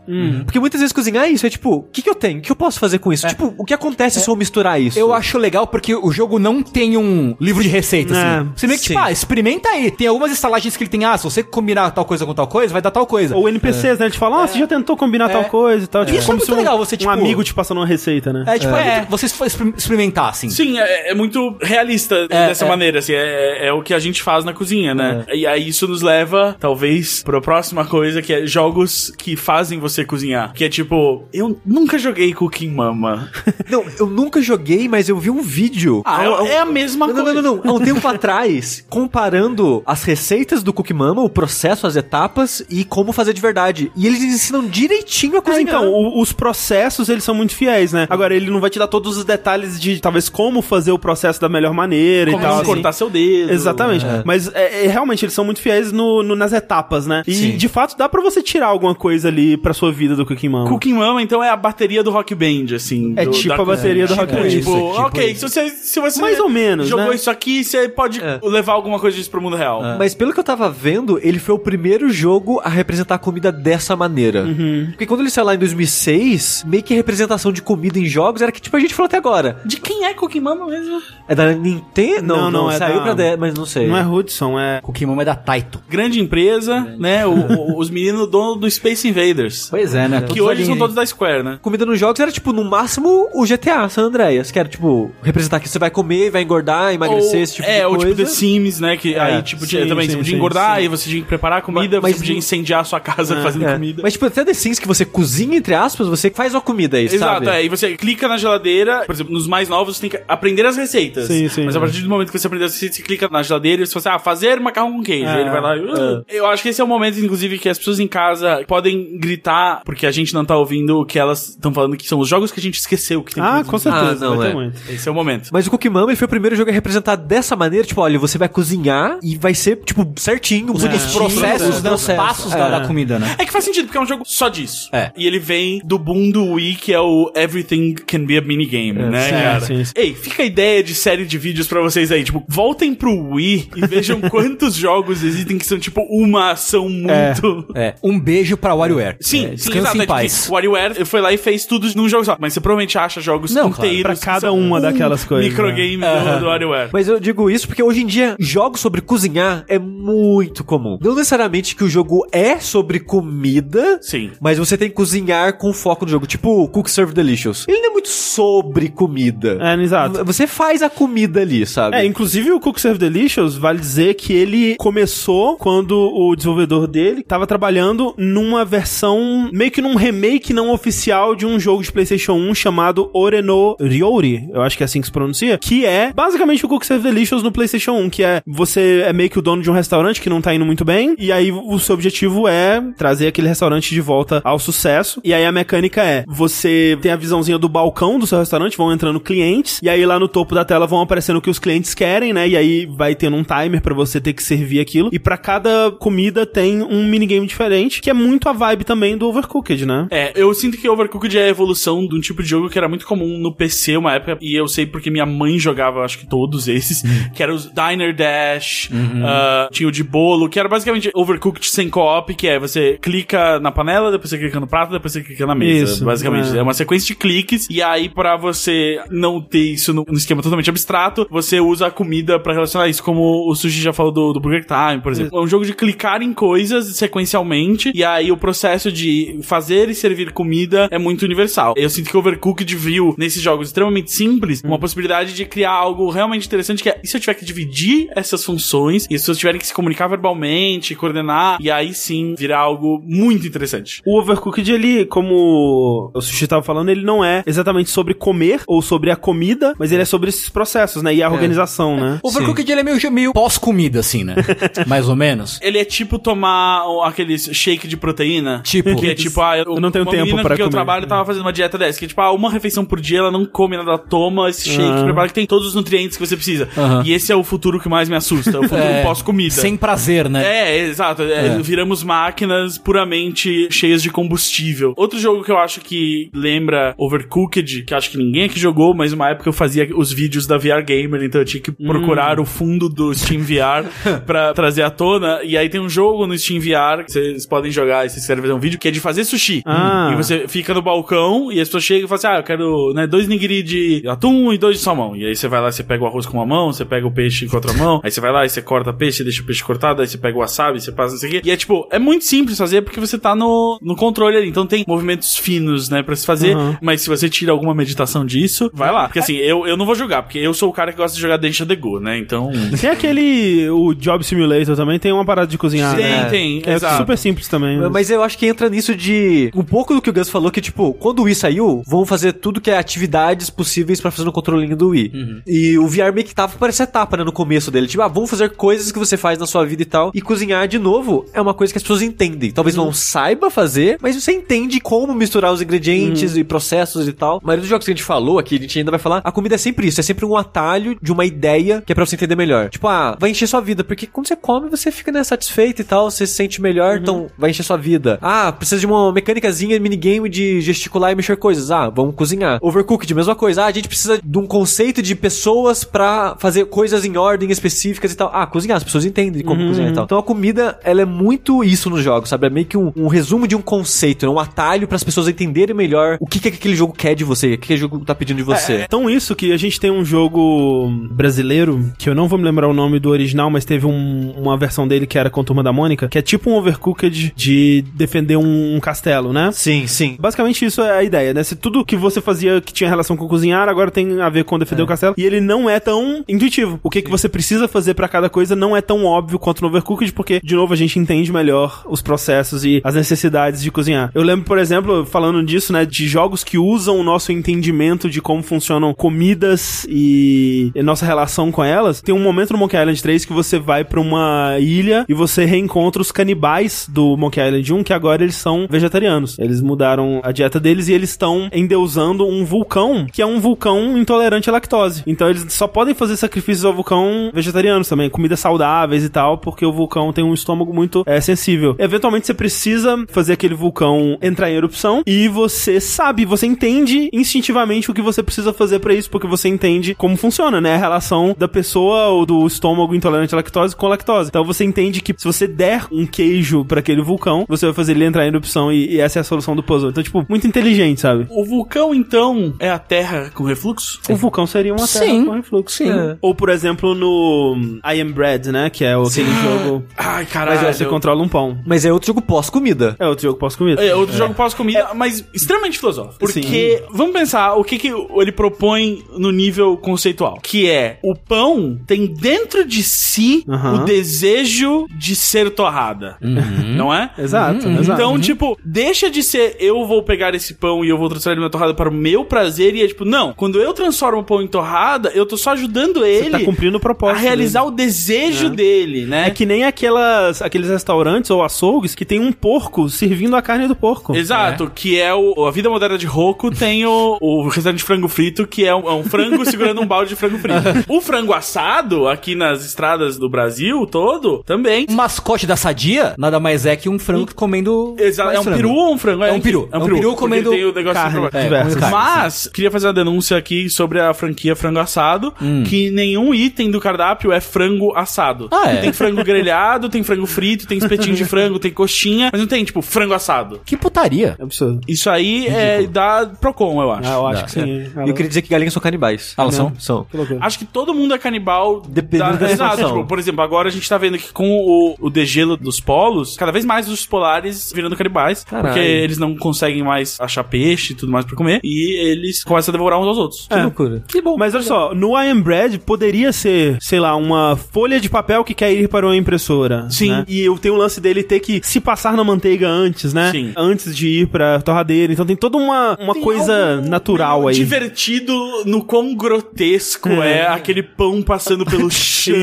Porque 0.46 0.60
muitas 0.60 0.80
vezes 0.82 0.94
cozinhar 0.94 1.26
é 1.26 1.30
isso, 1.30 1.46
é 1.46 1.50
tipo, 1.50 1.76
o 1.78 1.84
que, 1.84 2.02
que 2.02 2.10
eu 2.10 2.16
tenho? 2.16 2.40
O 2.40 2.42
que 2.42 2.52
eu 2.52 2.56
posso 2.56 2.80
fazer 2.80 3.00
com 3.00 3.12
isso? 3.12 3.28
Tipo, 3.28 3.54
o 3.58 3.66
que 3.66 3.74
acontece 3.74 4.20
se 4.20 4.30
eu 4.30 4.36
misturar 4.36 4.80
isso? 4.82 4.98
Eu 5.00 5.14
acho 5.14 5.38
legal 5.38 5.68
porque 5.68 5.96
o 5.96 6.12
jogo 6.12 6.40
não 6.40 6.62
tem 6.62 6.98
um 6.98 7.36
livro 7.40 7.62
de 7.64 7.70
receitas, 7.70 8.18
É, 8.18 8.22
assim. 8.38 8.50
Você 8.56 8.68
meio 8.68 8.80
que, 8.80 8.86
tipo, 8.88 9.00
ah, 9.00 9.12
experimenta 9.12 9.70
aí. 9.70 9.92
Tem 9.92 10.08
algumas 10.08 10.32
estalagens 10.32 10.76
que 10.78 10.84
ele 10.84 10.90
tem, 10.90 11.03
ah, 11.04 11.18
se 11.18 11.24
você 11.24 11.44
combinar 11.44 11.92
tal 11.92 12.06
coisa 12.06 12.26
com 12.26 12.34
tal 12.34 12.48
coisa, 12.48 12.72
vai 12.74 12.82
dar 12.82 12.92
tal 12.92 13.06
coisa. 13.06 13.36
Ou 13.36 13.48
NPCs, 13.50 14.00
né? 14.00 14.06
Eles 14.06 14.16
falam, 14.16 14.40
ah, 14.40 14.48
você 14.48 14.60
já 14.60 14.68
tentou 14.68 14.96
combinar 14.98 15.30
tal 15.30 15.46
coisa 15.46 15.84
e 15.84 15.88
tal. 15.88 16.06
Tipo, 16.06 16.18
Isso 16.18 16.24
é 16.24 16.28
como 16.28 16.38
muito 16.38 16.46
se 16.46 16.52
um, 16.52 16.56
legal, 16.58 16.78
você, 16.78 16.98
tipo- 16.98 17.10
um 17.10 17.14
amigo 17.14 17.44
te 17.44 17.54
passando 17.54 17.78
uma 17.80 17.86
receita, 17.88 18.32
né? 18.34 18.44
É, 18.48 18.60
tipo, 18.60 18.76
é, 18.76 19.06
você 19.10 19.26
experimentar, 19.26 20.30
assim. 20.30 20.50
Sim, 20.50 20.80
é, 20.80 21.12
é 21.12 21.14
muito 21.16 21.58
realista 21.62 22.16
É, 22.30 22.48
dessa 22.48 22.66
é. 22.66 22.68
maneira, 22.68 23.00
assim, 23.00 23.14
é, 23.14 23.68
é 23.68 23.74
o 23.74 23.82
que 23.82 23.94
a 23.94 24.00
gente 24.00 24.22
faz 24.22 24.44
na 24.46 24.54
cozinha, 24.54 24.94
né? 24.94 25.26
E 25.34 25.46
aí 25.48 25.68
isso 25.70 25.88
nos 25.88 26.02
leva, 26.02 26.56
talvez, 26.60 27.24
pra 27.24 27.40
próxima 27.42 27.86
coisa, 27.86 28.22
que 28.22 28.34
é 28.34 28.46
jogos 28.46 29.12
que 29.18 29.36
fazem 29.36 29.80
você 29.80 30.04
cozinhar. 30.06 30.54
Que 30.54 30.66
é 30.66 30.70
tipo, 30.70 31.24
eu 31.34 31.60
nunca 31.66 31.98
joguei 31.98 32.34
Cooking 32.34 32.70
Mama. 32.72 33.30
Não, 33.70 33.84
eu 34.00 34.08
nunca 34.08 34.42
joguei, 34.42 34.88
mas 34.88 35.10
eu 35.10 35.18
vi 35.18 35.30
um 35.30 35.42
vídeo. 35.42 36.02
Ah, 36.06 36.24
é, 36.24 36.48
é 36.54 36.58
a 36.60 36.66
mesma 36.66 37.08
coisa. 37.08 37.34
não, 37.34 37.42
não, 37.42 37.56
não. 37.64 37.72
Há 37.72 37.74
um 37.74 37.80
tempo 37.80 38.06
atrás, 38.08 38.86
comparando 38.90 39.82
as 39.86 40.04
receitas 40.04 40.62
do 40.64 40.74
Cookie 40.94 40.98
Mama, 40.98 41.22
o 41.24 41.30
processo, 41.30 41.88
as 41.88 41.96
etapas 41.96 42.64
e 42.70 42.84
como 42.86 43.12
fazer 43.12 43.34
de 43.34 43.42
verdade. 43.42 43.92
E 43.96 44.06
eles 44.06 44.22
ensinam 44.22 44.66
direitinho 44.66 45.36
a 45.36 45.38
É, 45.38 45.42
cozinhar. 45.42 45.62
então, 45.62 45.90
o- 45.92 46.22
os 46.22 46.32
processos, 46.32 47.10
eles 47.10 47.24
são 47.24 47.34
muito 47.34 47.54
fiéis, 47.56 47.92
né? 47.92 48.06
Agora, 48.10 48.36
ele 48.36 48.50
não 48.50 48.60
vai 48.62 48.70
te 48.70 48.78
dar 48.78 48.88
todos 48.88 49.18
os 49.18 49.26
detalhes 49.26 49.80
de, 49.80 50.00
talvez, 50.00 50.30
como 50.30 50.62
fazer 50.62 50.92
o 50.92 51.00
processo 51.00 51.42
da 51.42 51.50
melhor 51.50 51.74
maneira 51.74 52.32
Como 52.32 52.42
e 52.44 52.46
tal. 52.46 52.54
não 52.56 52.62
assim. 52.62 52.72
cortar 52.72 52.92
seu 52.94 53.10
dedo. 53.10 53.52
Exatamente. 53.52 54.06
Mas, 54.26 54.48
é, 54.54 54.86
é, 54.86 54.88
realmente, 54.88 55.26
eles 55.26 55.34
são 55.34 55.44
muito 55.44 55.60
fiéis 55.60 55.92
no, 55.92 56.22
no- 56.22 56.36
nas 56.36 56.54
etapas, 56.54 57.08
né? 57.08 57.24
E, 57.28 57.34
Sim. 57.34 57.58
de 57.58 57.68
fato, 57.68 57.98
dá 57.98 58.08
pra 58.08 58.22
você 58.22 58.42
tirar 58.44 58.68
alguma 58.68 58.94
coisa 58.94 59.28
ali 59.28 59.58
pra 59.58 59.74
sua 59.74 59.92
vida 59.92 60.16
do 60.16 60.26
Cooking 60.26 60.50
Mama. 60.50 60.70
Cooking 60.70 60.94
Mama, 60.94 61.22
então, 61.22 61.44
é 61.44 61.50
a 61.50 61.56
bateria 61.58 62.04
do 62.04 62.12
Rock 62.12 62.36
Band, 62.36 62.76
assim. 62.76 63.14
É 63.18 63.26
do- 63.26 63.32
tipo 63.32 63.56
da 63.56 63.62
a 63.62 63.66
bateria 63.66 64.06
do. 64.08 64.14
Rock 64.14 64.34
Band. 64.34 64.50
Tipo, 64.50 64.72
tipo 64.72 65.02
ok, 65.02 65.32
isso. 65.32 65.48
se 65.50 65.54
você, 65.54 65.70
se 65.70 66.00
você 66.00 66.22
Mais 66.22 66.40
ou 66.40 66.50
menos, 66.50 66.88
jogou 66.88 67.08
né? 67.10 67.16
isso 67.16 67.30
aqui, 67.30 67.64
você 67.64 67.90
pode 67.90 68.22
É. 68.22 68.40
levar 68.44 68.74
alguma 68.74 69.00
coisa 69.00 69.18
disso 69.18 69.30
pro 69.32 69.42
mundo 69.42 69.56
real. 69.56 69.82
Mas 69.98 70.14
pelo 70.14 70.34
que 70.34 70.40
eu 70.40 70.44
tava 70.44 70.70
vendo, 70.84 71.18
ele 71.24 71.40
foi 71.40 71.56
o 71.56 71.60
primeiro 71.60 72.10
jogo 72.12 72.60
a 72.64 72.68
representar 72.68 73.16
a 73.16 73.18
comida 73.18 73.52
dessa 73.52 73.96
maneira. 73.96 74.44
Uhum. 74.44 74.88
Porque 74.90 75.06
quando 75.06 75.22
ele 75.22 75.30
saiu 75.30 75.46
lá 75.46 75.56
em 75.56 75.58
2006, 75.58 76.66
meio 76.68 76.84
que 76.84 76.94
a 76.94 76.98
representação 76.98 77.52
de 77.54 77.62
comida 77.62 77.98
em 77.98 78.06
jogos 78.06 78.42
era 78.42 78.52
que, 78.52 78.62
tipo, 78.62 78.76
a 78.76 78.80
gente 78.80 78.94
falou 78.94 79.06
até 79.08 79.18
agora. 79.18 79.58
De 79.66 79.78
quem 79.78 80.04
é 80.06 80.14
Cooking 80.14 80.42
Mama 80.42 80.66
mesmo? 80.68 81.02
É 81.28 81.34
da 81.36 81.54
Nintendo? 81.54 82.28
Não, 82.28 82.36
Não, 82.36 82.52
não, 82.52 82.64
não, 82.64 82.72
é 82.72 82.78
saiu 82.78 82.98
da- 82.98 83.02
pra 83.04 83.14
10, 83.14 83.40
mas 83.40 83.54
não 83.54 83.66
sei. 83.66 83.88
Não 83.88 83.98
é 83.98 84.06
Hudson, 84.06 84.60
é... 84.60 84.82
Cookie 84.82 85.06
Mama 85.06 85.22
é 85.22 85.26
da 85.26 85.36
Taito. 85.36 85.82
Grande 85.90 86.20
empresa, 86.20 86.82
né? 87.00 87.26
O- 87.26 87.32
o- 87.32 87.80
os 87.80 87.90
meninos 87.90 88.28
dono 88.30 88.56
do 88.60 88.70
Space 88.70 89.08
Invaders. 89.08 89.70
Pois 89.74 89.96
é, 89.96 90.08
né? 90.08 90.22
Que 90.22 90.42
hoje 90.42 90.66
são 90.66 90.78
todos 90.78 90.96
da 90.96 91.06
Square, 91.06 91.44
né? 91.44 91.60
Comida 91.62 91.86
nos 91.86 92.00
jogos 92.00 92.20
era, 92.20 92.32
tipo, 92.32 92.52
no 92.54 92.64
máximo 92.64 93.30
o 93.34 93.46
GTA 93.46 93.88
San 93.90 94.04
Andreas, 94.04 94.52
que 94.52 94.60
era, 94.60 94.68
tipo, 94.68 95.12
representar 95.24 95.60
que 95.60 95.68
você 95.70 95.80
vai 95.80 95.90
comer, 95.90 96.30
vai 96.32 96.42
engordar, 96.42 96.94
emagrecer, 96.94 97.38
Ou- 97.38 97.44
esse 97.44 97.56
tipo 97.56 97.68
é, 97.68 97.80
de 97.80 97.86
ou 97.86 97.96
coisa. 97.96 98.10
tipo 98.10 98.18
The 98.24 98.26
Sims, 98.30 98.80
né? 98.80 98.98
Que 98.98 99.16
aí, 99.16 99.42
tipo, 99.42 99.66
tinha 99.66 99.84
sim, 99.84 99.90
também, 99.90 100.10
sim, 100.10 100.18
podia 100.18 100.32
sim, 100.32 100.36
engordar 100.38 100.73
sim. 100.80 100.86
e 100.86 100.88
você 100.88 101.10
tinha 101.10 101.22
que 101.22 101.28
preparar 101.28 101.60
a 101.60 101.62
comida, 101.62 102.00
Mas- 102.02 102.14
você 102.14 102.20
podia 102.20 102.36
incendiar 102.38 102.82
a 102.82 102.84
sua 102.84 103.00
casa 103.00 103.42
fazendo 103.42 103.66
É. 103.68 103.74
comida. 103.74 104.02
Mas, 104.04 104.14
tipo, 104.14 104.26
até 104.26 104.44
The 104.46 104.54
Sims 104.54 104.80
que 104.80 104.88
você 104.88 105.06
cozinha, 105.06 105.58
entre 105.58 105.74
aspas, 105.74 106.08
você 106.08 106.30
faz 106.30 106.54
uma 106.54 106.62
comida 106.62 106.98
aí, 106.98 107.06
Exato, 107.06 107.46
sabe? 107.46 107.58
é. 107.58 107.66
E 107.66 107.70
você 107.70 107.96
clica 107.96 108.28
na 108.28 108.38
geladeira, 108.38 109.04
por 109.06 109.14
exemplo, 109.14 109.34
nos 109.34 109.48
mais 109.48 109.70
novos 109.70 109.96
você 109.96 110.02
tem 110.02 110.10
que 110.10 110.20
aprender 110.28 110.66
as 110.66 110.78
receitas. 110.78 111.28
Sim, 111.28 111.48
sim. 111.50 111.66
Mas 111.66 111.76
a 111.76 111.80
partir 111.80 112.02
do 112.02 112.10
momento 112.10 112.32
que 112.32 112.38
você 112.40 112.48
aprender 112.48 112.66
as 112.66 112.74
receitas, 112.74 112.98
você 112.98 113.04
clica 113.04 113.28
na 113.30 113.44
geladeira 113.44 113.82
e 113.84 113.86
você 113.88 113.94
fala 114.00 114.16
assim, 114.16 114.22
ah, 114.22 114.24
fazer 114.24 114.60
macarrão 114.60 114.92
com 114.94 115.04
queijo. 115.04 115.28
É, 115.30 115.42
ele 115.42 115.50
vai 115.50 115.62
lá 115.62 115.78
e... 115.78 115.82
"Ah". 115.92 116.22
Eu 116.30 116.46
acho 116.48 116.64
que 116.64 116.70
esse 116.70 116.82
é 116.82 116.84
o 116.84 116.88
momento, 116.88 117.20
inclusive, 117.20 117.58
que 117.60 117.70
as 117.70 117.78
pessoas 117.78 118.00
em 118.00 118.08
casa 118.08 118.64
podem 118.68 119.18
gritar, 119.18 119.82
porque 119.86 120.06
a 120.06 120.12
gente 120.12 120.34
não 120.34 120.44
tá 120.46 120.58
ouvindo 120.58 121.00
o 121.00 121.06
que 121.06 121.18
elas 121.20 121.50
estão 121.50 121.74
falando 121.74 121.96
que 121.98 122.08
são 122.08 122.20
os 122.20 122.28
jogos 122.28 122.52
que 122.52 122.60
a 122.60 122.64
gente 122.64 122.80
esqueceu 122.80 123.22
que 123.24 123.34
tem 123.36 123.44
Ah, 123.44 123.62
que 123.64 123.70
com 123.70 123.78
certeza. 123.78 124.26
Ah, 124.28 124.36
não, 124.36 124.62
é. 124.62 124.72
Esse 124.90 125.08
é 125.08 125.12
o 125.12 125.16
momento. 125.16 125.50
Mas 125.52 125.68
o 125.68 125.70
Cookie 125.72 125.90
Mama, 125.90 126.10
ele 126.12 126.16
foi 126.16 126.26
o 126.26 126.30
primeiro 126.30 126.56
jogo 126.56 126.70
a 126.70 126.74
representar 126.74 127.16
dessa 127.16 127.56
maneira, 127.56 127.86
tipo, 127.86 128.02
olha, 128.02 128.18
você 128.20 128.38
vai 128.38 128.50
cozinhar 128.50 129.18
e 129.24 129.36
vai 129.38 129.54
ser, 129.54 129.78
tipo, 129.84 130.12
certinho. 130.18 130.63
Os, 130.72 130.82
bonitinho, 130.84 131.06
os 131.08 131.16
processos, 131.16 131.84
né? 131.84 131.92
Os 131.92 132.06
passos 132.08 132.52
da, 132.52 132.68
É. 132.68 132.72
da 132.72 132.88
comida, 132.88 133.20
né? 133.20 133.36
É 133.38 133.46
que 133.46 133.52
faz 133.52 133.66
sentido, 133.66 133.86
porque 133.86 133.98
é 133.98 134.02
um 134.02 134.06
jogo 134.06 134.24
só 134.26 134.48
disso. 134.50 134.90
É. 134.94 135.12
E 135.18 135.26
ele 135.28 135.40
vem 135.40 135.82
do 135.84 135.98
boom 136.00 136.30
do 136.32 136.44
Wii, 136.54 136.76
que 136.76 136.94
é 136.94 137.00
o 137.00 137.32
Everything 137.36 137.94
Can 137.96 138.26
Be 138.26 138.38
a 138.38 138.42
Minigame, 138.42 138.94
né, 138.94 139.24
sim, 139.26 139.32
cara? 139.32 139.60
sim, 139.62 139.84
sim. 139.86 139.92
Ei, 139.96 140.14
fica 140.14 140.44
a 140.44 140.46
ideia 140.46 140.84
de 140.84 140.94
série 140.96 141.26
de 141.26 141.38
vídeos 141.38 141.68
pra 141.68 141.82
vocês 141.82 142.12
aí. 142.12 142.24
Tipo, 142.24 142.44
voltem 142.48 142.94
pro 142.94 143.12
Wii 143.34 143.70
e 143.76 143.88
vejam 143.88 144.22
quantos 144.30 144.76
jogos 144.76 145.24
existem 145.24 145.58
que 145.58 145.66
são, 145.66 145.78
tipo, 145.80 146.02
uma 146.10 146.52
ação 146.52 146.88
muito... 146.90 147.68
É. 147.76 147.96
Um 148.04 148.20
beijo 148.20 148.56
pra 148.58 148.74
WarioWare. 148.74 149.18
Sim, 149.20 149.48
É, 149.48 149.54
exato. 149.54 149.98
em 149.98 150.02
É, 150.02 150.06
paz. 150.06 150.48
WarioWare 150.50 151.06
foi 151.06 151.22
lá 151.22 151.32
e 151.34 151.38
fez 151.38 151.66
tudo 151.66 151.88
num 151.96 152.08
jogo 152.08 152.24
só. 152.26 152.38
Mas 152.40 152.54
você 152.54 152.60
provavelmente 152.62 152.98
acha 152.98 153.20
jogos 153.22 153.54
Não, 153.54 153.72
claro. 153.72 153.86
inteiros. 153.90 154.04
Pra 154.04 154.16
que 154.16 154.22
cada 154.22 154.40
são 154.42 154.60
uma 154.60 154.78
um 154.78 154.82
daquelas 154.82 155.24
coisas, 155.24 155.50
Microgame 155.50 155.98
do, 155.98 156.40
do 156.40 156.46
WarioWare. 156.48 156.90
Mas 156.92 157.08
eu 157.08 157.20
digo 157.20 157.50
isso 157.50 157.68
porque 157.68 157.82
hoje 157.82 158.02
em 158.02 158.06
dia, 158.06 158.36
jogos 158.40 158.80
sobre 158.82 159.02
cozinhar 159.02 159.64
é 159.68 159.80
muito 159.80 160.43
comum. 160.64 160.98
Não 161.02 161.16
necessariamente 161.16 161.76
que 161.76 161.84
o 161.84 161.90
jogo 161.90 162.28
é 162.32 162.60
sobre 162.60 163.00
comida, 163.00 164.00
Sim. 164.02 164.32
mas 164.42 164.58
você 164.58 164.78
tem 164.78 164.90
que 164.90 164.96
cozinhar 164.96 165.58
com 165.58 165.72
foco 165.72 166.06
no 166.06 166.12
jogo. 166.12 166.26
Tipo, 166.26 166.68
Cook 166.68 166.88
Serve 166.88 167.14
Delicious. 167.14 167.66
Ele 167.68 167.80
não 167.80 167.90
é 167.90 167.94
muito 167.94 168.10
sobre 168.10 168.90
comida. 168.90 169.58
É, 169.62 169.82
exato. 169.82 170.26
Você 170.26 170.48
faz 170.48 170.82
a 170.82 170.90
comida 170.90 171.42
ali, 171.42 171.66
sabe? 171.66 171.98
É, 171.98 172.06
inclusive 172.06 172.52
o 172.52 172.60
Cook 172.60 172.80
Serve 172.80 173.00
Delicious 173.00 173.56
vale 173.56 173.80
dizer 173.80 174.16
que 174.16 174.34
ele 174.34 174.76
começou 174.78 175.58
quando 175.58 175.94
o 175.94 176.36
desenvolvedor 176.36 176.88
dele 176.88 177.24
tava 177.24 177.48
trabalhando 177.48 178.14
numa 178.18 178.66
versão, 178.66 179.50
meio 179.52 179.72
que 179.72 179.82
num 179.82 179.96
remake 179.96 180.54
não 180.54 180.72
oficial 180.72 181.36
de 181.36 181.46
um 181.46 181.60
jogo 181.60 181.84
de 181.84 181.92
PlayStation 181.92 182.34
1 182.34 182.56
chamado 182.56 183.10
Oreno 183.14 183.76
Ryori, 183.80 184.50
eu 184.52 184.62
acho 184.62 184.78
que 184.78 184.84
é 184.84 184.86
assim 184.86 185.00
que 185.00 185.08
se 185.08 185.14
pronuncia, 185.14 185.58
que 185.58 185.86
é 185.86 186.12
basicamente 186.14 186.66
o 186.66 186.70
Cook 186.70 186.84
Serve 186.84 187.10
Delicious 187.10 187.44
no 187.44 187.52
PlayStation 187.52 187.94
1, 187.94 188.10
que 188.10 188.24
é 188.24 188.42
você 188.46 189.04
é 189.06 189.14
meio 189.14 189.30
que 189.30 189.40
o 189.40 189.42
dono 189.42 189.62
de 189.62 189.70
um 189.70 189.74
restaurante 189.74 190.22
que 190.22 190.30
não 190.34 190.42
tá 190.42 190.54
indo 190.54 190.66
muito 190.66 190.84
bem, 190.84 191.16
e 191.18 191.32
aí 191.32 191.52
o 191.52 191.80
seu 191.80 191.94
objetivo 191.94 192.48
é 192.48 192.82
trazer 192.98 193.28
aquele 193.28 193.48
restaurante 193.48 193.94
de 193.94 194.02
volta 194.02 194.42
ao 194.44 194.60
sucesso, 194.60 195.22
e 195.24 195.34
aí 195.34 195.46
a 195.46 195.52
mecânica 195.52 196.04
é, 196.04 196.26
você 196.28 196.98
tem 197.02 197.12
a 197.12 197.16
visãozinha 197.16 197.58
do 197.58 197.70
balcão 197.70 198.18
do 198.18 198.26
seu 198.26 198.40
restaurante, 198.40 198.78
vão 198.78 198.92
entrando 198.92 199.20
clientes, 199.20 199.80
e 199.82 199.90
aí 199.90 200.06
lá 200.06 200.20
no 200.20 200.28
topo 200.28 200.56
da 200.56 200.66
tela 200.66 200.88
vão 200.88 201.02
aparecendo 201.02 201.38
o 201.38 201.42
que 201.42 201.50
os 201.50 201.60
clientes 201.60 201.94
querem, 201.94 202.34
né? 202.34 202.48
E 202.48 202.58
aí 202.58 202.86
vai 202.86 203.16
tendo 203.16 203.38
um 203.38 203.44
timer 203.44 203.82
pra 203.82 203.94
você 203.94 204.20
ter 204.20 204.34
que 204.34 204.44
servir 204.44 204.80
aquilo. 204.80 205.10
E 205.12 205.20
pra 205.20 205.38
cada 205.38 205.92
comida 205.92 206.46
tem 206.46 206.82
um 206.82 207.06
minigame 207.08 207.46
diferente, 207.46 208.02
que 208.02 208.10
é 208.10 208.14
muito 208.14 208.50
a 208.50 208.54
vibe 208.54 208.84
também 208.84 209.18
do 209.18 209.28
Overcooked, 209.28 209.86
né? 209.86 210.08
É, 210.10 210.34
eu 210.36 210.54
sinto 210.54 210.78
que 210.78 210.90
Overcooked 210.90 211.38
é 211.38 211.46
a 211.46 211.50
evolução 211.50 212.08
de 212.08 212.16
um 212.16 212.20
tipo 212.20 212.42
de 212.42 212.50
jogo 212.50 212.70
que 212.70 212.78
era 212.78 212.90
muito 212.90 213.06
comum 213.06 213.38
no 213.38 213.54
PC 213.54 213.98
uma 213.98 214.14
época, 214.14 214.38
e 214.42 214.56
eu 214.56 214.68
sei 214.68 214.86
porque 214.86 215.10
minha 215.10 215.26
mãe 215.26 215.60
jogava, 215.60 216.02
acho 216.02 216.18
que 216.18 216.28
todos 216.28 216.68
esses, 216.68 217.04
que 217.34 217.44
eram 217.44 217.56
os 217.56 217.72
Diner 217.72 218.16
Dash, 218.16 218.90
ah, 219.24 219.70
tinha 219.72 219.88
o 219.88 219.92
de 219.92 220.04
bolo, 220.24 220.48
que 220.48 220.58
era 220.58 220.70
basicamente 220.70 221.12
Overcooked 221.14 221.70
sem 221.70 221.90
co-op, 221.90 222.34
que 222.34 222.48
é 222.48 222.58
você 222.58 222.98
clica 223.02 223.60
na 223.60 223.72
panela, 223.72 224.10
depois 224.10 224.30
você 224.30 224.38
clica 224.38 224.60
no 224.60 224.68
prato, 224.68 224.94
depois 224.94 225.12
você 225.12 225.22
clica 225.22 225.46
na 225.46 225.54
mesa. 225.54 225.94
Isso, 225.96 226.06
basicamente. 226.06 226.56
é. 226.56 226.60
É. 226.60 226.62
uma 226.62 226.74
sequência 226.74 227.08
de 227.08 227.16
cliques, 227.16 227.68
e 227.70 227.82
aí 227.82 228.08
pra 228.08 228.38
você 228.38 229.02
não 229.10 229.42
ter 229.42 229.74
isso 229.74 229.94
no 229.94 230.06
esquema 230.14 230.42
totalmente 230.42 230.70
abstrato, 230.70 231.28
você 231.30 231.60
usa 231.60 231.88
a 231.88 231.92
comida 231.92 232.40
pra 232.40 232.54
relacionar 232.54 232.88
isso, 232.88 233.04
como 233.04 233.50
o 233.50 233.54
Sushi 233.54 233.82
já 233.82 233.92
falou 233.92 234.12
do, 234.12 234.34
do 234.34 234.40
Burger 234.40 234.66
Time, 234.66 235.02
por 235.02 235.12
exemplo. 235.12 235.38
É 235.38 235.42
um 235.42 235.48
jogo 235.48 235.66
de 235.66 235.74
clicar 235.74 236.22
em 236.22 236.34
coisas 236.34 236.96
sequencialmente, 236.96 237.92
e 237.94 238.04
aí 238.04 238.32
o 238.32 238.38
processo 238.38 238.92
de 238.92 239.40
fazer 239.44 239.90
e 239.90 239.96
servir 239.96 240.32
comida 240.32 240.88
é 240.90 240.98
muito 240.98 241.24
universal. 241.24 241.74
Eu 241.76 241.90
sinto 241.90 242.10
que 242.10 242.16
Overcooked 242.18 242.76
viu 242.76 243.14
nesses 243.18 243.42
jogos 243.42 243.68
extremamente 243.68 244.12
simples 244.12 244.62
uma 244.64 244.80
possibilidade 244.80 245.34
de 245.34 245.46
criar 245.46 245.72
algo 245.72 246.10
realmente 246.10 246.48
interessante 246.48 246.82
que 246.82 246.90
é, 246.90 247.00
e 247.04 247.08
se 247.08 247.18
eu 247.18 247.22
tiver 247.22 247.34
que 247.34 247.46
dividir 247.46 248.08
essas 248.16 248.44
funções, 248.44 249.06
e 249.10 249.16
as 249.16 249.22
pessoas 249.22 249.38
tiverem 249.38 249.60
que 249.60 249.68
se 249.68 249.74
comunicar 249.74 250.08
verbalmente, 250.18 250.96
coordenar, 250.96 251.58
e 251.60 251.70
aí 251.70 251.94
sim 251.94 252.36
virar 252.38 252.60
algo 252.60 253.02
muito 253.06 253.46
interessante. 253.48 254.02
O 254.06 254.18
Overcooked, 254.20 254.72
ele, 254.72 255.06
como 255.06 256.12
o 256.14 256.22
Sushi 256.22 256.48
tava 256.48 256.64
falando, 256.64 256.90
ele 256.90 257.04
não 257.04 257.24
é 257.24 257.44
exatamente 257.46 257.90
sobre 257.90 258.14
comer 258.14 258.62
ou 258.68 258.82
sobre 258.82 259.12
a 259.12 259.16
comida, 259.16 259.74
mas 259.78 259.92
ele 259.92 260.02
é 260.02 260.06
sobre 260.06 260.30
esses 260.30 260.50
processos, 260.50 261.02
né? 261.04 261.14
E 261.14 261.22
a 261.24 261.30
organização, 261.30 261.96
né? 261.98 262.20
O 262.24 262.30
Overcooked 262.30 262.70
ele 262.72 262.82
é 262.82 262.84
meio, 262.84 263.12
meio 263.12 263.34
pós-comida, 263.34 264.00
assim, 264.00 264.24
né? 264.24 264.36
Mais 264.88 265.10
ou 265.10 265.16
menos. 265.16 265.60
Ele 265.62 265.78
é 265.78 265.86
tipo 265.86 266.18
tomar 266.20 266.84
aqueles 267.06 267.50
shake 267.54 267.88
de 267.88 267.98
proteína. 267.98 268.62
Tipo? 268.64 268.96
Que 268.96 269.08
é 269.10 269.16
tipo, 269.16 269.42
ah, 269.42 269.58
eu, 269.58 269.66
Eu 269.76 269.80
não 269.82 269.92
tenho 269.92 270.06
tempo 270.06 270.24
menina 270.26 270.42
pra 270.44 270.56
que 270.56 270.62
eu 270.62 270.66
comer. 270.66 270.72
trabalho 270.76 271.08
tava 271.08 271.26
fazendo 271.26 271.42
uma 271.44 271.54
dieta 271.54 271.78
dessa. 271.78 272.00
Que 272.00 272.06
é 272.06 272.08
tipo, 272.08 272.22
ah, 272.22 272.32
uma 272.32 272.50
refeição 272.50 272.86
por 272.86 273.00
dia, 273.00 273.20
ela 273.20 273.32
não 273.32 273.46
come 273.46 273.76
nada, 273.78 273.90
ela 273.90 273.98
toma 273.98 274.50
esse 274.50 274.70
shake, 274.70 274.82
Ah. 274.84 275.04
prepara 275.04 275.28
que 275.28 275.34
tem 275.34 275.46
todos 275.46 275.68
os 275.68 275.76
nutrientes 275.76 276.18
que 276.18 276.26
você 276.26 276.36
precisa. 276.36 276.70
Aham. 276.78 277.04
E 277.06 277.14
esse 277.14 277.32
é 277.32 277.36
o 277.36 277.44
futuro 277.44 277.80
que 277.80 277.90
mais 277.90 278.08
me 278.10 278.16
assusta, 278.16 278.52
é 278.52 278.60
o 278.60 278.64
futuro 278.64 278.74
É, 278.84 279.02
pós-comida. 279.04 279.52
Sem 279.54 279.76
prazer, 279.78 280.03
né? 280.30 280.44
É, 280.46 280.80
exato. 280.88 281.22
É, 281.24 281.48
É. 281.48 281.58
Viramos 281.62 282.04
máquinas 282.04 282.78
puramente 282.78 283.68
cheias 283.72 284.02
de 284.02 284.10
combustível. 284.10 284.94
Outro 284.98 285.20
jogo 285.20 285.44
que 285.44 285.52
eu 285.52 285.58
acho 285.58 285.80
que 285.82 286.30
lembra 286.34 286.94
Overcooked, 286.98 287.84
que 287.84 287.94
acho 287.94 288.10
que 288.10 288.18
ninguém 288.18 288.44
aqui 288.46 288.60
jogou, 288.60 288.94
mas 288.94 289.14
uma 289.14 289.30
época 289.30 289.50
eu 289.50 289.54
fazia 289.54 289.90
os 289.96 290.12
vídeos 290.12 290.46
da 290.48 290.58
VR 290.58 290.84
Gamer, 290.86 291.24
então 291.24 291.42
eu 291.42 291.46
tinha 291.46 291.62
que 291.62 291.72
Hum. 291.72 291.88
procurar 291.88 292.40
o 292.40 292.46
fundo 292.46 292.88
do 292.90 293.14
Steam 293.14 293.42
VR 293.42 293.88
pra 294.26 294.54
trazer 294.54 294.84
à 294.84 294.90
tona. 294.90 295.40
E 295.44 295.58
aí 295.58 295.70
tem 295.70 295.82
um 295.82 295.90
jogo 295.90 296.26
no 296.28 296.38
Steam 296.38 296.60
VR 296.60 297.04
que 297.04 297.12
vocês 297.12 297.46
podem 297.46 297.72
jogar 297.72 298.06
e 298.06 298.10
vocês 298.10 298.26
querem 298.26 298.42
fazer 298.42 298.54
um 298.54 298.60
vídeo, 298.60 298.80
que 298.80 298.88
é 298.88 298.92
de 298.92 299.00
fazer 299.00 299.24
sushi. 299.26 299.62
Ah. 299.66 300.12
E 300.14 300.16
você 300.16 300.48
fica 300.48 300.74
no 300.74 300.82
balcão 300.82 301.52
e 301.52 301.60
as 301.60 301.68
pessoas 301.68 301.84
chegam 301.84 302.06
e 302.06 302.08
falam 302.08 302.18
assim: 302.18 302.28
Ah, 302.28 302.38
eu 302.40 302.44
quero 302.44 302.94
né, 302.94 303.08
dois 303.08 303.28
nigiri 303.28 303.64
de 303.64 304.04
atum 304.08 304.54
e 304.54 304.58
dois 304.58 304.78
de 304.78 304.84
salmão. 304.84 305.16
E 305.16 305.26
aí 305.26 305.36
você 305.36 305.48
vai 305.48 305.62
lá, 305.62 305.72
você 305.72 305.84
pega 305.84 306.04
o 306.04 306.08
arroz 306.08 306.26
com 306.26 306.38
uma 306.38 306.46
mão, 306.46 306.72
você 306.72 306.86
pega 306.86 307.06
o 307.08 307.12
peixe 307.12 307.46
com 307.48 307.56
a 307.56 307.60
outra 307.60 307.74
mão, 307.74 308.02
aí 308.04 308.12
você 308.12 308.22
vai 308.22 308.32
lá 308.32 308.46
e 308.46 308.50
você 308.50 308.62
corta 308.62 308.94
peixe, 308.94 309.24
deixa 309.24 309.42
o 309.42 309.46
peixe 309.46 309.64
cortado, 309.64 309.93
aí 310.02 310.08
você 310.08 310.18
pega 310.18 310.38
o 310.38 310.42
wasabi, 310.42 310.82
você 310.82 310.92
passa 310.92 311.16
isso 311.16 311.26
aqui. 311.26 311.42
E 311.44 311.52
é 311.52 311.58
tipo, 311.58 311.88
é 311.92 312.00
muito 312.00 312.26
simples 312.26 312.58
fazer 312.58 312.82
porque 312.82 313.00
você 313.00 313.18
tá 313.18 313.36
no, 313.36 313.80
no 313.82 313.96
controle 313.96 314.38
ali. 314.38 314.50
Então 314.50 314.66
tem 314.66 314.84
movimentos 314.88 315.38
finos, 315.38 315.90
né, 315.90 316.02
pra 316.04 316.16
se 316.16 316.26
fazer. 316.26 316.56
Uhum. 316.56 316.76
Mas 316.82 317.02
se 317.02 317.10
você 317.10 317.30
tira 317.30 317.52
alguma 317.52 317.74
meditação 317.74 318.26
disso, 318.26 318.70
vai 318.74 318.92
lá. 318.92 319.06
Porque 319.06 319.20
assim, 319.20 319.36
eu, 319.36 319.66
eu 319.68 319.78
não 319.78 319.86
vou 319.86 319.96
jogar, 319.96 320.24
porque 320.24 320.40
eu 320.40 320.54
sou 320.54 320.70
o 320.70 320.74
cara 320.74 320.92
que 320.92 320.98
gosta 320.98 321.16
de 321.16 321.22
jogar 321.22 321.38
Deixa 321.38 321.66
the 321.66 321.76
Go, 321.76 322.00
né? 322.00 322.18
Então. 322.18 322.52
Tem 322.80 322.90
aquele. 322.90 323.70
O 323.70 323.94
Job 323.94 324.24
Simulator 324.24 324.76
também 324.76 325.00
tem 325.00 325.12
uma 325.12 325.26
parada 325.26 325.48
de 325.48 325.58
cozinhar. 325.58 325.96
Tem, 325.96 326.04
né? 326.06 326.26
tem, 326.30 326.62
É 326.66 326.74
exato. 326.74 326.98
super 326.98 327.18
simples 327.18 327.48
também. 327.48 327.78
né? 327.80 327.90
Mas 327.92 328.10
eu 328.10 328.24
acho 328.24 328.38
que 328.38 328.46
entra 328.46 328.70
nisso 328.70 328.96
de 328.96 329.52
um 329.56 329.64
pouco 329.64 329.94
do 329.94 330.02
que 330.02 330.10
o 330.10 330.14
Gus 330.14 330.30
falou, 330.30 330.52
que 330.52 330.62
tipo, 330.62 330.94
quando 330.94 331.20
o 331.20 331.24
Wii 331.24 331.36
saiu, 331.36 331.82
vão 331.86 332.06
fazer 332.06 332.34
tudo 332.34 332.62
que 332.62 332.70
é 332.72 332.78
atividades 332.78 333.50
possíveis 333.50 334.00
pra 334.02 334.12
fazer 334.12 334.26
no 334.26 334.32
controlinho 334.32 334.76
do 334.76 334.90
Wii. 334.90 335.42
E 335.48 335.78
o 335.78 335.88
VR 335.88 336.14
meio 336.14 336.26
que 336.26 336.34
tava 336.36 336.58
por 336.58 336.70
essa 336.70 336.84
etapa, 336.84 337.18
né, 337.18 337.24
no 337.24 337.32
começo 337.32 337.70
dele. 337.72 337.88
Tipo, 337.88 338.04
ah, 338.04 338.08
vamos 338.08 338.30
fazer 338.30 338.50
coisas 338.52 338.92
que 338.92 339.00
você 339.00 339.18
faz 339.18 339.38
na 339.40 339.46
sua 339.46 339.66
vida 339.66 339.83
e 339.84 339.86
tal. 339.86 340.12
E 340.14 340.22
cozinhar, 340.22 340.68
de 340.68 340.80
novo, 340.80 341.26
é 341.34 341.42
uma 341.42 341.54
coisa 341.54 341.72
que 341.72 341.78
as 341.78 341.84
pessoas 341.84 342.02
entendem. 342.02 342.52
Talvez 342.52 342.76
não 342.76 342.92
saiba 342.92 343.50
fazer, 343.50 343.98
mas 344.02 344.16
você 344.16 344.32
entende 344.32 344.80
como 344.80 345.14
misturar 345.14 345.54
os 345.54 345.62
ingredientes 345.62 346.36
e 346.36 346.44
processos 346.44 347.08
e 347.08 347.14
tal. 347.14 347.38
A 347.38 347.46
maioria 347.46 347.62
dos 347.62 347.70
jogos 347.70 347.86
que 347.86 347.92
a 347.92 347.96
gente 347.96 348.04
falou 348.04 348.40
aqui, 348.40 348.56
a 348.56 348.60
gente 348.60 348.80
ainda 348.80 348.92
vai 348.92 349.00
falar, 349.00 349.22
a 349.24 349.32
comida 349.32 349.56
é 349.56 349.58
sempre 349.58 349.88
isso, 349.88 350.00
é 350.00 350.04
sempre 350.04 350.26
um 350.26 350.36
atalho 350.36 350.98
de 351.02 351.12
uma 351.12 351.26
ideia 351.26 351.82
que 351.86 351.92
é 351.92 351.96
pra 351.96 352.06
você 352.06 352.16
entender 352.16 352.36
melhor. 352.36 352.70
Tipo, 352.70 352.88
ah, 352.88 353.18
vai 353.20 353.30
encher 353.30 353.48
sua 353.48 353.62
vida, 353.62 353.84
porque 353.84 354.08
quando 354.08 354.28
você 354.28 354.36
come, 354.36 354.70
você 354.70 354.92
fica 354.92 355.12
né, 355.12 355.24
satisfeito 355.24 355.82
e 355.82 355.86
tal, 355.86 356.10
você 356.10 356.26
se 356.26 356.34
sente 356.34 356.62
melhor, 356.62 356.98
então 356.98 357.28
vai 357.38 357.50
encher 357.50 357.64
sua 357.64 357.78
vida. 357.78 358.18
Ah, 358.22 358.52
precisa 358.52 358.80
de 358.80 358.86
uma 358.86 359.12
mecânicazinha, 359.12 359.80
minigame 359.80 360.30
de 360.30 360.62
gesticular 360.62 361.12
e 361.12 361.16
mexer 361.16 361.38
coisas. 361.38 361.72
Ah, 361.72 361.90
vamos 361.90 362.16
cozinhar. 362.16 362.60
Overcooked, 362.62 363.14
mesma 363.14 363.36
coisa. 363.36 363.64
Ah, 363.64 363.66
a 363.68 363.72
gente 363.72 363.88
precisa 363.88 364.20
de 364.24 364.38
um 364.38 364.46
conceito 364.46 365.02
de 365.02 365.16
pessoas 365.16 365.84
pra 365.84 366.36
fazer 366.40 366.66
coisas 366.66 367.06
em 367.06 367.18
ordem 367.18 367.52
específicas 367.52 368.14
e 368.14 368.16
tal. 368.16 368.30
Ah, 368.34 368.46
cozinhar, 368.46 368.78
as 368.78 368.84
pessoas 368.84 369.06
entendem 369.06 369.44
como 369.44 369.73
cozinhar 369.74 369.92
e 369.92 369.96
tal. 369.96 370.06
Então 370.06 370.18
a 370.18 370.24
comida, 370.24 370.80
ela 370.84 371.02
é 371.02 371.06
muito 371.06 371.64
isso 371.64 371.90
nos 371.90 372.04
jogos, 372.04 372.30
sabe? 372.30 372.48
É 372.48 372.50
meio 372.50 372.66
que 372.66 372.78
um, 372.78 372.92
um 372.96 373.08
resumo 373.08 373.48
de 373.48 373.56
um 373.56 373.62
conceito, 373.62 374.26
né? 374.26 374.32
um 374.32 374.40
atalho 374.40 374.88
para 374.88 374.96
as 374.96 375.04
pessoas 375.04 375.28
entenderem 375.28 375.76
melhor 375.76 376.18
o 376.20 376.26
que, 376.28 376.40
que 376.40 376.48
aquele 376.50 376.76
jogo 376.76 376.94
quer 376.94 377.16
de 377.16 377.24
você, 377.24 377.48
o 377.48 377.50
que, 377.52 377.58
que 377.58 377.64
aquele 377.66 377.80
jogo 377.80 378.00
tá 378.06 378.14
pedindo 378.16 378.38
de 378.38 378.44
você. 378.44 378.74
É 378.74 378.88
tão 378.88 379.10
isso 379.10 379.36
que 379.36 379.52
a 379.52 379.58
gente 379.58 379.80
tem 379.80 379.92
um 379.92 380.04
jogo 380.04 380.90
brasileiro, 381.12 381.92
que 381.98 382.10
eu 382.10 382.16
não 382.16 382.28
vou 382.28 382.38
me 382.38 382.46
lembrar 382.46 382.68
o 382.68 382.74
nome 382.74 383.00
do 383.00 383.10
original, 383.10 383.50
mas 383.50 383.66
teve 383.66 383.86
um- 383.86 384.32
uma 384.38 384.58
versão 384.58 384.88
dele 384.88 385.06
que 385.08 385.18
era 385.18 385.30
com 385.30 385.42
a 385.42 385.44
Turma 385.44 385.64
da 385.64 385.72
Mônica, 385.72 386.08
que 386.08 386.18
é 386.18 386.22
tipo 386.22 386.50
um 386.50 386.56
Overcooked 386.56 387.34
de 387.36 387.84
defender 387.94 388.38
um, 388.38 388.76
um 388.76 388.80
castelo, 388.80 389.32
né? 389.34 389.52
Sim, 389.52 389.88
sim. 389.88 390.16
Basicamente 390.20 390.66
isso 390.66 390.82
é 390.82 390.98
a 390.98 391.04
ideia, 391.04 391.34
né? 391.34 391.44
Se 391.44 391.56
tudo 391.56 391.86
que 391.86 391.96
você 391.96 392.22
fazia 392.22 392.62
que 392.62 392.74
tinha 392.74 392.90
relação 392.90 393.16
com 393.16 393.28
cozinhar, 393.28 393.70
agora 393.70 393.92
tem 393.92 394.22
a 394.22 394.30
ver 394.30 394.44
com 394.44 394.58
defender 394.60 394.82
o 394.84 394.88
castelo. 394.88 395.14
E 395.18 395.24
ele 395.24 395.40
não 395.40 395.70
é 395.70 395.80
tão 395.80 396.24
intuitivo. 396.28 396.80
O 396.84 396.90
que, 396.90 397.02
que 397.02 397.10
você 397.10 397.28
precisa 397.30 397.68
fazer 397.68 397.94
pra 397.94 398.08
cada 398.08 398.30
coisa 398.30 398.56
não 398.56 398.76
é 398.76 398.82
tão 398.82 399.06
óbvio 399.06 399.38
quanto 399.40 399.53
no 399.62 399.68
Overcooked, 399.70 400.12
porque, 400.14 400.40
de 400.44 400.56
novo, 400.56 400.74
a 400.74 400.78
gente 400.78 401.00
entende 401.00 401.32
melhor 401.32 401.84
os 401.88 402.02
processos 402.02 402.66
e 402.66 402.82
as 402.84 402.96
necessidades 402.96 403.62
de 403.62 403.72
cozinhar. 403.72 404.12
Eu 404.14 404.24
lembro, 404.24 404.46
por 404.46 404.58
exemplo, 404.58 405.06
falando 405.06 405.44
disso, 405.44 405.72
né, 405.72 405.86
de 405.86 406.08
jogos 406.08 406.44
que 406.44 406.58
usam 406.58 407.00
o 407.00 407.04
nosso 407.04 407.32
entendimento 407.32 408.10
de 408.10 408.22
como 408.22 408.42
funciona 408.42 408.64
funcionam 408.64 408.94
comidas 408.94 409.86
e, 409.90 410.72
nossa 410.84 411.06
relação 411.06 411.52
com 411.52 411.64
elas. 411.64 412.02
Tem 412.02 412.16
um 412.16 412.20
momento 412.20 412.54
no 412.54 412.60
Monkey 412.60 412.78
Island 412.78 413.02
3 413.02 413.26
que 413.26 413.34
você 413.34 413.60
vai 413.60 413.84
pra 413.84 414.00
uma 414.00 414.58
ilha 414.60 415.06
e 415.08 415.14
você 415.14 415.46
reencontra 415.46 416.02
os 416.02 416.12
canibais 416.12 416.88
do 416.90 417.16
Monkey 417.18 417.42
Island 417.42 417.74
1, 417.74 417.84
que 417.84 417.94
agora 417.94 418.24
eles 418.24 418.36
são 418.36 418.68
vegetarianos. 418.70 419.38
Eles 419.38 419.62
mudaram 419.62 420.22
a 420.24 420.32
dieta 420.32 420.60
deles 420.60 420.88
e 420.88 420.94
eles 420.94 421.12
estão 421.12 421.50
endeusando 421.54 422.26
um 422.26 422.44
vulcão, 422.46 423.06
que 423.12 423.22
é 423.22 423.26
um 423.26 423.40
vulcão 423.40 423.98
intolerante 423.98 424.50
à 424.50 424.54
lactose. 424.54 425.04
Então 425.06 425.30
eles 425.30 425.46
só 425.54 425.68
podem 425.68 425.94
fazer 425.94 426.18
sacrifícios 426.18 426.66
ao 426.66 426.74
vulcão 426.74 427.32
vegetarianos 427.34 427.88
também, 427.88 428.10
comidas 428.10 428.40
saudáveis 428.40 429.04
e 429.04 429.10
tal, 429.10 429.38
porque 429.44 429.66
o 429.66 429.72
vulcão 429.72 430.12
tem 430.14 430.24
um 430.24 430.34
estômago 430.34 430.74
muito 430.74 431.04
é, 431.06 431.20
sensível. 431.22 431.76
Eventualmente 431.78 432.26
você 432.26 432.34
precisa 432.34 433.04
fazer 433.10 433.34
aquele 433.34 433.54
vulcão 433.54 434.18
entrar 434.22 434.50
em 434.50 434.56
erupção 434.56 435.04
e 435.06 435.28
você 435.28 435.80
sabe, 435.80 436.26
você 436.26 436.48
entende 436.48 437.10
instintivamente 437.14 437.92
o 437.92 437.94
que 437.94 438.02
você 438.02 438.24
precisa 438.24 438.54
fazer 438.54 438.80
pra 438.80 438.94
isso, 438.94 439.10
porque 439.10 439.28
você 439.28 439.50
entende 439.50 439.94
como 439.96 440.16
funciona, 440.16 440.62
né? 440.62 440.76
A 440.76 440.78
relação 440.78 441.36
da 441.38 441.48
pessoa 441.48 442.08
ou 442.08 442.26
do 442.26 442.46
estômago 442.48 442.96
intolerante 442.96 443.34
à 443.34 443.38
lactose 443.38 443.76
com 443.76 443.88
lactose. 443.88 444.30
Então 444.30 444.46
você 444.46 444.64
entende 444.64 445.02
que 445.02 445.14
se 445.18 445.26
você 445.26 445.48
der 445.48 445.86
um 445.92 446.06
queijo 446.06 446.64
pra 446.66 446.80
aquele 446.80 447.02
vulcão, 447.02 447.46
você 447.48 447.66
vai 447.66 447.74
fazer 447.76 447.92
ele 447.94 448.06
entrar 448.06 448.24
em 448.26 448.28
erupção 448.30 448.72
e, 448.72 448.94
e 448.94 449.00
essa 449.00 449.20
é 449.20 449.22
a 449.22 449.24
solução 449.24 449.56
do 449.56 449.62
puzzle. 449.64 449.90
Então, 449.90 450.04
tipo, 450.04 450.26
muito 450.30 450.48
inteligente, 450.48 451.02
sabe? 451.02 451.28
O 451.30 451.44
vulcão, 451.44 451.94
então, 451.94 452.54
é 452.60 452.70
a 452.70 452.80
Terra 452.80 453.32
com 453.34 453.44
refluxo? 453.44 454.00
O 454.10 454.16
vulcão 454.16 454.46
seria 454.46 454.72
uma 454.74 454.88
terra 454.88 455.06
Sim. 455.06 455.26
com 455.26 455.32
refluxo. 455.32 455.78
Sim. 455.78 455.90
É. 455.90 456.18
Ou, 456.22 456.34
por 456.36 456.50
exemplo, 456.50 456.94
no 456.96 457.56
I 457.86 458.00
Am 458.02 458.12
Bread, 458.12 458.52
né? 458.52 458.70
Que 458.70 458.86
é 458.86 458.98
o- 458.98 459.04
aquele 459.04 459.30
jogo... 459.34 459.84
Ai, 459.98 460.24
Mas 460.24 460.32
caralho. 460.32 460.68
é, 460.68 460.74
você 460.74 460.86
controla 460.86 461.22
um 461.22 461.28
pão. 461.28 461.58
Mas 461.66 461.86
é 461.86 461.92
outro 461.92 462.08
jogo 462.08 462.22
pós-comida. 462.22 462.96
É 463.00 463.08
outro 463.08 463.24
jogo 463.24 463.40
pós-comida. 463.40 463.84
É 463.84 463.96
outro 463.96 464.16
jogo 464.16 464.34
pós-comida, 464.34 464.90
mas 464.96 465.26
extremamente 465.34 465.80
filosófico. 465.80 466.20
Porque, 466.20 466.84
vamos 466.92 467.14
pensar 467.14 467.54
o 467.54 467.64
que, 467.64 467.78
que 467.78 467.88
ele 467.88 468.32
propõe 468.32 469.04
no 469.18 469.32
nível 469.32 469.78
conceitual. 469.78 470.40
Que 470.42 470.70
é, 470.70 471.00
o 471.04 471.16
pão 471.16 471.80
tem 471.86 472.08
dentro 472.08 472.66
de 472.66 472.84
si 472.84 473.44
Aham. 473.48 473.82
o 473.82 473.86
desejo 473.86 474.88
de 474.98 475.16
ser 475.16 475.50
torrada. 475.52 476.18
Não 476.22 476.94
é? 476.94 477.12
Exato, 477.18 477.68
exato. 477.68 477.92
Então, 477.92 478.20
tipo, 478.20 478.58
deixa 478.64 479.10
de 479.10 479.24
ser 479.24 479.56
eu 479.60 479.86
vou 479.86 480.04
pegar 480.04 480.34
esse 480.36 480.54
pão 480.54 480.84
e 480.84 480.90
eu 480.90 480.98
vou 480.98 481.10
transformar 481.10 481.34
ele 481.34 481.42
em 481.42 481.44
uma 481.44 481.50
torrada 481.50 481.74
para 481.74 481.90
o 481.90 481.94
meu 481.94 482.26
prazer. 482.26 482.76
E 482.76 482.84
é 482.84 482.88
tipo, 482.88 483.06
não, 483.06 483.34
quando 483.34 483.60
eu 483.60 483.74
transformo 483.74 484.20
o 484.20 484.24
pão 484.24 484.42
em 484.42 484.48
torrada, 484.48 485.12
eu 485.14 485.26
tô 485.26 485.38
só 485.38 485.52
ajudando 485.52 486.06
ele 486.06 486.30
tá 486.30 486.40
cumprindo 486.40 486.76
o 486.76 486.78
a 486.78 486.82
propósito 486.82 487.22
realizar 487.22 487.64
o 487.64 487.72
desejo 487.72 488.50
dele, 488.50 489.06
né? 489.06 489.23
É 489.28 489.32
que 489.32 489.46
nem 489.46 489.64
aquelas, 489.64 490.42
aqueles 490.42 490.70
restaurantes 490.70 491.30
ou 491.32 491.44
açougues 491.44 491.96
que 491.96 492.06
tem 492.06 492.20
um 492.20 492.32
porco 492.32 492.90
servindo 492.90 493.36
a 493.36 493.42
carne 493.42 493.68
do 493.68 493.76
porco. 493.76 494.16
Exato, 494.16 494.72
que 494.74 495.00
é 495.00 495.14
o. 495.14 495.46
A 495.46 495.52
vida 495.52 495.70
moderna 495.70 495.98
de 495.98 496.06
Roku 496.06 496.52
tem 496.52 496.86
o, 496.86 497.18
o 497.22 497.44
restaurante 497.48 497.80
de 497.80 497.84
frango 497.84 498.08
frito, 498.08 498.46
que 498.48 498.66
é 498.66 498.74
um, 498.76 498.88
é 498.90 498.94
um 498.94 499.04
frango 499.04 499.44
segurando 499.50 499.82
um 499.82 499.86
balde 499.86 500.10
de 500.10 500.16
frango 500.16 500.38
frito. 500.38 500.60
O 500.88 501.02
frango 501.02 501.34
assado, 501.34 502.08
aqui 502.08 502.36
nas 502.36 502.66
estradas 502.66 503.18
do 503.18 503.30
Brasil 503.30 503.86
todo, 503.88 504.44
também. 504.46 504.86
O 504.90 504.94
mascote 504.94 505.46
da 505.48 505.56
sadia 505.56 506.16
nada 506.18 506.40
mais 506.40 506.66
é 506.66 506.76
que 506.76 506.90
um 506.90 507.00
frango 507.00 507.34
comendo. 507.36 507.96
Exato, 508.00 508.32
é 508.32 508.40
um 508.40 508.44
frango. 508.44 508.58
peru 508.58 508.72
ou 508.72 508.94
um 508.94 508.98
frango? 508.98 509.24
É 509.24 509.32
um 509.32 509.40
peru. 509.42 509.70
É 509.72 509.78
um 509.78 509.82
É 509.82 509.84
um 509.84 509.86
peru, 509.88 509.98
peru 510.00 510.16
comendo 510.16 510.50
tem 510.52 510.66
o 510.66 510.74
negócio 510.74 511.02
carne. 511.02 511.30
de- 511.30 511.38
É, 511.38 511.50
carne. 511.50 511.92
Mas, 511.92 512.48
queria 512.54 512.72
fazer 512.72 512.88
uma 512.88 512.94
denúncia 512.94 513.38
aqui 513.38 513.70
sobre 513.70 514.00
a 514.00 514.14
franquia 514.14 514.56
frango 514.56 514.80
assado, 514.80 515.34
que 515.68 515.90
nenhum 515.92 516.34
item 516.34 516.70
do 516.72 516.80
cardápio 516.80 517.32
é 517.32 517.40
frango 517.40 517.94
assado. 517.96 518.48
Ah, 518.52 518.70
é? 518.72 518.78
Tem 518.78 518.94
frango 518.94 519.13
grelhado, 519.22 519.90
tem 519.90 520.02
frango 520.04 520.26
frito, 520.26 520.66
tem 520.66 520.78
espetinho 520.78 521.16
de 521.16 521.26
frango, 521.26 521.60
tem 521.60 521.72
coxinha, 521.72 522.30
mas 522.32 522.40
não 522.40 522.48
tem, 522.48 522.64
tipo, 522.64 522.82
frango 522.82 523.14
assado. 523.14 523.60
Que 523.66 523.76
putaria. 523.76 524.38
É 524.40 524.44
absurdo. 524.44 524.80
Isso 524.88 525.10
aí 525.10 525.48
é 525.48 525.84
da 525.84 526.32
Procon, 526.40 526.82
eu 526.82 526.92
acho. 526.92 527.10
Ah, 527.10 527.14
eu 527.16 527.28
acho 527.28 527.42
Dá. 527.42 527.46
que 527.46 527.52
sim. 527.52 527.66
E 528.06 528.10
eu 528.10 528.14
queria 528.14 528.30
dizer 528.30 528.42
que 528.42 528.50
galinhas 528.50 528.74
são 528.74 528.82
canibais. 528.82 529.34
Elas 529.38 529.56
são? 529.56 529.74
São. 529.78 530.06
Que 530.06 530.16
loucura. 530.16 530.40
Acho 530.42 530.58
que 530.58 530.66
todo 530.66 530.94
mundo 530.94 531.14
é 531.14 531.18
canibal. 531.18 531.82
Dependendo 531.88 532.38
da 532.38 532.50
Exato, 532.50 532.76
situação. 532.76 532.98
tipo, 532.98 533.08
por 533.08 533.20
exemplo, 533.20 533.42
agora 533.42 533.68
a 533.68 533.72
gente 533.72 533.88
tá 533.88 533.98
vendo 533.98 534.18
que 534.18 534.32
com 534.32 534.50
o, 534.50 534.96
o 535.00 535.10
degelo 535.10 535.58
dos 535.58 535.80
polos, 535.80 536.38
cada 536.38 536.52
vez 536.52 536.64
mais 536.64 536.88
os 536.90 537.06
polares 537.06 537.72
virando 537.74 537.96
canibais. 537.96 538.44
Caralho. 538.44 538.74
Porque 538.74 538.80
eles 538.88 539.18
não 539.18 539.36
conseguem 539.36 539.84
mais 539.84 540.18
achar 540.20 540.44
peixe 540.44 540.94
e 540.94 540.96
tudo 540.96 541.12
mais 541.12 541.26
pra 541.26 541.36
comer. 541.36 541.60
E 541.64 541.96
eles 542.08 542.44
começam 542.44 542.72
a 542.72 542.78
devorar 542.78 543.00
uns 543.00 543.08
aos 543.08 543.18
outros. 543.18 543.48
Que 543.48 543.56
loucura. 543.56 544.04
Que 544.08 544.22
bom. 544.22 544.38
Mas 544.38 544.54
olha 544.56 544.64
só, 544.64 544.94
no 544.94 545.18
I 545.20 545.30
Am 545.30 545.42
Bread 545.42 545.80
poderia 545.80 546.32
ser, 546.32 546.78
sei 546.80 547.00
lá, 547.00 547.16
uma 547.16 547.56
folha 547.56 548.00
de 548.00 548.10
papel 548.10 548.44
que 548.44 548.54
quer 548.54 548.72
ir 548.74 548.88
para 548.88 549.03
uma 549.06 549.16
impressora. 549.16 549.88
Sim. 549.90 550.10
né? 550.10 550.26
E 550.28 550.42
eu 550.42 550.58
tenho 550.58 550.76
o 550.76 550.78
lance 550.78 551.00
dele 551.00 551.24
ter 551.24 551.40
que 551.40 551.62
se 551.64 551.80
passar 551.80 552.14
na 552.16 552.24
manteiga 552.24 552.68
antes, 552.68 553.14
né? 553.14 553.32
Sim. 553.32 553.54
Antes 553.56 553.96
de 553.96 554.08
ir 554.08 554.28
pra 554.28 554.62
torradeira. 554.62 555.14
Então 555.14 555.26
tem 555.26 555.36
toda 555.36 555.58
uma, 555.58 555.98
uma 556.00 556.14
Tem 556.14 556.22
coisa 556.24 556.82
natural 556.82 557.48
aí. 557.48 557.56
Divertido 557.56 558.34
no 558.66 558.84
quão 558.84 559.16
grotesco 559.16 560.10
é, 560.10 560.48
aquele 560.48 560.84
pão 560.84 561.22
passando 561.22 561.66
pelo 561.66 561.90
chão, 561.92 562.34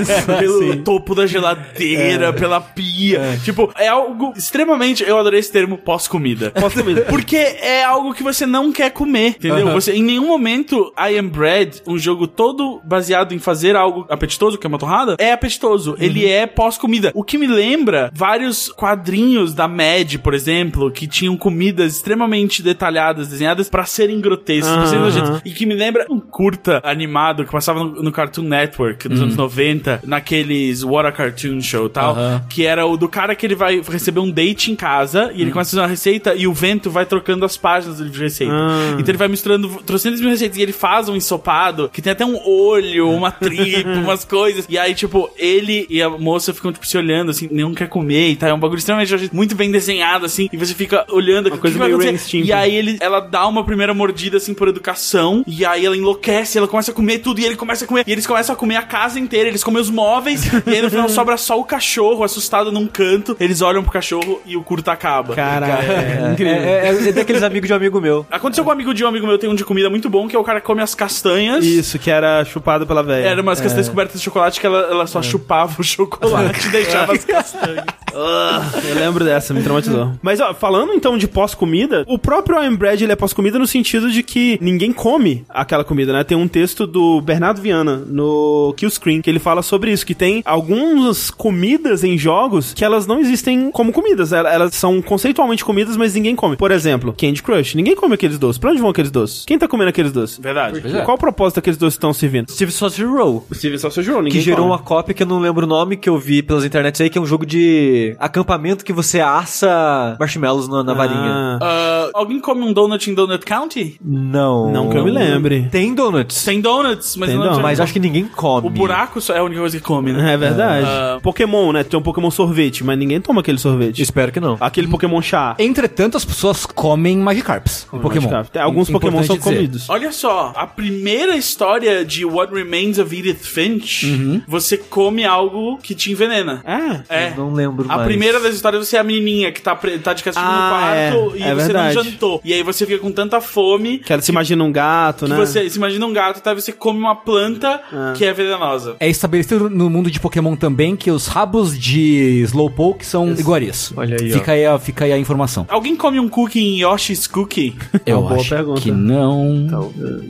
Isso, 0.00 0.26
pelo 0.38 0.72
sim. 0.72 0.82
topo 0.82 1.14
da 1.14 1.26
geladeira, 1.26 2.32
pela 2.32 2.60
pia. 2.60 3.38
Tipo, 3.44 3.72
é 3.76 3.88
algo 3.88 4.32
extremamente. 4.36 5.02
Eu 5.02 5.18
adorei 5.18 5.40
esse 5.40 5.50
termo 5.52 5.78
pós-comida. 5.78 6.50
Pós-comida. 6.50 7.02
Porque 7.02 7.36
é 7.36 7.84
algo 7.84 8.14
que 8.14 8.22
você 8.22 8.46
não 8.46 8.72
quer 8.72 8.90
comer, 8.90 9.28
entendeu? 9.38 9.70
Você, 9.72 9.92
em 9.92 10.02
nenhum 10.02 10.26
momento, 10.26 10.92
I 10.98 11.18
Am 11.18 11.28
Bread, 11.28 11.82
um 11.86 11.98
jogo 11.98 12.26
todo 12.26 12.80
baseado 12.84 13.32
em 13.32 13.38
fazer 13.38 13.76
algo 13.76 14.06
apetitoso, 14.08 14.58
que 14.58 14.66
é 14.66 14.68
uma 14.68 14.78
torrada, 14.78 15.16
é 15.18 15.32
apetitoso. 15.32 15.96
Ele 15.98 16.09
é 16.26 16.46
pós-comida. 16.46 17.10
O 17.14 17.24
que 17.24 17.38
me 17.38 17.46
lembra 17.46 18.10
vários 18.14 18.68
quadrinhos 18.68 19.54
da 19.54 19.68
Mad, 19.68 20.16
por 20.22 20.34
exemplo, 20.34 20.90
que 20.90 21.06
tinham 21.06 21.36
comidas 21.36 21.96
extremamente 21.96 22.62
detalhadas, 22.62 23.28
desenhadas 23.28 23.68
pra 23.68 23.84
serem 23.84 24.20
grotescas, 24.20 24.74
pra 24.74 24.86
serem 24.86 25.04
nojentas. 25.04 25.42
E 25.44 25.50
que 25.50 25.66
me 25.66 25.74
lembra 25.74 26.06
um 26.10 26.20
curta 26.20 26.80
animado 26.84 27.44
que 27.44 27.52
passava 27.52 27.80
no, 27.80 28.02
no 28.02 28.12
Cartoon 28.12 28.42
Network 28.42 29.08
nos 29.08 29.20
anos 29.20 29.36
90, 29.36 30.00
naqueles 30.04 30.82
What 30.82 31.08
a 31.08 31.12
Cartoon 31.12 31.60
Show 31.60 31.86
e 31.86 31.90
tal, 31.90 32.16
que 32.48 32.66
era 32.66 32.86
o 32.86 32.96
do 32.96 33.08
cara 33.08 33.34
que 33.34 33.46
ele 33.46 33.54
vai 33.54 33.80
receber 33.80 34.20
um 34.20 34.30
date 34.30 34.70
em 34.70 34.76
casa 34.76 35.30
e 35.34 35.42
ele 35.42 35.50
começa 35.50 35.68
a 35.68 35.70
fazer 35.70 35.80
uma 35.80 35.88
receita 35.88 36.34
e 36.34 36.46
o 36.46 36.52
vento 36.52 36.90
vai 36.90 37.06
trocando 37.06 37.44
as 37.44 37.56
páginas 37.56 37.98
do 37.98 38.04
livro 38.04 38.18
de 38.18 38.24
receita. 38.24 38.52
Ah. 38.52 38.96
Então 38.98 39.10
ele 39.10 39.18
vai 39.18 39.28
misturando 39.28 39.68
trocentas 39.84 40.20
mil 40.20 40.30
receitas 40.30 40.58
e 40.58 40.62
ele 40.62 40.72
faz 40.72 41.08
um 41.08 41.16
ensopado 41.16 41.88
que 41.92 42.02
tem 42.02 42.12
até 42.12 42.24
um 42.24 42.38
olho, 42.46 43.10
uma 43.10 43.30
tripa, 43.30 43.90
umas 44.00 44.24
coisas. 44.24 44.66
E 44.68 44.78
aí, 44.78 44.94
tipo, 44.94 45.30
ele 45.36 45.86
e 45.88 45.99
a 46.02 46.08
moça 46.10 46.52
ficam, 46.54 46.72
tipo, 46.72 46.86
se 46.86 46.96
olhando, 46.96 47.30
assim, 47.30 47.48
nenhum 47.50 47.74
quer 47.74 47.88
comer 47.88 48.30
e 48.30 48.36
tá. 48.36 48.48
É 48.48 48.54
um 48.54 48.58
bagulho 48.58 48.78
extremamente 48.78 49.30
muito 49.32 49.54
bem 49.54 49.70
desenhado, 49.70 50.26
assim, 50.26 50.48
e 50.52 50.56
você 50.56 50.74
fica 50.74 51.04
olhando. 51.10 51.48
Uma 51.48 51.58
coisa 51.58 51.78
meio 51.78 51.98
Ren 51.98 52.16
Stimpy. 52.16 52.48
E 52.48 52.52
aí 52.52 52.74
ele, 52.74 52.98
ela 53.00 53.20
dá 53.20 53.46
uma 53.46 53.64
primeira 53.64 53.92
mordida, 53.94 54.36
assim, 54.36 54.54
por 54.54 54.68
educação, 54.68 55.44
e 55.46 55.64
aí 55.64 55.84
ela 55.84 55.96
enlouquece, 55.96 56.58
ela 56.58 56.68
começa 56.68 56.90
a 56.90 56.94
comer 56.94 57.18
tudo, 57.18 57.40
e 57.40 57.44
ele 57.44 57.56
começa 57.56 57.84
a 57.84 57.88
comer, 57.88 58.04
e 58.06 58.12
eles 58.12 58.26
começam 58.26 58.54
a 58.54 58.56
comer 58.56 58.76
a 58.76 58.82
casa 58.82 59.18
inteira, 59.18 59.48
eles 59.48 59.62
comem 59.62 59.80
os 59.80 59.90
móveis, 59.90 60.44
e 60.66 60.70
aí 60.70 60.82
no 60.82 60.90
final 60.90 61.08
sobra 61.08 61.36
só 61.36 61.58
o 61.58 61.64
cachorro, 61.64 62.24
assustado 62.24 62.72
num 62.72 62.86
canto, 62.86 63.36
eles 63.40 63.60
olham 63.62 63.82
pro 63.82 63.92
cachorro 63.92 64.40
e 64.46 64.56
o 64.56 64.62
curto 64.62 64.90
acaba. 64.90 65.34
Caraca, 65.34 65.82
é, 65.82 66.26
É, 66.28 66.32
incrível. 66.32 66.54
é, 66.54 66.88
é, 66.88 67.08
é 67.08 67.12
daqueles 67.12 67.42
amigos 67.44 67.66
de 67.68 67.72
um 67.72 67.76
amigo 67.76 68.00
meu. 68.00 68.26
Aconteceu 68.30 68.64
com 68.64 68.70
um 68.70 68.72
amigo 68.72 68.92
de 68.94 69.04
um 69.04 69.08
amigo 69.08 69.26
meu, 69.26 69.38
tem 69.38 69.48
um 69.50 69.54
de 69.54 69.64
comida 69.64 69.88
muito 69.90 70.08
bom, 70.08 70.26
que 70.28 70.36
é 70.36 70.38
o 70.38 70.44
cara 70.44 70.60
que 70.60 70.66
come 70.66 70.82
as 70.82 70.94
castanhas. 70.94 71.64
Isso, 71.64 71.98
que 71.98 72.10
era 72.10 72.44
chupado 72.44 72.86
pela 72.86 73.02
velha. 73.02 73.26
Era 73.26 73.42
umas 73.42 73.60
castanhas 73.60 73.88
cobertas 73.88 74.18
de 74.20 74.24
chocolate 74.24 74.60
que 74.60 74.66
ela, 74.66 74.80
ela 74.90 75.06
só 75.06 75.22
chupava 75.22 75.72
o 75.80 75.84
chocolate 75.84 76.66
e 76.66 76.70
deixava 76.70 77.12
as 77.12 77.24
castanhas. 77.24 77.84
Eu 78.12 78.94
lembro 78.94 79.24
dessa, 79.24 79.54
me 79.54 79.62
traumatizou. 79.62 80.12
Mas, 80.22 80.40
ó, 80.40 80.52
falando 80.52 80.92
então 80.92 81.16
de 81.16 81.28
pós-comida, 81.28 82.04
o 82.08 82.18
próprio 82.18 82.60
I 82.62 82.66
Am 82.66 82.76
Bread, 82.76 83.02
ele 83.04 83.12
é 83.12 83.16
pós-comida 83.16 83.58
no 83.58 83.66
sentido 83.66 84.10
de 84.10 84.22
que 84.22 84.58
ninguém 84.60 84.92
come 84.92 85.44
aquela 85.48 85.84
comida, 85.84 86.12
né? 86.12 86.24
Tem 86.24 86.36
um 86.36 86.48
texto 86.48 86.86
do 86.86 87.20
Bernardo 87.20 87.60
Viana 87.60 87.96
no 88.06 88.74
Killscreen, 88.76 89.20
que 89.22 89.30
ele 89.30 89.38
fala 89.38 89.62
sobre 89.62 89.92
isso, 89.92 90.04
que 90.04 90.14
tem 90.14 90.42
algumas 90.44 91.30
comidas 91.30 92.02
em 92.04 92.18
jogos 92.18 92.74
que 92.74 92.84
elas 92.84 93.06
não 93.06 93.20
existem 93.20 93.70
como 93.70 93.92
comidas. 93.92 94.32
Elas, 94.32 94.74
são 94.74 95.00
conceitualmente 95.02 95.64
comidas, 95.64 95.96
mas 95.96 96.14
ninguém 96.14 96.34
come. 96.34 96.56
Por 96.56 96.70
exemplo, 96.70 97.14
Candy 97.16 97.42
Crush. 97.42 97.74
Ninguém 97.74 97.94
come 97.94 98.14
aqueles 98.14 98.38
doces. 98.38 98.58
Pra 98.58 98.70
onde 98.70 98.80
vão 98.80 98.90
aqueles 98.90 99.10
doces? 99.10 99.44
Quem 99.46 99.58
tá 99.58 99.68
comendo 99.68 99.90
aqueles 99.90 100.12
doces? 100.12 100.38
Verdade. 100.38 100.82
É. 100.84 101.02
Qual 101.02 101.16
o 101.16 101.20
propósito 101.20 101.56
daqueles 101.56 101.76
doces 101.78 101.94
estão 101.94 102.12
servindo? 102.12 102.50
Steve 102.50 102.72
Sausage 102.72 103.04
Roll. 103.04 103.46
O 103.50 103.54
Steven 103.54 103.78
Sausage 103.78 104.10
Roll, 104.10 104.22
ninguém 104.22 104.38
Que 104.38 104.44
gerou 104.44 104.60
come. 104.60 104.70
uma 104.70 104.78
cópia 104.78 105.14
que 105.14 105.22
eu 105.22 105.26
não 105.26 105.38
lembro 105.38 105.66
o 105.66 105.68
nome, 105.70 105.96
que 105.96 106.08
eu 106.08 106.18
vi 106.18 106.42
pelas 106.42 106.64
internets 106.64 107.00
aí, 107.00 107.08
que 107.08 107.16
é 107.16 107.20
um 107.20 107.26
jogo 107.26 107.46
de 107.46 108.14
acampamento 108.18 108.84
que 108.84 108.92
você 108.92 109.20
assa 109.20 110.16
marshmallows 110.18 110.68
na, 110.68 110.82
na 110.82 110.94
varinha. 110.94 111.58
Ah, 111.60 112.08
Ah, 112.10 112.10
alguém 112.14 112.40
come 112.40 112.62
um 112.62 112.72
donut 112.72 113.08
em 113.10 113.14
Donut 113.14 113.44
County? 113.44 113.96
Não. 114.04 114.70
Não 114.72 114.88
que 114.90 114.96
eu 114.96 115.04
me 115.04 115.10
lembre. 115.10 115.68
Tem 115.70 115.94
donuts. 115.94 116.44
Tem 116.44 116.60
donuts, 116.60 117.16
mas 117.16 117.28
Tem 117.28 117.36
não 117.38 117.44
donuts. 117.44 117.62
Mas 117.62 117.80
acho 117.80 117.92
que 117.92 118.00
ninguém 118.00 118.24
come. 118.26 118.66
O 118.66 118.70
buraco 118.70 119.20
só 119.20 119.34
é 119.34 119.38
a 119.38 119.44
única 119.44 119.60
coisa 119.60 119.76
que 119.78 119.82
come, 119.84 120.12
né? 120.12 120.34
É 120.34 120.36
verdade. 120.36 120.86
Ah. 120.88 121.18
Pokémon, 121.22 121.72
né? 121.72 121.84
Tem 121.84 121.98
um 121.98 122.02
Pokémon 122.02 122.30
sorvete, 122.30 122.82
mas 122.84 122.98
ninguém 122.98 123.20
toma 123.20 123.40
aquele 123.40 123.58
sorvete. 123.58 124.02
Espero 124.02 124.32
que 124.32 124.40
não. 124.40 124.56
Aquele 124.60 124.88
Pokémon 124.88 125.20
chá. 125.22 125.54
Entretanto, 125.58 126.16
as 126.16 126.24
pessoas 126.24 126.66
comem 126.66 127.16
Magikarps 127.18 127.86
em 127.92 127.98
Pokémon. 127.98 128.28
Magikarp. 128.30 128.56
Alguns 128.56 128.90
Pokémon 128.90 129.22
são 129.22 129.36
dizer. 129.36 129.48
comidos. 129.50 129.88
Olha 129.90 130.10
só, 130.12 130.52
a 130.56 130.66
primeira 130.66 131.36
história 131.36 132.04
de 132.04 132.24
What 132.24 132.52
Remains 132.52 132.98
of 132.98 133.14
Edith 133.16 133.44
Finch, 133.44 134.42
você 134.48 134.76
come 134.76 135.24
algo 135.24 135.59
que 135.82 135.94
te 135.94 136.10
envenena. 136.12 136.62
Ah, 136.66 137.00
É. 137.08 137.32
Não 137.36 137.52
lembro 137.52 137.84
A 137.88 137.96
mais. 137.96 138.06
primeira 138.08 138.40
das 138.40 138.54
histórias 138.54 138.86
você 138.86 138.96
é 138.96 139.00
a 139.00 139.04
menininha 139.04 139.52
que 139.52 139.60
tá, 139.60 139.74
tá 140.02 140.12
de 140.12 140.22
castigo 140.22 140.46
Ah, 140.46 141.10
no 141.12 141.16
quarto 141.18 141.36
é. 141.36 141.38
e 141.38 141.42
É 141.42 141.54
você 141.54 141.62
verdade. 141.72 141.94
não 141.96 142.04
jantou. 142.04 142.40
E 142.44 142.52
aí 142.52 142.62
você 142.62 142.86
fica 142.86 142.98
com 142.98 143.10
tanta 143.12 143.40
fome 143.40 143.98
que 143.98 144.12
ela 144.12 144.22
se 144.22 144.30
imagina 144.30 144.62
um 144.64 144.72
gato, 144.72 145.24
Que 145.26 145.30
né? 145.32 145.36
você, 145.36 145.68
você 145.68 145.76
imagina 145.78 146.04
um 146.06 146.12
gato, 146.12 146.40
tá? 146.40 146.54
Você 146.54 146.72
come 146.72 146.98
uma 146.98 147.14
planta 147.16 147.80
que 148.16 148.24
é 148.24 148.32
venenosa. 148.32 148.96
É 149.00 149.08
estabelecido 149.08 149.68
no 149.70 149.88
mundo 149.90 150.10
de 150.10 150.18
Pokémon 150.20 150.56
também 150.56 150.96
que 150.96 151.10
os 151.10 151.26
rabos 151.26 151.78
de 151.78 152.42
Slowpoke 152.44 153.04
são 153.04 153.30
iguarias. 153.32 153.92
Olha 153.96 154.16
aí, 154.20 154.30
ó. 154.32 154.38
Fica 154.38 154.52
aí, 154.52 154.66
a, 154.66 154.78
fica 154.78 155.04
aí 155.04 155.12
a 155.12 155.18
informação. 155.18 155.66
Alguém 155.68 155.96
come 155.96 156.18
um 156.20 156.28
cookie 156.28 156.60
em 156.60 156.82
Yoshi's 156.82 157.26
Cookie? 157.26 157.74
Eu 158.06 158.20
boa 158.22 158.36
acho 158.40 158.48
pergunta. 158.50 158.80
que 158.80 158.90
não. 158.90 159.66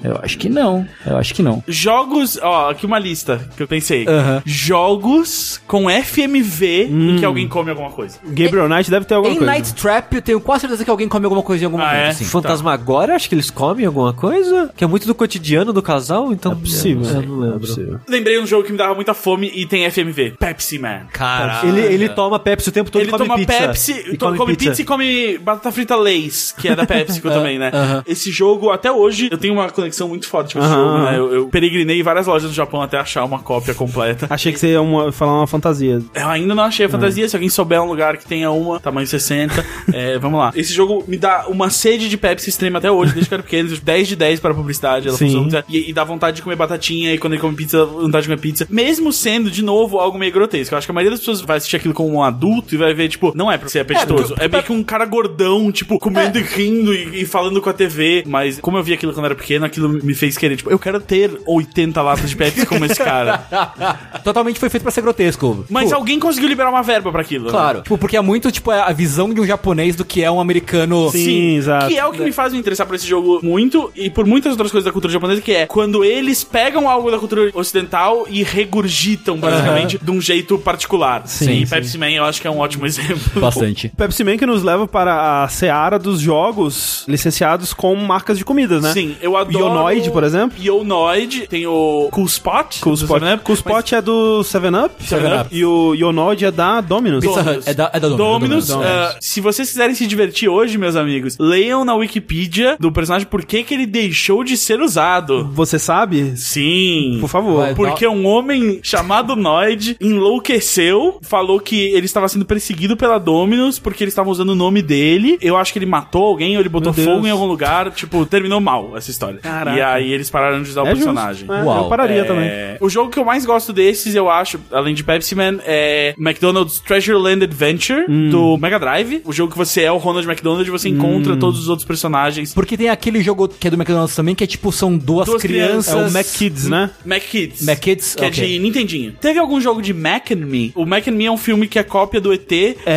Eu 0.02 0.18
acho 0.22 0.38
que 0.38 0.48
não. 0.48 0.86
Eu 1.06 1.16
acho 1.16 1.34
que 1.34 1.42
não. 1.42 1.62
Jogos, 1.66 2.38
ó, 2.42 2.70
aqui 2.70 2.86
uma 2.86 2.98
lista 2.98 3.48
que 3.56 3.62
eu 3.62 3.68
pensei. 3.68 4.06
Aham. 4.06 4.42
Jogos 4.46 5.19
com 5.66 5.88
FMV 5.88 6.88
em 6.90 7.16
que 7.18 7.24
alguém 7.24 7.48
come 7.48 7.70
alguma 7.70 7.90
coisa. 7.90 8.18
Gabriel 8.24 8.68
Knight 8.68 8.90
deve 8.90 9.04
ter 9.06 9.14
alguma 9.14 9.32
Em 9.34 9.38
coisa. 9.38 9.52
Night 9.52 9.74
Trap, 9.74 10.14
eu 10.14 10.22
tenho 10.22 10.40
quase 10.40 10.62
certeza 10.62 10.84
que 10.84 10.90
alguém 10.90 11.08
come 11.08 11.24
alguma 11.24 11.42
coisa 11.42 11.64
em 11.64 11.66
algum 11.66 11.78
Ah, 11.78 11.86
momento. 11.86 11.96
é? 12.04 12.08
assim. 12.08 12.24
Fantasmagória, 12.24 13.14
acho 13.14 13.28
que 13.28 13.34
eles 13.34 13.50
comem 13.50 13.86
alguma 13.86 14.12
coisa? 14.12 14.70
Que 14.76 14.84
é 14.84 14.86
muito 14.86 15.06
do 15.06 15.14
cotidiano 15.14 15.72
do 15.72 15.82
casal, 15.82 16.32
então... 16.32 16.52
É 16.52 16.54
possível. 16.54 17.02
Eu 17.04 17.22
não 17.22 17.42
É 17.42 17.44
lembro. 17.46 17.60
possível. 17.60 18.00
Lembrei 18.08 18.40
um 18.40 18.46
jogo 18.46 18.64
que 18.64 18.72
me 18.72 18.78
dava 18.78 18.94
muita 18.94 19.14
fome 19.14 19.50
e 19.54 19.66
tem 19.66 19.88
FMV. 19.90 20.34
Pepsi 20.38 20.78
Man. 20.78 21.06
Caralho. 21.12 21.68
Ele, 21.68 21.80
ele 21.94 22.08
toma 22.08 22.38
Pepsi 22.38 22.68
o 22.68 22.72
tempo 22.72 22.90
todo 22.90 23.02
Ele 23.02 23.08
e 23.08 23.12
come 23.12 23.24
toma 23.26 23.36
pizza. 23.38 23.52
Pepsi, 23.58 23.92
E 24.12 24.16
to- 24.16 24.34
come, 24.34 24.56
pizza. 24.56 24.82
e 24.82 24.84
come 24.84 25.38
batata 25.38 25.70
frita 25.72 25.96
Lays, 25.96 26.52
que 26.58 26.68
é 26.68 26.74
da 26.76 26.86
PepsiCo 26.86 27.28
também, 27.30 27.58
né? 27.58 27.70
Esse 28.06 28.30
jogo, 28.30 28.70
até 28.70 28.90
hoje, 28.90 29.28
eu 29.30 29.38
tenho 29.38 29.54
uma 29.54 29.68
conexão 29.70 30.08
muito 30.08 30.26
forte 30.28 30.54
com 30.54 30.60
esse 30.60 30.68
Aham, 30.68 30.76
jogo, 30.84 30.98
né? 31.04 31.18
Eu, 31.18 31.34
eu 31.34 31.48
peregrinei 31.48 32.00
em 32.00 32.02
várias 32.02 32.26
lojas 32.26 32.48
no 32.48 32.54
Japão 32.54 32.82
até 32.82 32.98
achar 32.98 33.24
uma 33.24 33.38
cópia 33.38 33.74
completa. 33.74 34.26
Achei 34.30 34.52
que 34.52 34.58
você 34.58 34.68
ia 34.72 34.80
uma- 34.82 35.09
falar 35.12 35.38
uma 35.38 35.46
fantasia. 35.46 36.00
Eu 36.14 36.28
ainda 36.28 36.54
não 36.54 36.64
achei 36.64 36.86
a 36.86 36.88
fantasia. 36.88 37.28
Se 37.28 37.36
alguém 37.36 37.48
souber 37.48 37.82
um 37.82 37.86
lugar 37.86 38.16
que 38.16 38.26
tenha 38.26 38.50
uma, 38.50 38.80
tamanho 38.80 39.06
60, 39.06 39.64
é, 39.92 40.18
vamos 40.18 40.38
lá. 40.38 40.52
Esse 40.54 40.72
jogo 40.72 41.04
me 41.06 41.16
dá 41.16 41.46
uma 41.48 41.70
sede 41.70 42.08
de 42.08 42.16
Pepsi 42.16 42.50
extrema 42.50 42.78
até 42.78 42.90
hoje, 42.90 43.12
desde 43.12 43.28
que 43.28 43.34
eu 43.34 43.36
era 43.36 43.42
pequeno. 43.42 43.70
10 43.76 44.08
de 44.08 44.16
10 44.16 44.40
para 44.40 44.52
a 44.52 44.54
publicidade. 44.54 45.08
Ela 45.08 45.16
Sim. 45.16 45.26
funciona 45.26 45.64
e, 45.68 45.90
e 45.90 45.92
dá 45.92 46.04
vontade 46.04 46.36
de 46.36 46.42
comer 46.42 46.56
batatinha. 46.56 47.14
E 47.14 47.18
quando 47.18 47.34
ele 47.34 47.42
come 47.42 47.56
pizza, 47.56 47.84
vontade 47.84 48.22
de 48.22 48.28
comer 48.28 48.40
pizza. 48.40 48.66
Mesmo 48.70 49.12
sendo, 49.12 49.50
de 49.50 49.62
novo, 49.62 49.98
algo 49.98 50.18
meio 50.18 50.32
grotesco. 50.32 50.74
Eu 50.74 50.78
acho 50.78 50.86
que 50.86 50.90
a 50.90 50.94
maioria 50.94 51.10
das 51.10 51.20
pessoas 51.20 51.40
vai 51.40 51.56
assistir 51.56 51.76
aquilo 51.76 51.94
como 51.94 52.14
um 52.14 52.22
adulto 52.22 52.74
e 52.74 52.78
vai 52.78 52.92
ver, 52.94 53.08
tipo, 53.08 53.32
não 53.34 53.50
é 53.50 53.58
pra 53.58 53.68
ser 53.68 53.80
apetitoso. 53.80 54.34
É, 54.38 54.48
meio 54.48 54.62
que 54.62 54.72
um 54.72 54.82
cara 54.82 55.04
gordão, 55.04 55.70
tipo, 55.72 55.98
comendo 55.98 56.38
e 56.38 56.42
rindo 56.42 56.94
e, 56.94 57.22
e 57.22 57.26
falando 57.26 57.60
com 57.60 57.70
a 57.70 57.72
TV. 57.72 58.24
Mas 58.26 58.58
como 58.60 58.76
eu 58.76 58.82
vi 58.82 58.92
aquilo 58.92 59.12
quando 59.12 59.24
eu 59.24 59.30
era 59.30 59.34
pequeno, 59.34 59.64
aquilo 59.64 59.88
me 59.88 60.14
fez 60.14 60.36
querer, 60.36 60.56
tipo, 60.56 60.70
eu 60.70 60.78
quero 60.78 61.00
ter 61.00 61.30
80 61.46 62.02
latas 62.02 62.30
de 62.30 62.36
Pepsi 62.36 62.66
como 62.66 62.84
esse 62.84 62.96
cara. 62.96 63.38
Totalmente 64.24 64.58
foi 64.58 64.68
feito 64.68 64.82
pra 64.82 64.92
ser 64.92 64.99
grotesco. 65.00 65.64
Mas 65.68 65.84
Tipo, 65.84 65.96
alguém 65.96 66.18
conseguiu 66.20 66.48
liberar 66.48 66.70
uma 66.70 66.82
verba 66.82 67.10
pra 67.10 67.20
aquilo. 67.22 67.46
né? 67.46 67.50
Claro. 67.50 67.82
Tipo, 67.82 67.98
porque 67.98 68.16
é 68.16 68.20
muito, 68.20 68.50
tipo, 68.50 68.70
a 68.70 68.92
visão 68.92 69.32
de 69.32 69.40
um 69.40 69.46
japonês 69.46 69.96
do 69.96 70.04
que 70.04 70.22
é 70.22 70.30
um 70.30 70.40
americano. 70.40 71.10
Sim, 71.10 71.56
exato. 71.56 71.88
Que 71.88 71.98
é 71.98 72.04
o 72.06 72.12
que 72.12 72.22
me 72.22 72.32
faz 72.32 72.52
me 72.52 72.58
interessar 72.58 72.86
por 72.86 72.94
esse 72.94 73.06
jogo 73.06 73.40
muito 73.42 73.90
e 73.96 74.08
por 74.10 74.26
muitas 74.26 74.52
outras 74.52 74.70
coisas 74.70 74.84
da 74.84 74.92
cultura 74.92 75.12
japonesa, 75.12 75.40
que 75.40 75.52
é 75.52 75.66
quando 75.66 76.04
eles 76.04 76.44
pegam 76.44 76.88
algo 76.88 77.10
da 77.10 77.18
cultura 77.18 77.50
ocidental 77.54 78.26
e 78.28 78.42
regurgitam, 78.42 79.36
basicamente, 79.38 79.98
de 80.00 80.10
um 80.10 80.20
jeito 80.20 80.58
particular. 80.58 81.22
Sim, 81.26 81.62
e 81.62 81.66
sim. 81.66 81.74
Pepsi 81.74 81.98
Man 81.98 82.10
eu 82.10 82.24
acho 82.24 82.40
que 82.40 82.46
é 82.46 82.50
um 82.50 82.58
ótimo 82.58 82.86
exemplo. 82.86 83.40
Bastante. 83.40 83.88
Pepsi 83.96 84.24
Man 84.24 84.36
que 84.36 84.46
nos 84.46 84.62
leva 84.62 84.86
para 84.86 85.42
a 85.44 85.48
seara 85.48 85.98
dos 85.98 86.20
jogos 86.20 87.04
licenciados 87.08 87.72
com 87.72 87.94
marcas 87.94 88.38
de 88.38 88.44
comidas, 88.44 88.82
né? 88.82 88.92
Sim, 88.92 89.16
eu 89.20 89.36
adoro... 89.36 89.58
Ionoid, 89.66 90.10
por 90.10 90.24
exemplo. 90.24 90.56
Ionoid, 90.62 91.46
tem 91.48 91.66
o 91.66 92.08
Cool 92.10 92.26
Spot. 92.26 92.80
Cool 92.80 92.94
Spot. 92.94 93.22
7-Up, 93.22 93.44
Cool 93.44 93.54
Spot 93.54 93.92
é 93.92 94.02
do 94.02 94.40
7-Up. 94.42 94.89
7-Up. 95.00 95.48
E 95.54 95.64
o 95.64 95.94
Ionoid 95.94 96.44
é 96.44 96.50
da 96.50 96.80
Dominus. 96.80 97.24
Pizza 97.24 97.42
Dominus. 97.42 97.66
Hut. 97.66 97.70
É 97.70 97.74
da- 97.74 97.90
é 97.92 98.00
da 98.00 98.08
Dominus, 98.08 98.18
Dominus. 98.18 98.70
é 98.70 98.72
da 98.72 98.74
Dominus. 98.78 99.14
ah, 99.14 99.16
se 99.20 99.40
vocês 99.40 99.68
quiserem 99.68 99.94
se 99.94 100.06
divertir 100.06 100.48
hoje, 100.48 100.76
meus 100.78 100.96
amigos, 100.96 101.36
leiam 101.38 101.84
na 101.84 101.94
Wikipedia 101.94 102.76
do 102.78 102.90
personagem 102.92 103.26
por 103.26 103.44
que, 103.44 103.62
que 103.62 103.74
ele 103.74 103.86
deixou 103.86 104.42
de 104.44 104.56
ser 104.56 104.80
usado. 104.80 105.48
Você 105.52 105.78
sabe? 105.78 106.36
Sim. 106.36 107.18
Por 107.20 107.28
favor. 107.28 107.60
Vai. 107.60 107.74
Porque 107.74 108.06
um 108.06 108.26
homem 108.26 108.80
chamado 108.82 109.34
Noid 109.36 109.96
enlouqueceu, 110.00 111.18
falou 111.22 111.60
que 111.60 111.76
ele 111.92 112.06
estava 112.06 112.28
sendo 112.28 112.44
perseguido 112.44 112.96
pela 112.96 113.18
Dominus 113.18 113.78
porque 113.78 114.04
eles 114.04 114.12
estavam 114.12 114.32
usando 114.32 114.50
o 114.50 114.54
nome 114.54 114.82
dele. 114.82 115.38
Eu 115.40 115.56
acho 115.56 115.72
que 115.72 115.78
ele 115.78 115.86
matou 115.86 116.24
alguém 116.24 116.54
ou 116.56 116.60
ele 116.62 116.68
botou 116.68 116.92
fogo 116.92 117.26
em 117.26 117.30
algum 117.30 117.46
lugar. 117.46 117.90
Tipo, 117.90 118.24
terminou 118.26 118.60
mal 118.60 118.96
essa 118.96 119.10
história. 119.10 119.38
Caraca. 119.40 119.76
E 119.76 119.82
aí 119.82 120.12
eles 120.12 120.30
pararam 120.30 120.62
de 120.62 120.70
usar 120.70 120.82
o 120.82 120.86
É 120.86 120.94
personagem. 120.94 121.46
justo. 121.46 121.52
É, 121.52 121.62
Uau. 121.64 121.84
Eu 121.84 121.88
pararia 121.88 122.20
É, 122.20 122.24
também. 122.24 122.50
O 122.80 122.88
jogo 122.88 123.10
que 123.10 123.18
eu 123.18 123.24
mais 123.24 123.44
gosto 123.44 123.72
desses, 123.72 124.14
eu 124.14 124.28
acho, 124.30 124.58
além 124.80 124.94
de 124.94 125.04
Pepsi 125.04 125.34
Man, 125.34 125.58
é 125.64 126.14
McDonald's 126.18 126.80
Treasure 126.80 127.16
Land 127.18 127.44
Adventure 127.44 128.04
Hum. 128.08 128.30
do 128.30 128.58
Mega 128.58 128.78
Drive. 128.78 129.22
O 129.24 129.32
jogo 129.32 129.52
que 129.52 129.58
você 129.58 129.82
é 129.82 129.92
o 129.92 129.96
Ronald 129.96 130.26
McDonald 130.26 130.66
e 130.66 130.70
você 130.70 130.88
Hum. 130.88 130.92
encontra 130.92 131.36
todos 131.36 131.60
os 131.60 131.68
outros 131.68 131.86
personagens. 131.86 132.52
Porque 132.54 132.76
tem 132.76 132.88
aquele 132.88 133.22
jogo 133.22 133.48
que 133.48 133.66
é 133.66 133.70
do 133.70 133.76
McDonald's 133.76 134.14
também, 134.16 134.34
que 134.34 134.44
é 134.44 134.46
tipo, 134.46 134.72
são 134.72 134.96
duas, 134.96 135.26
Duas 135.26 135.42
crianças. 135.42 135.94
É 135.94 135.96
o 136.08 136.10
Mac 136.10 136.26
Kids, 136.26 136.68
né? 136.68 136.90
Mac 137.04 137.22
Kids. 137.22 137.62
Mac 137.64 137.78
Kids, 137.78 138.14
Que 138.14 138.24
é 138.24 138.28
ok. 138.28 138.46
de 138.46 138.58
Nintendinho. 138.58 139.12
Teve 139.20 139.38
algum 139.38 139.60
jogo 139.60 139.80
de 139.82 139.92
Mac 139.92 140.30
and 140.32 140.36
Me? 140.46 140.72
O 140.74 140.84
Mac 140.86 141.06
and 141.08 141.12
Me 141.12 141.26
é 141.26 141.30
um 141.30 141.36
filme 141.36 141.66
que 141.68 141.78
é 141.78 141.82
cópia 141.82 142.20
do 142.20 142.32
ET, 142.32 142.48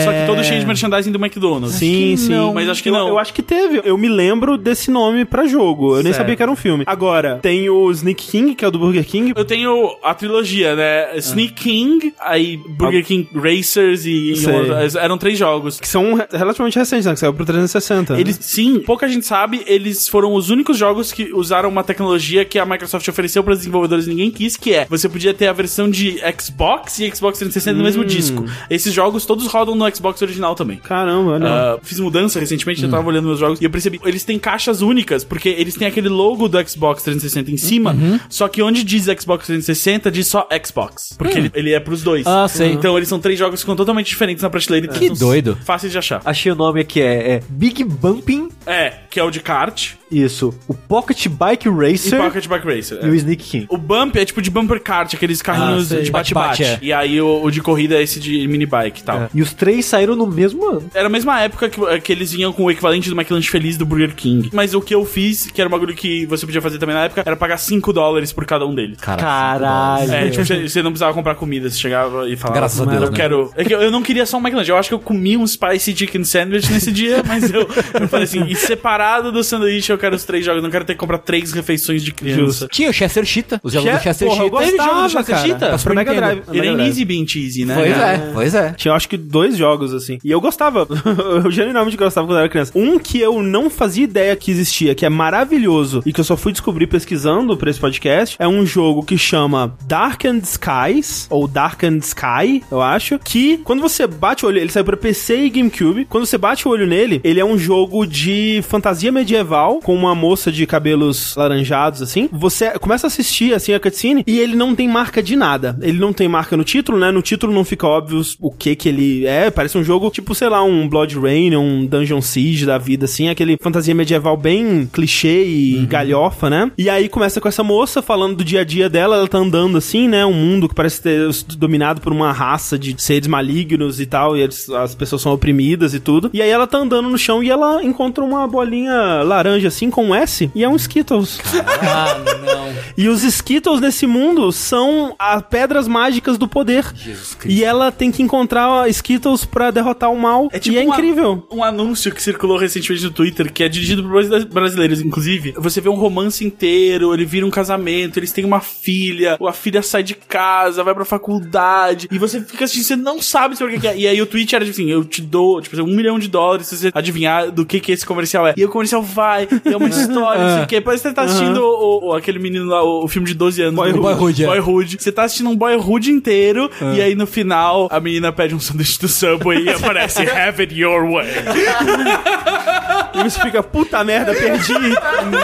só 0.03 0.11
que 0.11 0.26
todo 0.26 0.43
cheio 0.43 0.60
de 0.60 0.65
merchandising 0.65 1.11
do 1.11 1.19
McDonald's. 1.23 1.76
Sim, 1.76 2.15
sim. 2.18 2.30
não, 2.30 2.53
mas 2.53 2.68
acho 2.69 2.81
que 2.81 2.89
Eu- 2.89 2.93
não. 2.93 3.07
Eu, 3.10 3.19
acho 3.19 3.34
que 3.34 3.41
teve. 3.41 3.81
Eu 3.84 3.97
me 3.97 4.07
lembro 4.07 4.57
desse 4.57 4.89
nome 4.91 5.26
pra 5.26 5.45
jogo. 5.45 5.91
Eu 5.97 6.03
nem 6.03 6.05
Certo. 6.05 6.18
sabia 6.18 6.35
que 6.35 6.41
era 6.43 6.51
um 6.51 6.55
filme. 6.55 6.84
Agora, 6.88 7.39
tem 7.41 7.69
o 7.69 7.91
Sneak 7.91 8.23
King, 8.26 8.55
que 8.55 8.64
é 8.64 8.68
o 8.68 8.72
do 8.72 8.80
Burger 8.80 9.05
King. 9.05 9.34
Eu 9.35 9.45
tenho 9.45 9.95
a 10.03 10.14
trilogia, 10.14 10.76
né? 10.76 11.18
Sneak 11.18 11.53
King, 11.53 11.73
aí 12.20 12.58
Burger 12.58 13.04
King 13.06 13.28
Racers 13.34 14.06
e, 14.06 14.34
e 14.34 14.98
eram 15.00 15.18
três 15.18 15.38
jogos. 15.38 15.80
Que 15.80 15.88
são 15.88 16.14
re- 16.16 16.28
relativamente 16.32 16.78
recentes, 16.78 17.06
né? 17.06 17.14
Que 17.14 17.20
saiu 17.20 17.34
pro 17.34 17.45
360. 17.45 18.14
né? 18.14 18.20
Eles, 18.20 18.38
sim, 18.41 18.80
pouca 18.80 19.08
gente 19.08 19.26
sabe, 19.26 19.64
eles 19.66 20.08
foram 20.08 20.34
os 20.34 20.50
únicos 20.50 20.78
jogos 20.78 21.12
que 21.12 21.32
usaram 21.34 21.70
uma 21.70 21.84
tecnologia 21.84 22.45
que 22.45 22.60
a 22.60 22.66
Microsoft 22.66 23.08
ofereceu 23.08 23.44
para 23.44 23.54
os 23.54 23.60
desenvolvedores 23.60 24.06
e 24.06 24.10
ninguém 24.10 24.32
quis, 24.32 24.56
que 24.58 24.74
é, 24.74 24.86
você 24.90 25.08
podia 25.10 25.34
ter 25.34 25.48
a 25.48 25.54
versão 25.54 25.90
de 25.90 26.18
Xbox 26.40 27.00
e 27.00 27.10
Xbox 27.16 27.40
360 27.40 27.78
no 27.78 27.84
mesmo 27.84 28.04
disco. 28.06 28.45
Esses 28.70 28.94
jogos 28.94 29.26
todos 29.26 29.48
rodam 29.48 29.76
no 29.76 29.95
Xbox 29.95 30.22
original 30.22 30.56
também. 30.56 30.78
Caramba, 30.78 31.32
olha. 31.32 31.48
Ah, 31.48 31.80
fiz 31.82 32.00
mudança 32.00 32.40
recentemente, 32.40 32.84
eu 32.84 32.90
tava 32.90 33.08
olhando 33.08 33.26
meus 33.28 33.40
jogos 33.40 33.60
e 33.62 33.64
eu 33.64 33.70
percebi, 33.70 34.00
eles 34.06 34.24
têm 34.24 34.38
caixas 34.40 34.82
únicas, 34.82 35.24
porque 35.24 35.50
eles 35.50 35.76
têm 35.76 35.88
aquele 35.88 36.10
logo 36.10 36.48
do 36.48 36.58
Xbox 36.68 37.04
360 37.04 37.52
em 37.52 37.58
cima, 37.58 37.95
só 38.30 38.48
que 38.48 38.62
onde 38.62 38.84
diz 38.84 39.06
Xbox 39.06 39.45
360 39.48 40.12
diz 40.12 40.28
só 40.28 40.48
Xbox, 40.66 41.14
porque 41.18 41.38
ele, 41.38 41.52
ele 41.54 41.72
é 41.74 41.80
pros 41.80 42.02
dois. 42.04 42.26
Ah, 42.28 42.48
sei. 42.48 42.72
Então 42.72 42.98
eles 42.98 43.10
são 43.10 43.20
três 43.20 43.38
jogos 43.38 43.60
que 43.60 43.64
ficam 43.64 43.76
totalmente 43.76 44.08
diferentes 44.08 44.42
na 44.42 44.50
prateleira. 44.50 44.88
Que 44.88 45.08
são 45.08 45.16
doido. 45.16 45.58
Fáceis 45.64 45.92
de 45.92 45.98
achar. 45.98 46.22
Achei 46.26 46.52
o 46.52 46.56
nome 46.56 46.82
aqui, 46.82 47.02
é, 47.02 47.34
é 47.36 47.42
Big 47.50 47.84
Bumping, 47.84 48.50
É, 48.66 48.94
que 49.10 49.20
é 49.20 49.24
o 49.24 49.32
de 49.32 49.40
kart 49.40 49.92
isso, 50.14 50.53
o 50.68 50.73
Pocket 50.73 51.27
Bike 51.27 51.68
e 51.68 51.72
Racer 51.72 52.22
Pocket 52.22 52.48
Bike 52.48 52.65
Racer. 52.65 52.99
e 53.02 53.06
é. 53.06 53.10
o 53.10 53.15
Sneak 53.15 53.44
King. 53.44 53.65
O 53.69 53.77
Bump 53.77 54.15
é 54.15 54.26
tipo 54.26 54.41
de 54.41 54.49
bumper 54.49 54.81
kart, 54.81 55.14
aqueles 55.14 55.41
carrinhos 55.41 55.88
sei. 55.88 56.03
de 56.03 56.11
Bate-bate, 56.11 56.64
é. 56.64 56.80
E 56.81 56.94
aí 56.94 57.19
o, 57.22 57.44
o 57.44 57.52
de 57.52 57.61
corrida 57.61 57.95
é 57.95 58.03
esse 58.03 58.19
de 58.19 58.48
mini 58.48 58.65
bike 58.65 59.02
e 59.02 59.03
tal. 59.03 59.23
É. 59.23 59.30
E 59.34 59.41
os 59.41 59.53
três 59.53 59.85
saíram 59.85 60.15
no 60.15 60.27
mesmo 60.27 60.68
ano. 60.68 60.90
Era 60.94 61.07
a 61.07 61.10
mesma 61.10 61.41
época 61.41 61.69
que, 61.69 62.02
que 62.02 62.11
eles 62.11 62.31
vinham 62.31 62.53
com 62.53 62.64
o 62.64 62.72
equivalente 62.72 63.10
do 63.10 63.15
McLanche 63.15 63.49
Feliz 63.49 63.77
do 63.77 63.85
Burger 63.85 64.14
King. 64.15 64.49
Mas 64.53 64.73
o 64.73 64.81
que 64.81 64.94
eu 64.94 65.06
fiz, 65.06 65.48
que 65.48 65.60
era 65.60 65.68
um 65.68 65.72
bagulho 65.72 65.95
que 65.95 66.26
você 66.26 66.45
podia 66.45 66.61
fazer 66.61 66.77
também 66.77 66.95
na 66.95 67.06
época, 67.06 67.23
era 67.26 67.35
pagar 67.35 67.57
5 67.57 67.91
dólares 67.94 68.31
por 68.31 68.45
cada 68.45 68.65
um 68.65 68.73
deles. 68.73 68.98
Cara, 68.99 69.22
Caralho. 69.22 70.11
É, 70.11 70.30
tipo, 70.30 70.44
você, 70.45 70.81
não 70.81 70.91
precisava 70.91 71.14
comprar 71.14 71.35
comida, 71.35 71.69
você 71.69 71.77
chegava 71.77 72.30
e 72.30 72.35
falava. 72.35 72.60
Graças 72.60 72.81
a 72.81 72.85
"Mano, 72.85 72.98
Deus, 72.98 73.10
Eu 73.10 73.11
né?" 73.11 73.18
quero. 73.18 73.52
É 73.56 73.64
que 73.64 73.73
eu, 73.73 73.81
eu 73.81 73.91
não 73.91 74.02
queria 74.02 74.26
só 74.26 74.38
um 74.38 74.41
McLanche, 74.41 74.69
eu 74.69 74.77
acho 74.77 74.90
que 74.90 74.95
eu 74.95 74.99
comi 74.99 75.38
um 75.38 75.45
Spicy 75.45 75.95
Chicken 75.95 76.23
Sandwich 76.23 76.72
nesse 76.72 76.91
dia, 76.91 77.23
mas 77.26 77.52
eu, 77.52 77.61
eu 77.99 78.07
falei 78.07 78.26
assim, 78.26 78.45
e 78.48 78.56
separado 78.56 79.31
do 79.31 79.44
sanduíche 79.44 79.91
eu 79.91 79.98
quero 80.04 80.16
os 80.16 80.24
três 80.24 80.46
jogos, 80.46 80.58
eu 80.58 80.64
não 80.64 80.70
quero 80.70 80.84
ter 80.84 80.94
que 80.94 81.00
comprar 81.00 81.18
três 81.20 81.54
refeições 81.54 82.04
de 82.04 82.12
criança. 82.12 82.68
Tinha 82.70 82.90
o 82.90 82.94
Chester 82.94 83.24
Cheetah, 83.24 83.60
os 83.64 83.72
jogos 83.72 83.92
do 83.92 84.00
Chester 84.02 84.28
Porra, 84.28 84.44
eu 84.44 84.50
Cheetah. 84.50 84.66
Teve 84.66 84.78
jogo 84.78 84.90
do 84.90 84.92
gostava, 84.92 85.10
Chester 85.10 85.36
cara. 85.36 85.48
Cheetah? 85.48 85.68
Pra 85.68 85.78
Super 85.78 85.96
Mega 85.96 86.14
Nintendo. 86.14 86.42
Drive. 86.42 86.58
Ele 86.58 86.68
é 86.68 86.72
Mega. 86.72 86.88
Easy 86.88 87.06
Bean 87.06 87.28
Cheesy, 87.28 87.66
né? 87.66 87.76
Pois 87.76 87.98
é, 87.98 88.32
pois 88.34 88.56
é. 88.56 88.74
Tinha, 88.74 88.94
acho 88.94 89.08
que, 89.08 89.18
dois 89.18 89.58
jogos, 89.58 89.94
assim. 89.94 90.20
E 90.24 90.30
eu 90.32 90.42
gostava. 90.42 90.88
eu 91.44 91.50
genuinamente 91.50 91.96
gostava 91.96 92.28
quando 92.28 92.38
eu 92.38 92.42
era 92.42 92.50
criança. 92.50 92.72
Um 92.76 93.00
que 93.00 93.20
eu 93.20 93.42
não 93.42 93.70
fazia 93.70 94.04
ideia 94.04 94.36
que 94.36 94.52
existia, 94.52 94.94
que 94.94 95.06
é 95.06 95.10
maravilhoso, 95.10 96.02
e 96.06 96.12
que 96.12 96.20
eu 96.20 96.24
só 96.24 96.36
fui 96.36 96.52
descobrir 96.52 96.88
pesquisando 96.88 97.56
pra 97.56 97.70
esse 97.70 97.80
podcast, 97.80 98.36
é 98.40 98.48
um 98.48 98.66
jogo 98.66 99.04
que 99.04 99.18
chama 99.18 99.76
Darkened 99.88 100.46
Skies, 100.46 101.28
ou 101.30 101.48
Darkened 101.48 102.04
Sky, 102.04 102.64
eu 102.70 102.82
acho, 102.82 103.20
que 103.20 103.58
quando 103.60 103.82
você 103.82 104.06
bate 104.06 104.46
o 104.46 104.50
olho, 104.50 104.60
ele 104.60 104.72
saiu 104.72 104.86
pra 104.86 104.98
PC 104.98 105.46
e 105.46 105.50
GameCube, 105.50 106.06
quando 106.06 106.26
você 106.26 106.38
bate 106.38 106.68
o 106.68 106.72
olho 106.72 106.86
nele, 106.86 107.22
ele 107.24 107.40
é 107.40 107.46
um 107.46 107.58
jogo 107.58 108.06
de 108.06 108.62
fantasia 108.68 109.12
medieval, 109.12 109.80
com 109.80 109.93
uma 109.94 110.14
moça 110.15 110.52
de 110.52 110.65
cabelos 110.65 111.36
laranjados, 111.36 112.02
assim. 112.02 112.30
Você 112.32 112.72
começa 112.80 113.07
a 113.07 113.10
assistir, 113.10 113.53
assim, 113.53 113.74
a 113.74 113.80
cutscene, 113.80 114.24
e 114.26 114.40
ele 114.40 114.56
não 114.56 114.76
tem 114.76 114.88
marca 114.88 115.22
de 115.22 115.36
nada. 115.36 115.78
Ele 115.82 115.99
não 115.99 116.14
tem 116.14 116.28
marca 116.28 116.56
no 116.57 116.64
título, 116.64 116.98
né? 116.98 117.11
No 117.11 117.22
título 117.22 117.53
não 117.53 117.64
fica 117.64 117.88
óbvio 117.88 118.22
o 118.40 118.52
que 118.52 118.76
que 118.76 118.90
ele 118.90 119.26
é. 119.26 119.49
Parece 119.52 119.78
um 119.78 119.84
jogo, 119.84 120.10
tipo, 120.10 120.34
sei 120.36 120.49
lá, 120.49 120.64
um 120.64 120.88
Blood 120.88 121.20
Rain, 121.20 121.56
um 121.56 121.86
Dungeon 121.86 122.22
Siege 122.22 122.65
da 122.65 122.78
vida, 122.78 123.06
assim. 123.06 123.30
Aquele 123.30 123.57
fantasia 123.61 123.94
medieval 123.95 124.36
bem 124.38 124.90
clichê 124.91 125.44
e 125.45 125.86
galhofa, 125.86 126.49
né? 126.49 126.72
E 126.78 126.90
aí 126.90 127.07
começa 127.10 127.40
com 127.41 127.48
essa 127.48 127.64
moça 127.64 128.02
falando 128.02 128.38
do 128.38 128.44
dia 128.44 128.61
a 128.61 128.64
dia 128.64 128.90
dela. 128.90 129.15
Ela 129.18 129.28
tá 129.28 129.38
andando, 129.38 129.78
assim, 129.78 130.07
né? 130.07 130.26
Um 130.26 130.34
mundo 130.34 130.68
que 130.70 130.76
parece 130.76 131.02
ter 131.02 131.30
dominado 131.57 132.02
por 132.02 132.11
uma 132.11 132.32
raça 132.32 132.78
de 132.78 132.95
seres 133.02 133.28
malignos 133.28 133.99
e 133.99 134.06
tal. 134.06 134.36
E 134.38 134.41
eles- 134.41 134.70
as 134.70 134.95
pessoas 134.95 135.22
são 135.22 135.34
oprimidas 135.34 135.94
e 135.94 135.99
tudo. 135.99 136.30
E 136.34 136.41
aí 136.41 136.49
ela 136.49 136.68
tá 136.68 136.78
andando 136.78 137.10
no 137.10 137.18
chão 137.18 137.44
e 137.44 137.49
ela 137.49 137.84
encontra 137.84 138.24
uma 138.24 138.48
bolinha 138.48 139.22
laranja, 139.24 139.70
assim 139.74 139.90
com 139.90 140.06
um 140.08 140.16
S 140.16 140.50
e 140.54 140.64
é 140.64 140.70
um 140.70 140.76
Skittles. 140.76 141.40
Ah, 141.82 142.18
não. 142.45 142.74
E 142.98 143.08
os 143.10 143.24
Skittles 143.24 143.80
nesse 143.82 144.06
mundo 144.06 144.52
são 144.52 145.16
as 145.18 145.41
pedras 145.44 145.88
mágicas 145.88 146.38
do 146.38 146.48
poder. 146.48 146.86
Jesus 146.95 147.34
Cristo. 147.36 147.60
E 147.60 147.64
ela 147.64 147.91
tem 147.91 148.12
que 148.12 148.22
encontrar 148.22 148.88
Skittles 148.90 149.45
pra 149.45 149.72
derrotar 149.72 150.12
o 150.12 150.20
mal. 150.20 150.50
e 150.66 150.78
é 150.78 150.82
um 150.82 150.84
incrível. 150.94 151.48
Um 151.52 151.64
anúncio 151.64 152.12
que 152.14 152.22
circulou 152.22 152.58
recentemente 152.58 153.04
no 153.04 153.12
Twitter, 153.12 153.52
que 153.52 153.64
é 153.64 153.70
dirigido 153.70 154.04
por 154.04 154.12
brasi- 154.12 154.45
brasileiros, 154.45 155.02
inclusive. 155.02 155.54
Você 155.58 155.82
vê 155.82 155.90
um 155.90 155.95
romance 155.95 156.45
inteiro, 156.45 157.14
ele 157.14 157.26
vira 157.26 157.45
um 157.45 157.52
casamento, 157.52 158.18
eles 158.20 158.32
têm 158.32 158.45
uma 158.45 158.60
filha, 158.62 159.38
a 159.41 159.54
filha 159.54 159.82
sai 159.82 160.04
de 160.04 160.14
casa, 160.16 160.84
vai 160.84 160.94
pra 160.94 161.06
faculdade, 161.06 162.08
e 162.12 162.18
você 162.18 162.41
fica 162.41 162.66
assistindo, 162.66 162.86
você 162.86 162.95
não 162.95 163.22
sabe 163.22 163.56
sobre 163.58 163.76
o 163.76 163.80
que 163.80 163.88
é. 163.88 163.98
E 163.98 164.08
aí 164.08 164.22
o 164.22 164.26
tweet 164.26 164.56
era 164.56 164.64
tipo 164.66 164.74
assim, 164.80 164.90
eu 164.90 165.04
te 165.04 165.22
dou, 165.22 165.62
tipo, 165.62 165.82
um 165.82 165.88
milhão 165.95 166.20
de 166.20 166.28
dólares 166.28 166.68
se 166.68 166.78
você 166.78 166.91
adivinhar 166.94 167.52
do 167.52 167.66
que 167.66 167.80
que 167.80 167.91
esse 167.91 168.06
comercial 168.06 168.48
é. 168.48 168.54
E 168.56 168.64
o 168.66 168.70
comercial 168.70 169.02
vai, 169.02 169.48
é 169.65 169.77
uma 169.77 169.88
história, 169.90 170.44
não 170.44 170.56
sei 170.56 170.64
o 170.64 170.68
que. 170.68 170.81
Parece 170.81 171.03
que 171.03 171.10
você 171.10 171.15
tá 171.15 171.22
assistindo 171.23 171.57
o, 171.64 172.07
o- 172.10 172.14
aquele 172.14 172.40
menino 172.40 172.65
lá, 172.65 172.84
o, 172.84 173.03
o 173.03 173.07
filme 173.07 173.27
de 173.27 173.34
12 173.34 173.61
anos. 173.61 173.76
Boyhood. 173.76 173.98
do- 173.98 174.02
Boyhood, 174.02 174.44
é. 174.44 174.48
Boyhood. 174.48 174.98
Você 174.99 175.11
tá 175.11 175.23
assistindo 175.23 175.49
um 175.49 175.56
Boyhood 175.56 176.11
inteiro, 176.11 176.69
e 176.95 177.02
aí 177.02 177.15
no 177.15 177.26
final, 177.27 177.88
a 177.91 177.99
menina 177.99 178.31
pede 178.31 178.53
um 178.56 178.60
sanduíche 178.60 178.99
do 178.99 179.07
Subway 179.07 179.64
e 179.64 179.69
aparece 179.69 180.22
Have 180.30 180.61
it 180.61 180.73
your 180.80 181.10
way. 181.11 181.27
E 183.15 183.23
você 183.30 183.40
fica, 183.41 183.61
puta 183.61 184.03
merda, 184.03 184.34
perdi 184.34 184.73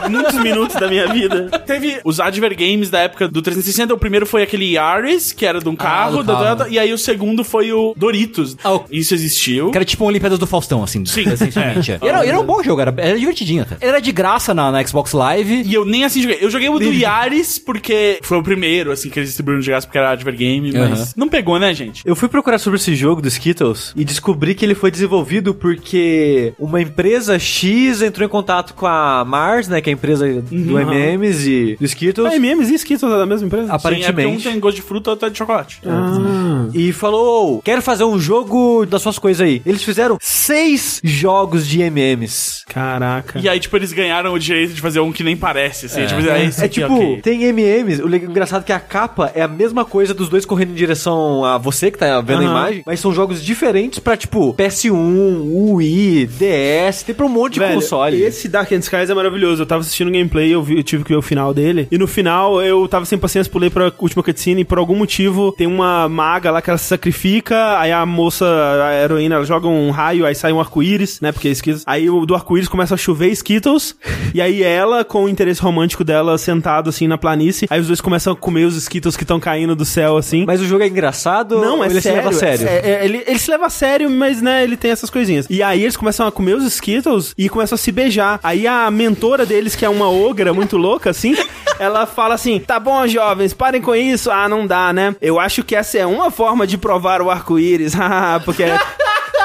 muitos 0.10 0.34
minutos 0.40 0.76
da 0.76 0.88
minha 0.88 1.08
vida. 1.14 1.50
Teve 1.68 2.00
os 2.04 2.20
Adver 2.20 2.56
Games 2.58 2.90
da 2.90 3.00
época 3.02 3.28
do 3.28 3.42
360. 3.44 3.94
O 3.94 3.98
primeiro 3.98 4.26
foi 4.26 4.42
aquele 4.42 4.74
Yaris, 4.74 5.32
que 5.32 5.46
era 5.46 5.60
de 5.60 5.70
um 5.70 5.76
carro, 5.76 6.18
do 6.18 6.24
da 6.24 6.34
carro. 6.34 6.46
Toyota, 6.58 6.68
e 6.70 6.80
aí 6.80 6.92
o 6.92 6.98
segundo 6.98 7.44
foi 7.44 7.72
o 7.72 7.94
Doritos. 7.96 8.58
Ah, 8.64 8.74
o- 8.74 8.86
Isso 8.90 9.14
existiu. 9.14 9.70
Que 9.70 9.78
era 9.78 9.86
tipo 9.86 10.04
uma 10.04 10.10
Olimpíadas 10.10 10.40
do 10.40 10.48
Faustão, 10.48 10.84
assim. 10.84 11.06
Sim. 11.06 11.30
Essencialmente. 11.30 11.92
é. 11.92 12.00
E 12.02 12.08
era, 12.08 12.26
era 12.26 12.40
um 12.40 12.44
bom 12.44 12.62
jogo, 12.64 12.82
era, 12.82 12.94
era 12.98 13.18
divertidinho 13.20 13.62
até. 13.62 13.78
Era 13.88 14.00
de 14.10 14.12
graça 14.12 14.54
na, 14.54 14.72
na 14.72 14.84
Xbox 14.84 15.14
Live. 15.14 15.64
E 15.66 15.74
eu 15.74 15.86
nem 15.86 16.04
assim 16.04 16.22
joguei. 16.22 16.40
Eu 16.42 16.50
joguei 16.50 16.70
o 16.70 16.80
do 16.80 16.92
Yaris 16.92 17.60
porque 17.60 18.20
foi 18.24 18.38
o 18.38 18.44
primeiro, 18.44 18.92
assim, 18.92 19.10
que 19.10 19.20
eles 19.20 19.30
distribuíram 19.30 19.62
de 19.62 19.70
graça 19.70 19.86
porque 19.86 19.98
era 19.98 20.12
Adver 20.12 20.36
Game, 20.36 20.72
mas 20.74 21.16
não 21.16 21.30
pegou, 21.30 21.60
né, 21.60 21.74
gente? 21.74 22.02
Eu 22.06 22.16
fui 22.16 22.28
procurar 22.28 22.58
sobre 22.58 22.80
esse 22.80 22.96
jogo 22.96 23.22
do 23.22 23.28
Skittles 23.28 23.94
e 23.96 24.04
descobri 24.04 24.56
que 24.56 24.66
ele 24.66 24.76
foi 24.76 24.90
desenvolvido 24.90 25.54
porque 25.54 26.54
uma 26.58 26.82
empresa 26.82 27.38
X 27.38 28.02
entrou 28.02 28.26
em 28.26 28.30
contato 28.30 28.74
com 28.74 28.88
a 28.88 29.24
Mars, 29.24 29.68
né, 29.68 29.82
que 29.82 29.90
é 29.90 29.92
a 29.92 29.94
empresa 29.94 30.26
do 30.42 30.80
M&M's 30.80 31.46
e 31.46 31.78
do 31.80 31.86
Skittles, 31.86 32.32
A 32.32 32.36
MMs 32.36 32.72
e 32.72 32.76
Skittles 32.76 33.12
é 33.12 33.18
da 33.18 33.26
mesma 33.26 33.48
empresa? 33.48 33.74
Aparentemente. 33.74 34.42
Sim, 34.42 34.48
é 34.48 34.50
um 34.50 34.54
tem 34.54 34.60
gosto 34.60 34.78
de 34.78 34.82
fruta, 34.82 35.12
outro 35.12 35.28
é 35.28 35.30
de 35.30 35.38
chocolate. 35.38 35.82
Ah. 35.86 36.68
e 36.74 36.92
falou, 36.92 37.62
quero 37.62 37.82
fazer 37.82 38.04
um 38.04 38.20
jogo 38.20 38.86
das 38.86 39.02
suas 39.02 39.20
coisas 39.20 39.46
aí. 39.46 39.62
Eles 39.66 39.84
fizeram 39.84 40.18
seis 40.22 41.00
jogos 41.04 41.68
de 41.68 41.82
M&M's. 41.82 42.64
Caraca. 42.68 43.40
E 43.40 43.48
aí, 43.48 43.60
tipo, 43.60 43.76
eles 43.76 43.92
ganharam 44.00 44.34
o 44.34 44.40
direito 44.40 44.74
de 44.74 44.82
fazer 44.82 45.00
um 45.00 45.12
que 45.12 45.24
nem 45.24 45.36
parece, 45.38 45.86
assim. 45.88 46.06
Tipo, 46.06 46.22
é, 46.30 46.46
esse 46.46 46.62
É 46.62 46.66
aqui, 46.66 46.82
tipo, 46.82 46.94
ok. 46.94 47.22
tem 47.22 47.44
M&M's, 47.44 48.00
o 48.00 48.08
engraçado 48.16 48.62
é 48.62 48.66
que 48.66 48.72
a 48.74 48.80
capa 48.80 49.32
é 49.36 49.42
a 49.42 49.48
mesma 49.48 49.86
coisa 49.86 50.14
dos 50.14 50.30
dois 50.30 50.46
correndo 50.46 50.72
em 50.72 50.76
direção 50.76 51.44
a 51.46 51.58
você 51.58 51.92
que 51.92 51.98
tá 51.98 52.20
vendo 52.22 52.40
a 52.42 52.46
Aham. 52.46 52.52
imagem, 52.52 52.84
mas 52.86 53.00
são 53.00 53.14
jogos 53.14 53.44
diferentes 53.44 54.00
pra, 54.00 54.16
tipo, 54.18 54.54
PS1, 54.56 55.74
Wii, 55.76 56.26
DS, 56.28 57.04
tem 57.04 57.16
pra 57.16 57.26
um 57.26 57.30
monte 57.30 57.54
de 57.54 57.60
Velho, 57.60 57.76
console. 57.76 58.22
Esse 58.22 58.48
Dark 58.48 58.72
and 58.72 58.80
Skies 58.80 59.10
é 59.10 59.14
maravilhoso. 59.14 59.62
Eu 59.64 59.66
tava 59.66 59.82
assistindo 59.82 60.12
gameplay, 60.12 60.54
eu, 60.54 60.62
vi- 60.64 60.78
eu 60.78 60.84
tive 60.84 61.04
que 61.04 61.10
ver 61.12 61.18
o 61.18 61.22
final 61.22 61.54
dele. 61.54 61.88
E 61.92 61.98
no 61.98 62.08
final, 62.08 62.62
eu 62.62 62.88
tava 62.88 63.06
sem 63.06 63.18
paciência, 63.18 63.52
pulei 63.52 63.70
pra 63.70 63.92
última 64.00 64.24
cutscene 64.24 64.62
e 64.62 64.66
por 64.66 64.78
algum 64.78 64.96
motivo 64.96 65.52
tem 65.52 65.68
uma 65.68 66.08
maga 66.10 66.52
lá 66.52 66.62
que 66.62 66.70
ela 66.70 66.78
se 66.78 66.86
sacrifica, 66.86 67.78
aí 67.80 67.92
a 67.92 68.06
moça, 68.06 68.46
a 68.46 68.94
heroína, 69.04 69.36
ela 69.36 69.46
joga 69.46 69.68
um 69.68 69.92
raio, 69.92 70.26
aí 70.26 70.36
sai 70.36 70.52
um 70.54 70.60
arco-íris, 70.60 71.20
né? 71.22 71.32
Porque 71.32 71.48
é 71.48 71.52
Skittles. 71.52 71.84
Aí 71.86 72.10
o 72.10 72.26
do 72.26 72.36
arco-íris 72.36 72.68
começa 72.70 72.94
a 72.96 72.98
chover 72.98 73.30
Skittles, 73.32 73.89
e 74.34 74.42
aí 74.42 74.64
ela, 74.64 75.04
com 75.04 75.26
o 75.26 75.30
interesse 75.30 75.62
romântico 75.62 76.04
dela, 76.04 76.38
sentado 76.38 76.90
assim 76.90 77.08
na 77.08 77.18
planície, 77.18 77.68
aí 77.70 77.80
os 77.80 77.88
dois 77.88 78.02
começam 78.02 78.34
a 78.34 78.36
comer 78.36 78.66
os 78.66 78.76
Skittles 78.76 79.16
que 79.18 79.24
estão 79.24 79.40
caindo 79.40 79.76
do 79.76 79.86
céu, 79.86 80.18
assim. 80.18 80.46
Mas 80.46 80.62
o 80.62 80.66
jogo 80.66 80.84
é 80.84 80.88
engraçado 80.88 81.60
Não, 81.60 81.84
é 81.84 81.88
ele 81.88 82.02
sério. 82.02 82.02
se 82.02 82.12
leva 82.12 82.30
a 82.30 82.34
sério? 82.34 82.68
É- 82.68 82.92
é- 82.92 83.06
ele, 83.06 83.24
ele 83.26 83.40
se 83.40 83.50
leva 83.52 83.66
a 83.66 83.70
sério, 83.70 84.10
mas, 84.10 84.42
né, 84.42 84.64
ele 84.64 84.78
tem 84.78 84.92
essas 84.92 85.10
coisinhas. 85.10 85.46
E 85.50 85.62
aí 85.64 85.82
eles 85.84 85.98
começam 85.98 86.26
a 86.28 86.32
comer 86.32 86.56
os 86.56 86.64
Skittles 86.66 87.34
e 87.38 87.50
começam 87.50 87.76
a 87.76 87.80
se 87.80 87.92
beijar. 87.92 88.40
Aí 88.44 88.68
a 88.68 88.90
mentora 88.92 89.46
deles, 89.46 89.76
que 89.76 89.86
é 89.86 89.90
uma 89.90 90.10
ogra 90.10 90.54
muito 90.54 90.78
louca, 90.78 91.10
assim, 91.10 91.36
ela 91.80 92.06
fala 92.06 92.36
assim: 92.36 92.60
tá 92.60 92.80
bom, 92.80 93.06
jovens, 93.08 93.54
parem 93.54 93.82
com 93.82 93.96
isso. 93.96 94.30
Ah, 94.32 94.48
não 94.50 94.66
dá, 94.68 94.92
né? 94.94 95.16
Eu 95.22 95.40
acho 95.40 95.64
que 95.64 95.76
essa 95.76 95.98
é 95.98 96.06
uma 96.06 96.30
forma 96.32 96.66
de 96.68 96.78
provar 96.78 97.22
o 97.22 97.30
arco-íris. 97.30 97.94
Ah, 98.02 98.42
Porque. 98.44 98.64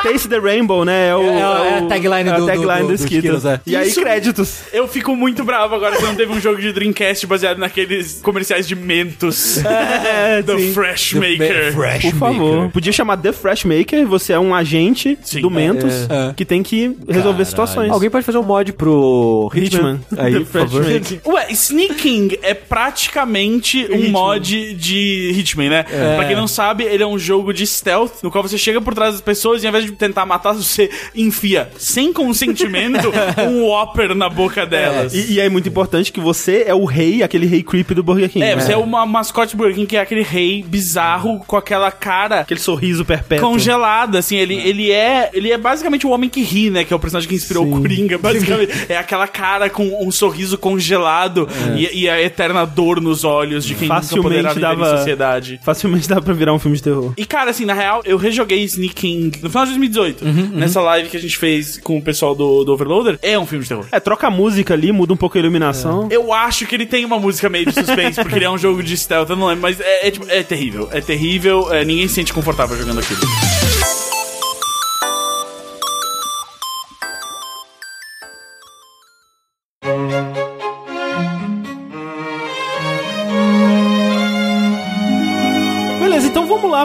Taste 0.04 0.28
the 0.28 0.38
Rainbow, 0.38 0.84
né? 0.84 1.08
É, 1.08 1.14
o, 1.16 1.22
É, 1.22 1.38
é 1.38 1.42
a 1.78 1.82
o- 1.82 1.88
tagline 1.88 2.28
é 2.28 2.32
a 2.32 2.36
do- 2.36 2.40
do- 2.42 2.46
tagline 2.46 2.80
do- 2.80 2.82
do 2.82 2.88
do 2.88 2.94
Skittles. 2.94 3.38
Skittles, 3.38 3.44
é. 3.46 3.60
E 3.66 3.76
aí, 3.76 3.92
créditos. 3.92 4.58
Eu 4.72 4.86
fico 4.86 5.16
muito 5.16 5.42
bravo 5.44 5.74
agora 5.74 5.96
que 5.96 6.02
não 6.02 6.14
teve 6.14 6.32
um 6.32 6.40
jogo 6.40 6.60
de 6.60 6.72
Dreamcast 6.72 7.26
baseado 7.26 7.58
naqueles 7.58 8.20
comerciais 8.22 8.66
de 8.68 8.74
Mentos. 8.76 9.58
É, 10.04 10.42
The 10.42 10.58
sim. 10.58 10.72
Fresh 10.72 11.14
Maker. 11.14 11.72
Fresh 11.74 12.02
Por 12.02 12.14
favor. 12.18 12.70
Podia 12.70 12.92
chamar 12.92 13.16
The 13.16 13.32
Fresh 13.32 13.64
Maker, 13.64 14.06
você 14.06 14.32
é 14.32 14.38
um 14.38 14.54
agente 14.54 15.18
Sim. 15.22 15.40
do 15.40 15.50
Mentos 15.50 16.06
É. 16.10 16.32
que 16.34 16.44
tem 16.44 16.62
que 16.62 16.96
resolver 17.08 17.22
Caralho. 17.22 17.46
situações. 17.46 17.90
Alguém 17.90 18.10
pode 18.10 18.24
fazer 18.24 18.38
um 18.38 18.42
mod 18.42 18.72
pro 18.74 19.50
Hitman? 19.54 20.00
Hitman. 20.10 20.24
Aí, 20.24 20.32
The 20.34 20.38
por 20.40 20.46
Fresh 20.46 20.70
favor. 20.70 20.84
Maker. 20.92 21.20
Ué, 21.26 21.46
Sneaking 21.50 22.30
é 22.42 22.54
praticamente 22.54 23.86
um 23.90 23.96
Hitman. 23.96 24.10
mod 24.10 24.74
de 24.74 25.32
Hitman, 25.36 25.68
né? 25.70 25.82
Pra 26.16 26.24
quem 26.26 26.36
não 26.36 26.46
sabe, 26.46 26.84
ele 26.84 27.02
é 27.02 27.06
um 27.06 27.18
jogo 27.18 27.52
de 27.52 27.66
stealth, 27.66 28.22
no 28.22 28.30
qual 28.30 28.42
você 28.42 28.58
chega 28.58 28.80
por 28.80 28.94
trás 28.94 29.12
das 29.14 29.20
pessoas 29.20 29.62
e 29.62 29.66
ao 29.66 29.70
invés 29.70 29.84
de 29.84 29.92
tentar 29.94 30.26
matar, 30.26 30.52
você 30.52 30.90
enfia, 31.14 31.70
sem 31.78 32.12
consentimento, 32.12 33.10
um 33.48 33.64
Whopper 33.64 34.14
na 34.14 34.28
boca 34.28 34.66
delas. 34.66 35.14
E, 35.14 35.34
e 35.34 35.40
é 35.40 35.48
muito 35.48 35.68
importante 35.68 36.12
que 36.12 36.20
você 36.20 36.64
é 36.66 36.74
o 36.74 36.84
rei, 36.84 37.22
aquele 37.22 37.46
rei 37.46 37.62
creep 37.62 37.90
do 37.92 38.02
Burger 38.02 38.28
King. 38.28 38.44
É, 38.44 38.54
né? 38.56 38.62
você 38.62 38.72
é 38.72 38.76
uma 38.76 39.06
mascote 39.06 39.56
Burger 39.56 39.74
King, 39.74 39.86
que 39.86 39.96
é 39.96 40.00
aquele 40.00 40.22
rei 40.22 40.62
bizarro 40.62 41.40
com 41.46 41.56
aquela 41.56 41.90
cara 41.90 42.40
Aquele 42.40 42.60
sorriso 42.60 43.04
perpétuo. 43.04 43.48
congelada, 43.48 44.18
assim, 44.18 44.36
ele, 44.36 44.54
ele 44.56 44.90
é 44.90 45.30
ele 45.32 45.50
é 45.50 45.58
basicamente 45.58 46.06
o 46.06 46.10
homem 46.10 46.28
que 46.28 46.42
ri, 46.42 46.70
né, 46.70 46.84
que 46.84 46.92
é 46.92 46.96
o 46.96 46.98
personagem 47.00 47.28
que 47.28 47.34
inspirou 47.34 47.66
o 47.66 47.70
Coringa, 47.80 48.18
basicamente, 48.18 48.72
é 48.88 48.96
aquela 48.96 49.26
cara 49.26 49.68
com 49.70 50.04
um 50.06 50.10
sorriso 50.10 50.58
congelado 50.58 51.48
e, 51.76 52.02
e 52.02 52.08
a 52.08 52.20
eterna 52.20 52.64
dor 52.64 53.00
nos 53.00 53.24
olhos 53.24 53.64
de 53.64 53.74
quem 53.74 53.88
nunca 53.88 54.00
Facilmente 54.02 54.22
poderá 54.22 54.48
viver 54.52 54.60
dava- 54.60 54.96
sociedade. 54.98 55.60
Facilmente 55.64 56.08
dá 56.08 56.20
pra 56.20 56.32
virar 56.34 56.52
um 56.52 56.58
filme 56.58 56.76
de 56.76 56.82
terror. 56.82 57.12
E 57.16 57.24
cara, 57.24 57.50
assim, 57.50 57.64
na 57.64 57.74
real, 57.74 58.02
eu 58.04 58.16
rejoguei 58.16 58.62
Sneaking 58.64 59.32
no 59.42 59.48
final 59.50 59.66
de 59.66 59.72
2018, 59.74 60.24
nessa 60.54 60.80
live 60.80 61.08
que 61.08 61.16
a 61.16 61.20
gente 61.20 61.36
fez 61.36 61.78
com 61.78 61.98
o 61.98 62.02
pessoal 62.02 62.34
do, 62.34 62.64
do 62.64 62.72
Overloader, 62.72 63.18
é 63.22 63.38
um 63.38 63.46
filme 63.46 63.62
de 63.62 63.68
terror. 63.68 63.86
É, 63.92 64.00
troca 64.00 64.26
a 64.26 64.30
música 64.30 64.74
ali, 64.74 64.92
muda 64.92 65.12
um 65.12 65.16
pouco 65.16 65.36
a 65.36 65.40
iluminação. 65.40 66.08
Eu 66.10 66.32
acho 66.32 66.66
que 66.66 66.74
ele 66.74 66.86
tem 66.86 67.04
uma 67.04 67.18
música 67.18 67.48
meio 67.48 67.66
de 67.66 67.72
suspense, 67.72 68.20
porque 68.20 68.36
ele 68.36 68.44
é 68.44 68.50
um 68.50 68.58
jogo 68.58 68.82
de 68.82 68.96
stealth, 68.96 69.30
eu 69.30 69.36
não 69.36 69.46
lembro, 69.46 69.62
mas 69.62 69.80
é, 69.80 70.08
é, 70.08 70.10
tipo, 70.10 70.26
é 70.28 70.42
terrível. 70.42 70.88
É 70.92 71.00
terrível, 71.00 71.72
é, 71.72 71.84
ninguém 71.84 72.08
se 72.08 72.14
sente 72.14 72.32
confortável 72.32 72.76
jogando 72.76 73.00
aquilo. 73.00 73.20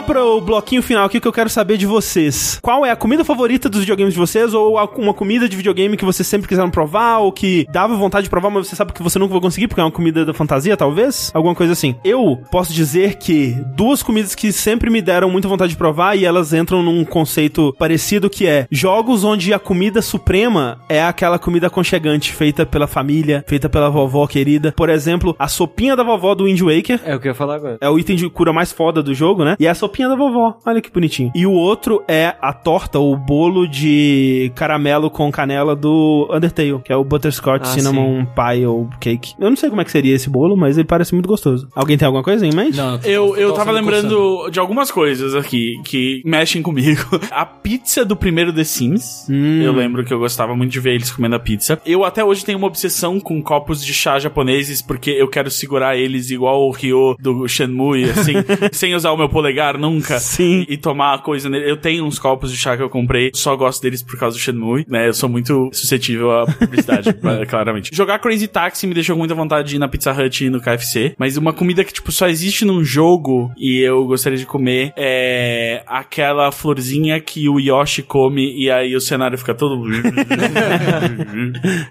Lá 0.00 0.02
pro 0.02 0.40
bloquinho 0.40 0.82
final 0.82 1.04
aqui 1.04 1.20
que 1.20 1.28
eu 1.28 1.32
quero 1.32 1.50
saber 1.50 1.76
de 1.76 1.86
vocês. 1.86 2.58
Qual 2.62 2.86
é 2.86 2.90
a 2.90 2.96
comida 2.96 3.22
favorita 3.22 3.68
dos 3.68 3.80
videogames 3.80 4.14
de 4.14 4.18
vocês? 4.18 4.54
Ou 4.54 4.78
uma 4.96 5.12
comida 5.12 5.48
de 5.48 5.56
videogame 5.56 5.96
que 5.96 6.04
vocês 6.04 6.26
sempre 6.26 6.48
quiseram 6.48 6.70
provar? 6.70 7.18
Ou 7.18 7.30
que 7.30 7.66
dava 7.70 7.94
vontade 7.94 8.24
de 8.24 8.30
provar, 8.30 8.50
mas 8.50 8.66
você 8.66 8.76
sabe 8.76 8.92
que 8.92 9.02
você 9.02 9.18
nunca 9.18 9.32
vai 9.32 9.42
conseguir 9.42 9.68
porque 9.68 9.80
é 9.80 9.84
uma 9.84 9.90
comida 9.90 10.24
da 10.24 10.32
fantasia, 10.32 10.76
talvez? 10.76 11.30
Alguma 11.34 11.54
coisa 11.54 11.74
assim. 11.74 11.94
Eu 12.02 12.40
posso 12.50 12.72
dizer 12.72 13.16
que 13.16 13.54
duas 13.76 14.02
comidas 14.02 14.34
que 14.34 14.52
sempre 14.52 14.88
me 14.88 15.02
deram 15.02 15.28
muita 15.28 15.48
vontade 15.48 15.72
de 15.72 15.76
provar 15.76 16.16
e 16.16 16.24
elas 16.24 16.52
entram 16.54 16.82
num 16.82 17.04
conceito 17.04 17.74
parecido 17.78 18.30
que 18.30 18.46
é 18.46 18.66
jogos 18.70 19.22
onde 19.22 19.52
a 19.52 19.58
comida 19.58 20.00
suprema 20.00 20.78
é 20.88 21.02
aquela 21.02 21.38
comida 21.38 21.66
aconchegante 21.66 22.32
feita 22.32 22.64
pela 22.64 22.86
família, 22.86 23.44
feita 23.46 23.68
pela 23.68 23.90
vovó 23.90 24.26
querida. 24.26 24.72
Por 24.72 24.88
exemplo, 24.88 25.36
a 25.38 25.46
sopinha 25.46 25.94
da 25.94 26.02
vovó 26.02 26.34
do 26.34 26.44
Wind 26.44 26.60
Waker. 26.60 27.00
É 27.04 27.14
o 27.14 27.20
que 27.20 27.28
eu 27.28 27.32
ia 27.32 27.34
falar 27.34 27.56
agora. 27.56 27.78
É 27.80 27.88
o 27.90 27.98
item 27.98 28.16
de 28.16 28.28
cura 28.30 28.52
mais 28.52 28.72
foda 28.72 29.02
do 29.02 29.14
jogo, 29.14 29.44
né? 29.44 29.56
E 29.58 29.66
é 29.66 29.70
a 29.70 29.74
sopinha 29.90 30.08
da 30.08 30.14
vovó. 30.16 30.56
Olha 30.64 30.80
que 30.80 30.90
bonitinho. 30.90 31.32
E 31.34 31.44
o 31.46 31.52
outro 31.52 32.02
é 32.08 32.34
a 32.40 32.52
torta, 32.52 32.98
o 32.98 33.16
bolo 33.16 33.66
de 33.66 34.52
caramelo 34.54 35.10
com 35.10 35.30
canela 35.32 35.74
do 35.74 36.28
Undertale, 36.32 36.78
que 36.84 36.92
é 36.92 36.96
o 36.96 37.04
Butterscotch 37.04 37.62
Ah, 37.62 37.66
Cinnamon 37.66 38.24
Pie 38.26 38.66
ou 38.66 38.88
Cake. 39.00 39.34
Eu 39.38 39.50
não 39.50 39.56
sei 39.56 39.68
como 39.68 39.80
é 39.80 39.84
que 39.84 39.90
seria 39.90 40.14
esse 40.14 40.30
bolo, 40.30 40.56
mas 40.56 40.78
ele 40.78 40.86
parece 40.86 41.12
muito 41.14 41.28
gostoso. 41.28 41.68
Alguém 41.74 41.98
tem 41.98 42.06
alguma 42.06 42.22
coisa 42.22 42.46
em 42.46 42.54
mente? 42.54 42.76
Não, 42.76 43.00
Eu, 43.04 43.28
tô- 43.28 43.36
eu 43.36 43.48
tô 43.50 43.54
tava 43.56 43.70
coçando. 43.72 43.72
lembrando 43.90 44.50
de 44.50 44.60
algumas 44.60 44.90
coisas 44.90 45.34
aqui 45.34 45.80
que 45.84 46.22
mexem 46.24 46.62
comigo. 46.62 47.00
A 47.30 47.44
pizza 47.44 48.04
do 48.04 48.14
primeiro 48.16 48.52
The 48.52 48.64
Sims. 48.64 49.26
Hum. 49.28 49.62
Eu 49.62 49.72
lembro 49.72 50.04
que 50.04 50.12
eu 50.12 50.18
gostava 50.18 50.54
muito 50.54 50.70
de 50.70 50.80
ver 50.80 50.94
eles 50.94 51.10
comendo 51.10 51.34
a 51.36 51.38
pizza. 51.40 51.80
Eu 51.84 52.04
até 52.04 52.24
hoje 52.24 52.44
tenho 52.44 52.58
uma 52.58 52.66
obsessão 52.66 53.18
com 53.20 53.42
copos 53.42 53.84
de 53.84 53.92
chá 53.92 54.18
japoneses, 54.18 54.82
porque 54.82 55.10
eu 55.10 55.28
quero 55.28 55.50
segurar 55.50 55.96
eles 55.96 56.30
igual 56.30 56.66
o 56.66 56.70
Ryo 56.70 57.16
do 57.18 57.46
Shenmue, 57.48 58.04
assim, 58.10 58.34
sem 58.72 58.94
usar 58.94 59.12
o 59.12 59.16
meu 59.16 59.28
polegar 59.28 59.78
nunca 59.80 60.18
Sim. 60.20 60.66
e, 60.68 60.74
e 60.74 60.76
tomar 60.76 61.22
coisa 61.22 61.48
nele. 61.48 61.70
Eu 61.70 61.76
tenho 61.76 62.04
uns 62.04 62.18
copos 62.18 62.52
de 62.52 62.58
chá 62.58 62.76
que 62.76 62.82
eu 62.82 62.90
comprei, 62.90 63.30
só 63.34 63.56
gosto 63.56 63.82
deles 63.82 64.02
por 64.02 64.18
causa 64.18 64.36
do 64.36 64.40
Shenmue, 64.40 64.84
né? 64.88 65.08
Eu 65.08 65.14
sou 65.14 65.28
muito 65.28 65.70
suscetível 65.72 66.30
à 66.30 66.46
publicidade, 66.46 67.08
eh, 67.08 67.46
claramente. 67.48 67.90
Jogar 67.92 68.18
Crazy 68.18 68.46
Taxi 68.46 68.86
me 68.86 68.94
deixou 68.94 69.16
muita 69.16 69.34
vontade 69.34 69.68
de 69.68 69.76
ir 69.76 69.78
na 69.78 69.88
Pizza 69.88 70.12
Hut 70.12 70.44
e 70.44 70.50
no 70.50 70.60
KFC, 70.60 71.14
mas 71.18 71.36
uma 71.36 71.52
comida 71.52 71.82
que, 71.84 71.92
tipo, 71.92 72.12
só 72.12 72.28
existe 72.28 72.64
num 72.64 72.84
jogo 72.84 73.52
e 73.56 73.80
eu 73.80 74.04
gostaria 74.06 74.38
de 74.38 74.46
comer 74.46 74.92
é 74.96 75.82
aquela 75.86 76.52
florzinha 76.52 77.20
que 77.20 77.48
o 77.48 77.58
Yoshi 77.58 78.02
come 78.02 78.54
e 78.56 78.70
aí 78.70 78.94
o 78.94 79.00
cenário 79.00 79.38
fica 79.38 79.54
todo... 79.54 79.80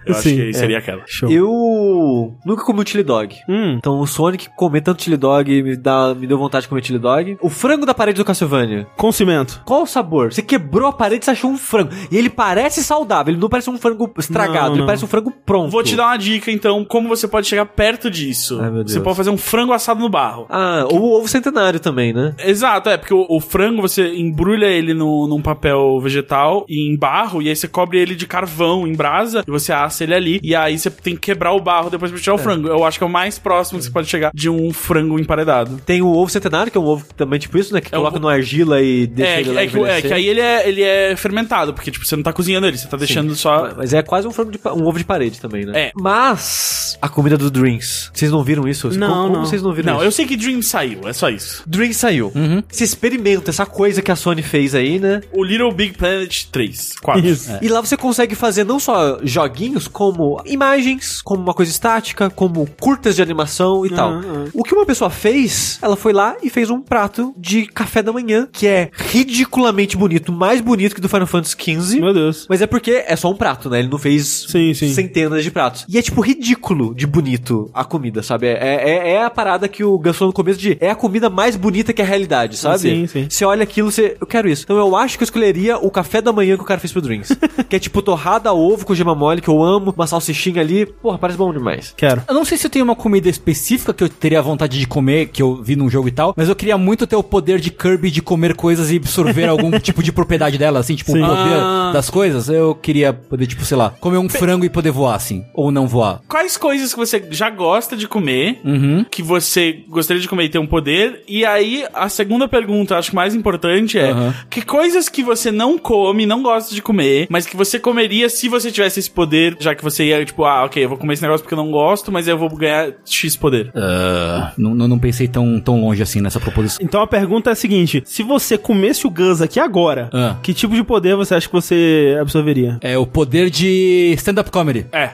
eu 0.05 0.13
acho 0.13 0.21
Sim, 0.21 0.37
que 0.37 0.53
seria 0.53 0.77
aquela. 0.77 1.03
Show. 1.07 1.31
Eu 1.31 2.37
nunca 2.45 2.63
comi 2.63 2.81
o 2.81 2.87
chili 2.87 3.03
dog. 3.03 3.35
Hum. 3.47 3.75
Então 3.77 3.99
o 3.99 4.07
Sonic 4.07 4.49
comer 4.55 4.81
tanto 4.81 5.03
chili 5.03 5.17
dog 5.17 5.63
me, 5.63 5.75
dá, 5.75 6.13
me 6.13 6.27
deu 6.27 6.37
vontade 6.37 6.63
de 6.63 6.69
comer 6.69 6.83
chili 6.83 6.99
dog. 6.99 7.37
O 7.41 7.49
frango 7.69 7.85
da 7.85 7.93
parede 7.93 8.17
do 8.17 8.25
Castlevania. 8.25 8.87
Com 8.97 9.11
cimento. 9.11 9.61
Qual 9.63 9.83
o 9.83 9.85
sabor? 9.85 10.33
Você 10.33 10.41
quebrou 10.41 10.87
a 10.87 10.93
parede 10.93 11.21
e 11.21 11.25
você 11.25 11.31
achou 11.31 11.51
um 11.51 11.57
frango. 11.57 11.91
E 12.11 12.17
ele 12.17 12.27
parece 12.27 12.83
saudável, 12.83 13.31
ele 13.31 13.39
não 13.39 13.47
parece 13.47 13.69
um 13.69 13.77
frango 13.77 14.11
estragado, 14.17 14.69
Não, 14.69 14.71
ele 14.71 14.79
não. 14.79 14.85
parece 14.87 15.05
um 15.05 15.07
frango 15.07 15.31
pronto. 15.45 15.69
Vou 15.69 15.83
te 15.83 15.95
dar 15.95 16.07
uma 16.07 16.17
dica, 16.17 16.49
então, 16.51 16.83
como 16.83 17.07
você 17.07 17.27
pode 17.27 17.45
chegar 17.45 17.67
perto 17.67 18.09
disso. 18.09 18.59
Ai, 18.59 18.71
meu 18.71 18.87
Você 18.87 18.99
pode 18.99 19.15
fazer 19.15 19.29
um 19.29 19.37
frango 19.37 19.71
assado 19.71 19.99
no 19.99 20.09
barro. 20.09 20.47
Ah, 20.49 20.83
ou 20.89 20.99
o 20.99 21.17
ovo 21.19 21.27
centenário 21.27 21.79
também, 21.79 22.11
né? 22.11 22.33
Exato, 22.39 22.89
é, 22.89 22.97
porque 22.97 23.13
o, 23.13 23.27
o 23.29 23.39
frango 23.39 23.83
você 23.83 24.15
embrulha 24.15 24.65
ele 24.65 24.95
no, 24.95 25.27
num 25.27 25.39
papel 25.41 25.99
vegetal 26.01 26.65
e 26.67 26.91
em 26.91 26.97
barro, 26.97 27.39
e 27.39 27.49
aí 27.49 27.55
você 27.55 27.67
cobre 27.67 27.99
ele 27.99 28.15
de 28.15 28.25
carvão 28.25 28.87
em 28.87 28.95
brasa, 28.95 29.43
e 29.47 29.51
você 29.51 29.71
assa 29.71 30.03
ele 30.03 30.15
ali, 30.15 30.39
e 30.41 30.55
aí 30.55 30.79
você 30.79 30.89
tem 30.89 31.13
que 31.13 31.21
quebrar 31.21 31.53
o 31.53 31.59
barro 31.59 31.91
depois 31.91 32.11
pra 32.11 32.19
tirar 32.19 32.33
o 32.33 32.39
frango. 32.39 32.67
Eu 32.67 32.83
acho 32.83 32.97
que 32.97 33.03
é 33.03 33.07
o 33.07 33.11
mais 33.11 33.37
próximo 33.37 33.77
que 33.77 33.85
você 33.85 33.91
pode 33.91 34.07
chegar 34.07 34.31
de 34.33 34.49
um 34.49 34.73
frango 34.73 35.19
emparedado. 35.19 35.79
Tem 35.85 36.01
o 36.01 36.07
ovo 36.07 36.31
centenário, 36.31 36.71
que 36.71 36.77
é 36.79 36.81
um 36.81 36.87
ovo 36.87 37.05
também 37.15 37.37
tipo 37.37 37.58
isso, 37.59 37.73
né? 37.73 37.81
Que 37.81 37.87
É 37.93 37.97
coloca 37.97 38.17
o- 38.17 38.19
no 38.19 38.27
argila 38.27 38.81
e 38.81 39.05
deixa 39.07 39.31
É, 39.31 39.39
ele 39.41 39.51
lá 39.51 39.61
é, 39.61 39.67
que, 39.67 39.77
é 39.79 40.01
que 40.01 40.13
aí 40.13 40.27
ele 40.27 40.41
é, 40.41 40.67
ele 40.67 40.81
é 40.81 41.15
fermentado, 41.15 41.73
porque 41.73 41.91
tipo, 41.91 42.05
você 42.05 42.15
não 42.15 42.23
tá 42.23 42.31
cozinhando 42.33 42.67
ele, 42.67 42.77
você 42.77 42.87
tá 42.87 42.97
deixando 42.97 43.35
só. 43.35 43.73
Mas 43.77 43.93
é 43.93 44.01
quase 44.01 44.27
um 44.27 44.31
de 44.31 44.59
um 44.67 44.87
ovo 44.87 44.97
de 44.97 45.03
parede 45.05 45.39
também, 45.39 45.65
né? 45.65 45.87
É. 45.87 45.91
Mas 45.95 46.97
a 47.01 47.09
comida 47.09 47.37
do 47.37 47.49
Dreams, 47.51 48.09
vocês 48.13 48.31
não 48.31 48.43
viram 48.43 48.67
isso? 48.67 48.89
Não, 48.97 49.07
como, 49.09 49.21
como 49.23 49.33
não. 49.37 49.45
vocês 49.45 49.61
não 49.61 49.73
viram 49.73 49.93
Não, 49.93 49.99
isso? 49.99 50.05
eu 50.05 50.11
sei 50.11 50.25
que 50.25 50.35
Dream 50.37 50.61
saiu, 50.61 51.07
é 51.07 51.13
só 51.13 51.29
isso. 51.29 51.63
Dreams 51.67 51.97
saiu. 51.97 52.31
Você 52.69 52.83
experimenta 52.83 53.49
essa 53.51 53.65
coisa 53.65 54.01
que 54.01 54.11
a 54.11 54.15
Sony 54.15 54.41
fez 54.41 54.73
aí, 54.75 54.99
né? 54.99 55.21
O 55.31 55.43
Little 55.43 55.71
Big 55.71 55.97
Planet 55.97 56.45
3, 56.51 56.93
4. 57.01 57.25
Isso. 57.25 57.51
E 57.61 57.67
lá 57.67 57.81
você 57.81 57.95
consegue 57.97 58.35
fazer 58.35 58.63
não 58.63 58.79
só 58.79 59.19
joguinhos, 59.23 59.87
como 59.87 60.41
imagens, 60.45 61.21
como 61.21 61.41
uma 61.41 61.53
coisa 61.53 61.71
estática, 61.71 62.29
como 62.29 62.67
curtas 62.79 63.15
de 63.15 63.21
animação 63.21 63.85
e 63.85 63.89
tal. 63.89 64.11
ah. 64.11 64.45
O 64.53 64.63
que 64.63 64.73
uma 64.73 64.85
pessoa 64.85 65.09
fez, 65.09 65.79
ela 65.81 65.95
foi 65.95 66.13
lá 66.13 66.35
e 66.41 66.49
fez 66.49 66.69
um 66.69 66.81
prato 66.81 67.33
de 67.37 67.48
café 67.67 68.01
da 68.01 68.11
manhã, 68.11 68.47
que 68.51 68.67
é 68.67 68.91
ridiculamente 68.93 69.97
bonito, 69.97 70.31
mais 70.31 70.61
bonito 70.61 70.95
que 70.95 71.01
do 71.01 71.09
Final 71.09 71.27
Fantasy 71.27 71.55
XV. 71.59 71.99
Meu 71.99 72.13
Deus. 72.13 72.45
Mas 72.49 72.61
é 72.61 72.67
porque 72.67 73.03
é 73.05 73.15
só 73.15 73.29
um 73.29 73.35
prato, 73.35 73.69
né? 73.69 73.79
Ele 73.79 73.87
não 73.87 73.97
fez 73.97 74.45
Sim, 74.49 74.73
sim. 74.73 74.93
centenas 74.93 75.43
de 75.43 75.51
pratos. 75.51 75.85
E 75.87 75.97
é 75.97 76.01
tipo 76.01 76.21
ridículo 76.21 76.93
de 76.95 77.05
bonito 77.05 77.69
a 77.73 77.83
comida, 77.83 78.23
sabe? 78.23 78.47
É, 78.47 78.57
é, 78.59 79.11
é 79.13 79.23
a 79.23 79.29
parada 79.29 79.67
que 79.67 79.83
o 79.83 79.97
Gus 79.97 80.17
falou 80.17 80.29
no 80.29 80.33
começo 80.33 80.59
de 80.59 80.77
é 80.79 80.89
a 80.89 80.95
comida 80.95 81.29
mais 81.29 81.55
bonita 81.55 81.93
que 81.93 82.01
a 82.01 82.05
realidade, 82.05 82.57
sabe? 82.57 82.79
Sim, 82.79 83.07
sim. 83.07 83.27
Você 83.29 83.45
olha 83.45 83.63
aquilo, 83.63 83.91
você. 83.91 84.17
Eu 84.19 84.27
quero 84.27 84.49
isso. 84.49 84.63
Então 84.63 84.77
eu 84.77 84.95
acho 84.95 85.17
que 85.17 85.23
eu 85.23 85.25
escolheria 85.25 85.77
o 85.77 85.89
café 85.91 86.21
da 86.21 86.31
manhã 86.31 86.55
que 86.55 86.63
o 86.63 86.65
cara 86.65 86.79
fez 86.79 86.91
pro 86.91 87.01
Drinks. 87.01 87.31
que 87.69 87.75
é 87.75 87.79
tipo 87.79 88.01
torrada 88.01 88.49
a 88.49 88.53
ovo 88.53 88.85
com 88.85 88.95
gema 88.95 89.15
mole, 89.15 89.41
que 89.41 89.49
eu 89.49 89.63
amo, 89.63 89.93
uma 89.95 90.07
salsichinha 90.07 90.61
ali. 90.61 90.85
Porra, 90.85 91.17
parece 91.17 91.37
bom 91.37 91.51
demais. 91.53 91.93
Quero. 91.95 92.23
Eu 92.27 92.33
não 92.33 92.45
sei 92.45 92.57
se 92.57 92.65
eu 92.67 92.69
tenho 92.69 92.85
uma 92.85 92.95
comida 92.95 93.29
específica 93.29 93.93
que 93.93 94.03
eu 94.03 94.09
teria 94.09 94.41
vontade 94.41 94.79
de 94.79 94.87
comer, 94.87 95.27
que 95.27 95.41
eu 95.41 95.61
vi 95.61 95.75
num 95.75 95.89
jogo 95.89 96.07
e 96.07 96.11
tal, 96.11 96.33
mas 96.35 96.49
eu 96.49 96.55
queria 96.55 96.77
muito 96.77 97.05
ter 97.07 97.15
o 97.15 97.23
poder 97.23 97.38
de 97.41 97.71
Kirby 97.71 98.11
de 98.11 98.21
comer 98.21 98.55
coisas 98.55 98.91
e 98.91 98.97
absorver 98.97 99.45
algum 99.49 99.71
tipo 99.79 100.01
de 100.03 100.11
propriedade 100.11 100.57
dela, 100.57 100.79
assim, 100.79 100.95
tipo, 100.95 101.11
Sim. 101.11 101.21
o 101.23 101.27
poder 101.27 101.59
Ah. 101.59 101.91
das 101.93 102.09
coisas. 102.09 102.49
Eu 102.49 102.75
queria 102.75 103.13
poder, 103.13 103.47
tipo, 103.47 103.63
sei 103.65 103.77
lá, 103.77 103.91
comer 103.99 104.17
um 104.17 104.29
frango 104.29 104.65
e 104.65 104.69
poder 104.69 104.91
voar, 104.91 105.15
assim, 105.15 105.45
ou 105.53 105.71
não 105.71 105.87
voar. 105.87 106.21
Quais 106.27 106.57
coisas 106.57 106.93
que 106.93 106.99
você 106.99 107.23
já 107.31 107.49
gosta 107.49 107.95
de 107.95 108.07
comer, 108.07 108.59
Uhum. 108.63 109.05
que 109.09 109.21
você 109.23 109.83
gostaria 109.87 110.21
de 110.21 110.27
comer 110.27 110.45
e 110.45 110.49
ter 110.49 110.59
um 110.59 110.67
poder? 110.67 111.23
E 111.27 111.45
aí, 111.45 111.85
a 111.93 112.09
segunda 112.09 112.47
pergunta, 112.47 112.97
acho 112.97 113.09
que 113.11 113.15
mais 113.15 113.33
importante 113.35 113.97
é: 113.97 114.11
Aham. 114.11 114.33
que 114.49 114.61
coisas 114.61 115.07
que 115.09 115.23
você 115.23 115.51
não 115.51 115.77
come, 115.77 116.25
não 116.25 116.41
gosta 116.43 116.73
de 116.73 116.81
comer, 116.81 117.27
mas 117.29 117.45
que 117.45 117.55
você 117.57 117.79
comeria 117.79 118.29
se 118.29 118.47
você 118.49 118.71
tivesse 118.71 118.99
esse 118.99 119.09
poder, 119.09 119.55
já 119.59 119.73
que 119.75 119.83
você 119.83 120.05
ia, 120.05 120.23
tipo, 120.25 120.43
ah, 120.45 120.65
ok, 120.65 120.83
eu 120.83 120.89
vou 120.89 120.97
comer 120.97 121.13
esse 121.13 121.21
negócio 121.21 121.43
porque 121.43 121.53
eu 121.53 121.57
não 121.63 121.71
gosto, 121.71 122.11
mas 122.11 122.27
eu 122.27 122.37
vou 122.37 122.49
ganhar 122.55 122.91
X 123.05 123.35
poder. 123.35 123.71
Ah, 123.75 124.51
não, 124.57 124.73
não, 124.75 124.87
não 124.87 124.99
pensei 124.99 125.27
tão, 125.27 125.59
tão 125.59 125.81
longe 125.81 126.01
assim 126.01 126.21
nessa 126.21 126.39
proposição. 126.39 126.79
Então 126.83 127.01
a 127.01 127.07
pergunta 127.07 127.28
é 127.49 127.51
a 127.51 127.55
seguinte: 127.55 128.01
se 128.05 128.23
você 128.23 128.57
comesse 128.57 129.05
o 129.05 129.09
Gus 129.09 129.41
aqui 129.41 129.59
agora, 129.59 130.09
Ah. 130.13 130.35
que 130.41 130.53
tipo 130.53 130.75
de 130.75 130.83
poder 130.83 131.15
você 131.15 131.35
acha 131.35 131.47
que 131.47 131.53
você 131.53 132.17
absorveria? 132.19 132.77
É 132.81 132.97
o 132.97 133.05
poder 133.05 133.49
de 133.49 134.13
stand-up 134.17 134.49
comedy. 134.51 134.85
É. 134.91 135.11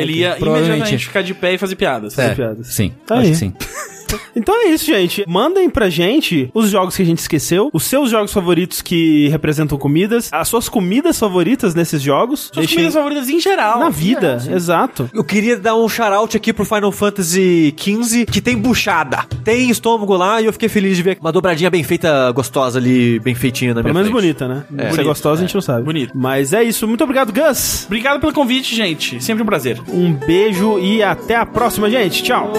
Ele 0.00 0.12
ia 0.18 0.36
imediatamente 0.40 1.06
ficar 1.06 1.22
de 1.22 1.34
pé 1.34 1.54
e 1.54 1.58
fazer 1.58 1.76
piadas. 1.76 2.18
É, 2.18 2.34
piadas. 2.34 2.66
sim, 2.68 2.92
Tá 3.06 3.16
acho 3.16 3.24
aí. 3.24 3.30
que 3.32 3.36
sim. 3.36 3.52
Então 4.34 4.54
é 4.54 4.68
isso, 4.70 4.84
gente. 4.86 5.24
Mandem 5.26 5.68
pra 5.68 5.88
gente 5.90 6.50
os 6.54 6.70
jogos 6.70 6.96
que 6.96 7.02
a 7.02 7.04
gente 7.04 7.18
esqueceu, 7.18 7.70
os 7.72 7.84
seus 7.84 8.10
jogos 8.10 8.32
favoritos 8.32 8.80
que 8.82 9.28
representam 9.28 9.76
comidas, 9.78 10.28
as 10.32 10.48
suas 10.48 10.68
comidas 10.68 11.18
favoritas 11.18 11.74
nesses 11.74 12.00
jogos. 12.02 12.40
Suas 12.52 12.56
Deixem 12.58 12.76
comidas 12.76 12.94
favoritas 12.94 13.28
em 13.28 13.40
geral. 13.40 13.78
na 13.80 13.90
vida, 13.90 14.40
sim. 14.40 14.52
exato. 14.52 15.10
Eu 15.12 15.24
queria 15.24 15.56
dar 15.56 15.74
um 15.76 15.88
shout 15.88 16.36
aqui 16.36 16.52
pro 16.52 16.64
Final 16.64 16.92
Fantasy 16.92 17.74
XV, 17.76 18.26
que 18.26 18.40
tem 18.40 18.56
buchada. 18.56 19.24
Tem 19.44 19.70
estômago 19.70 20.16
lá 20.16 20.40
e 20.40 20.46
eu 20.46 20.52
fiquei 20.52 20.68
feliz 20.68 20.96
de 20.96 21.02
ver 21.02 21.18
uma 21.20 21.32
dobradinha 21.32 21.70
bem 21.70 21.82
feita, 21.82 22.30
gostosa 22.32 22.78
ali, 22.78 23.18
bem 23.20 23.34
feitinha 23.34 23.74
na 23.74 23.82
Pelo 23.82 23.94
minha 23.94 24.04
menos 24.04 24.20
frente. 24.20 24.34
bonita, 24.38 24.64
né? 24.76 24.92
Se 24.92 25.00
é 25.00 25.04
gostosa, 25.04 25.42
a 25.42 25.44
gente 25.46 25.54
não 25.54 25.60
sabe. 25.62 25.82
bonito. 25.84 26.12
Mas 26.14 26.52
é 26.52 26.62
isso. 26.62 26.86
Muito 26.86 27.02
obrigado, 27.04 27.32
Gus. 27.32 27.84
Obrigado 27.86 28.20
pelo 28.20 28.32
convite, 28.32 28.74
gente. 28.74 29.22
Sempre 29.22 29.42
um 29.42 29.46
prazer. 29.46 29.80
Um 29.88 30.12
beijo 30.12 30.78
e 30.78 31.02
até 31.02 31.36
a 31.36 31.46
próxima, 31.46 31.90
gente. 31.90 32.22
Tchau. 32.22 32.52